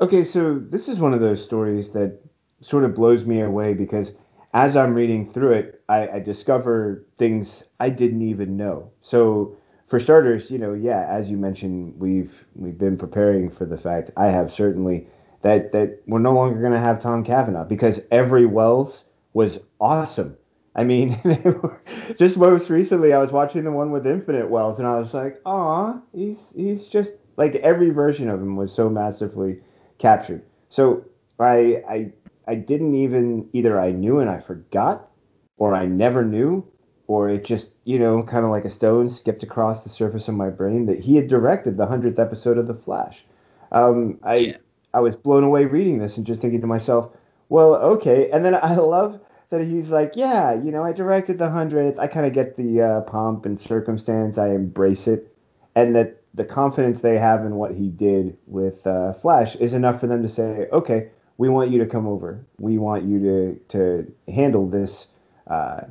Okay, 0.00 0.22
so 0.22 0.58
this 0.58 0.88
is 0.88 1.00
one 1.00 1.12
of 1.12 1.20
those 1.20 1.42
stories 1.42 1.90
that 1.90 2.20
sort 2.60 2.84
of 2.84 2.94
blows 2.94 3.24
me 3.24 3.40
away 3.40 3.74
because 3.74 4.12
as 4.54 4.76
I'm 4.76 4.94
reading 4.94 5.30
through 5.30 5.52
it, 5.52 5.82
I, 5.88 6.08
I 6.08 6.18
discover 6.20 7.04
things 7.18 7.64
I 7.80 7.90
didn't 7.90 8.22
even 8.22 8.56
know. 8.56 8.90
So 9.02 9.56
for 9.88 10.00
starters, 10.00 10.50
you 10.50 10.58
know, 10.58 10.74
yeah, 10.74 11.06
as 11.08 11.30
you 11.30 11.36
mentioned, 11.36 11.94
we've 11.98 12.44
we've 12.54 12.78
been 12.78 12.96
preparing 12.96 13.50
for 13.50 13.66
the 13.66 13.78
fact 13.78 14.10
I 14.16 14.26
have 14.26 14.52
certainly 14.52 15.06
that 15.42 15.72
that 15.72 16.02
we're 16.06 16.18
no 16.18 16.32
longer 16.32 16.60
going 16.60 16.72
to 16.72 16.78
have 16.78 17.00
Tom 17.00 17.24
Cavanagh 17.24 17.64
because 17.64 18.00
every 18.10 18.46
Wells 18.46 19.04
was 19.32 19.60
awesome. 19.80 20.36
I 20.74 20.84
mean, 20.84 21.20
just 22.18 22.36
most 22.36 22.70
recently, 22.70 23.12
I 23.12 23.18
was 23.18 23.32
watching 23.32 23.64
the 23.64 23.72
one 23.72 23.90
with 23.90 24.06
Infinite 24.06 24.48
Wells, 24.48 24.78
and 24.78 24.86
I 24.86 24.98
was 24.98 25.12
like, 25.12 25.40
"Aw, 25.44 25.98
he's 26.14 26.52
he's 26.54 26.86
just 26.86 27.12
like 27.36 27.56
every 27.56 27.90
version 27.90 28.28
of 28.28 28.40
him 28.40 28.56
was 28.56 28.72
so 28.72 28.88
masterfully 28.88 29.60
captured." 29.98 30.42
So 30.68 31.04
I 31.40 31.82
I 31.88 32.12
I 32.48 32.54
didn't 32.56 32.94
even 32.94 33.48
either 33.52 33.78
I 33.78 33.92
knew 33.92 34.18
and 34.20 34.30
I 34.30 34.40
forgot, 34.40 35.08
or 35.58 35.74
I 35.74 35.86
never 35.86 36.24
knew, 36.24 36.66
or 37.06 37.28
it 37.28 37.44
just 37.44 37.70
you 37.84 37.98
know 37.98 38.22
kind 38.22 38.44
of 38.44 38.50
like 38.50 38.64
a 38.64 38.70
stone 38.70 39.10
skipped 39.10 39.42
across 39.44 39.84
the 39.84 39.90
surface 39.90 40.28
of 40.28 40.34
my 40.34 40.50
brain 40.50 40.86
that 40.86 41.00
he 41.00 41.16
had 41.16 41.28
directed 41.28 41.76
the 41.76 41.86
hundredth 41.86 42.18
episode 42.18 42.58
of 42.58 42.66
The 42.66 42.74
Flash. 42.74 43.24
Um, 43.70 44.18
I 44.22 44.36
Yeah. 44.36 44.56
I 44.94 45.00
was 45.00 45.16
blown 45.16 45.44
away 45.44 45.66
reading 45.66 45.98
this 45.98 46.16
and 46.16 46.26
just 46.26 46.40
thinking 46.40 46.62
to 46.62 46.66
myself, 46.66 47.12
well, 47.50 47.74
okay. 47.74 48.30
And 48.30 48.44
then 48.44 48.54
I 48.54 48.76
love 48.78 49.20
that 49.50 49.62
he's 49.62 49.90
like, 49.90 50.12
yeah, 50.16 50.54
you 50.54 50.70
know, 50.72 50.82
I 50.82 50.92
directed 50.92 51.38
the 51.38 51.50
hundredth. 51.50 51.98
I 51.98 52.06
kind 52.06 52.26
of 52.26 52.32
get 52.32 52.56
the 52.56 52.80
uh, 52.82 53.00
pomp 53.02 53.46
and 53.46 53.60
circumstance. 53.60 54.38
I 54.38 54.48
embrace 54.48 55.06
it, 55.06 55.34
and 55.74 55.94
that 55.96 56.22
the 56.34 56.44
confidence 56.44 57.00
they 57.00 57.18
have 57.18 57.44
in 57.44 57.56
what 57.56 57.74
he 57.74 57.88
did 57.88 58.36
with 58.46 58.86
uh, 58.86 59.12
Flash 59.14 59.56
is 59.56 59.74
enough 59.74 60.00
for 60.00 60.06
them 60.06 60.22
to 60.22 60.28
say, 60.28 60.68
okay, 60.72 61.10
we 61.38 61.48
want 61.48 61.70
you 61.70 61.78
to 61.78 61.86
come 61.86 62.06
over. 62.06 62.44
We 62.58 62.76
want 62.78 63.04
you 63.04 63.20
to 63.20 63.60
to 63.70 64.12
handle 64.32 64.68
this 64.68 65.06
uh, 65.46 65.82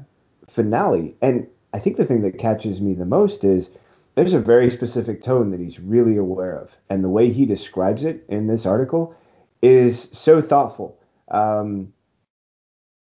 finale. 0.48 1.15
And 1.22 1.48
I 1.74 1.80
think 1.80 1.98
the 1.98 2.06
thing 2.06 2.22
that 2.22 2.38
catches 2.38 2.80
me 2.80 2.94
the 2.94 3.06
most 3.06 3.44
is 3.44 3.72
there's 4.15 4.34
a 4.34 4.40
very 4.40 4.69
specific 4.69 5.24
tone 5.24 5.52
that 5.52 5.60
he's 5.60 5.80
really 5.80 6.18
aware 6.18 6.57
of, 6.57 6.76
and 6.90 7.03
the 7.03 7.10
way 7.10 7.32
he 7.32 7.45
describes 7.45 8.03
it 8.03 8.26
in 8.30 8.48
this 8.48 8.65
article 8.65 9.15
is 9.61 10.10
so 10.14 10.41
thoughtful. 10.41 10.99
Um, 11.30 11.94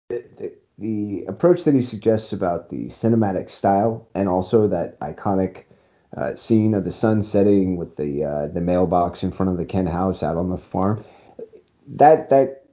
the, 0.08 0.24
the, 0.36 0.52
the 0.78 1.24
approach 1.26 1.64
that 1.64 1.74
he 1.74 1.82
suggests 1.82 2.32
about 2.32 2.68
the 2.68 2.86
cinematic 2.86 3.50
style 3.50 4.08
and 4.14 4.28
also 4.28 4.68
that 4.68 4.98
iconic 5.00 5.64
uh, 6.16 6.34
scene 6.36 6.74
of 6.74 6.84
the 6.84 6.92
sun 6.92 7.22
setting 7.22 7.76
with 7.76 7.96
the 7.96 8.24
uh, 8.24 8.46
the 8.48 8.60
mailbox 8.60 9.22
in 9.22 9.32
front 9.32 9.50
of 9.50 9.58
the 9.58 9.64
Kent 9.64 9.88
house 9.88 10.22
out 10.22 10.36
on 10.36 10.50
the 10.50 10.58
farm, 10.58 11.04
that 11.86 12.30
that 12.30 12.64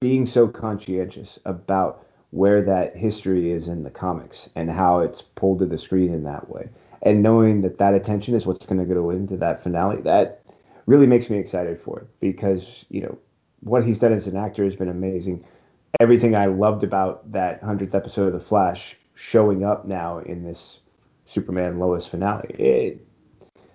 being 0.00 0.26
so 0.26 0.48
conscientious 0.48 1.38
about 1.44 2.06
where 2.30 2.62
that 2.62 2.96
history 2.96 3.52
is 3.52 3.68
in 3.68 3.84
the 3.84 3.90
comics 3.90 4.48
and 4.56 4.70
how 4.70 5.00
it's 5.00 5.22
pulled 5.22 5.58
to 5.60 5.66
the 5.66 5.78
screen 5.78 6.12
in 6.12 6.24
that 6.24 6.48
way, 6.48 6.68
and 7.02 7.22
knowing 7.22 7.60
that 7.60 7.78
that 7.78 7.94
attention 7.94 8.34
is 8.34 8.46
what's 8.46 8.66
going 8.66 8.78
to 8.78 8.94
go 8.94 9.10
into 9.10 9.36
that 9.36 9.62
finale, 9.62 10.00
that 10.02 10.42
really 10.86 11.06
makes 11.06 11.30
me 11.30 11.38
excited 11.38 11.80
for 11.80 12.00
it 12.00 12.08
because 12.20 12.84
you 12.88 13.00
know 13.00 13.18
what 13.60 13.84
he's 13.84 13.98
done 13.98 14.12
as 14.12 14.26
an 14.26 14.36
actor 14.36 14.64
has 14.64 14.76
been 14.76 14.88
amazing. 14.88 15.44
Everything 16.00 16.34
I 16.34 16.46
loved 16.46 16.84
about 16.84 17.30
that 17.32 17.62
hundredth 17.62 17.94
episode 17.94 18.28
of 18.28 18.32
The 18.32 18.40
Flash 18.40 18.96
showing 19.14 19.62
up 19.62 19.86
now 19.86 20.18
in 20.18 20.42
this 20.42 20.80
Superman 21.26 21.78
Lois 21.78 22.06
finale, 22.06 22.54
it, 22.58 23.06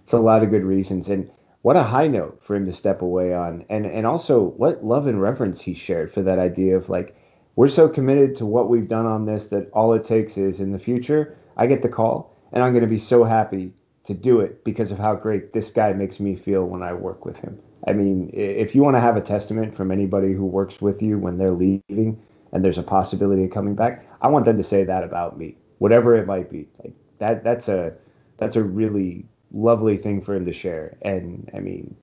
it's 0.04 0.14
a 0.14 0.20
lot 0.20 0.44
of 0.44 0.50
good 0.50 0.64
reasons 0.64 1.10
and 1.10 1.30
what 1.68 1.76
a 1.76 1.84
high 1.84 2.08
note 2.08 2.40
for 2.42 2.56
him 2.56 2.66
to 2.66 2.72
step 2.72 3.02
away 3.02 3.34
on 3.34 3.66
and 3.70 3.86
and 3.86 4.08
also 4.08 4.42
what 4.56 4.86
love 4.86 5.06
and 5.06 5.22
reverence 5.22 5.60
he 5.60 5.74
shared 5.74 6.10
for 6.10 6.22
that 6.22 6.40
idea 6.40 6.78
of 6.78 6.88
like 6.88 7.14
we're 7.58 7.68
so 7.68 7.90
committed 7.90 8.34
to 8.34 8.46
what 8.46 8.70
we've 8.70 8.88
done 8.88 9.06
on 9.06 9.26
this 9.26 9.48
that 9.48 9.70
all 9.74 9.92
it 9.92 10.06
takes 10.06 10.38
is 10.38 10.62
in 10.62 10.72
the 10.72 10.80
future 10.80 11.38
I 11.58 11.68
get 11.68 11.82
the 11.82 11.90
call 11.90 12.34
and 12.54 12.64
I'm 12.64 12.72
going 12.72 12.86
to 12.86 12.90
be 12.90 12.98
so 12.98 13.26
happy 13.26 13.74
to 14.06 14.14
do 14.14 14.40
it 14.40 14.64
because 14.64 14.94
of 14.94 14.98
how 14.98 15.14
great 15.16 15.52
this 15.52 15.70
guy 15.70 15.92
makes 15.92 16.22
me 16.22 16.38
feel 16.38 16.64
when 16.64 16.84
I 16.84 16.94
work 16.94 17.26
with 17.26 17.36
him. 17.36 17.60
I 17.86 17.92
mean, 17.92 18.30
if 18.34 18.74
you 18.74 18.82
want 18.82 18.96
to 18.96 19.02
have 19.02 19.18
a 19.18 19.22
testament 19.22 19.76
from 19.76 19.92
anybody 19.92 20.32
who 20.32 20.46
works 20.46 20.80
with 20.80 21.02
you 21.02 21.20
when 21.20 21.38
they're 21.38 21.52
leaving 21.52 22.18
and 22.54 22.64
there's 22.64 22.78
a 22.78 22.84
possibility 22.98 23.44
of 23.44 23.52
coming 23.52 23.76
back, 23.76 24.08
I 24.22 24.30
want 24.30 24.46
them 24.46 24.56
to 24.56 24.64
say 24.64 24.86
that 24.86 25.04
about 25.04 25.38
me, 25.38 25.58
whatever 25.80 26.16
it 26.16 26.28
might 26.28 26.50
be. 26.50 26.70
Like 26.82 26.94
that 27.20 27.44
that's 27.44 27.68
a 27.68 27.92
that's 28.38 28.56
a 28.56 28.64
really 28.64 29.26
lovely 29.52 29.98
thing 29.98 30.22
for 30.22 30.36
him 30.36 30.46
to 30.46 30.54
share. 30.54 30.98
And 31.02 31.50
I 31.54 31.60
mean, 31.60 31.96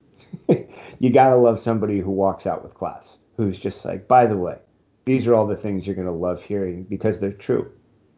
you 0.99 1.09
gotta 1.09 1.35
love 1.35 1.59
somebody 1.59 1.99
who 1.99 2.11
walks 2.11 2.47
out 2.47 2.63
with 2.63 2.73
class, 2.73 3.17
who's 3.37 3.57
just 3.57 3.83
like, 3.85 4.07
by 4.07 4.25
the 4.25 4.37
way, 4.37 4.57
these 5.05 5.27
are 5.27 5.35
all 5.35 5.47
the 5.47 5.55
things 5.55 5.85
you're 5.85 5.95
gonna 5.95 6.11
love 6.11 6.41
hearing 6.41 6.83
because 6.83 7.19
they're 7.19 7.31
true. 7.31 7.71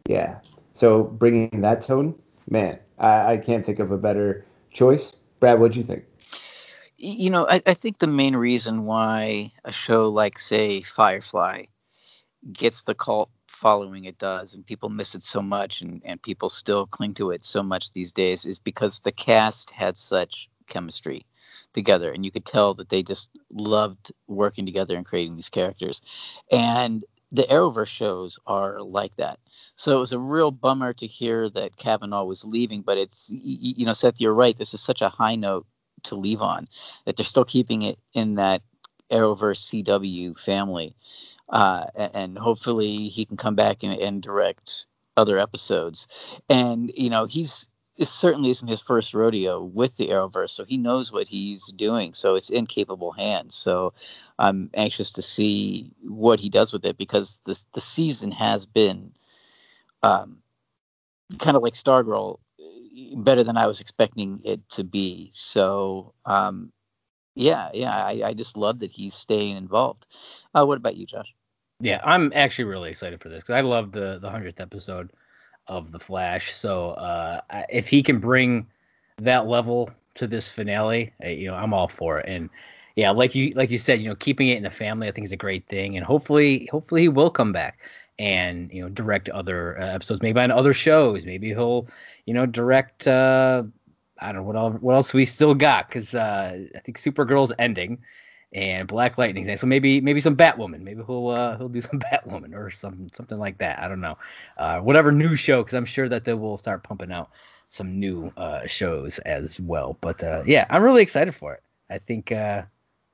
Yeah. 0.06 0.38
So 0.74 1.04
bringing 1.04 1.60
that 1.62 1.82
tone, 1.82 2.14
man, 2.48 2.78
I, 2.98 3.32
I 3.32 3.36
can't 3.38 3.66
think 3.66 3.78
of 3.78 3.90
a 3.90 3.98
better 3.98 4.44
choice. 4.70 5.12
Brad, 5.40 5.60
what'd 5.60 5.76
you 5.76 5.82
think? 5.82 6.04
you 6.98 7.30
know, 7.30 7.46
I, 7.48 7.62
I 7.64 7.74
think 7.74 8.00
the 8.00 8.08
main 8.08 8.34
reason 8.34 8.84
why 8.84 9.52
a 9.64 9.70
show 9.72 10.08
like, 10.08 10.38
say, 10.38 10.82
Firefly 10.82 11.66
gets 12.52 12.82
the 12.82 12.94
cult 12.94 13.30
following 13.60 14.04
it 14.04 14.18
does 14.18 14.54
and 14.54 14.64
people 14.66 14.88
miss 14.88 15.14
it 15.14 15.24
so 15.24 15.42
much 15.42 15.82
and, 15.82 16.00
and 16.04 16.22
people 16.22 16.48
still 16.48 16.86
cling 16.86 17.14
to 17.14 17.30
it 17.30 17.44
so 17.44 17.62
much 17.62 17.90
these 17.90 18.12
days 18.12 18.46
is 18.46 18.58
because 18.58 19.00
the 19.00 19.12
cast 19.12 19.70
had 19.70 19.98
such 19.98 20.48
chemistry 20.68 21.26
together 21.74 22.12
and 22.12 22.24
you 22.24 22.30
could 22.30 22.46
tell 22.46 22.74
that 22.74 22.88
they 22.88 23.02
just 23.02 23.28
loved 23.50 24.12
working 24.28 24.64
together 24.64 24.96
and 24.96 25.06
creating 25.06 25.34
these 25.34 25.48
characters. 25.48 26.00
And 26.52 27.04
the 27.32 27.42
arrowverse 27.44 27.88
shows 27.88 28.38
are 28.46 28.80
like 28.80 29.14
that. 29.16 29.38
So 29.76 29.96
it 29.96 30.00
was 30.00 30.12
a 30.12 30.18
real 30.18 30.50
bummer 30.50 30.92
to 30.94 31.06
hear 31.06 31.50
that 31.50 31.76
Cavanagh 31.76 32.24
was 32.24 32.44
leaving 32.44 32.82
but 32.82 32.96
it's 32.98 33.26
you 33.28 33.84
know 33.84 33.92
seth 33.92 34.20
you're 34.20 34.34
right 34.34 34.56
this 34.56 34.72
is 34.74 34.80
such 34.80 35.02
a 35.02 35.08
high 35.08 35.36
note 35.36 35.66
to 36.04 36.14
leave 36.14 36.40
on 36.40 36.68
that 37.04 37.16
they're 37.16 37.26
still 37.26 37.44
keeping 37.44 37.82
it 37.82 37.98
in 38.14 38.36
that 38.36 38.62
arrowverse 39.10 39.62
cw 39.68 40.38
family 40.38 40.94
uh, 41.48 41.86
and 41.94 42.38
hopefully 42.38 43.08
he 43.08 43.24
can 43.24 43.36
come 43.36 43.54
back 43.54 43.82
and, 43.82 43.94
and 43.94 44.22
direct 44.22 44.86
other 45.16 45.38
episodes. 45.38 46.06
And 46.48 46.92
you 46.94 47.10
know, 47.10 47.26
he's 47.26 47.68
certainly 48.02 48.50
isn't 48.50 48.68
his 48.68 48.80
first 48.80 49.14
rodeo 49.14 49.60
with 49.62 49.96
the 49.96 50.08
Arrowverse, 50.08 50.50
so 50.50 50.64
he 50.64 50.76
knows 50.76 51.10
what 51.10 51.28
he's 51.28 51.66
doing. 51.72 52.14
So 52.14 52.36
it's 52.36 52.50
in 52.50 52.66
capable 52.66 53.12
hands. 53.12 53.54
So 53.54 53.94
I'm 54.38 54.70
anxious 54.74 55.12
to 55.12 55.22
see 55.22 55.92
what 56.02 56.38
he 56.38 56.48
does 56.50 56.72
with 56.72 56.84
it 56.86 56.96
because 56.96 57.40
this 57.44 57.66
the 57.72 57.80
season 57.80 58.30
has 58.32 58.66
been 58.66 59.12
um, 60.02 60.38
kind 61.38 61.56
of 61.56 61.62
like 61.62 61.74
Stargirl, 61.74 62.38
better 63.16 63.44
than 63.44 63.56
I 63.56 63.66
was 63.66 63.80
expecting 63.80 64.40
it 64.44 64.68
to 64.70 64.84
be. 64.84 65.30
So 65.32 66.14
um, 66.24 66.72
yeah, 67.34 67.70
yeah, 67.74 67.94
I, 67.94 68.22
I 68.26 68.34
just 68.34 68.56
love 68.56 68.80
that 68.80 68.90
he's 68.90 69.14
staying 69.14 69.56
involved. 69.56 70.06
Uh, 70.54 70.66
what 70.66 70.78
about 70.78 70.96
you, 70.96 71.06
Josh? 71.06 71.34
Yeah, 71.80 72.00
I'm 72.04 72.32
actually 72.34 72.64
really 72.64 72.90
excited 72.90 73.20
for 73.20 73.28
this 73.28 73.42
because 73.42 73.54
I 73.54 73.60
love 73.60 73.92
the 73.92 74.18
the 74.20 74.30
hundredth 74.30 74.60
episode 74.60 75.10
of 75.68 75.92
the 75.92 76.00
Flash. 76.00 76.52
So 76.54 76.90
uh, 76.92 77.40
if 77.70 77.88
he 77.88 78.02
can 78.02 78.18
bring 78.18 78.66
that 79.18 79.46
level 79.46 79.90
to 80.14 80.26
this 80.26 80.50
finale, 80.50 81.12
uh, 81.24 81.28
you 81.28 81.48
know, 81.48 81.54
I'm 81.54 81.72
all 81.74 81.88
for 81.88 82.18
it. 82.18 82.26
And 82.28 82.50
yeah, 82.96 83.10
like 83.12 83.34
you 83.34 83.50
like 83.54 83.70
you 83.70 83.78
said, 83.78 84.00
you 84.00 84.08
know, 84.08 84.16
keeping 84.16 84.48
it 84.48 84.56
in 84.56 84.64
the 84.64 84.70
family, 84.70 85.06
I 85.08 85.12
think 85.12 85.26
is 85.26 85.32
a 85.32 85.36
great 85.36 85.68
thing. 85.68 85.96
And 85.96 86.04
hopefully, 86.04 86.68
hopefully 86.72 87.02
he 87.02 87.08
will 87.08 87.30
come 87.30 87.52
back 87.52 87.78
and 88.18 88.72
you 88.72 88.82
know 88.82 88.88
direct 88.88 89.28
other 89.28 89.78
uh, 89.80 89.86
episodes, 89.86 90.20
maybe 90.22 90.40
on 90.40 90.50
other 90.50 90.74
shows. 90.74 91.26
Maybe 91.26 91.48
he'll 91.48 91.86
you 92.26 92.34
know 92.34 92.46
direct. 92.46 93.06
Uh, 93.06 93.64
I 94.20 94.32
don't 94.32 94.42
know 94.42 94.48
what 94.48 94.56
else, 94.56 94.76
what 94.82 94.94
else 94.94 95.14
we 95.14 95.24
still 95.24 95.54
got 95.54 95.88
because 95.88 96.12
uh, 96.14 96.66
I 96.74 96.78
think 96.80 96.98
Supergirl's 96.98 97.52
ending 97.60 97.98
and 98.52 98.88
Black 98.88 99.18
Lightning's. 99.18 99.60
So 99.60 99.66
maybe 99.66 100.00
maybe 100.00 100.20
some 100.20 100.36
Batwoman. 100.36 100.80
Maybe 100.80 101.02
he'll 101.06 101.28
uh, 101.28 101.56
he'll 101.56 101.68
do 101.68 101.80
some 101.82 102.00
Batwoman 102.00 102.54
or 102.54 102.70
some 102.70 103.08
something 103.12 103.38
like 103.38 103.58
that. 103.58 103.80
I 103.80 103.88
don't 103.88 104.00
know. 104.00 104.18
Uh, 104.56 104.80
whatever 104.80 105.12
new 105.12 105.36
show 105.36 105.62
because 105.62 105.74
I'm 105.74 105.84
sure 105.84 106.08
that 106.08 106.24
they 106.24 106.34
will 106.34 106.56
start 106.56 106.82
pumping 106.82 107.12
out 107.12 107.30
some 107.68 108.00
new 108.00 108.32
uh, 108.36 108.66
shows 108.66 109.18
as 109.20 109.60
well. 109.60 109.96
But 110.00 110.22
uh, 110.22 110.42
yeah, 110.46 110.66
I'm 110.70 110.82
really 110.82 111.02
excited 111.02 111.34
for 111.34 111.54
it. 111.54 111.62
I 111.90 111.98
think 111.98 112.32
uh, 112.32 112.62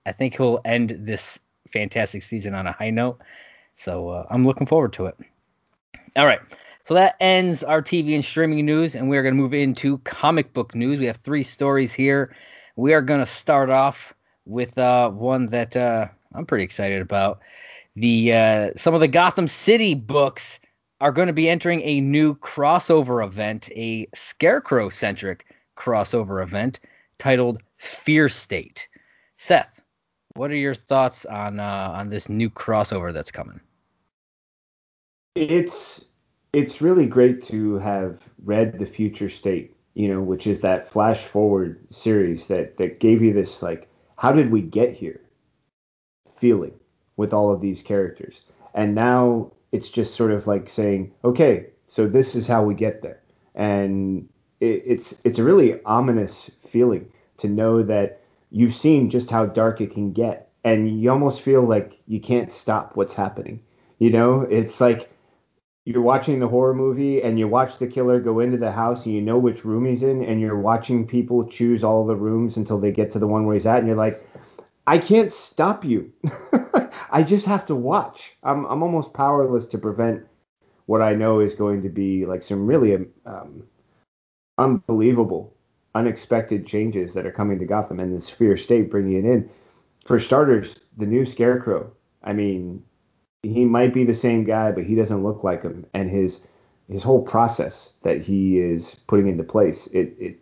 I 0.06 0.12
think 0.12 0.36
he'll 0.36 0.60
end 0.64 0.96
this 1.00 1.38
fantastic 1.68 2.22
season 2.22 2.54
on 2.54 2.66
a 2.66 2.72
high 2.72 2.90
note. 2.90 3.20
So 3.76 4.08
uh, 4.10 4.26
I'm 4.30 4.46
looking 4.46 4.66
forward 4.66 4.92
to 4.94 5.06
it. 5.06 5.16
All 6.16 6.26
right. 6.26 6.40
So 6.84 6.94
that 6.94 7.16
ends 7.18 7.64
our 7.64 7.80
TV 7.80 8.14
and 8.14 8.24
streaming 8.24 8.64
news, 8.66 8.94
and 8.94 9.08
we 9.08 9.16
are 9.16 9.22
going 9.22 9.34
to 9.34 9.40
move 9.40 9.54
into 9.54 9.98
comic 9.98 10.52
book 10.52 10.74
news. 10.74 10.98
We 10.98 11.06
have 11.06 11.16
three 11.16 11.42
stories 11.42 11.94
here. 11.94 12.36
We 12.76 12.92
are 12.92 13.00
going 13.00 13.20
to 13.20 13.26
start 13.26 13.70
off 13.70 14.14
with 14.46 14.76
uh, 14.78 15.10
one 15.10 15.46
that 15.46 15.76
uh, 15.76 16.08
I'm 16.34 16.46
pretty 16.46 16.64
excited 16.64 17.00
about. 17.00 17.40
The 17.96 18.32
uh, 18.32 18.70
some 18.76 18.94
of 18.94 19.00
the 19.00 19.08
Gotham 19.08 19.46
City 19.46 19.94
books 19.94 20.58
are 21.00 21.12
going 21.12 21.28
to 21.28 21.32
be 21.32 21.48
entering 21.48 21.82
a 21.82 22.00
new 22.00 22.34
crossover 22.36 23.24
event, 23.24 23.68
a 23.76 24.08
Scarecrow 24.14 24.88
centric 24.88 25.46
crossover 25.76 26.42
event 26.42 26.80
titled 27.18 27.62
Fear 27.78 28.28
State. 28.28 28.88
Seth, 29.36 29.80
what 30.34 30.50
are 30.50 30.56
your 30.56 30.74
thoughts 30.74 31.24
on 31.26 31.60
uh, 31.60 31.92
on 31.94 32.08
this 32.08 32.28
new 32.28 32.50
crossover 32.50 33.12
that's 33.12 33.30
coming? 33.30 33.60
It's 35.34 36.04
it's 36.52 36.80
really 36.80 37.06
great 37.06 37.42
to 37.44 37.78
have 37.78 38.22
read 38.44 38.78
the 38.78 38.86
Future 38.86 39.28
State, 39.28 39.76
you 39.94 40.08
know, 40.08 40.20
which 40.20 40.46
is 40.46 40.60
that 40.60 40.88
flash 40.88 41.24
forward 41.24 41.84
series 41.90 42.48
that 42.48 42.76
that 42.78 43.00
gave 43.00 43.22
you 43.22 43.32
this 43.32 43.62
like 43.62 43.88
how 44.16 44.32
did 44.32 44.50
we 44.50 44.62
get 44.62 44.92
here 44.92 45.20
feeling 46.36 46.74
with 47.16 47.32
all 47.32 47.52
of 47.52 47.60
these 47.60 47.82
characters. 47.82 48.42
And 48.74 48.94
now 48.94 49.52
it's 49.72 49.88
just 49.88 50.14
sort 50.14 50.32
of 50.32 50.46
like 50.46 50.68
saying, 50.68 51.12
okay, 51.24 51.66
so 51.88 52.06
this 52.06 52.34
is 52.34 52.46
how 52.46 52.64
we 52.64 52.74
get 52.74 53.02
there. 53.02 53.20
And 53.54 54.28
it, 54.60 54.82
it's 54.84 55.14
it's 55.24 55.38
a 55.38 55.44
really 55.44 55.80
ominous 55.84 56.50
feeling 56.66 57.08
to 57.38 57.48
know 57.48 57.82
that 57.82 58.20
you've 58.50 58.74
seen 58.74 59.10
just 59.10 59.30
how 59.30 59.46
dark 59.46 59.80
it 59.80 59.92
can 59.92 60.12
get 60.12 60.50
and 60.64 61.00
you 61.00 61.10
almost 61.10 61.40
feel 61.40 61.62
like 61.62 62.00
you 62.06 62.20
can't 62.20 62.52
stop 62.52 62.96
what's 62.96 63.14
happening. 63.14 63.60
You 63.98 64.10
know, 64.10 64.42
it's 64.42 64.80
like 64.80 65.10
you're 65.84 66.02
watching 66.02 66.38
the 66.38 66.48
horror 66.48 66.74
movie 66.74 67.22
and 67.22 67.38
you 67.38 67.46
watch 67.46 67.78
the 67.78 67.86
killer 67.86 68.18
go 68.18 68.40
into 68.40 68.56
the 68.56 68.72
house 68.72 69.04
and 69.04 69.14
you 69.14 69.20
know 69.20 69.38
which 69.38 69.64
room 69.64 69.84
he's 69.84 70.02
in 70.02 70.24
and 70.24 70.40
you're 70.40 70.58
watching 70.58 71.06
people 71.06 71.46
choose 71.46 71.84
all 71.84 72.06
the 72.06 72.16
rooms 72.16 72.56
until 72.56 72.78
they 72.78 72.90
get 72.90 73.10
to 73.10 73.18
the 73.18 73.26
one 73.26 73.44
where 73.44 73.54
he's 73.54 73.66
at 73.66 73.78
and 73.78 73.86
you're 73.86 73.96
like 73.96 74.22
I 74.86 74.98
can't 74.98 75.32
stop 75.32 75.84
you. 75.84 76.12
I 77.10 77.22
just 77.22 77.46
have 77.46 77.64
to 77.66 77.74
watch. 77.74 78.36
I'm 78.42 78.64
I'm 78.66 78.82
almost 78.82 79.14
powerless 79.14 79.66
to 79.68 79.78
prevent 79.78 80.24
what 80.86 81.00
I 81.00 81.14
know 81.14 81.40
is 81.40 81.54
going 81.54 81.82
to 81.82 81.88
be 81.88 82.26
like 82.26 82.42
some 82.42 82.66
really 82.66 83.06
um, 83.24 83.64
unbelievable, 84.58 85.54
unexpected 85.94 86.66
changes 86.66 87.14
that 87.14 87.24
are 87.24 87.32
coming 87.32 87.58
to 87.58 87.64
Gotham 87.64 88.00
and 88.00 88.14
the 88.14 88.24
Fear 88.24 88.56
State 88.56 88.90
bringing 88.90 89.24
it 89.24 89.24
in. 89.24 89.48
For 90.04 90.20
starters, 90.20 90.80
the 90.98 91.06
new 91.06 91.24
Scarecrow. 91.24 91.90
I 92.22 92.34
mean, 92.34 92.82
he 93.44 93.64
might 93.64 93.92
be 93.92 94.04
the 94.04 94.14
same 94.14 94.44
guy, 94.44 94.72
but 94.72 94.84
he 94.84 94.94
doesn't 94.94 95.22
look 95.22 95.44
like 95.44 95.62
him, 95.62 95.86
and 95.94 96.10
his 96.10 96.40
his 96.88 97.02
whole 97.02 97.22
process 97.22 97.92
that 98.02 98.20
he 98.20 98.58
is 98.58 98.96
putting 99.06 99.26
into 99.26 99.44
place 99.44 99.86
it 99.88 100.14
it 100.18 100.38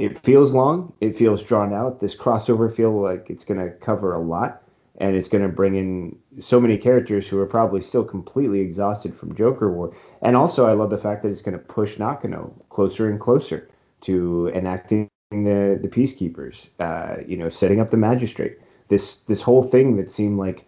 it 0.00 0.18
feels 0.18 0.54
long, 0.54 0.94
it 1.02 1.14
feels 1.14 1.42
drawn 1.42 1.74
out. 1.74 2.00
This 2.00 2.16
crossover 2.16 2.74
feel 2.74 2.98
like 3.02 3.28
it's 3.28 3.44
going 3.44 3.60
to 3.60 3.70
cover 3.76 4.14
a 4.14 4.18
lot, 4.18 4.62
and 4.96 5.14
it's 5.14 5.28
going 5.28 5.42
to 5.42 5.48
bring 5.50 5.74
in 5.74 6.16
so 6.40 6.58
many 6.58 6.78
characters 6.78 7.28
who 7.28 7.38
are 7.38 7.46
probably 7.46 7.82
still 7.82 8.02
completely 8.02 8.60
exhausted 8.60 9.14
from 9.14 9.34
Joker 9.34 9.70
War. 9.70 9.94
And 10.22 10.36
also, 10.36 10.64
I 10.64 10.72
love 10.72 10.88
the 10.88 10.96
fact 10.96 11.22
that 11.22 11.28
it's 11.28 11.42
going 11.42 11.58
to 11.58 11.62
push 11.62 11.98
Nakano 11.98 12.50
closer 12.70 13.10
and 13.10 13.20
closer 13.20 13.68
to 14.02 14.50
enacting 14.54 15.10
the 15.30 15.78
the 15.80 15.88
peacekeepers. 15.88 16.70
Uh, 16.80 17.16
you 17.26 17.36
know, 17.36 17.50
setting 17.50 17.78
up 17.78 17.90
the 17.90 17.98
magistrate. 17.98 18.58
This 18.88 19.16
this 19.26 19.42
whole 19.42 19.62
thing 19.62 19.98
that 19.98 20.10
seemed 20.10 20.38
like 20.38 20.66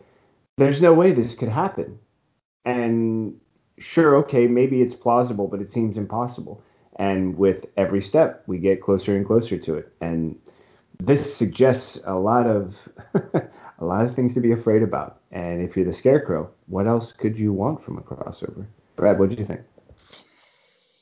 there's 0.57 0.83
no 0.83 0.93
way 0.93 1.13
this 1.13 1.35
could 1.35 1.49
happen. 1.49 1.99
And 2.65 3.41
sure, 3.79 4.17
okay, 4.17 4.47
maybe 4.47 4.83
it's 4.83 4.95
plausible, 4.95 5.49
but 5.49 5.61
it 5.61 5.71
seems 5.71 5.97
impossible. 5.97 6.63
And 6.97 7.37
with 7.37 7.67
every 7.77 8.03
step, 8.03 8.45
we 8.47 8.59
get 8.59 8.83
closer 8.83 9.17
and 9.17 9.27
closer 9.27 9.59
to 9.59 9.75
it. 9.75 9.93
And 10.01 10.39
this 11.01 11.35
suggests 11.35 12.01
a 12.05 12.15
lot 12.15 12.47
of 12.47 12.77
a 13.15 13.85
lot 13.85 14.05
of 14.05 14.15
things 14.15 14.35
to 14.35 14.41
be 14.41 14.53
afraid 14.53 14.83
about. 14.83 15.21
And 15.33 15.63
if 15.63 15.77
you're 15.77 15.87
the 15.87 15.93
scarecrow, 15.93 16.51
what 16.67 16.87
else 16.87 17.13
could 17.13 17.39
you 17.39 17.53
want 17.53 17.83
from 17.83 17.99
a 17.99 18.03
crossover? 18.03 18.67
Brad, 18.97 19.19
what 19.19 19.31
do 19.31 19.37
you 19.37 19.45
think? 19.45 19.63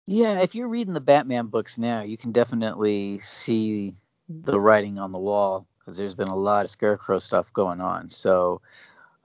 Yeah, 0.06 0.40
if 0.40 0.54
you're 0.54 0.68
reading 0.68 0.94
the 0.94 1.00
Batman 1.00 1.46
books 1.46 1.76
now, 1.76 2.02
you 2.02 2.16
can 2.16 2.32
definitely 2.32 3.18
see 3.18 3.94
the 4.28 4.58
writing 4.58 4.98
on 4.98 5.12
the 5.12 5.18
wall 5.18 5.66
because 5.78 5.96
there's 5.96 6.14
been 6.14 6.28
a 6.28 6.36
lot 6.36 6.64
of 6.64 6.70
scarecrow 6.70 7.18
stuff 7.18 7.52
going 7.52 7.80
on. 7.80 8.08
So 8.08 8.62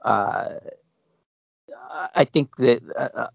uh, 0.06 0.60
I 2.14 2.24
think 2.24 2.56
that 2.56 2.82
uh, 2.96 3.26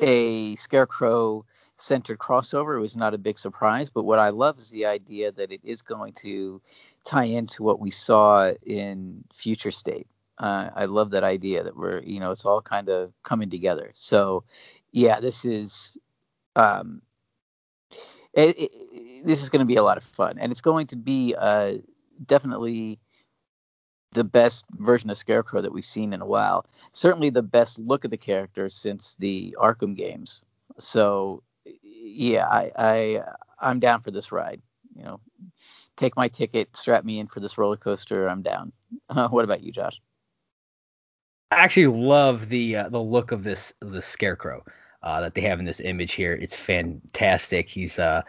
a 0.00 0.56
scarecrow 0.56 1.46
centered 1.76 2.18
crossover 2.18 2.80
was 2.80 2.96
not 2.96 3.14
a 3.14 3.18
big 3.18 3.38
surprise, 3.38 3.90
but 3.90 4.04
what 4.04 4.18
I 4.18 4.30
love 4.30 4.58
is 4.58 4.70
the 4.70 4.86
idea 4.86 5.32
that 5.32 5.52
it 5.52 5.60
is 5.62 5.82
going 5.82 6.12
to 6.14 6.60
tie 7.04 7.24
into 7.24 7.62
what 7.62 7.80
we 7.80 7.90
saw 7.90 8.52
in 8.64 9.24
Future 9.32 9.70
State. 9.70 10.08
Uh, 10.36 10.70
I 10.74 10.86
love 10.86 11.10
that 11.10 11.22
idea 11.22 11.62
that 11.62 11.76
we're, 11.76 12.02
you 12.02 12.18
know, 12.18 12.32
it's 12.32 12.44
all 12.44 12.60
kind 12.60 12.88
of 12.88 13.12
coming 13.22 13.50
together. 13.50 13.90
So, 13.94 14.44
yeah, 14.90 15.20
this 15.20 15.44
is, 15.44 15.96
um, 16.56 17.02
it, 18.32 18.58
it, 18.58 19.24
this 19.24 19.42
is 19.42 19.48
going 19.48 19.60
to 19.60 19.66
be 19.66 19.76
a 19.76 19.82
lot 19.84 19.96
of 19.96 20.04
fun, 20.04 20.38
and 20.40 20.50
it's 20.50 20.60
going 20.60 20.88
to 20.88 20.96
be 20.96 21.36
uh, 21.38 21.74
definitely 22.26 22.98
the 24.14 24.24
best 24.24 24.64
version 24.70 25.10
of 25.10 25.16
Scarecrow 25.16 25.60
that 25.60 25.72
we've 25.72 25.84
seen 25.84 26.12
in 26.12 26.22
a 26.22 26.26
while. 26.26 26.64
Certainly 26.92 27.30
the 27.30 27.42
best 27.42 27.78
look 27.78 28.04
of 28.04 28.10
the 28.10 28.16
character 28.16 28.68
since 28.68 29.16
the 29.16 29.56
Arkham 29.60 29.94
games. 29.96 30.42
So 30.78 31.42
yeah, 31.82 32.46
I, 32.46 32.70
I 32.76 33.22
I'm 33.60 33.80
down 33.80 34.00
for 34.00 34.10
this 34.10 34.32
ride. 34.32 34.62
You 34.96 35.04
know, 35.04 35.20
take 35.96 36.16
my 36.16 36.28
ticket, 36.28 36.74
strap 36.76 37.04
me 37.04 37.18
in 37.18 37.26
for 37.26 37.40
this 37.40 37.58
roller 37.58 37.76
coaster. 37.76 38.28
I'm 38.28 38.42
down. 38.42 38.72
Uh, 39.08 39.28
what 39.30 39.44
about 39.44 39.62
you, 39.62 39.72
Josh? 39.72 40.00
I 41.50 41.56
actually 41.56 41.88
love 41.88 42.48
the 42.48 42.76
uh, 42.76 42.88
the 42.88 43.00
look 43.00 43.32
of 43.32 43.44
this 43.44 43.74
the 43.80 44.02
scarecrow 44.02 44.64
uh, 45.02 45.20
that 45.20 45.34
they 45.34 45.42
have 45.42 45.58
in 45.58 45.64
this 45.64 45.80
image 45.80 46.12
here. 46.12 46.32
It's 46.32 46.56
fantastic. 46.56 47.68
He's 47.68 47.98
uh, 47.98 48.22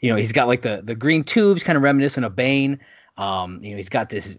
you 0.00 0.10
know, 0.10 0.16
he's 0.16 0.32
got 0.32 0.48
like 0.48 0.62
the 0.62 0.82
the 0.84 0.94
green 0.94 1.24
tubes, 1.24 1.62
kind 1.62 1.76
of 1.76 1.82
reminiscent 1.82 2.26
of 2.26 2.36
Bane. 2.36 2.80
Um, 3.16 3.62
you 3.62 3.70
know, 3.70 3.76
he's 3.76 3.88
got 3.88 4.08
this 4.08 4.36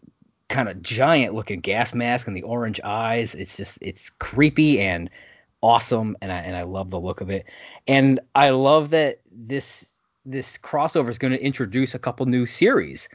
kind 0.51 0.69
of 0.69 0.81
giant 0.83 1.33
looking 1.33 1.61
gas 1.61 1.93
mask 1.93 2.27
and 2.27 2.35
the 2.35 2.43
orange 2.43 2.79
eyes. 2.83 3.33
It's 3.33 3.57
just 3.57 3.79
it's 3.81 4.09
creepy 4.09 4.79
and 4.79 5.09
awesome, 5.61 6.17
and 6.21 6.31
I 6.31 6.39
and 6.39 6.55
I 6.55 6.63
love 6.63 6.91
the 6.91 6.99
look 6.99 7.21
of 7.21 7.29
it. 7.29 7.45
And 7.87 8.19
I 8.35 8.49
love 8.49 8.91
that 8.91 9.21
this 9.31 9.87
this 10.25 10.57
crossover 10.57 11.09
is 11.09 11.17
going 11.17 11.33
to 11.33 11.43
introduce 11.43 11.95
a 11.95 11.99
couple 11.99 12.25
new 12.27 12.45
series 12.45 13.09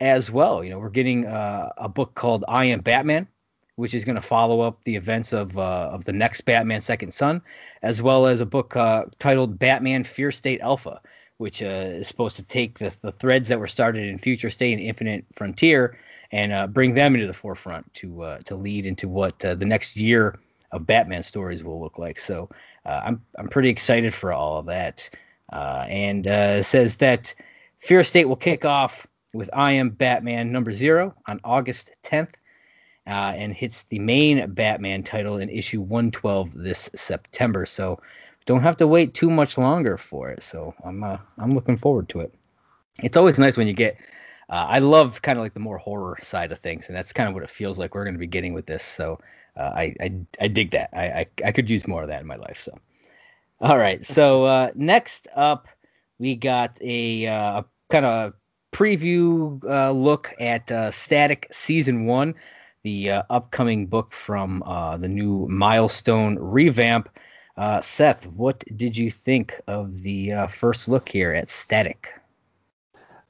as 0.00 0.30
well. 0.30 0.62
You 0.62 0.70
know, 0.70 0.78
we're 0.78 0.90
getting 0.90 1.26
uh, 1.26 1.70
a 1.78 1.88
book 1.88 2.14
called 2.14 2.44
I 2.46 2.66
Am 2.66 2.80
Batman, 2.80 3.26
which 3.76 3.94
is 3.94 4.04
going 4.04 4.16
to 4.16 4.22
follow 4.22 4.60
up 4.60 4.84
the 4.84 4.94
events 4.94 5.32
of 5.32 5.58
uh, 5.58 5.88
of 5.90 6.04
the 6.04 6.12
next 6.12 6.42
Batman 6.42 6.80
Second 6.80 7.12
Son, 7.12 7.42
as 7.82 8.02
well 8.02 8.26
as 8.26 8.40
a 8.40 8.46
book 8.46 8.76
uh, 8.76 9.06
titled 9.18 9.58
Batman 9.58 10.04
Fear 10.04 10.30
State 10.30 10.60
Alpha, 10.60 11.00
which 11.38 11.62
uh, 11.62 11.66
is 11.66 12.08
supposed 12.08 12.36
to 12.36 12.44
take 12.44 12.78
the, 12.78 12.94
the 13.02 13.12
threads 13.12 13.48
that 13.48 13.58
were 13.58 13.66
started 13.66 14.08
in 14.08 14.18
Future 14.18 14.50
State 14.50 14.74
and 14.74 14.82
Infinite 14.82 15.24
Frontier 15.34 15.98
and 16.30 16.52
uh, 16.52 16.66
bring 16.66 16.94
them 16.94 17.14
into 17.14 17.26
the 17.26 17.32
forefront 17.32 17.92
to 17.94 18.22
uh, 18.22 18.38
to 18.44 18.54
lead 18.54 18.86
into 18.86 19.08
what 19.08 19.44
uh, 19.44 19.54
the 19.54 19.66
next 19.66 19.96
year 19.96 20.38
of 20.70 20.86
Batman 20.86 21.22
stories 21.22 21.62
will 21.62 21.80
look 21.80 21.98
like. 21.98 22.18
So 22.18 22.48
uh, 22.86 23.02
I'm 23.04 23.22
I'm 23.36 23.48
pretty 23.48 23.68
excited 23.68 24.14
for 24.14 24.32
all 24.32 24.58
of 24.58 24.66
that. 24.66 25.10
Uh, 25.52 25.86
and 25.88 26.24
says 26.64 26.96
that 26.96 27.34
Fear 27.78 28.02
State 28.02 28.24
will 28.24 28.36
kick 28.36 28.64
off 28.64 29.06
with 29.34 29.50
I 29.52 29.72
Am 29.72 29.90
Batman 29.90 30.52
number 30.52 30.72
zero 30.72 31.14
on 31.26 31.40
August 31.44 31.90
10th. 32.04 32.34
Uh, 33.06 33.34
and 33.36 33.52
hits 33.52 33.84
the 33.90 33.98
main 33.98 34.50
Batman 34.54 35.02
title 35.02 35.36
in 35.36 35.50
issue 35.50 35.82
112 35.82 36.54
this 36.54 36.88
September. 36.94 37.66
So 37.66 38.00
don't 38.46 38.62
have 38.62 38.76
to 38.78 38.86
wait 38.86 39.14
too 39.14 39.30
much 39.30 39.56
longer 39.56 39.96
for 39.96 40.30
it. 40.30 40.42
So 40.42 40.74
I'm 40.84 41.02
uh, 41.02 41.18
I'm 41.38 41.54
looking 41.54 41.76
forward 41.76 42.08
to 42.10 42.20
it. 42.20 42.34
It's 43.02 43.16
always 43.16 43.38
nice 43.38 43.56
when 43.56 43.66
you 43.66 43.72
get. 43.72 43.96
Uh, 44.50 44.66
I 44.68 44.78
love 44.80 45.22
kind 45.22 45.38
of 45.38 45.42
like 45.42 45.54
the 45.54 45.60
more 45.60 45.78
horror 45.78 46.18
side 46.20 46.52
of 46.52 46.58
things, 46.58 46.88
and 46.88 46.96
that's 46.96 47.12
kind 47.14 47.28
of 47.28 47.34
what 47.34 47.42
it 47.42 47.50
feels 47.50 47.78
like 47.78 47.94
we're 47.94 48.04
going 48.04 48.14
to 48.14 48.20
be 48.20 48.26
getting 48.26 48.52
with 48.52 48.66
this. 48.66 48.84
So 48.84 49.18
uh, 49.56 49.72
I, 49.74 49.94
I 50.00 50.14
I 50.40 50.48
dig 50.48 50.72
that. 50.72 50.90
I, 50.92 51.04
I 51.04 51.26
I 51.46 51.52
could 51.52 51.70
use 51.70 51.88
more 51.88 52.02
of 52.02 52.08
that 52.08 52.20
in 52.20 52.26
my 52.26 52.36
life. 52.36 52.60
So 52.60 52.78
all 53.60 53.78
right. 53.78 54.04
So 54.04 54.44
uh, 54.44 54.70
next 54.74 55.28
up, 55.34 55.68
we 56.18 56.36
got 56.36 56.76
a 56.82 57.26
uh, 57.26 57.62
kind 57.88 58.04
of 58.04 58.34
preview 58.72 59.64
uh, 59.64 59.92
look 59.92 60.34
at 60.38 60.94
Static 60.94 61.46
Season 61.50 62.04
One, 62.04 62.34
the 62.82 63.10
upcoming 63.30 63.86
book 63.86 64.12
from 64.12 64.62
the 65.00 65.08
new 65.08 65.46
Milestone 65.48 66.36
revamp. 66.38 67.08
Uh, 67.56 67.80
Seth, 67.80 68.26
what 68.26 68.64
did 68.76 68.96
you 68.96 69.10
think 69.10 69.60
of 69.68 70.02
the 70.02 70.32
uh, 70.32 70.46
first 70.48 70.88
look 70.88 71.08
here 71.08 71.32
at 71.32 71.48
Static? 71.48 72.12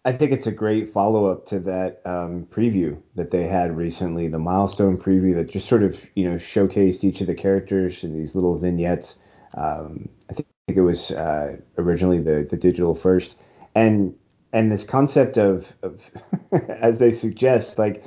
I 0.06 0.12
think 0.12 0.32
it's 0.32 0.46
a 0.46 0.52
great 0.52 0.92
follow 0.92 1.26
up 1.26 1.46
to 1.48 1.58
that 1.60 2.02
um, 2.04 2.46
preview 2.50 3.00
that 3.14 3.30
they 3.30 3.46
had 3.46 3.76
recently, 3.76 4.28
the 4.28 4.38
milestone 4.38 4.98
preview 4.98 5.34
that 5.34 5.50
just 5.50 5.68
sort 5.68 5.82
of 5.82 5.98
you 6.14 6.28
know 6.28 6.36
showcased 6.36 7.04
each 7.04 7.20
of 7.20 7.26
the 7.26 7.34
characters 7.34 8.04
in 8.04 8.12
these 8.12 8.34
little 8.34 8.58
vignettes. 8.58 9.16
Um, 9.54 10.08
I 10.30 10.34
think 10.34 10.46
it 10.68 10.82
was 10.82 11.10
uh, 11.10 11.56
originally 11.78 12.20
the 12.20 12.46
the 12.48 12.56
digital 12.56 12.94
first, 12.94 13.36
and 13.74 14.14
and 14.52 14.70
this 14.70 14.84
concept 14.84 15.38
of, 15.38 15.72
of 15.82 16.02
as 16.68 16.98
they 16.98 17.10
suggest, 17.10 17.78
like 17.78 18.04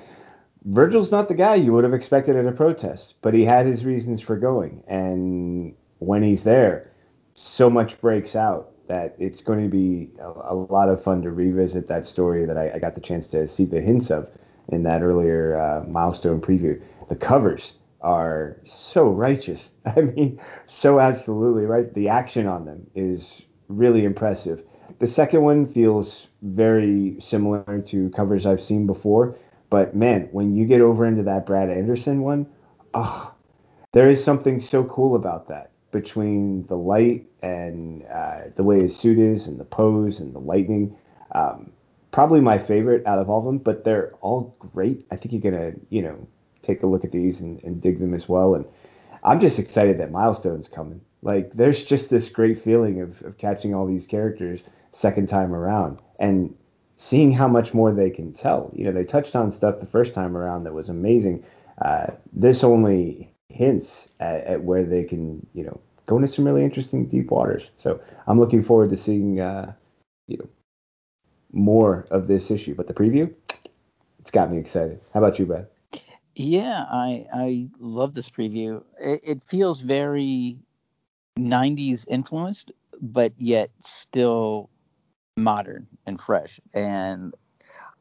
Virgil's 0.66 1.12
not 1.12 1.28
the 1.28 1.36
guy 1.36 1.56
you 1.56 1.74
would 1.74 1.84
have 1.84 1.96
expected 1.96 2.36
at 2.36 2.46
a 2.46 2.52
protest, 2.52 3.16
but 3.22 3.34
he 3.34 3.44
had 3.44 3.66
his 3.66 3.86
reasons 3.86 4.22
for 4.22 4.38
going, 4.38 4.84
and 4.88 5.74
when 6.00 6.24
he's 6.24 6.44
there, 6.44 6.92
so 7.34 7.70
much 7.70 8.00
breaks 8.02 8.36
out 8.36 8.72
that 8.88 9.16
it's 9.20 9.42
going 9.42 9.64
to 9.64 9.70
be 9.70 10.10
a, 10.20 10.54
a 10.54 10.56
lot 10.56 10.90
of 10.90 11.04
fun 11.04 11.22
to 11.22 11.32
revisit 11.32 11.88
that 11.88 12.06
story 12.06 12.46
that 12.46 12.58
I, 12.58 12.72
I, 12.76 12.80
got 12.80 12.96
the 12.96 13.02
chance 13.02 13.28
to 13.30 13.48
see 13.48 13.66
the 13.66 13.82
hints 13.82 14.10
of 14.10 14.28
in 14.70 14.84
that 14.84 15.02
earlier 15.02 15.60
uh, 15.60 15.88
milestone 15.88 16.42
preview. 16.42 16.82
The 17.10 17.16
covers 17.16 17.74
are 18.02 18.58
so 18.66 19.10
righteous. 19.10 19.72
I 19.86 20.02
mean, 20.02 20.40
so 20.66 21.00
absolutely 21.00 21.66
right. 21.66 21.94
The 21.94 22.10
action 22.10 22.48
on 22.48 22.66
them 22.66 22.88
is 22.96 23.42
really 23.68 24.06
impressive. 24.06 24.64
The 25.00 25.08
second 25.08 25.42
one 25.42 25.68
feels 25.68 26.28
very 26.42 27.18
similar 27.22 27.84
to 27.88 28.10
covers 28.12 28.46
I've 28.46 28.64
seen 28.64 28.88
before, 28.88 29.38
but 29.70 29.96
man, 29.96 30.30
when 30.32 30.56
you 30.56 30.66
get 30.66 30.80
over 30.82 31.06
into 31.06 31.24
that 31.24 31.46
Brad 31.46 31.70
Anderson 31.70 32.22
one, 32.22 32.48
oh, 32.94 33.34
there 33.92 34.10
is 34.10 34.24
something 34.24 34.62
so 34.62 34.86
cool 34.86 35.16
about 35.16 35.50
that 35.50 35.72
between 35.92 36.66
the 36.68 36.76
light 36.76 37.26
and 37.42 38.04
uh, 38.06 38.42
the 38.56 38.64
way 38.64 38.82
his 38.82 38.96
suit 38.96 39.18
is 39.18 39.48
and 39.48 39.60
the 39.60 39.66
pose 39.66 40.20
and 40.20 40.34
the 40.34 40.40
lightning. 40.40 40.96
Um, 41.34 41.72
probably 42.12 42.42
my 42.42 42.58
favorite 42.58 43.06
out 43.06 43.20
of 43.20 43.30
all 43.30 43.40
of 43.40 43.46
them, 43.46 43.58
but 43.58 43.84
they're 43.84 44.14
all 44.22 44.56
great. 44.60 45.06
I 45.12 45.16
think 45.16 45.34
you're 45.34 45.52
gonna, 45.52 45.74
you 45.90 46.02
know, 46.02 46.28
take 46.62 46.84
a 46.84 46.88
look 46.88 47.06
at 47.06 47.12
these 47.12 47.42
and, 47.42 47.64
and 47.64 47.82
dig 47.82 48.00
them 48.00 48.14
as 48.14 48.28
well. 48.28 48.56
And 48.56 48.66
I'm 49.24 49.40
just 49.40 49.60
excited 49.60 50.00
that 50.00 50.12
Milestone's 50.12 50.68
coming. 50.68 51.02
Like, 51.22 51.52
there's 51.54 51.84
just 51.84 52.10
this 52.10 52.30
great 52.30 52.64
feeling 52.64 53.02
of, 53.02 53.22
of 53.24 53.38
catching 53.38 53.74
all 53.74 53.86
these 53.86 54.08
characters 54.08 54.62
second 54.94 55.30
time 55.30 55.54
around 55.54 56.00
and 56.20 56.56
seeing 56.98 57.32
how 57.32 57.48
much 57.48 57.74
more 57.74 57.92
they 57.92 58.10
can 58.10 58.34
tell. 58.34 58.72
You 58.76 58.86
know, 58.86 58.92
they 58.92 59.04
touched 59.04 59.36
on 59.36 59.52
stuff 59.52 59.80
the 59.80 59.86
first 59.86 60.14
time 60.14 60.36
around 60.36 60.64
that 60.64 60.74
was 60.74 60.90
amazing. 60.90 61.44
Uh, 61.82 62.08
this 62.34 62.64
only 62.64 63.32
hints 63.50 64.10
at, 64.20 64.44
at, 64.46 64.64
where 64.64 64.84
they 64.84 65.04
can, 65.04 65.46
you 65.54 65.64
know, 65.64 65.80
go 66.06 66.18
into 66.18 66.28
some 66.28 66.46
really 66.46 66.64
interesting 66.64 67.08
deep 67.08 67.32
waters. 67.32 67.70
So 67.78 68.00
I'm 68.28 68.40
looking 68.40 68.64
forward 68.64 68.90
to 68.92 68.98
seeing, 68.98 69.40
uh, 69.40 69.74
you 70.28 70.38
know, 70.38 70.50
more 71.52 72.08
of 72.12 72.28
this 72.28 72.52
issue. 72.52 72.76
But 72.76 72.88
the 72.88 72.94
preview, 72.94 73.34
it's 74.20 74.32
got 74.32 74.52
me 74.52 74.58
excited. 74.58 75.00
How 75.14 75.20
about 75.20 75.40
you, 75.40 75.46
Brad? 75.46 75.68
Yeah, 76.36 76.86
I 76.88 77.26
I 77.34 77.68
love 77.80 78.14
this 78.14 78.30
preview. 78.30 78.84
It, 79.00 79.22
it 79.24 79.44
feels 79.44 79.80
very 79.80 80.60
90s 81.38 82.06
influenced, 82.08 82.72
but 83.02 83.34
yet 83.38 83.72
still 83.80 84.70
modern 85.36 85.88
and 86.06 86.20
fresh. 86.20 86.60
And 86.74 87.34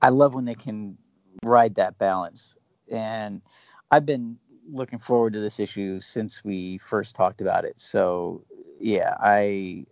I 0.02 0.10
love 0.10 0.34
when 0.34 0.44
they 0.44 0.54
can 0.54 0.98
ride 1.42 1.76
that 1.76 1.98
balance. 1.98 2.56
And 2.90 3.42
I've 3.90 4.06
been 4.06 4.38
looking 4.70 4.98
forward 4.98 5.32
to 5.34 5.40
this 5.40 5.60
issue 5.60 6.00
since 6.00 6.44
we 6.44 6.78
first 6.78 7.14
talked 7.14 7.40
about 7.40 7.64
it. 7.64 7.80
So 7.80 8.44
yeah, 8.80 9.16
I 9.20 9.86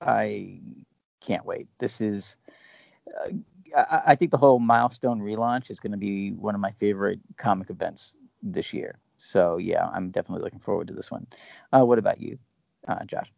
I 0.00 0.60
can't 1.20 1.44
wait. 1.44 1.68
This 1.78 2.00
is 2.00 2.36
uh, 3.08 3.30
I, 3.76 4.02
I 4.08 4.14
think 4.14 4.30
the 4.30 4.38
whole 4.38 4.58
milestone 4.58 5.20
relaunch 5.20 5.70
is 5.70 5.80
going 5.80 5.92
to 5.92 5.98
be 5.98 6.32
one 6.32 6.54
of 6.54 6.60
my 6.60 6.70
favorite 6.70 7.20
comic 7.36 7.70
events 7.70 8.16
this 8.42 8.72
year. 8.72 8.98
So 9.18 9.58
yeah, 9.58 9.88
I'm 9.92 10.10
definitely 10.10 10.44
looking 10.44 10.60
forward 10.60 10.88
to 10.88 10.94
this 10.94 11.10
one. 11.10 11.26
Uh, 11.72 11.84
what 11.84 11.98
about 11.98 12.20
you, 12.20 12.38
uh, 12.88 13.04
Josh? 13.04 13.32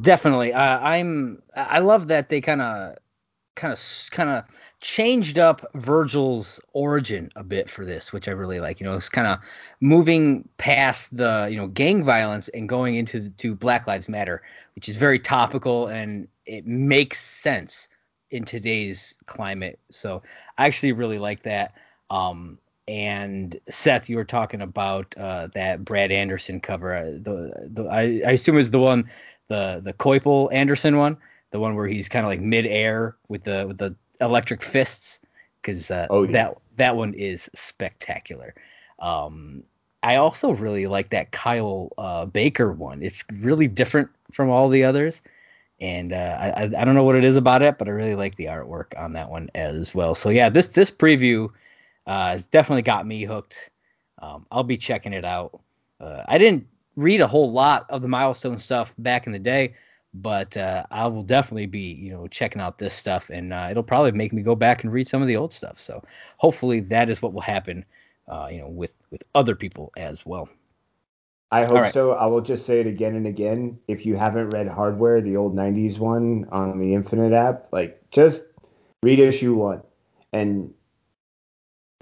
Definitely. 0.00 0.52
Uh, 0.54 0.78
I'm. 0.78 1.42
I 1.54 1.80
love 1.80 2.08
that 2.08 2.28
they 2.30 2.40
kind 2.40 2.62
of 2.62 2.96
kind 3.54 3.72
of 3.72 3.80
kind 4.10 4.30
of 4.30 4.44
changed 4.80 5.38
up 5.38 5.64
Virgil's 5.74 6.60
origin 6.72 7.30
a 7.36 7.44
bit 7.44 7.68
for 7.68 7.84
this, 7.84 8.12
which 8.12 8.28
I 8.28 8.32
really 8.32 8.60
like. 8.60 8.80
You 8.80 8.86
know, 8.86 8.94
it's 8.94 9.08
kind 9.08 9.26
of 9.26 9.38
moving 9.80 10.48
past 10.58 11.16
the 11.16 11.48
you 11.50 11.56
know 11.56 11.68
gang 11.68 12.02
violence 12.02 12.48
and 12.48 12.68
going 12.68 12.96
into 12.96 13.30
to 13.30 13.54
Black 13.54 13.86
Lives 13.86 14.08
Matter, 14.08 14.42
which 14.74 14.88
is 14.88 14.96
very 14.96 15.18
topical 15.18 15.88
and 15.88 16.28
it 16.46 16.66
makes 16.66 17.20
sense 17.20 17.88
in 18.30 18.44
today's 18.44 19.14
climate. 19.26 19.78
So 19.90 20.22
I 20.56 20.66
actually 20.66 20.92
really 20.92 21.18
like 21.18 21.42
that. 21.42 21.74
Um, 22.10 22.58
and 22.88 23.58
Seth, 23.68 24.08
you 24.08 24.16
were 24.16 24.24
talking 24.24 24.60
about 24.60 25.14
uh, 25.16 25.48
that 25.54 25.84
Brad 25.84 26.10
Anderson 26.10 26.60
cover. 26.60 26.94
Uh, 26.94 27.04
the, 27.04 27.68
the 27.70 27.84
I, 27.84 28.22
I 28.26 28.32
assume 28.32 28.58
is 28.58 28.70
the 28.70 28.80
one, 28.80 29.08
the 29.48 29.80
the 29.84 29.92
Coipel 29.92 30.52
Anderson 30.52 30.96
one 30.96 31.18
the 31.52 31.60
one 31.60 31.76
where 31.76 31.86
he's 31.86 32.08
kind 32.08 32.26
of 32.26 32.30
like 32.30 32.40
mid-air 32.40 33.16
with 33.28 33.44
the 33.44 33.64
with 33.68 33.78
the 33.78 33.94
electric 34.20 34.62
fists, 34.62 35.20
because 35.60 35.90
uh, 35.90 36.08
oh, 36.10 36.24
yeah. 36.24 36.32
that 36.32 36.56
that 36.76 36.96
one 36.96 37.14
is 37.14 37.48
spectacular. 37.54 38.54
Um, 38.98 39.62
I 40.02 40.16
also 40.16 40.52
really 40.52 40.86
like 40.88 41.10
that 41.10 41.30
Kyle 41.30 41.92
uh, 41.96 42.24
Baker 42.26 42.72
one. 42.72 43.02
It's 43.02 43.24
really 43.40 43.68
different 43.68 44.10
from 44.32 44.50
all 44.50 44.68
the 44.68 44.82
others, 44.82 45.22
and 45.80 46.12
uh, 46.12 46.52
I, 46.56 46.62
I 46.64 46.84
don't 46.84 46.94
know 46.94 47.04
what 47.04 47.16
it 47.16 47.24
is 47.24 47.36
about 47.36 47.62
it, 47.62 47.78
but 47.78 47.86
I 47.86 47.92
really 47.92 48.16
like 48.16 48.34
the 48.36 48.46
artwork 48.46 48.98
on 48.98 49.12
that 49.12 49.30
one 49.30 49.50
as 49.54 49.94
well. 49.94 50.14
So 50.14 50.30
yeah, 50.30 50.48
this 50.48 50.68
this 50.68 50.90
preview 50.90 51.48
uh, 52.06 52.32
has 52.32 52.46
definitely 52.46 52.82
got 52.82 53.06
me 53.06 53.24
hooked. 53.24 53.70
Um, 54.20 54.46
I'll 54.50 54.64
be 54.64 54.76
checking 54.76 55.12
it 55.12 55.24
out. 55.24 55.60
Uh, 56.00 56.22
I 56.26 56.38
didn't 56.38 56.66
read 56.96 57.20
a 57.20 57.26
whole 57.26 57.52
lot 57.52 57.86
of 57.90 58.02
the 58.02 58.08
milestone 58.08 58.58
stuff 58.58 58.94
back 58.98 59.26
in 59.26 59.32
the 59.32 59.38
day 59.38 59.74
but 60.14 60.56
uh, 60.56 60.84
I 60.90 61.06
will 61.06 61.22
definitely 61.22 61.66
be, 61.66 61.92
you 61.92 62.12
know, 62.12 62.26
checking 62.26 62.60
out 62.60 62.78
this 62.78 62.94
stuff, 62.94 63.30
and 63.30 63.52
uh, 63.52 63.68
it'll 63.70 63.82
probably 63.82 64.12
make 64.12 64.32
me 64.32 64.42
go 64.42 64.54
back 64.54 64.84
and 64.84 64.92
read 64.92 65.08
some 65.08 65.22
of 65.22 65.28
the 65.28 65.36
old 65.36 65.52
stuff. 65.52 65.78
So 65.78 66.02
hopefully 66.36 66.80
that 66.80 67.08
is 67.08 67.22
what 67.22 67.32
will 67.32 67.40
happen, 67.40 67.84
uh, 68.28 68.48
you 68.50 68.58
know, 68.58 68.68
with 68.68 68.92
with 69.10 69.22
other 69.34 69.54
people 69.54 69.92
as 69.96 70.24
well. 70.26 70.48
I 71.50 71.64
hope 71.64 71.78
right. 71.78 71.94
so. 71.94 72.12
I 72.12 72.26
will 72.26 72.40
just 72.40 72.66
say 72.66 72.80
it 72.80 72.86
again 72.86 73.14
and 73.14 73.26
again. 73.26 73.78
If 73.88 74.06
you 74.06 74.16
haven't 74.16 74.50
read 74.50 74.68
Hardware, 74.68 75.20
the 75.20 75.36
old 75.36 75.54
'90s 75.54 75.98
one 75.98 76.46
on 76.50 76.78
the 76.78 76.94
Infinite 76.94 77.32
app, 77.32 77.68
like 77.72 78.02
just 78.10 78.44
read 79.02 79.18
issue 79.18 79.54
one, 79.54 79.82
and 80.32 80.72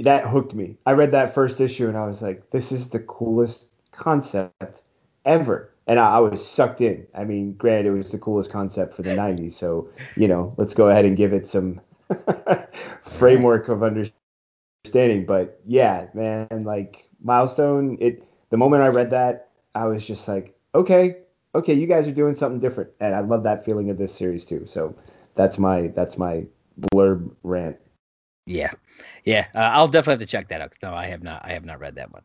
that 0.00 0.26
hooked 0.26 0.54
me. 0.54 0.76
I 0.86 0.92
read 0.92 1.12
that 1.12 1.34
first 1.34 1.60
issue 1.60 1.88
and 1.88 1.96
I 1.96 2.06
was 2.06 2.22
like, 2.22 2.50
this 2.50 2.72
is 2.72 2.88
the 2.88 3.00
coolest 3.00 3.66
concept 3.92 4.82
ever 5.24 5.69
and 5.86 5.98
I, 5.98 6.16
I, 6.16 6.18
was 6.18 6.46
sucked 6.46 6.80
in. 6.80 7.06
I 7.14 7.24
mean, 7.24 7.54
granted, 7.54 7.86
it 7.86 7.92
was 7.92 8.12
the 8.12 8.18
coolest 8.18 8.50
concept 8.50 8.94
for 8.94 9.02
the 9.02 9.10
'90s, 9.10 9.54
so 9.54 9.88
you 10.16 10.28
know, 10.28 10.54
let's 10.56 10.74
go 10.74 10.88
ahead 10.88 11.04
and 11.04 11.16
give 11.16 11.32
it 11.32 11.46
some 11.46 11.80
framework 13.02 13.68
of 13.68 13.82
understanding. 13.82 15.26
But 15.26 15.60
yeah, 15.66 16.06
man, 16.14 16.48
like 16.62 17.08
milestone. 17.22 17.98
It 18.00 18.24
the 18.50 18.56
moment 18.56 18.82
I 18.82 18.88
read 18.88 19.10
that, 19.10 19.48
I 19.74 19.86
was 19.86 20.06
just 20.06 20.26
like, 20.28 20.56
okay, 20.74 21.18
okay, 21.54 21.74
you 21.74 21.86
guys 21.86 22.06
are 22.06 22.12
doing 22.12 22.34
something 22.34 22.60
different, 22.60 22.90
and 23.00 23.14
I 23.14 23.20
love 23.20 23.42
that 23.44 23.64
feeling 23.64 23.90
of 23.90 23.98
this 23.98 24.14
series 24.14 24.44
too. 24.44 24.66
So 24.68 24.94
that's 25.34 25.58
my 25.58 25.88
that's 25.88 26.18
my 26.18 26.44
blurb 26.80 27.30
rant. 27.42 27.76
Yeah, 28.46 28.70
yeah, 29.24 29.46
uh, 29.54 29.58
I'll 29.58 29.88
definitely 29.88 30.12
have 30.12 30.20
to 30.20 30.26
check 30.26 30.48
that 30.48 30.60
out. 30.60 30.76
No, 30.82 30.92
I 30.92 31.06
have 31.06 31.22
not. 31.22 31.42
I 31.44 31.52
have 31.52 31.64
not 31.64 31.80
read 31.80 31.94
that 31.96 32.12
one. 32.12 32.22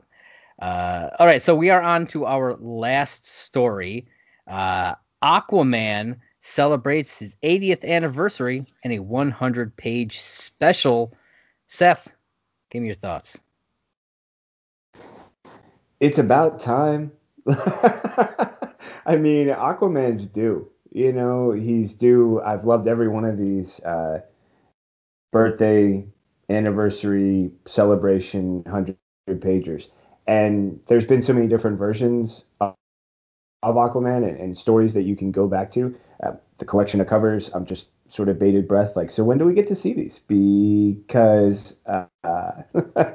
Uh, 0.60 1.10
all 1.20 1.28
right, 1.28 1.42
so 1.42 1.56
we 1.56 1.70
are 1.70 1.82
on 1.82 2.08
to 2.08 2.26
our 2.26 2.56
last 2.56 3.26
story. 3.26 4.08
Uh, 4.48 4.96
Aquaman 5.24 6.18
celebrates 6.42 7.20
his 7.20 7.36
80th 7.44 7.84
anniversary 7.84 8.66
in 8.84 8.92
a 8.92 9.00
100 9.00 9.76
page 9.76 10.20
special. 10.20 11.14
Seth, 11.68 12.08
give 12.70 12.82
me 12.82 12.88
your 12.88 12.96
thoughts. 12.96 13.40
It's 16.00 16.20
about 16.20 16.60
time. 16.60 17.12
I 17.48 19.18
mean, 19.18 19.48
Aquaman's 19.48 20.28
due. 20.28 20.70
You 20.92 21.12
know, 21.12 21.52
he's 21.52 21.94
due. 21.94 22.42
I've 22.42 22.66
loved 22.66 22.88
every 22.88 23.08
one 23.08 23.26
of 23.26 23.38
these 23.38 23.80
uh, 23.82 24.22
birthday, 25.32 26.06
anniversary, 26.50 27.52
celebration, 27.68 28.64
100 28.64 28.98
pagers. 29.28 29.88
And 30.28 30.80
there's 30.88 31.06
been 31.06 31.24
so 31.24 31.34
many 31.34 31.48
different 31.48 31.78
versions 31.78 32.44
of, 32.60 32.76
of 33.64 33.76
Aquaman 33.76 34.28
and, 34.28 34.40
and, 34.40 34.58
stories 34.58 34.94
that 34.94 35.04
you 35.04 35.16
can 35.16 35.32
go 35.32 35.48
back 35.48 35.72
to. 35.74 35.96
Uh, 36.24 36.32
the 36.58 36.66
collection 36.66 37.00
of 37.02 37.08
covers, 37.08 37.50
I'm 37.54 37.66
just 37.66 37.88
sort 38.10 38.30
of 38.30 38.40
bated 38.40 38.68
breath. 38.68 38.96
Like, 38.96 39.12
so 39.12 39.24
when 39.24 39.38
do 39.38 39.46
we 39.46 39.54
get 39.54 39.68
to 39.68 39.76
see 39.76 39.94
these? 39.94 40.20
Because 40.28 41.76
uh, 41.86 42.06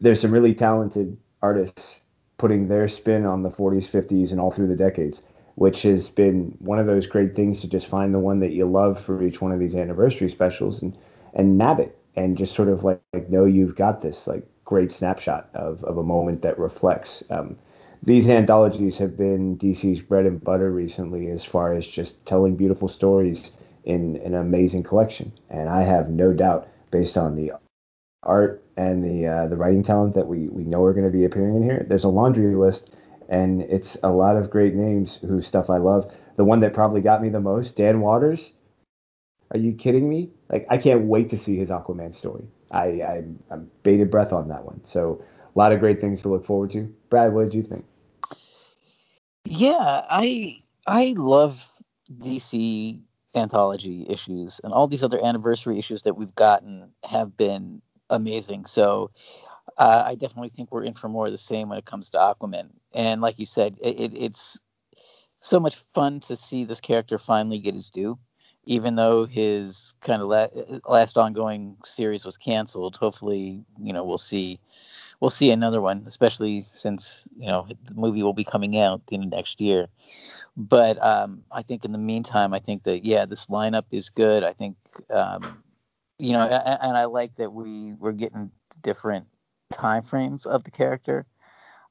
there's 0.00 0.20
some 0.20 0.30
really 0.30 0.54
talented 0.54 1.16
artists 1.42 1.96
putting 2.38 2.68
their 2.68 2.88
spin 2.88 3.26
on 3.26 3.42
the 3.42 3.50
40s, 3.50 3.88
50s, 3.88 4.30
and 4.30 4.40
all 4.40 4.50
through 4.50 4.68
the 4.68 4.76
decades, 4.76 5.22
which 5.56 5.82
has 5.82 6.08
been 6.08 6.56
one 6.60 6.78
of 6.78 6.86
those 6.86 7.06
great 7.06 7.34
things 7.34 7.60
to 7.60 7.68
just 7.68 7.86
find 7.86 8.14
the 8.14 8.18
one 8.18 8.40
that 8.40 8.52
you 8.52 8.64
love 8.64 8.98
for 8.98 9.22
each 9.22 9.40
one 9.40 9.52
of 9.52 9.58
these 9.58 9.74
anniversary 9.74 10.30
specials 10.30 10.80
and 10.82 10.96
and 11.34 11.56
nab 11.56 11.78
it 11.78 11.96
and 12.16 12.36
just 12.36 12.54
sort 12.54 12.68
of 12.68 12.82
like, 12.82 13.00
like 13.12 13.28
know 13.30 13.44
you've 13.44 13.76
got 13.76 14.02
this 14.02 14.26
like 14.26 14.44
great 14.70 14.92
snapshot 14.92 15.50
of, 15.52 15.82
of 15.82 15.98
a 15.98 16.02
moment 16.02 16.42
that 16.42 16.56
reflects. 16.56 17.24
Um, 17.28 17.56
these 18.04 18.30
anthologies 18.30 18.96
have 18.98 19.16
been 19.16 19.58
DC's 19.58 20.00
bread 20.00 20.26
and 20.26 20.42
butter 20.42 20.70
recently 20.70 21.28
as 21.28 21.44
far 21.44 21.74
as 21.74 21.84
just 21.84 22.24
telling 22.24 22.54
beautiful 22.54 22.86
stories 22.86 23.50
in 23.84 24.16
an 24.24 24.34
amazing 24.34 24.84
collection. 24.84 25.32
And 25.50 25.68
I 25.68 25.82
have 25.82 26.08
no 26.08 26.32
doubt, 26.32 26.68
based 26.92 27.18
on 27.18 27.34
the 27.34 27.52
art 28.22 28.62
and 28.76 29.02
the 29.02 29.26
uh, 29.26 29.46
the 29.48 29.56
writing 29.56 29.82
talent 29.82 30.14
that 30.14 30.28
we 30.28 30.48
we 30.48 30.62
know 30.62 30.84
are 30.84 30.94
going 30.94 31.10
to 31.10 31.18
be 31.18 31.24
appearing 31.24 31.56
in 31.56 31.64
here. 31.64 31.84
There's 31.88 32.04
a 32.04 32.08
laundry 32.08 32.54
list, 32.54 32.90
and 33.28 33.62
it's 33.62 33.96
a 34.04 34.12
lot 34.12 34.36
of 34.36 34.50
great 34.50 34.74
names 34.74 35.16
whose 35.16 35.48
stuff 35.48 35.68
I 35.68 35.78
love. 35.78 36.12
The 36.36 36.44
one 36.44 36.60
that 36.60 36.74
probably 36.74 37.00
got 37.00 37.22
me 37.22 37.28
the 37.28 37.40
most, 37.40 37.76
Dan 37.76 38.00
Watters. 38.00 38.52
Are 39.50 39.58
you 39.58 39.72
kidding 39.72 40.08
me? 40.08 40.30
Like 40.48 40.64
I 40.70 40.78
can't 40.78 41.06
wait 41.06 41.30
to 41.30 41.38
see 41.38 41.56
his 41.56 41.70
Aquaman 41.70 42.14
story. 42.14 42.46
I 42.70 43.02
I'm, 43.02 43.42
I'm 43.50 43.70
bated 43.82 44.10
breath 44.10 44.32
on 44.32 44.48
that 44.48 44.64
one. 44.64 44.80
So 44.86 45.22
a 45.54 45.58
lot 45.58 45.72
of 45.72 45.80
great 45.80 46.00
things 46.00 46.22
to 46.22 46.28
look 46.28 46.46
forward 46.46 46.70
to. 46.72 46.94
Brad, 47.08 47.32
what 47.32 47.44
did 47.44 47.54
you 47.54 47.62
think? 47.62 47.84
Yeah, 49.44 49.76
I 50.08 50.62
I 50.86 51.14
love 51.16 51.68
DC 52.12 53.00
anthology 53.34 54.06
issues 54.08 54.60
and 54.62 54.72
all 54.72 54.88
these 54.88 55.04
other 55.04 55.24
anniversary 55.24 55.78
issues 55.78 56.02
that 56.02 56.16
we've 56.16 56.34
gotten 56.34 56.90
have 57.08 57.36
been 57.36 57.80
amazing. 58.08 58.66
So 58.66 59.12
uh, 59.78 60.02
I 60.06 60.14
definitely 60.16 60.48
think 60.48 60.72
we're 60.72 60.84
in 60.84 60.94
for 60.94 61.08
more 61.08 61.26
of 61.26 61.32
the 61.32 61.38
same 61.38 61.68
when 61.68 61.78
it 61.78 61.84
comes 61.84 62.10
to 62.10 62.18
Aquaman. 62.18 62.70
And 62.92 63.20
like 63.20 63.38
you 63.38 63.46
said, 63.46 63.76
it, 63.80 64.18
it's 64.18 64.58
so 65.40 65.60
much 65.60 65.76
fun 65.94 66.20
to 66.20 66.36
see 66.36 66.64
this 66.64 66.80
character 66.80 67.18
finally 67.18 67.58
get 67.58 67.74
his 67.74 67.90
due. 67.90 68.18
Even 68.70 68.94
though 68.94 69.26
his 69.26 69.96
kind 70.00 70.22
of 70.22 70.28
la- 70.28 70.78
last 70.88 71.18
ongoing 71.18 71.76
series 71.84 72.24
was 72.24 72.36
canceled, 72.36 72.96
hopefully, 72.96 73.64
you 73.82 73.92
know, 73.92 74.04
we'll 74.04 74.16
see 74.16 74.60
we'll 75.18 75.28
see 75.30 75.50
another 75.50 75.80
one, 75.80 76.04
especially 76.06 76.64
since 76.70 77.26
you 77.36 77.48
know 77.48 77.66
the 77.84 77.96
movie 77.96 78.22
will 78.22 78.32
be 78.32 78.44
coming 78.44 78.78
out 78.78 79.02
in 79.10 79.22
the 79.22 79.26
next 79.26 79.60
year. 79.60 79.88
But 80.56 81.02
um, 81.02 81.42
I 81.50 81.62
think 81.62 81.84
in 81.84 81.90
the 81.90 81.98
meantime, 81.98 82.54
I 82.54 82.60
think 82.60 82.84
that 82.84 83.04
yeah, 83.04 83.26
this 83.26 83.46
lineup 83.46 83.86
is 83.90 84.10
good. 84.10 84.44
I 84.44 84.52
think 84.52 84.76
um, 85.10 85.62
you 86.20 86.32
know, 86.32 86.42
and, 86.42 86.78
and 86.80 86.96
I 86.96 87.06
like 87.06 87.34
that 87.36 87.52
we 87.52 87.92
we're 87.94 88.12
getting 88.12 88.52
different 88.82 89.26
time 89.72 90.02
frames 90.02 90.46
of 90.46 90.62
the 90.62 90.70
character, 90.70 91.26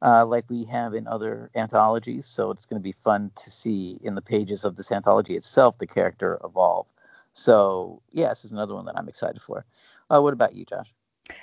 uh, 0.01 0.25
like 0.25 0.45
we 0.49 0.63
have 0.65 0.93
in 0.93 1.07
other 1.07 1.49
anthologies. 1.55 2.25
So 2.25 2.51
it's 2.51 2.65
going 2.65 2.79
to 2.79 2.83
be 2.83 2.91
fun 2.91 3.31
to 3.35 3.51
see 3.51 3.99
in 4.01 4.15
the 4.15 4.21
pages 4.21 4.63
of 4.63 4.75
this 4.75 4.91
anthology 4.91 5.35
itself 5.35 5.77
the 5.77 5.87
character 5.87 6.39
evolve. 6.43 6.87
So 7.33 8.01
yeah, 8.11 8.29
this 8.29 8.45
is 8.45 8.51
another 8.51 8.75
one 8.75 8.85
that 8.85 8.97
I'm 8.97 9.09
excited 9.09 9.41
for. 9.41 9.65
Uh, 10.09 10.21
what 10.21 10.33
about 10.33 10.55
you, 10.55 10.65
Josh? 10.65 10.93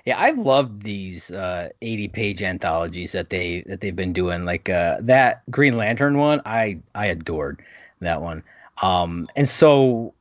Yeah, 0.04 0.20
I've 0.20 0.38
loved 0.38 0.82
these 0.82 1.30
uh, 1.30 1.68
80 1.80 2.08
page 2.08 2.42
anthologies 2.42 3.12
that 3.12 3.30
they 3.30 3.62
that 3.66 3.80
they've 3.80 3.94
been 3.94 4.12
doing. 4.12 4.44
Like 4.44 4.68
uh, 4.68 4.96
that 5.00 5.48
Green 5.50 5.76
Lantern 5.76 6.18
one, 6.18 6.40
I 6.44 6.78
I 6.94 7.06
adored 7.06 7.62
that 8.00 8.20
one. 8.20 8.42
Um, 8.82 9.28
and 9.36 9.48
so 9.48 10.12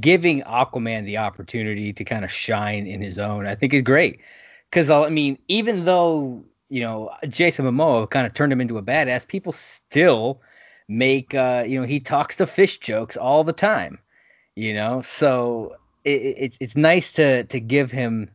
giving 0.00 0.42
Aquaman 0.42 1.04
the 1.04 1.18
opportunity 1.18 1.92
to 1.92 2.04
kind 2.04 2.24
of 2.24 2.32
shine 2.32 2.86
in 2.86 3.00
his 3.00 3.18
own, 3.18 3.46
I 3.46 3.54
think 3.54 3.72
is 3.72 3.82
great. 3.82 4.20
Because 4.70 4.90
I 4.90 5.08
mean, 5.08 5.38
even 5.48 5.84
though 5.84 6.44
you 6.68 6.80
know 6.82 7.10
Jason 7.28 7.64
Momoa 7.64 8.08
kind 8.08 8.26
of 8.26 8.34
turned 8.34 8.52
him 8.52 8.60
into 8.60 8.78
a 8.78 8.82
badass, 8.82 9.26
people 9.26 9.52
still 9.52 10.40
make 10.88 11.34
uh, 11.34 11.64
you 11.66 11.80
know 11.80 11.86
he 11.86 12.00
talks 12.00 12.36
to 12.36 12.46
fish 12.46 12.78
jokes 12.78 13.16
all 13.16 13.44
the 13.44 13.52
time. 13.52 13.98
You 14.54 14.74
know, 14.74 15.02
so 15.02 15.76
it, 16.04 16.20
it's 16.38 16.56
it's 16.60 16.76
nice 16.76 17.12
to 17.12 17.44
to 17.44 17.60
give 17.60 17.90
him 17.90 18.30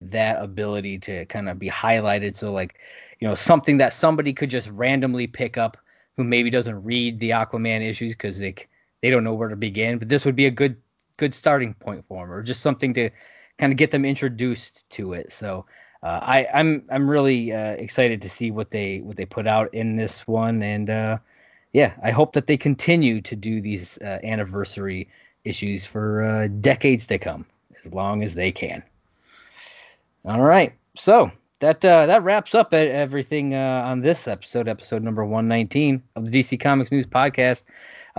that 0.00 0.42
ability 0.42 0.98
to 0.98 1.26
kind 1.26 1.48
of 1.48 1.58
be 1.58 1.68
highlighted. 1.68 2.36
So 2.36 2.52
like 2.52 2.78
you 3.20 3.28
know 3.28 3.34
something 3.34 3.78
that 3.78 3.92
somebody 3.92 4.32
could 4.32 4.50
just 4.50 4.68
randomly 4.70 5.26
pick 5.26 5.58
up 5.58 5.76
who 6.16 6.24
maybe 6.24 6.50
doesn't 6.50 6.82
read 6.82 7.18
the 7.18 7.30
Aquaman 7.30 7.88
issues 7.88 8.12
because 8.12 8.38
they 8.38 8.54
they 9.02 9.10
don't 9.10 9.24
know 9.24 9.34
where 9.34 9.48
to 9.48 9.56
begin. 9.56 9.98
But 9.98 10.08
this 10.08 10.24
would 10.24 10.36
be 10.36 10.46
a 10.46 10.50
good 10.50 10.76
good 11.16 11.34
starting 11.34 11.74
point 11.74 12.04
for 12.08 12.24
him 12.24 12.32
or 12.32 12.42
just 12.42 12.62
something 12.62 12.94
to 12.94 13.10
kind 13.58 13.72
of 13.72 13.76
get 13.76 13.90
them 13.90 14.04
introduced 14.04 14.88
to 14.90 15.12
it. 15.12 15.32
So 15.32 15.66
uh, 16.02 16.20
I, 16.22 16.46
I'm 16.54 16.84
I'm 16.90 17.10
really 17.10 17.52
uh, 17.52 17.72
excited 17.72 18.22
to 18.22 18.28
see 18.30 18.50
what 18.50 18.70
they 18.70 19.00
what 19.00 19.16
they 19.16 19.26
put 19.26 19.46
out 19.46 19.74
in 19.74 19.96
this 19.96 20.26
one, 20.26 20.62
and 20.62 20.88
uh, 20.88 21.18
yeah, 21.72 21.92
I 22.02 22.10
hope 22.10 22.32
that 22.32 22.46
they 22.46 22.56
continue 22.56 23.20
to 23.20 23.36
do 23.36 23.60
these 23.60 23.98
uh, 23.98 24.18
anniversary 24.24 25.08
issues 25.44 25.84
for 25.84 26.22
uh, 26.22 26.48
decades 26.60 27.06
to 27.06 27.18
come, 27.18 27.44
as 27.84 27.92
long 27.92 28.22
as 28.22 28.34
they 28.34 28.50
can. 28.50 28.82
All 30.24 30.40
right, 30.40 30.72
so 30.96 31.30
that 31.58 31.84
uh, 31.84 32.06
that 32.06 32.22
wraps 32.22 32.54
up 32.54 32.72
everything 32.72 33.54
on 33.54 34.00
this 34.00 34.26
episode, 34.26 34.68
episode 34.68 35.02
number 35.02 35.24
119 35.26 36.02
of 36.16 36.30
the 36.30 36.40
DC 36.40 36.58
Comics 36.58 36.90
News 36.90 37.06
Podcast. 37.06 37.64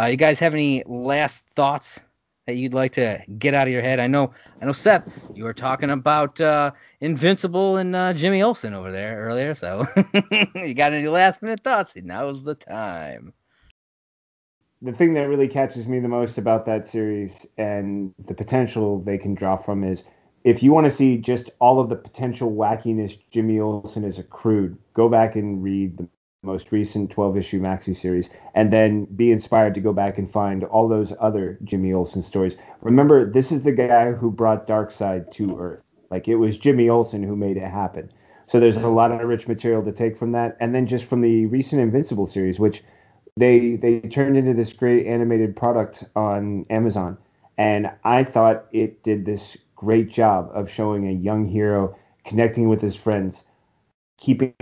you 0.07 0.17
guys 0.17 0.37
have 0.37 0.53
any 0.53 0.83
last 0.85 1.47
thoughts 1.47 1.99
that 2.47 2.55
you'd 2.55 2.73
like 2.73 2.93
to 2.93 3.23
get 3.37 3.53
out 3.53 3.67
of 3.67 3.73
your 3.73 3.81
head? 3.81 3.99
I 3.99 4.07
know, 4.07 4.33
I 4.61 4.65
know, 4.65 4.71
Seth, 4.71 5.29
you 5.33 5.43
were 5.43 5.53
talking 5.53 5.89
about 5.89 6.39
uh, 6.41 6.71
Invincible 6.99 7.77
and 7.77 7.95
uh, 7.95 8.13
Jimmy 8.13 8.41
Olsen 8.41 8.73
over 8.73 8.91
there 8.91 9.19
earlier, 9.21 9.53
so 9.53 9.83
you 10.55 10.73
got 10.73 10.93
any 10.93 11.07
last 11.07 11.41
minute 11.41 11.63
thoughts? 11.63 11.93
Now's 11.95 12.43
the 12.43 12.55
time. 12.55 13.33
The 14.81 14.91
thing 14.91 15.13
that 15.13 15.29
really 15.29 15.47
catches 15.47 15.85
me 15.85 15.99
the 15.99 16.07
most 16.07 16.39
about 16.39 16.65
that 16.65 16.87
series 16.87 17.45
and 17.57 18.13
the 18.25 18.33
potential 18.33 18.99
they 18.99 19.19
can 19.19 19.35
draw 19.35 19.55
from 19.55 19.83
is 19.83 20.03
if 20.43 20.63
you 20.63 20.71
want 20.71 20.85
to 20.85 20.91
see 20.91 21.17
just 21.17 21.51
all 21.59 21.79
of 21.79 21.89
the 21.89 21.95
potential 21.95 22.51
wackiness 22.51 23.19
Jimmy 23.29 23.59
Olsen 23.59 24.03
has 24.03 24.17
accrued, 24.17 24.75
go 24.95 25.07
back 25.07 25.35
and 25.35 25.61
read 25.61 25.97
the 25.97 26.07
most 26.43 26.71
recent 26.71 27.11
12 27.11 27.37
issue 27.37 27.61
maxi 27.61 27.95
series 27.95 28.31
and 28.55 28.73
then 28.73 29.05
be 29.15 29.31
inspired 29.31 29.75
to 29.75 29.79
go 29.79 29.93
back 29.93 30.17
and 30.17 30.31
find 30.31 30.63
all 30.63 30.87
those 30.87 31.13
other 31.19 31.59
Jimmy 31.63 31.93
Olsen 31.93 32.23
stories. 32.23 32.55
Remember, 32.81 33.31
this 33.31 33.51
is 33.51 33.61
the 33.61 33.71
guy 33.71 34.11
who 34.11 34.31
brought 34.31 34.65
Darkseid 34.65 35.31
to 35.33 35.59
Earth. 35.59 35.83
Like 36.09 36.27
it 36.27 36.37
was 36.37 36.57
Jimmy 36.57 36.89
Olsen 36.89 37.21
who 37.21 37.35
made 37.35 37.57
it 37.57 37.69
happen. 37.69 38.11
So 38.47 38.59
there's 38.59 38.77
a 38.77 38.89
lot 38.89 39.11
of 39.11 39.21
rich 39.21 39.47
material 39.47 39.83
to 39.83 39.91
take 39.91 40.17
from 40.17 40.31
that 40.31 40.57
and 40.59 40.73
then 40.73 40.87
just 40.87 41.05
from 41.05 41.21
the 41.21 41.45
recent 41.45 41.79
Invincible 41.79 42.25
series 42.25 42.59
which 42.59 42.83
they 43.37 43.75
they 43.75 43.99
turned 43.99 44.35
into 44.35 44.55
this 44.55 44.73
great 44.73 45.05
animated 45.05 45.55
product 45.55 46.05
on 46.15 46.65
Amazon 46.71 47.19
and 47.59 47.91
I 48.03 48.23
thought 48.23 48.65
it 48.71 49.03
did 49.03 49.25
this 49.25 49.57
great 49.75 50.09
job 50.09 50.49
of 50.55 50.71
showing 50.71 51.07
a 51.07 51.11
young 51.11 51.47
hero 51.47 51.95
connecting 52.25 52.67
with 52.67 52.81
his 52.81 52.95
friends 52.95 53.43
keeping 54.21 54.53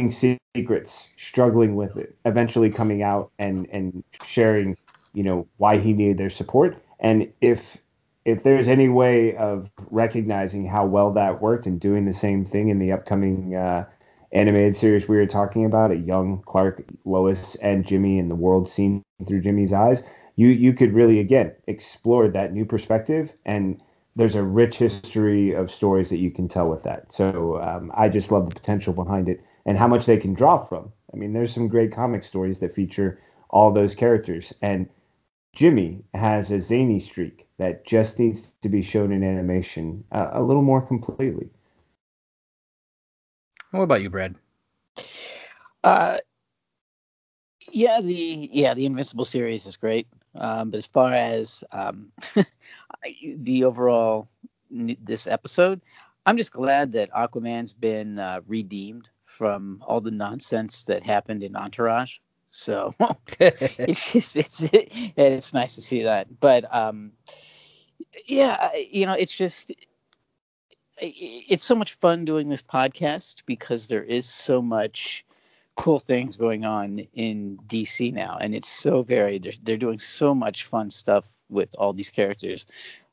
secrets, 0.56 1.07
struggling 1.18 1.76
with 1.76 1.98
it, 1.98 2.18
eventually 2.26 2.72
coming 2.72 3.03
out 3.03 3.30
and 3.38 3.68
and 3.72 4.03
sharing, 4.26 4.76
you 5.14 5.22
know, 5.22 5.45
why 5.57 5.77
he 5.77 5.94
needed 5.94 6.18
their 6.18 6.30
support. 6.31 6.81
And 6.99 7.31
if 7.41 7.77
if 8.26 8.44
there's 8.44 8.68
any 8.68 8.90
way 8.90 9.36
of 9.36 9.69
recognizing 9.91 10.65
how 10.65 10.86
well 10.86 11.11
that 11.14 11.41
worked 11.41 11.68
and 11.68 11.80
doing 11.80 12.06
the 12.06 12.14
same 12.14 12.45
thing 12.45 12.69
in 12.69 12.80
the 12.80 12.91
upcoming 12.91 13.56
uh, 13.56 13.86
animated 14.31 14.76
series 14.77 15.07
we 15.07 15.18
were 15.18 15.26
talking 15.26 15.65
about, 15.65 15.91
a 15.91 15.98
young 15.98 16.41
Clark, 16.45 16.84
Lois, 17.06 17.56
and 17.56 17.86
Jimmy 17.86 18.18
in 18.18 18.30
the 18.30 18.36
world 18.36 18.68
seen 18.68 19.03
through 19.27 19.41
Jimmy's 19.41 19.73
eyes, 19.73 20.03
you 20.38 20.48
you 20.48 20.73
could 20.73 20.94
really 20.94 21.19
again 21.19 21.52
explore 21.68 22.30
that 22.30 22.53
new 22.53 22.65
perspective 22.65 23.30
and 23.45 23.81
there's 24.15 24.36
a 24.36 24.44
rich 24.44 24.77
history 24.77 25.53
of 25.53 25.72
stories 25.72 26.10
that 26.10 26.18
you 26.18 26.30
can 26.30 26.48
tell 26.48 26.68
with 26.68 26.84
that. 26.84 27.06
So 27.14 27.61
um, 27.61 27.90
I 27.95 28.10
just 28.10 28.31
love 28.31 28.49
the 28.49 28.56
potential 28.56 28.91
behind 28.91 29.30
it 29.30 29.40
and 29.69 29.77
how 29.77 29.87
much 29.87 30.07
they 30.07 30.17
can 30.17 30.33
draw 30.33 30.65
from. 30.65 30.91
I 31.13 31.15
mean, 31.15 31.31
there's 31.31 31.53
some 31.53 31.67
great 31.67 31.91
comic 31.93 32.23
stories 32.23 32.57
that 32.59 32.73
feature 32.73 33.21
all 33.51 33.71
those 33.71 33.93
characters, 33.93 34.51
and 34.63 34.89
Jimmy 35.53 36.03
has 36.15 36.49
a 36.49 36.59
zany 36.59 36.99
streak 36.99 37.45
that 37.59 37.85
just 37.85 38.17
needs 38.17 38.41
to 38.63 38.69
be 38.69 38.81
shown 38.81 39.11
in 39.11 39.23
animation 39.23 40.03
uh, 40.11 40.31
a 40.33 40.41
little 40.41 40.63
more 40.63 40.81
completely. 40.81 41.49
What 43.69 43.83
about 43.83 44.01
you, 44.01 44.09
Brad? 44.09 44.33
Uh, 45.83 46.17
yeah, 47.71 48.01
the 48.01 48.49
yeah 48.51 48.73
the 48.73 48.87
Invincible 48.87 49.25
series 49.25 49.67
is 49.67 49.77
great, 49.77 50.07
um, 50.33 50.71
but 50.71 50.79
as 50.79 50.87
far 50.87 51.13
as 51.13 51.63
um, 51.71 52.11
the 53.37 53.65
overall 53.65 54.27
this 54.71 55.27
episode, 55.27 55.79
I'm 56.25 56.37
just 56.37 56.53
glad 56.53 56.93
that 56.93 57.11
Aquaman's 57.11 57.73
been 57.73 58.17
uh, 58.17 58.41
redeemed 58.47 59.11
from 59.39 59.81
all 59.87 60.01
the 60.01 60.11
nonsense 60.11 60.83
that 60.83 61.01
happened 61.01 61.43
in 61.43 61.55
Entourage. 61.55 62.17
So 62.49 62.93
it's 63.39 64.11
just 64.11 64.35
it's 64.35 64.67
it's 64.73 65.53
nice 65.53 65.75
to 65.75 65.81
see 65.81 66.03
that. 66.03 66.27
But 66.41 66.75
um, 66.75 67.13
yeah, 68.27 68.75
you 68.75 69.05
know, 69.05 69.13
it's 69.13 69.35
just 69.35 69.71
it's 70.97 71.63
so 71.63 71.75
much 71.75 71.93
fun 71.93 72.25
doing 72.25 72.49
this 72.49 72.61
podcast 72.61 73.43
because 73.45 73.87
there 73.87 74.03
is 74.03 74.27
so 74.27 74.61
much 74.61 75.25
cool 75.77 75.99
things 75.99 76.35
going 76.35 76.65
on 76.65 76.99
in 77.13 77.59
DC 77.65 78.11
now, 78.13 78.37
and 78.41 78.53
it's 78.53 78.67
so 78.67 79.03
varied. 79.03 79.43
They're, 79.43 79.53
they're 79.63 79.77
doing 79.77 79.99
so 79.99 80.35
much 80.35 80.65
fun 80.65 80.89
stuff 80.89 81.33
with 81.47 81.73
all 81.77 81.93
these 81.93 82.09
characters, 82.09 82.65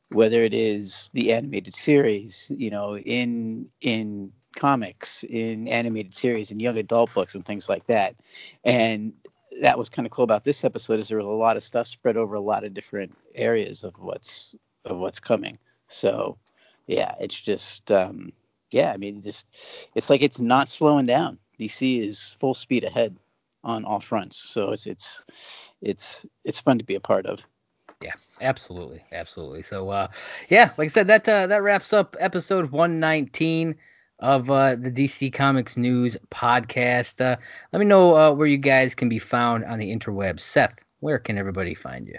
whether 0.08 0.42
it 0.42 0.54
is 0.54 1.08
the 1.12 1.34
animated 1.34 1.76
series, 1.76 2.50
you 2.52 2.70
know, 2.70 2.98
in 2.98 3.68
in 3.80 4.32
comics, 4.56 5.22
in 5.22 5.68
animated 5.68 6.16
series, 6.16 6.50
and 6.50 6.60
young 6.60 6.76
adult 6.78 7.14
books, 7.14 7.34
and 7.34 7.44
things 7.44 7.68
like 7.68 7.86
that. 7.86 8.16
And 8.64 9.12
that 9.60 9.78
was 9.78 9.90
kind 9.90 10.06
of 10.06 10.12
cool 10.12 10.24
about 10.24 10.44
this 10.44 10.64
episode 10.64 10.98
is 10.98 11.08
there 11.08 11.18
was 11.18 11.26
a 11.26 11.30
lot 11.30 11.56
of 11.56 11.62
stuff 11.62 11.86
spread 11.86 12.16
over 12.16 12.34
a 12.34 12.40
lot 12.40 12.64
of 12.64 12.74
different 12.74 13.16
areas 13.34 13.84
of 13.84 13.94
what's 13.98 14.56
of 14.84 14.96
what's 14.98 15.20
coming. 15.20 15.58
So 15.88 16.38
yeah, 16.86 17.14
it's 17.20 17.40
just 17.40 17.90
um, 17.90 18.32
yeah, 18.70 18.92
I 18.92 18.96
mean 18.96 19.22
just 19.22 19.46
it's 19.94 20.10
like 20.10 20.22
it's 20.22 20.40
not 20.40 20.68
slowing 20.68 21.06
down. 21.06 21.38
DC 21.58 22.00
is 22.00 22.36
full 22.38 22.54
speed 22.54 22.84
ahead 22.84 23.16
on 23.64 23.84
all 23.84 24.00
fronts. 24.00 24.36
So 24.36 24.72
it's 24.72 24.86
it's 24.86 25.24
it's 25.80 26.26
it's 26.44 26.60
fun 26.60 26.78
to 26.78 26.84
be 26.84 26.94
a 26.94 27.00
part 27.00 27.26
of. 27.26 27.46
Yeah, 28.02 28.12
absolutely, 28.40 29.02
absolutely. 29.10 29.62
So 29.62 29.88
uh, 29.88 30.08
yeah, 30.50 30.70
like 30.76 30.86
I 30.86 30.88
said, 30.88 31.06
that 31.08 31.28
uh, 31.28 31.46
that 31.46 31.62
wraps 31.62 31.92
up 31.92 32.16
episode 32.18 32.70
119 32.70 33.76
of 34.18 34.50
uh, 34.50 34.76
the 34.76 34.90
DC 34.90 35.32
Comics 35.32 35.76
News 35.76 36.16
podcast. 36.30 37.24
Uh, 37.24 37.36
let 37.72 37.78
me 37.78 37.86
know 37.86 38.16
uh, 38.16 38.32
where 38.32 38.46
you 38.46 38.58
guys 38.58 38.94
can 38.94 39.08
be 39.08 39.18
found 39.18 39.64
on 39.64 39.78
the 39.78 39.94
interweb. 39.94 40.40
Seth, 40.40 40.74
where 41.00 41.18
can 41.18 41.38
everybody 41.38 41.74
find 41.74 42.06
you? 42.06 42.18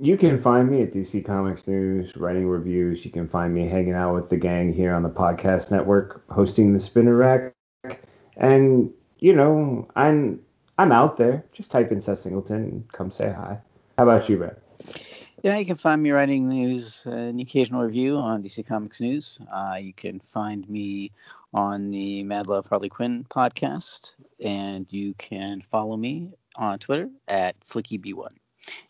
You 0.00 0.16
can 0.16 0.38
find 0.38 0.68
me 0.68 0.82
at 0.82 0.92
DC 0.92 1.24
Comics 1.24 1.68
News, 1.68 2.16
writing 2.16 2.48
reviews. 2.48 3.04
You 3.04 3.10
can 3.10 3.28
find 3.28 3.54
me 3.54 3.68
hanging 3.68 3.94
out 3.94 4.14
with 4.14 4.28
the 4.28 4.36
gang 4.36 4.72
here 4.72 4.92
on 4.92 5.02
the 5.02 5.10
podcast 5.10 5.70
network, 5.70 6.24
hosting 6.30 6.72
the 6.72 6.80
Spinner 6.80 7.16
Rack. 7.16 7.54
And, 8.36 8.90
you 9.20 9.34
know, 9.34 9.88
I'm 9.94 10.40
I'm 10.78 10.90
out 10.90 11.16
there. 11.16 11.44
Just 11.52 11.70
type 11.70 11.92
in 11.92 12.00
Seth 12.00 12.18
Singleton 12.18 12.64
and 12.64 12.92
come 12.92 13.12
say 13.12 13.32
hi. 13.32 13.58
How 13.96 14.04
about 14.04 14.28
you, 14.28 14.38
Brad? 14.38 14.56
Yeah, 15.44 15.58
you 15.58 15.66
can 15.66 15.76
find 15.76 16.02
me 16.02 16.10
writing 16.10 16.48
news, 16.48 17.02
uh, 17.06 17.10
an 17.10 17.38
occasional 17.38 17.82
review 17.82 18.16
on 18.16 18.42
DC 18.42 18.66
Comics 18.66 18.98
News. 19.02 19.38
Uh, 19.52 19.76
you 19.78 19.92
can 19.92 20.18
find 20.18 20.66
me 20.70 21.12
on 21.52 21.90
the 21.90 22.22
Mad 22.22 22.46
Love 22.46 22.66
Harley 22.66 22.88
Quinn 22.88 23.26
podcast, 23.28 24.14
and 24.42 24.90
you 24.90 25.12
can 25.18 25.60
follow 25.60 25.98
me 25.98 26.30
on 26.56 26.78
Twitter 26.78 27.10
at 27.28 27.60
FilickyB1. 27.60 28.30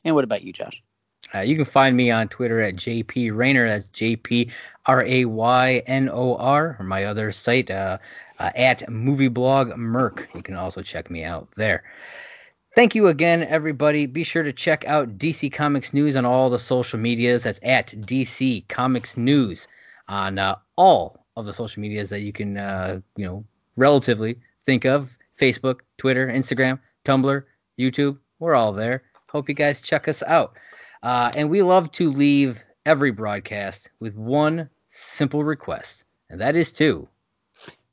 And 0.05 0.15
what 0.15 0.23
about 0.23 0.45
you, 0.45 0.53
Josh? 0.53 0.81
Uh, 1.35 1.41
you 1.41 1.57
can 1.57 1.65
find 1.65 1.97
me 1.97 2.13
on 2.13 2.29
Twitter 2.29 2.61
at 2.61 2.77
JP 2.77 3.37
Raynor. 3.37 3.67
That's 3.67 3.89
J 3.89 4.15
P 4.15 4.53
R 4.87 5.03
A 5.03 5.25
Y 5.25 5.83
N 5.89 6.09
O 6.09 6.37
R. 6.37 6.77
Or 6.79 6.85
my 6.85 7.07
other 7.07 7.33
site 7.33 7.73
uh, 7.73 7.99
uh, 8.39 8.51
at 8.55 8.87
Movieblog 8.89 9.77
Merc. 9.77 10.29
You 10.37 10.43
can 10.45 10.55
also 10.55 10.83
check 10.83 11.11
me 11.11 11.25
out 11.25 11.49
there. 11.57 11.83
Thank 12.75 12.97
you 12.97 13.07
again, 13.07 13.45
everybody. 13.45 14.07
Be 14.07 14.25
sure 14.25 14.43
to 14.43 14.53
check 14.53 14.85
out 14.85 15.17
DC 15.17 15.53
Comics 15.53 15.95
News 15.95 16.17
on 16.17 16.25
all 16.25 16.51
the 16.51 16.59
social 16.59 16.99
medias. 16.99 17.45
That's 17.45 17.61
at 17.63 17.89
DC 17.89 18.67
Comics 18.67 19.17
News 19.17 19.69
on 20.09 20.41
uh, 20.41 20.57
all 20.75 21.25
of 21.37 21.47
the 21.47 21.55
social 21.55 21.81
medias 21.81 22.11
that 22.11 22.23
you 22.23 22.33
can, 22.33 22.59
uh, 22.59 23.01
you 23.15 23.27
know, 23.27 23.45
relatively 23.77 24.37
think 24.67 24.85
of: 24.87 25.17
Facebook, 25.39 25.81
Twitter, 25.99 26.27
Instagram, 26.27 26.81
Tumblr, 27.05 27.45
YouTube. 27.79 28.19
We're 28.41 28.57
all 28.57 28.73
there. 28.73 29.05
Hope 29.29 29.49
you 29.49 29.55
guys 29.55 29.81
check 29.81 30.09
us 30.09 30.25
out. 30.25 30.57
Uh, 31.05 31.31
and 31.37 31.49
we 31.49 31.63
love 31.63 31.93
to 31.93 32.11
leave 32.11 32.61
every 32.87 33.13
broadcast 33.13 33.91
with 34.01 34.17
one 34.17 34.69
simple 34.89 35.45
request, 35.45 36.07
and 36.29 36.41
that 36.41 36.57
is 36.57 36.73
to 36.73 37.07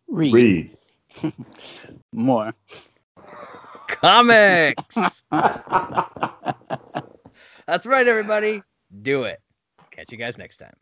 read, 0.07 0.33
read. 0.33 0.71
more 2.11 2.55
comics. 4.01 4.83
That's 7.67 7.85
right, 7.85 8.07
everybody. 8.07 8.63
Do 9.01 9.23
it. 9.23 9.39
Catch 9.91 10.11
you 10.11 10.17
guys 10.17 10.37
next 10.37 10.57
time. 10.57 10.75